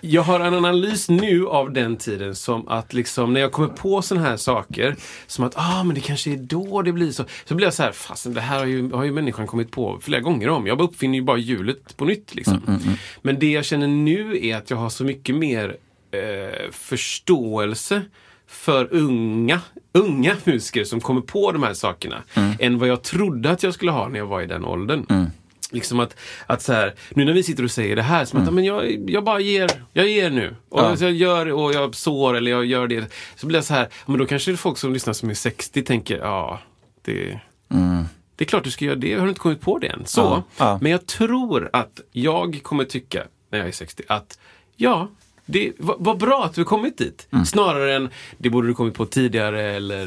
jag 0.00 0.22
har 0.22 0.40
en 0.40 0.54
analys 0.54 1.08
nu 1.08 1.46
av 1.46 1.72
den 1.72 1.96
tiden 1.96 2.34
som 2.34 2.68
att 2.68 2.92
liksom 2.92 3.32
när 3.32 3.40
jag 3.40 3.52
kommer 3.52 3.68
på 3.68 4.02
sådana 4.02 4.28
här 4.28 4.36
saker 4.36 4.96
som 5.26 5.44
att 5.44 5.52
ah 5.56 5.84
men 5.84 5.94
det 5.94 6.00
kanske 6.00 6.30
är 6.30 6.36
då 6.36 6.82
det 6.82 6.92
blir 6.92 7.12
så. 7.12 7.24
Så 7.44 7.54
blir 7.54 7.66
jag 7.66 7.74
så 7.74 7.82
här, 7.82 7.92
fasen 7.92 8.34
det 8.34 8.40
här 8.40 8.58
har 8.58 8.66
ju, 8.66 8.92
har 8.92 9.04
ju 9.04 9.12
människan 9.12 9.46
kommit 9.46 9.70
på 9.70 9.98
flera 10.02 10.20
gånger 10.20 10.48
om. 10.48 10.66
Jag 10.66 10.80
uppfinner 10.80 11.14
ju 11.14 11.22
bara 11.22 11.36
hjulet 11.36 11.96
på 11.96 12.04
nytt 12.04 12.34
liksom. 12.34 12.80
Men 13.22 13.38
det 13.38 13.50
jag 13.50 13.64
känner 13.64 13.88
nu 13.88 14.46
är 14.46 14.56
att 14.56 14.70
jag 14.70 14.76
har 14.76 14.90
så 14.90 15.04
mycket 15.04 15.34
mer 15.34 15.76
eh, 16.10 16.70
förståelse 16.70 18.02
för 18.54 18.88
unga, 18.94 19.60
unga 19.92 20.36
musiker 20.44 20.84
som 20.84 21.00
kommer 21.00 21.20
på 21.20 21.52
de 21.52 21.62
här 21.62 21.74
sakerna 21.74 22.22
än 22.60 22.78
vad 22.78 22.88
jag 22.88 23.02
trodde 23.02 23.50
att 23.50 23.62
jag 23.62 23.74
skulle 23.74 23.90
ha 23.90 24.08
när 24.08 24.18
jag 24.18 24.26
var 24.26 24.42
i 24.42 24.46
den 24.46 24.64
åldern. 24.64 25.30
Liksom 25.70 26.00
att, 26.00 26.16
att 26.46 26.62
så 26.62 26.72
här, 26.72 26.94
nu 27.10 27.24
när 27.24 27.32
vi 27.32 27.42
sitter 27.42 27.62
och 27.64 27.70
säger 27.70 27.96
det 27.96 28.02
här, 28.02 28.24
som 28.24 28.42
att 28.42 28.54
men 28.54 28.64
jag, 28.64 29.10
jag 29.10 29.24
bara 29.24 29.40
ger, 29.40 29.70
jag 29.92 30.08
ger 30.08 30.30
nu. 30.30 30.56
Och 30.68 30.80
Mm. 30.80 30.96
Ja. 31.00 31.06
jag 31.06 31.12
gör 31.12 31.52
och 31.52 31.72
jag 31.74 31.94
sår 31.94 32.36
eller 32.36 32.50
jag 32.50 32.64
gör 32.64 32.86
det. 32.86 33.12
Så 33.36 33.46
blir 33.46 33.56
jag 33.58 33.64
så 33.64 33.74
här, 33.74 33.88
men 34.06 34.18
då 34.18 34.26
kanske 34.26 34.50
det 34.50 34.54
är 34.54 34.56
folk 34.56 34.78
som 34.78 34.92
lyssnar 34.92 35.12
som 35.12 35.30
är 35.30 35.34
60 35.34 35.82
tänker, 35.82 36.18
ja, 36.18 36.60
det, 37.02 37.40
det 38.36 38.44
är 38.44 38.46
klart 38.46 38.64
du 38.64 38.70
ska 38.70 38.84
göra 38.84 38.96
det. 38.96 39.14
Har 39.14 39.22
du 39.22 39.28
inte 39.28 39.40
kommit 39.40 39.60
på 39.60 39.78
det 39.78 39.86
än? 39.86 40.02
Så, 40.06 40.20
Mm. 40.26 40.32
Ja, 40.56 40.64
ja. 40.64 40.78
men 40.82 40.92
jag 40.92 41.06
tror 41.06 41.70
att 41.72 42.00
jag 42.12 42.60
kommer 42.62 42.84
tycka, 42.84 43.24
när 43.50 43.58
jag 43.58 43.68
är 43.68 43.72
60, 43.72 44.02
att 44.08 44.38
ja, 44.76 45.08
det 45.46 45.72
vad 45.78 45.96
vad 45.98 46.18
bra 46.18 46.44
att 46.44 46.54
du 46.54 46.64
kommit 46.64 46.98
dit. 46.98 47.28
Mm. 47.32 47.44
Snarare 47.44 47.94
än 47.94 48.08
det 48.38 48.50
borde 48.50 48.68
du 48.68 48.74
kommit 48.74 48.94
på 48.94 49.06
tidigare 49.06 49.62
eller 49.62 50.06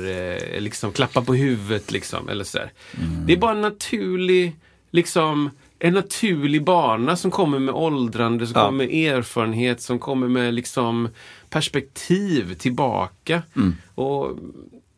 eh, 0.56 0.62
liksom 0.62 0.92
klappa 0.92 1.22
på 1.22 1.34
huvudet. 1.34 1.92
Liksom, 1.92 2.30
eller 2.30 2.44
sådär. 2.44 2.72
Mm. 2.98 3.26
Det 3.26 3.34
är 3.34 3.38
bara 3.38 3.52
en 3.52 3.62
naturlig, 3.62 4.56
liksom, 4.92 5.50
en 5.80 5.94
naturlig 5.94 6.64
bana 6.64 7.16
som 7.16 7.32
kommer 7.32 7.60
med 7.60 7.76
åldrande, 7.76 8.48
som 8.48 8.54
Ja. 8.60 8.66
kommer 8.66 8.86
med 8.86 9.14
erfarenhet, 9.14 9.82
som 9.82 10.00
kommer 10.00 10.28
med 10.28 10.54
liksom 10.54 11.10
perspektiv 11.50 12.54
tillbaka. 12.54 13.42
Mm. 13.56 13.76
Och 13.96 14.38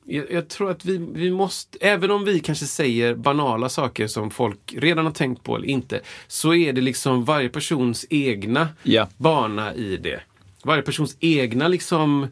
jag, 0.05 0.31
jag 0.31 0.47
tror 0.47 0.71
att 0.71 0.85
vi, 0.85 0.97
vi 1.13 1.31
måste, 1.31 1.77
även 1.81 2.11
om 2.11 2.25
vi 2.25 2.39
kanske 2.39 2.65
säger 2.65 3.15
banala 3.15 3.69
saker 3.69 4.07
som 4.07 4.31
folk 4.31 4.73
redan 4.77 5.05
har 5.05 5.11
tänkt 5.13 5.43
på 5.43 5.55
eller 5.55 5.67
inte, 5.67 6.01
så 6.27 6.53
är 6.53 6.73
det 6.73 6.81
liksom 6.81 7.25
varje 7.25 7.49
persons 7.49 8.05
egna 8.09 8.67
Ja. 8.83 9.07
bana 9.17 9.73
i 9.75 9.97
det. 9.97 10.19
Varje 10.63 10.81
persons 10.81 11.17
egna 11.19 11.67
liksom 11.67 12.27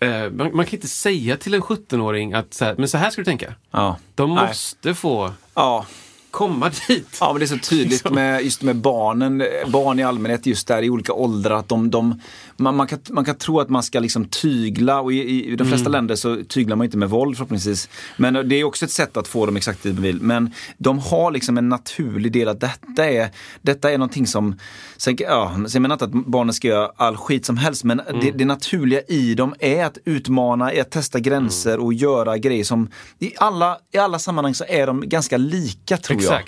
eh, 0.00 0.30
man, 0.30 0.56
man 0.56 0.64
kan 0.66 0.74
inte 0.74 0.88
säga 0.88 1.36
till 1.36 1.54
en 1.54 1.62
17-åring 1.62 2.32
att 2.34 2.54
så 2.54 2.64
här, 2.64 2.74
men 2.78 2.88
så 2.88 2.98
här 2.98 3.10
ska 3.10 3.20
du 3.20 3.24
tänka. 3.24 3.54
Ja. 3.70 3.96
De 4.14 4.34
Nej. 4.34 4.46
måste 4.48 4.94
få 4.94 5.32
Ja. 5.54 5.86
komma 6.30 6.70
dit. 6.88 7.16
Ja, 7.20 7.32
men 7.32 7.38
det 7.40 7.44
är 7.44 7.46
så 7.46 7.58
tydligt 7.58 7.90
Liksom. 7.90 8.14
med, 8.14 8.42
just 8.44 8.62
med 8.62 8.76
barnen, 8.76 9.44
barn 9.66 9.98
i 9.98 10.02
allmänhet 10.02 10.46
just 10.46 10.68
där 10.68 10.82
i 10.82 10.90
olika 10.90 11.12
åldrar. 11.12 11.54
Att 11.56 11.68
de, 11.68 11.90
de, 11.90 12.20
man, 12.56 12.76
man, 12.76 12.86
kan, 12.86 12.98
man 13.10 13.24
kan 13.24 13.34
tro 13.34 13.60
att 13.60 13.68
man 13.68 13.82
ska 13.82 14.00
liksom 14.00 14.24
tygla 14.24 15.00
och 15.00 15.12
i, 15.12 15.16
i, 15.16 15.52
i 15.52 15.56
de 15.56 15.68
flesta 15.68 15.88
länder 15.88 16.16
så 16.16 16.44
tyglar 16.48 16.76
man 16.76 16.84
inte 16.84 16.96
med 16.96 17.10
våld 17.10 17.36
förhoppningsvis. 17.36 17.88
Men 18.16 18.48
det 18.48 18.56
är 18.56 18.64
också 18.64 18.84
ett 18.84 18.90
sätt 18.90 19.16
att 19.16 19.28
få 19.28 19.46
dem 19.46 19.56
exakt 19.56 19.82
dit 19.82 19.94
man 19.94 20.02
vill. 20.02 20.20
Men 20.20 20.52
de 20.78 20.98
har 20.98 21.30
liksom 21.30 21.58
en 21.58 21.68
naturlig 21.68 22.32
del 22.32 22.48
att 22.48 22.60
detta 22.60 23.10
är, 23.10 23.30
detta 23.62 23.92
är 23.92 23.98
någonting 23.98 24.26
som, 24.26 24.58
sen, 24.96 25.16
ja, 25.18 25.56
sen 25.68 25.82
menar 25.82 25.94
inte 25.94 26.04
att 26.04 26.12
barnen 26.26 26.54
ska 26.54 26.68
göra 26.68 26.90
all 26.96 27.16
skit 27.16 27.46
som 27.46 27.56
helst 27.56 27.84
men 27.84 28.02
det, 28.22 28.30
det 28.30 28.44
naturliga 28.44 29.00
i 29.00 29.34
dem 29.34 29.54
är 29.58 29.84
att 29.84 29.98
utmana, 30.04 30.72
är 30.72 30.80
att 30.80 30.90
testa 30.90 31.20
gränser 31.20 31.78
och 31.78 31.94
göra 31.94 32.38
grejer 32.38 32.64
som 32.64 32.90
i 33.18 33.32
alla, 33.36 33.78
i 33.92 33.98
alla 33.98 34.18
sammanhang 34.18 34.54
så 34.54 34.64
är 34.68 34.86
de 34.86 35.08
ganska 35.08 35.36
lika 35.36 35.96
tror 35.96 36.22
jag. 36.22 36.42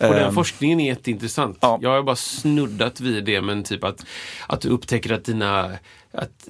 Och 0.00 0.14
den 0.14 0.28
Ehm. 0.28 0.34
forskningen 0.34 0.80
är 0.80 0.86
jätteintressant. 0.86 1.58
Ja. 1.60 1.78
Jag 1.82 1.90
har 1.90 2.02
bara 2.02 2.16
snuddat 2.16 3.00
vid 3.00 3.24
det, 3.24 3.40
men 3.40 3.62
typ 3.62 3.84
att, 3.84 4.06
att 4.46 4.60
du 4.60 4.68
upptäcker 4.68 5.12
att 5.12 5.24
dina 5.24 5.70
att, 6.12 6.48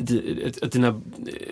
att, 0.62 0.72
dina, 0.72 0.88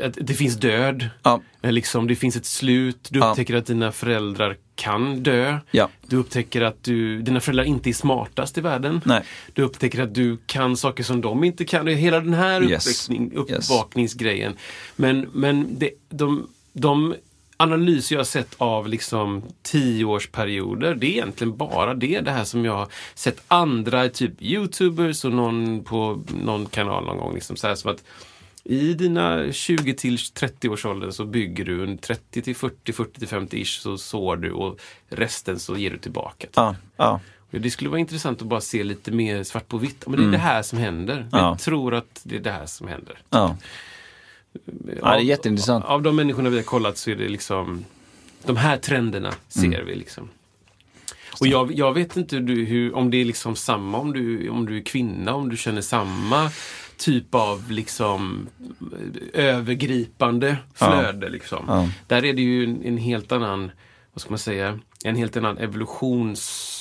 att 0.03 0.19
det 0.21 0.35
finns 0.35 0.57
död. 0.57 1.09
Ja. 1.23 1.41
Eh, 1.63 1.73
Liksom, 1.73 2.07
det 2.07 2.17
finns 2.17 2.37
ett 2.37 2.47
slut. 2.47 3.09
Du 3.11 3.19
Ja. 3.19 3.31
upptäcker 3.31 3.55
att 3.57 3.67
dina 3.67 3.93
föräldrar 3.93 4.57
kan 4.75 5.23
dö. 5.23 5.59
Ja. 5.71 5.89
Du 6.07 6.17
upptäcker 6.17 6.61
att 6.63 6.83
du, 6.85 7.23
dina 7.23 7.41
föräldrar 7.41 7.65
inte 7.65 7.91
är 7.91 7.93
smartast 7.95 8.59
i 8.59 8.61
världen. 8.61 9.01
Nej. 9.05 9.23
Du 9.53 9.63
upptäcker 9.63 10.03
att 10.03 10.15
du 10.15 10.39
kan 10.47 10.77
saker 10.77 11.05
som 11.05 11.21
de 11.21 11.45
inte 11.45 11.65
kan. 11.65 11.87
Hela 11.87 12.21
den 12.21 12.35
här 12.35 12.71
Yes. 12.71 13.09
uppvakningsgrejen. 13.35 14.57
Men, 14.97 15.29
men 15.33 15.79
det, 15.79 15.91
de, 16.11 16.49
de 16.73 17.15
analyser 17.63 18.15
jag 18.15 18.21
har 18.21 18.25
sett 18.25 18.55
av 18.59 18.89
liksom 18.89 19.43
tioårsperioder, 19.63 20.95
det 20.95 21.07
är 21.07 21.11
egentligen 21.11 21.57
bara 21.57 21.95
det. 21.95 22.21
Det 22.21 22.31
här 22.31 22.45
som 22.45 22.65
jag 22.65 22.73
har 22.73 22.89
sett 23.15 23.43
andra, 23.49 24.09
typ 24.09 24.43
Youtubers 24.43 25.25
och 25.25 25.33
någon 25.33 25.85
på 25.85 26.23
någon 26.45 26.67
kanal 26.67 27.05
någon 27.05 27.19
gång. 27.19 27.35
Liksom 27.35 27.57
så 27.57 27.67
här, 27.67 27.75
som 27.75 27.91
att 27.91 28.05
i 28.65 28.95
dina 28.95 29.53
20 29.53 29.95
till 29.95 30.19
30 30.19 30.69
års 30.69 30.87
ålder 30.87 31.11
så 31.11 31.25
bygger 31.25 31.65
du 31.65 31.83
en 31.83 31.99
30 31.99 32.43
till 32.43 32.57
40, 32.57 32.93
40 32.93 33.19
till 33.19 33.29
50 33.29 33.63
ish 33.63 33.81
så 33.81 33.99
sår 33.99 34.37
du 34.37 34.53
och 34.53 34.79
resten 35.09 35.59
så 35.59 35.77
ger 35.77 35.91
du 35.91 35.99
tillbaka. 35.99 36.47
Ja, 36.55 36.77
ja. 36.97 37.21
Och 37.53 37.61
Det 37.61 37.71
skulle 37.71 37.91
vara 37.91 38.01
intressant 38.01 38.43
att 38.43 38.49
bara 38.49 38.61
se 38.61 38.85
lite 38.85 39.11
mer 39.11 39.43
svart 39.43 39.69
på 39.69 39.79
vitt. 39.79 40.05
Men 40.07 40.21
det 40.21 40.27
är 40.27 40.31
det 40.31 40.39
här 40.39 40.63
som 40.63 40.79
händer. 40.79 41.17
Mm. 41.17 41.29
Ja. 41.33 41.39
Jag 41.49 41.59
tror 41.59 41.95
att 41.95 42.21
det 42.25 42.37
är 42.37 42.41
det 42.41 42.51
här 42.51 42.67
som 42.67 42.89
händer. 42.89 43.19
ja. 43.31 43.57
Ja, 45.01 45.09
det 45.11 45.17
är 45.17 45.19
jätteintressant. 45.19 45.85
Av, 45.85 45.91
av 45.91 46.03
de 46.03 46.17
människorna 46.17 46.51
vi 46.51 46.57
har 46.57 46.63
kollat 46.65 46.99
så 46.99 47.11
är 47.11 47.15
det 47.17 47.29
liksom 47.29 47.85
de 48.45 48.57
här 48.57 48.77
trenderna 48.77 49.35
ser 49.49 49.65
Mm. 49.67 49.87
vi 49.87 49.95
liksom. 49.95 50.29
Och 51.41 51.47
jag, 51.47 51.73
jag 51.73 51.93
vet 51.95 52.17
inte 52.17 52.39
du, 52.39 52.65
hur, 52.65 52.95
om 52.95 53.11
det 53.11 53.17
är 53.21 53.25
liksom 53.25 53.57
samma 53.57 53.99
om 53.99 54.13
du, 54.13 54.49
om 54.49 54.67
du 54.67 54.79
är 54.79 54.83
kvinna, 54.83 55.35
om 55.35 55.49
du 55.49 55.57
känner 55.57 55.81
samma 55.81 56.51
typ 56.97 57.35
av 57.35 57.71
liksom 57.71 58.49
övergripande 59.33 60.57
flöde. 60.75 61.29
Liksom. 61.29 61.65
Ja. 61.69 61.89
Där 62.07 62.25
är 62.25 62.33
det 62.33 62.43
ju 62.43 62.65
en, 62.65 62.83
en 62.85 62.99
helt 62.99 63.33
annan, 63.33 63.71
vad 64.13 64.21
ska 64.21 64.31
man 64.31 64.39
säga, 64.39 64.79
en 65.05 65.17
helt 65.17 65.37
annan 65.37 65.59
evolutions 65.59 66.79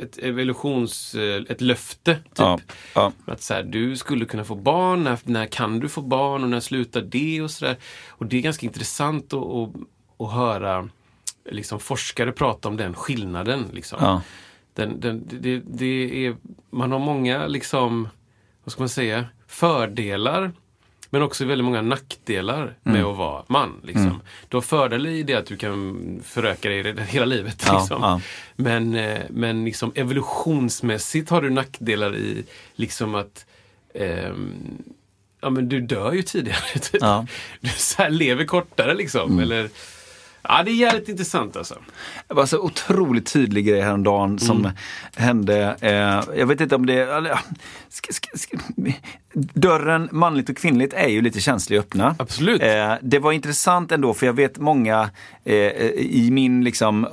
ett 0.00 0.18
evolutions, 0.18 1.14
ett 1.48 1.60
löfte. 1.60 2.14
Typ. 2.14 2.38
Ja, 2.38 2.60
ja. 2.94 3.12
Att 3.24 3.42
så 3.42 3.54
här, 3.54 3.62
du 3.62 3.96
skulle 3.96 4.24
kunna 4.24 4.44
få 4.44 4.54
barn, 4.54 5.04
när, 5.04 5.18
när 5.24 5.46
kan 5.46 5.80
du 5.80 5.88
få 5.88 6.02
barn 6.02 6.42
och 6.42 6.50
när 6.50 6.60
slutar 6.60 7.02
det 7.02 7.42
och 7.42 7.50
sådär. 7.50 7.76
Och 8.08 8.26
det 8.26 8.36
är 8.36 8.40
ganska 8.40 8.66
intressant 8.66 9.32
att, 9.32 9.42
att, 9.42 9.70
att 10.18 10.32
höra 10.32 10.88
liksom, 11.50 11.80
forskare 11.80 12.32
prata 12.32 12.68
om 12.68 12.76
den 12.76 12.94
skillnaden. 12.94 13.64
Liksom. 13.72 13.98
Ja. 14.00 14.22
Den, 14.74 15.00
den, 15.00 15.28
det, 15.40 15.62
det 15.66 16.26
är, 16.26 16.36
man 16.70 16.92
har 16.92 16.98
många, 16.98 17.46
liksom, 17.46 18.08
vad 18.64 18.72
ska 18.72 18.82
man 18.82 18.88
säga, 18.88 19.24
fördelar 19.46 20.52
men 21.10 21.22
också 21.22 21.44
väldigt 21.44 21.64
många 21.64 21.82
nackdelar 21.82 22.74
med 22.82 23.04
att 23.04 23.16
vara 23.16 23.42
man. 23.46 23.80
Liksom. 23.84 24.20
Du 24.48 24.56
har 24.56 24.62
fördelar 24.62 25.10
i 25.10 25.22
det 25.22 25.34
att 25.34 25.46
du 25.46 25.56
kan 25.56 26.20
föröka 26.24 26.68
dig 26.68 26.94
hela 27.08 27.24
livet. 27.26 27.62
Ja, 27.66 27.78
Liksom. 27.78 28.02
ja. 28.02 28.20
Men, 28.56 28.94
eh, 28.94 29.20
men 29.30 29.64
liksom 29.64 29.92
evolutionsmässigt 29.94 31.30
har 31.30 31.42
du 31.42 31.50
nackdelar 31.50 32.16
i 32.16 32.44
liksom 32.74 33.14
att 33.14 33.46
ehm, 33.94 34.52
ja, 35.40 35.50
men 35.50 35.68
du 35.68 35.80
dör 35.80 36.12
ju 36.12 36.22
tidigare. 36.22 36.58
Typ. 36.80 37.00
Ja. 37.02 37.26
Du 37.60 37.68
så 37.68 38.08
lever 38.08 38.44
kortare 38.44 38.94
liksom. 38.94 39.38
Eller, 39.38 39.68
ja, 40.48 40.62
det 40.62 40.70
är 40.70 40.74
jävligt 40.74 41.08
intressant 41.08 41.56
alltså. 41.56 41.74
Det 42.28 42.34
var 42.34 42.46
så 42.46 42.58
otroligt 42.60 43.32
tydlig 43.32 43.66
grej 43.66 43.80
häromdagen 43.80 44.38
som 44.38 44.56
Mm. 44.58 44.72
hände. 45.16 45.76
Eh, 45.80 46.38
jag 46.38 46.46
vet 46.46 46.60
inte 46.60 46.74
om 46.74 46.86
det... 46.86 46.94
Eller, 46.94 47.38
sk, 47.88 48.12
sk, 48.12 48.26
sk, 48.38 48.54
dörren 49.54 50.08
manligt 50.12 50.48
och 50.48 50.56
kvinnligt 50.56 50.92
är 50.94 51.08
ju 51.08 51.22
lite 51.22 51.40
känslig 51.40 51.76
att 51.76 51.84
öppna. 51.84 52.14
Absolut. 52.18 52.62
Eh, 52.62 52.94
det 53.02 53.18
var 53.18 53.32
intressant 53.32 53.92
ändå 53.92 54.14
för 54.14 54.26
jag 54.26 54.32
vet 54.32 54.58
många 54.58 55.10
eh, 55.44 55.54
i 55.54 56.28
min 56.32 56.64
liksom, 56.64 57.06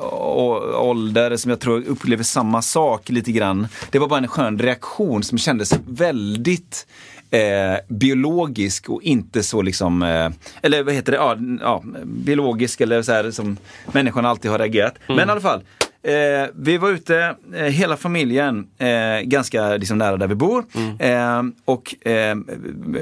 ålder 0.76 1.38
som 1.38 1.50
jag 1.50 1.60
tror 1.60 1.84
upplever 1.88 2.24
samma 2.24 2.62
sak 2.62 3.10
lite 3.10 3.32
grann. 3.32 3.68
Det 3.92 4.00
var 4.00 4.08
bara 4.08 4.20
en 4.20 4.28
skön 4.28 4.60
reaktion 4.60 5.24
som 5.24 5.38
kändes 5.38 5.74
väldigt 5.88 6.88
eh, 7.34 7.78
biologisk 7.88 8.90
och 8.90 9.04
inte 9.04 9.44
så 9.44 9.62
liksom, 9.62 10.04
eh, 10.04 10.30
eller 10.62 10.84
vad 10.84 10.94
heter 10.94 11.12
det, 11.12 11.18
ja, 11.18 11.38
ja, 11.62 11.84
biologisk 12.06 12.82
eller 12.82 13.02
så 13.02 13.12
här 13.12 13.32
som 13.32 13.58
människan 13.92 14.26
alltid 14.26 14.52
har 14.52 14.60
reagerat. 14.60 14.96
Men 15.08 15.20
i 15.30 15.32
alla 15.32 15.42
fall, 15.42 15.62
Eh, 16.04 16.49
vi 16.56 16.78
var 16.78 16.89
ute, 16.89 17.36
eh, 17.56 17.64
hela 17.64 17.97
familjen, 17.97 18.68
eh, 18.78 19.22
ganska 19.24 19.78
liksom 19.78 19.97
nära 19.97 20.18
där 20.18 20.28
vi 20.28 20.36
bor. 20.36 20.66
Eh, 20.99 21.41
och 21.66 21.95
eh, 22.08 22.36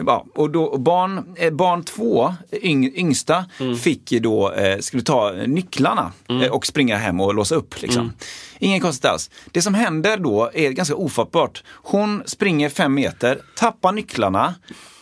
ja, 0.05 0.25
och 0.35 0.49
då, 0.49 0.77
barn, 0.77 1.35
eh, 1.37 1.53
barn 1.53 1.83
två, 1.83 2.35
yng, 2.51 2.91
yngsta, 2.95 3.45
fick 3.81 4.11
ju 4.11 4.19
då, 4.19 4.53
skulle 4.79 5.03
ta 5.03 5.31
nycklarna 5.31 6.11
eh, 6.29 6.51
och 6.51 6.65
springa 6.65 6.97
hem 6.97 7.19
och 7.21 7.35
låsa 7.35 7.55
upp. 7.55 7.81
Liksom. 7.81 8.13
Ingen 8.59 8.79
konstigt 8.81 9.05
alls. 9.05 9.29
Det 9.51 9.61
som 9.61 9.73
händer 9.73 10.17
då 10.17 10.51
är 10.53 10.71
ganska 10.71 10.95
ofattbart. 10.95 11.63
Hon 11.67 12.23
springer 12.25 12.69
fem 12.69 12.93
meter, 12.93 13.39
tappar 13.57 13.91
nycklarna, 13.91 14.55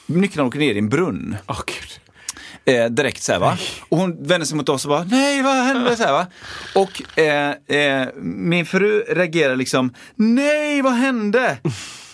nycklarna 0.05 0.47
åker 0.47 0.59
ner 0.59 0.73
i 0.75 0.77
en 0.77 0.89
brunn. 0.89 1.35
Åh 1.47 1.59
gud. 1.65 2.08
Eh, 2.69 2.85
direkt 2.85 3.23
så 3.23 3.31
här, 3.31 3.39
va. 3.39 3.57
Och 3.89 3.97
hon 3.97 4.23
vänder 4.23 4.45
sig 4.45 4.57
mot 4.57 4.69
oss 4.69 4.85
och 4.85 4.89
bara, 4.89 5.03
nej 5.03 5.41
vad 5.41 5.55
hände? 5.55 5.97
Så 5.97 6.03
här, 6.03 6.11
va. 6.11 6.27
Och 6.75 7.19
eh, 7.19 7.77
eh, 7.77 8.07
min 8.21 8.65
fru 8.65 8.99
reagerar 9.07 9.55
liksom, 9.55 9.93
nej 10.15 10.81
vad 10.81 10.93
hände? 10.93 11.57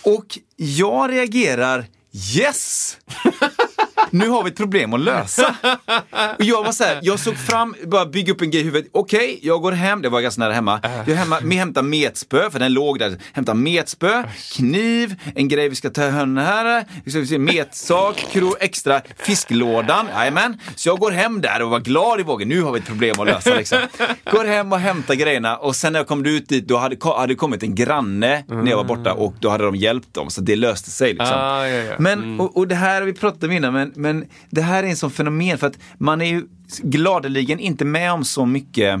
Och 0.02 0.38
jag 0.56 1.10
reagerar, 1.12 1.86
yes! 2.34 2.96
Nu 4.10 4.28
har 4.28 4.42
vi 4.42 4.50
ett 4.50 4.56
problem 4.56 4.94
att 4.94 5.00
lösa. 5.00 5.54
Och 6.38 6.44
jag 6.44 6.64
var 6.64 6.72
så 6.72 6.84
här, 6.84 6.98
jag 7.02 7.18
såg 7.18 7.36
fram, 7.36 7.74
bara 7.86 8.06
bygga 8.06 8.32
upp 8.32 8.42
en 8.42 8.50
grej 8.50 8.60
i 8.60 8.64
huvudet. 8.64 8.90
Okej, 8.92 9.38
jag 9.42 9.62
går 9.62 9.72
hem, 9.72 10.02
det 10.02 10.08
var 10.08 10.20
ganska 10.20 10.40
nära 10.40 10.52
hemma. 10.52 10.80
Jag 11.06 11.14
hemma, 11.14 11.36
hämtar 11.36 11.82
metspö, 11.82 12.50
för 12.50 12.58
den 12.58 12.72
låg 12.72 12.98
där. 12.98 13.18
Hämtar 13.32 13.54
metspö, 13.54 14.22
kniv, 14.52 15.14
en 15.34 15.48
grej 15.48 15.68
vi 15.68 15.76
ska 15.76 15.90
ta 15.90 16.02
hönne 16.02 16.40
här, 16.40 17.38
metsak, 17.38 18.26
kro, 18.32 18.54
extra, 18.60 19.00
fisklådan. 19.18 20.06
Jajamän. 20.14 20.60
Så 20.76 20.88
jag 20.88 20.98
går 20.98 21.10
hem 21.10 21.40
där 21.40 21.62
och 21.62 21.70
var 21.70 21.80
glad 21.80 22.20
i 22.20 22.22
vågen. 22.22 22.48
Nu 22.48 22.62
har 22.62 22.72
vi 22.72 22.78
ett 22.78 22.86
problem 22.86 23.20
att 23.20 23.26
lösa 23.26 23.54
liksom. 23.54 23.78
Går 24.32 24.44
hem 24.44 24.72
och 24.72 24.78
hämtar 24.78 25.14
grejerna 25.14 25.56
och 25.56 25.76
sen 25.76 25.92
när 25.92 26.00
jag 26.00 26.06
kom 26.06 26.26
ut 26.26 26.48
dit, 26.48 26.68
då 26.68 26.76
hade, 26.76 26.96
hade 27.16 27.34
kommit 27.34 27.62
en 27.62 27.74
granne 27.74 28.44
när 28.48 28.70
jag 28.70 28.76
var 28.76 28.84
borta 28.84 29.12
och 29.12 29.34
då 29.40 29.48
hade 29.48 29.64
de 29.64 29.76
hjälpt 29.76 30.14
dem. 30.14 30.30
Så 30.30 30.40
det 30.40 30.56
löste 30.56 30.90
sig 30.90 31.08
liksom. 31.08 31.36
Ah, 31.38 31.66
ja, 31.66 31.82
ja. 31.82 31.94
Men, 31.98 32.40
och, 32.40 32.56
och 32.56 32.68
det 32.68 32.74
här 32.74 33.00
har 33.00 33.06
vi 33.06 33.12
pratat 33.12 33.44
om 33.44 33.52
innan, 33.52 33.72
men, 33.72 33.92
men 34.06 34.24
det 34.50 34.62
här 34.62 34.82
är 34.82 34.88
en 34.88 34.96
sån 34.96 35.10
fenomen 35.10 35.58
för 35.58 35.66
att 35.66 35.78
man 35.98 36.20
är 36.20 36.26
ju 36.26 36.46
gladeligen 36.82 37.58
inte 37.58 37.84
med 37.84 38.12
om 38.12 38.24
så 38.24 38.46
mycket 38.46 39.00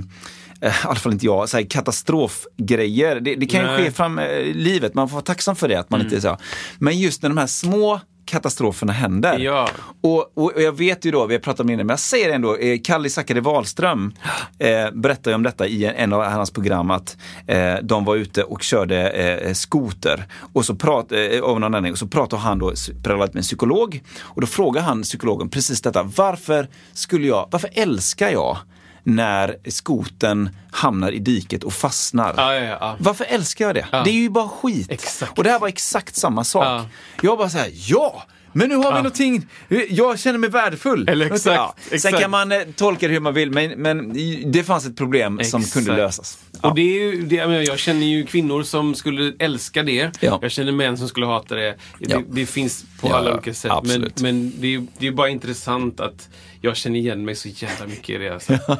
eh, 0.60 0.70
i 0.70 0.72
alla 0.82 0.94
fall 0.94 1.12
inte 1.12 1.26
jag, 1.26 1.48
så 1.48 1.56
här 1.56 1.64
katastrofgrejer. 1.64 3.20
Det, 3.20 3.34
det 3.34 3.46
kan 3.46 3.60
ju 3.60 3.66
Nej. 3.66 3.84
ske 3.84 3.90
fram 3.90 4.18
eh, 4.18 4.26
i 4.26 4.54
livet, 4.54 4.94
man 4.94 5.08
får 5.08 5.14
vara 5.14 5.24
tacksam 5.24 5.56
för 5.56 5.68
det. 5.68 5.80
Att 5.80 5.90
man 5.90 6.00
inte 6.00 6.16
är 6.16 6.20
så. 6.20 6.36
Men 6.78 6.98
just 6.98 7.22
när 7.22 7.28
de 7.28 7.38
här 7.38 7.46
små 7.46 8.00
katastroferna 8.26 8.92
händer. 8.92 9.38
Ja. 9.38 9.68
Och, 10.00 10.32
och, 10.34 10.52
och 10.54 10.62
jag 10.62 10.72
vet 10.72 11.04
ju 11.04 11.10
då, 11.10 11.26
vi 11.26 11.34
har 11.34 11.40
pratat 11.40 11.60
om 11.60 11.66
det 11.66 11.72
innan, 11.72 11.86
men 11.86 11.92
jag 11.92 12.00
säger 12.00 12.28
det 12.28 12.34
ändå, 12.34 12.56
eh, 12.56 12.78
Kalle 12.84 13.10
Zackari 13.10 13.40
Wahlström 13.40 14.12
eh, 14.58 14.90
berättar 14.92 15.30
ju 15.30 15.34
om 15.34 15.42
detta 15.42 15.66
i 15.66 15.84
en, 15.84 15.94
en 15.94 16.12
av 16.12 16.24
hans 16.24 16.50
program 16.50 16.90
att 16.90 17.16
eh, 17.46 17.74
de 17.82 18.04
var 18.04 18.16
ute 18.16 18.42
och 18.42 18.62
körde 18.62 19.08
eh, 19.08 19.52
skoter 19.52 20.24
och 20.52 20.64
så 20.64 20.74
prat, 20.74 21.12
eh, 21.12 21.42
av 21.42 21.60
någon 21.60 21.64
anledning, 21.64 21.92
och 21.92 21.98
så 21.98 22.06
pratade 22.06 22.42
han 22.42 22.58
då 22.58 22.72
parallellt 23.02 23.34
med 23.34 23.40
en 23.40 23.44
psykolog 23.44 24.02
och 24.20 24.40
då 24.40 24.46
frågar 24.46 24.82
han 24.82 25.02
psykologen 25.02 25.48
precis 25.48 25.82
detta, 25.82 26.02
varför 26.02 26.68
skulle 26.92 27.26
jag, 27.26 27.48
varför 27.50 27.70
älskar 27.72 28.30
jag 28.30 28.58
när 29.06 29.56
skoten 29.70 30.50
hamnar 30.70 31.12
i 31.12 31.18
diket 31.18 31.64
och 31.64 31.72
fastnar? 31.72 32.34
Ja, 32.36 32.54
ja, 32.54 32.76
ja. 32.80 32.96
Varför 32.98 33.24
älskar 33.24 33.66
jag 33.66 33.74
det? 33.74 33.86
Det 33.90 34.10
är 34.10 34.14
ju 34.14 34.30
bara 34.30 34.48
skit. 34.48 34.90
Exakt. 34.90 35.38
Och 35.38 35.44
det 35.44 35.50
här 35.50 35.58
var 35.58 35.68
exakt 35.68 36.16
samma 36.16 36.44
sak. 36.44 36.64
Ja. 36.64 36.86
Jag 37.22 37.38
bara 37.38 37.50
säger 37.50 37.72
ja! 37.74 38.22
Men 38.56 38.68
nu 38.68 38.74
har 38.76 38.90
vi 38.92 38.96
någonting, 38.96 39.46
jag 39.88 40.18
känner 40.18 40.38
mig 40.38 40.50
värdefull. 40.50 41.08
Eller 41.08 41.26
exakt, 41.26 41.82
Sen 41.82 41.94
exakt. 41.94 42.20
kan 42.20 42.30
man 42.30 42.52
eh, 42.52 42.58
tolka 42.76 43.08
det 43.08 43.12
hur 43.14 43.20
man 43.20 43.34
vill, 43.34 43.50
men, 43.50 43.70
men 43.70 44.12
det 44.52 44.64
fanns 44.64 44.86
ett 44.86 44.96
problem 44.96 45.40
som 45.44 45.60
Exakt. 45.60 45.74
kunde 45.74 45.96
lösas. 46.02 46.38
Och 46.60 46.74
det 46.74 46.80
är 46.82 47.00
ju, 47.12 47.22
det, 47.22 47.36
jag, 47.36 47.78
känner 47.78 48.06
ju 48.06 48.26
kvinnor 48.26 48.62
som 48.62 48.94
skulle 48.94 49.32
älska 49.38 49.82
det. 49.82 50.10
Ja. 50.20 50.38
Jag 50.42 50.50
känner 50.50 50.72
män 50.72 50.98
som 50.98 51.08
skulle 51.08 51.26
hata 51.26 51.54
det. 51.54 51.76
Det, 51.98 52.10
Ja. 52.12 52.22
det 52.30 52.46
finns 52.46 52.84
på 53.00 53.08
Ja, 53.08 53.16
alla 53.16 53.28
ja, 53.28 53.34
olika 53.34 53.54
sätt. 53.54 53.72
Men, 53.82 54.10
men 54.20 54.52
det, 54.60 54.74
är, 54.74 54.86
det 54.98 55.06
är 55.06 55.12
bara 55.12 55.28
intressant 55.28 56.00
att 56.00 56.28
jag 56.60 56.76
känner 56.76 56.98
igen 56.98 57.24
mig 57.24 57.34
så 57.34 57.48
jävla 57.48 57.86
mycket 57.86 58.08
i 58.10 58.18
det. 58.18 58.28
Alltså. 58.34 58.52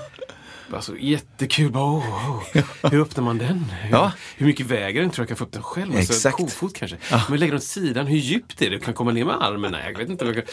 Alltså, 0.73 0.99
jättekul. 0.99 1.71
Bara, 1.73 1.85
oh, 1.85 2.31
oh. 2.31 2.91
Hur 2.91 3.01
öppnar 3.01 3.25
man 3.25 3.39
den? 3.39 3.65
Hur, 3.83 3.91
Ja. 3.91 4.13
hur 4.37 4.47
mycket 4.47 4.67
väger 4.67 5.01
den? 5.01 5.11
Tror 5.11 5.23
jag 5.23 5.29
kan 5.29 5.37
få 5.37 5.45
upp 5.45 5.53
den 5.53 5.63
själv? 5.63 5.97
Alltså, 5.97 6.13
Exakt. 6.13 6.37
Kofot 6.37 6.75
kanske. 6.75 6.97
Men 7.29 7.41
lägger 7.41 7.53
den 7.53 7.59
åt 7.59 7.65
sidan. 7.65 8.07
Hur 8.07 8.17
djupt 8.19 8.63
är 8.63 8.71
det? 8.71 8.79
Kan 8.79 8.95
komma 8.95 9.13
ner 9.13 9.25
med 9.25 9.43
armen? 9.43 9.73
Nej, 9.73 9.91
jag 9.93 9.99
vet 9.99 10.09
inte. 10.11 10.45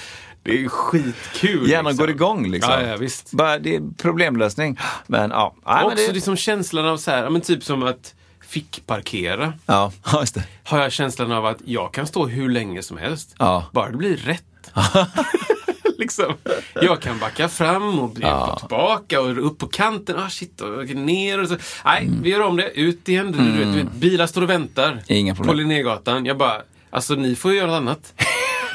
Det 0.43 0.63
är 0.63 0.67
skitkul. 0.69 1.69
Hjärnan 1.69 1.85
liksom. 1.91 2.05
går 2.05 2.09
igång 2.15 2.51
liksom. 2.51 2.73
Ja, 2.73 2.81
ja, 2.81 2.97
visst. 2.97 3.31
Bara, 3.31 3.59
det 3.59 3.75
är 3.75 3.81
problemlösning. 3.97 4.79
Men 5.07 5.29
ja, 5.31 5.55
Nej, 5.65 5.75
men 5.75 5.85
Också 5.85 6.07
det, 6.07 6.13
liksom 6.13 6.35
känslan 6.35 6.85
av 6.87 6.97
så 6.97 7.11
här, 7.11 7.23
ja, 7.23 7.29
men 7.29 7.41
typ 7.41 7.63
som 7.63 7.83
att 7.83 8.13
fickparkera. 8.47 9.53
ja, 9.65 9.91
ja, 10.11 10.19
just 10.19 10.35
det. 10.35 10.43
Har 10.63 10.79
jag 10.79 10.91
känslan 10.91 11.31
av 11.31 11.45
att 11.45 11.57
jag 11.65 11.93
kan 11.93 12.07
stå 12.07 12.27
hur 12.27 12.49
länge 12.49 12.83
som 12.83 12.97
helst. 12.97 13.35
Ja. 13.39 13.65
Bara 13.73 13.89
det 13.91 13.97
blir 13.97 14.17
rätt. 14.17 14.43
liksom. 15.99 16.33
Jag 16.73 17.01
kan 17.01 17.19
backa 17.19 17.49
fram 17.49 17.99
och 17.99 18.09
backa 18.09 18.55
tillbaka 18.59 19.21
och 19.21 19.47
upp 19.47 19.57
på 19.57 19.67
kanten. 19.67 20.19
Ah, 20.19 20.29
shit, 20.29 20.61
och 20.61 20.89
ner 20.89 21.41
och 21.41 21.47
så. 21.47 21.57
Nej, 21.85 22.09
vi 22.21 22.29
gör 22.29 22.41
om 22.41 22.57
det. 22.57 22.71
Ut 22.79 23.09
igen. 23.09 23.31
Du, 23.31 23.37
vet, 23.51 23.73
du 23.73 23.83
vet, 23.83 23.91
bilar 23.93 24.27
står 24.27 24.41
och 24.41 24.49
väntar. 24.49 24.91
Mm. 24.91 25.03
Inga 25.07 25.35
problem. 25.35 25.49
På 25.51 25.57
Linnégatan. 25.57 26.25
Jag 26.25 26.37
bara, 26.37 26.61
alltså 26.89 27.15
ni 27.15 27.35
får 27.35 27.53
göra 27.53 27.67
något 27.67 27.75
annat. 27.77 28.13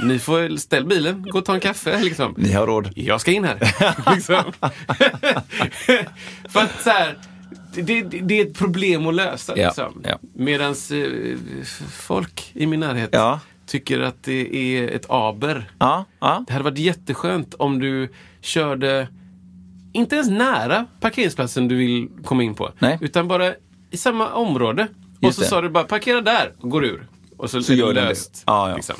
Ni 0.02 0.18
får 0.18 0.56
ställa 0.56 0.86
bilen, 0.86 1.22
gå 1.30 1.38
och 1.38 1.44
ta 1.44 1.54
en 1.54 1.60
kaffe 1.60 2.00
liksom. 2.02 2.34
Ni 2.36 2.52
har 2.52 2.66
råd. 2.66 2.90
Jag 2.96 3.20
ska 3.20 3.30
in 3.32 3.44
här. 3.44 3.58
liksom. 4.14 4.42
För 6.48 6.60
att 6.60 6.82
så 6.82 6.90
här, 6.90 7.18
det, 7.74 8.02
det, 8.02 8.02
det 8.02 8.40
är 8.40 8.46
ett 8.46 8.58
problem 8.58 9.06
att 9.06 9.14
lösa. 9.14 9.52
Ja, 9.58 9.66
Liksom. 9.66 10.02
ja. 10.04 10.18
Medan 10.34 10.70
eh, 10.70 11.36
folk 11.92 12.50
i 12.54 12.66
min 12.66 12.80
närhet 12.80 13.08
Ja. 13.12 13.40
Tycker 13.68 14.00
att 14.00 14.22
det 14.22 14.56
är 14.56 14.88
ett 14.88 15.06
aber. 15.10 15.70
Ja, 15.78 16.04
ja. 16.20 16.44
Det 16.46 16.52
hade 16.52 16.64
varit 16.64 16.78
jätteskönt 16.78 17.54
om 17.54 17.78
du 17.78 18.12
körde 18.40 19.08
inte 19.92 20.14
ens 20.16 20.30
nära 20.30 20.86
parkeringsplatsen 21.00 21.68
du 21.68 21.76
vill 21.76 22.08
komma 22.24 22.42
in 22.42 22.54
på. 22.54 22.72
Nej. 22.78 22.98
Utan 23.00 23.28
bara 23.28 23.52
i 23.90 23.96
samma 23.96 24.32
område. 24.32 24.88
och 25.16 25.22
Just 25.24 25.36
så 25.38 25.42
det. 25.42 25.48
sa 25.48 25.60
du 25.60 25.68
bara 25.70 25.84
parkera 25.84 26.20
där 26.20 26.52
och 26.60 26.70
går 26.70 26.84
ur. 26.84 27.06
Och 27.36 27.50
så, 27.50 27.62
Så 27.62 27.72
gör 27.72 27.86
den 27.86 27.94
det. 27.94 28.08
löst. 28.08 28.42
Ja, 28.46 28.68
ja. 28.70 28.76
Liksom. 28.76 28.96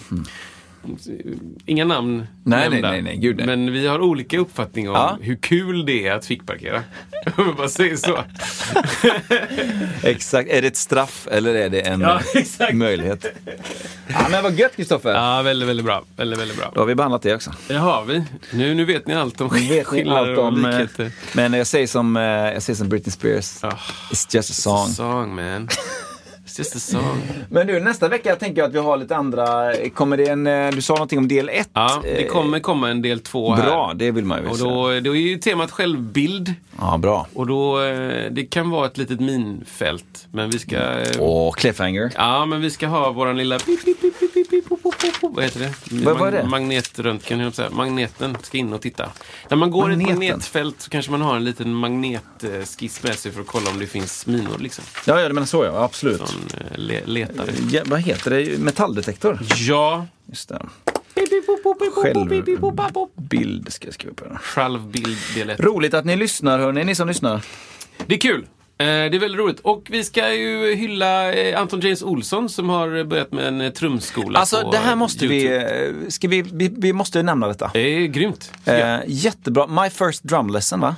Inga 1.67 1.85
namn 1.85 2.27
Nej, 2.45 2.71
nämnda. 2.71 2.91
nej, 2.91 3.03
nej, 3.03 3.13
nej, 3.13 3.17
gud, 3.17 3.37
nej. 3.37 3.47
Men 3.47 3.73
vi 3.73 3.87
har 3.87 4.01
olika 4.01 4.39
uppfattning 4.39 4.89
om 4.89 4.95
Ja. 4.95 5.19
hur 5.21 5.37
kul 5.37 5.87
det 5.87 6.07
är 6.07 6.13
att 6.13 6.27
fickparkera. 6.27 6.77
Om 7.37 7.45
jag 7.47 7.57
bara 7.57 7.69
säger 7.69 7.97
så. 7.97 8.19
Exakt. 10.09 10.51
Är 10.51 10.63
det 10.63 10.69
ett 10.69 10.77
straff 10.77 11.29
eller 11.31 11.55
är 11.55 11.69
det 11.69 11.81
en 11.81 12.01
Ja, 12.01 12.21
möjlighet? 12.73 13.27
Ja, 14.09 14.27
men 14.31 14.43
vad 14.43 14.55
gött 14.59 14.77
Kristoffer. 14.77 15.15
Ja, 15.15 15.43
väldigt, 15.43 15.69
väldigt 15.69 15.87
bra. 15.87 16.05
Väldigt, 16.17 16.41
väldigt 16.41 16.57
bra. 16.59 16.71
Då 16.75 16.81
har 16.81 16.87
vi 16.87 16.95
behandlat 16.95 17.23
det 17.23 17.35
också. 17.35 17.53
Det 17.69 17.75
har 17.75 18.05
vi. 18.05 18.23
Nu, 18.53 18.75
nu 18.75 18.85
vet 18.85 19.07
ni 19.07 19.15
allt 19.15 19.41
om 19.41 19.51
skillnader 19.51 20.39
och 20.39 20.53
likheter. 20.53 21.13
Men 21.33 21.53
jag 21.53 21.67
säger 21.67 21.87
som, 21.87 22.17
eh, 22.17 22.23
jag 22.23 22.63
säger 22.63 22.77
som 22.77 22.89
Britney 22.89 23.13
Spears. 23.13 23.65
Ah. 23.65 23.79
It's 24.11 24.35
just 24.37 24.51
a 24.51 24.55
song. 24.55 24.89
Song 24.89 25.35
man. 25.35 25.69
Just 26.59 26.77
a 26.77 26.79
song. 26.79 27.23
Men 27.51 27.67
du, 27.67 27.81
nästa 27.81 28.09
vecka 28.09 28.37
tänker 28.37 28.61
jag 28.61 28.69
att 28.69 28.75
vi 28.75 28.79
har 28.79 28.97
lite 28.97 29.17
andra... 29.17 29.73
Kommer 29.95 30.17
det 30.17 30.27
en... 30.29 30.47
eh, 30.47 30.71
Du 30.71 30.83
sa 30.83 30.93
någonting 30.95 31.19
om 31.19 31.29
del 31.29 31.49
ett. 31.49 31.71
Ja, 31.73 32.01
det 32.03 32.25
Eh, 32.25 32.29
kommer 32.33 32.61
komma 32.61 32.91
en 32.91 33.03
del 33.03 33.21
två 33.21 33.55
här. 33.55 33.63
Bra, 33.67 33.93
det 33.95 34.11
vill 34.11 34.25
man 34.25 34.43
ju 34.43 34.49
Och 34.51 34.59
då, 34.59 35.01
då 35.01 35.17
är 35.17 35.21
ju 35.21 35.39
temat 35.39 35.71
självbild. 35.71 36.55
Ja, 36.79 36.99
bra. 36.99 37.27
Och 37.35 37.47
då, 37.47 37.83
eh, 37.85 38.31
det 38.31 38.47
kan 38.51 38.71
vara 38.71 38.87
ett 38.87 38.99
litet 38.99 39.21
minfält. 39.21 40.27
Men 40.33 40.51
vi 40.51 40.59
ska... 40.59 40.77
eh, 40.77 41.21
Och 41.21 41.57
cliffhanger. 41.57 42.13
Ja, 42.17 42.47
men 42.47 42.61
vi 42.61 42.71
ska 42.71 42.87
ha 42.87 43.13
våran 43.13 43.37
lilla... 43.37 43.59
pip, 43.59 43.85
pip, 43.85 44.01
pip, 44.01 44.21
pip, 44.21 44.35
pip, 44.35 44.51
pip, 44.51 44.69
pop, 44.69 44.83
pop, 44.83 44.95
Vad 45.33 45.45
heter 45.45 45.61
det? 45.61 45.75
Vad- 46.05 46.29
är 46.35 46.43
det? 46.43 46.49
Magnetröntgen, 46.49 47.41
jag 47.41 47.55
säga. 47.55 47.71
Magneten 47.71 48.37
ska 48.43 48.59
in 48.59 48.73
och 48.73 48.81
titta. 48.81 49.11
När 49.49 49.57
man 49.57 49.71
går 49.71 49.91
i 49.91 49.95
ett 49.95 50.01
magnetfält 50.09 50.81
så 50.81 50.91
kanske 50.91 51.11
man 51.11 51.21
har 51.21 51.37
en 51.37 51.45
liten 51.45 51.75
magnetskiss 51.75 53.03
med 53.03 53.15
sig 53.15 53.33
för 53.33 53.41
att 53.41 53.47
kolla 53.47 53.71
om 53.71 53.79
det 53.79 53.87
finns 53.87 54.27
minor. 54.27 54.59
Liksom. 54.59 54.85
Ja, 55.07 55.21
ja, 55.21 55.29
menar 55.33 55.47
så 55.47 55.65
ja. 55.65 55.85
Absolut. 55.85 56.19
Sån 56.19 56.29
eh, 56.55 56.79
le 56.79 57.01
letare. 57.05 57.51
Ja, 57.71 57.83
vad 57.87 58.01
heter 58.01 58.31
det? 58.31 58.59
Metalldetektor? 58.59 59.39
Ja. 59.57 60.07
Just 60.27 60.49
det. 60.49 60.67
Pip, 61.15 61.31
pip, 61.31 61.47
pop, 61.47 61.63
pop, 61.63 61.79
pip, 61.79 61.95
pop, 61.95 62.13
pop, 62.15 62.29
pip, 62.29 62.45
pip, 62.45 62.61
pop, 62.61 62.77
pop, 62.77 62.93
pop. 62.95 63.13
Bild 63.17 63.73
ska 63.73 63.87
jag 63.87 63.95
skriva 63.95 64.15
på. 64.15 64.25
Självbild 64.43 65.19
ett. 65.51 65.61
Roligt 65.61 65.95
att 65.95 66.05
ni 66.05 66.17
lyssnar 66.17 66.59
hörni, 66.59 66.85
ni 66.85 66.95
som 66.95 67.09
lyssnar. 67.09 67.43
Det 68.07 68.15
är 68.15 68.19
kul. 68.19 68.47
Eh, 68.81 68.85
Det 68.87 69.17
är 69.17 69.19
väldigt 69.19 69.39
roligt. 69.41 69.61
Och 69.61 69.87
vi 69.91 70.05
ska 70.05 70.35
ju 70.35 70.75
hylla 70.75 71.33
eh, 71.33 71.61
Anton 71.61 71.81
James 71.81 72.03
Olsson 72.03 72.49
som 72.49 72.69
har 72.69 73.05
börjat 73.05 73.33
med 73.33 73.47
en 73.49 73.61
eh, 73.61 73.71
trumskola 73.73 74.39
Alltså 74.39 74.71
det 74.71 74.79
här 74.79 74.97
måste 74.97 75.27
vi, 75.27 75.43
YouTube. 75.45 76.11
ska 76.11 76.29
vi, 76.29 76.43
vi, 76.43 76.75
vi 76.77 76.93
måste 76.93 77.23
nämna 77.23 77.49
detta. 77.49 77.71
Det 77.75 77.81
är 77.81 78.07
grymt. 78.07 78.53
Eh, 78.65 78.97
jättebra. 79.07 79.67
My 79.67 79.91
first 79.91 80.23
drum 80.25 80.51
lesson 80.51 80.81
va? 80.81 80.97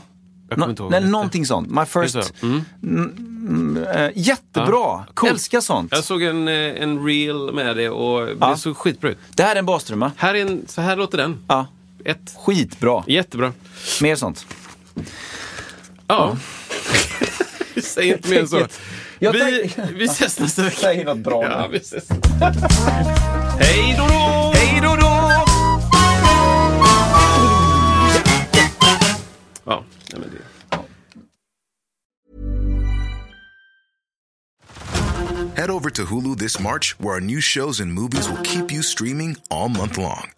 Ihåg 0.57 0.91
nej, 0.91 1.01
någonting 1.01 1.47
sånt. 1.47 1.71
My 1.71 1.85
first. 1.85 2.25
så? 2.25 2.47
Mm. 2.47 3.85
Eh, 3.95 4.11
jättebra. 4.15 5.05
Ja. 5.23 5.29
Älskar 5.29 5.61
sånt. 5.61 5.93
Jag 5.93 6.05
såg 6.05 6.23
en, 6.23 6.49
en 6.49 7.07
reel 7.07 7.53
med 7.55 7.77
det 7.77 7.89
och 7.91 8.27
det 8.51 8.57
såg 8.57 8.77
skitbra 8.77 9.11
ut. 9.11 9.19
Det 9.35 9.43
här 9.43 9.55
är 9.55 9.59
en 9.59 9.67
bastrumma. 9.67 10.13
Här 10.17 10.35
är 10.35 10.43
en, 10.43 10.65
så 10.69 10.81
här 10.81 10.97
låter 10.97 11.19
den. 11.19 11.39
Ja. 11.49 11.67
Ett. 12.05 12.37
Skitbra. 12.39 13.05
Jättebra. 13.07 13.53
Mer 14.03 14.17
sånt. 14.17 14.47
Ja. 16.07 16.37
vi 16.37 16.60
säger 17.83 18.17
inte 18.17 18.29
mer 18.29 18.41
än 18.41 18.49
så. 18.49 18.67
Jag 19.19 19.33
Vi, 19.33 19.39
tänk- 19.77 19.91
vi 19.97 20.05
ses 20.05 20.39
nästa 20.39 20.63
vecka. 20.63 20.77
Säg 20.81 21.05
något 21.05 21.19
bra 21.19 21.45
Ja, 21.45 21.69
vi 21.73 21.77
ses. 21.79 22.09
Hej 23.61 23.95
då 23.99 24.07
då! 24.07 24.53
Hej 24.55 24.81
då 24.83 24.97
då! 24.97 25.07
Ja, 29.65 29.85
nej, 30.13 30.21
men 30.21 30.31
det. 30.31 30.41
Head 35.57 35.71
over 35.71 35.91
to 35.91 36.05
Hulu 36.07 36.37
this 36.39 36.59
March, 36.61 36.99
where 36.99 37.15
our 37.15 37.21
new 37.21 37.41
shows 37.41 37.81
and 37.81 37.93
movies 37.93 38.29
will 38.29 38.39
keep 38.43 38.73
you 38.73 38.83
streaming 38.83 39.37
all 39.51 39.69
month 39.69 39.99
long. 39.99 40.31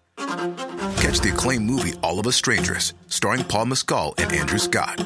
Catch 0.97 1.19
the 1.21 1.31
acclaimed 1.33 1.65
movie 1.65 1.93
All 2.01 2.19
of 2.19 2.27
Us 2.27 2.35
Strangers, 2.35 2.93
starring 3.07 3.43
Paul 3.45 3.67
Mescal 3.67 4.13
and 4.17 4.31
Andrew 4.33 4.59
Scott. 4.59 5.05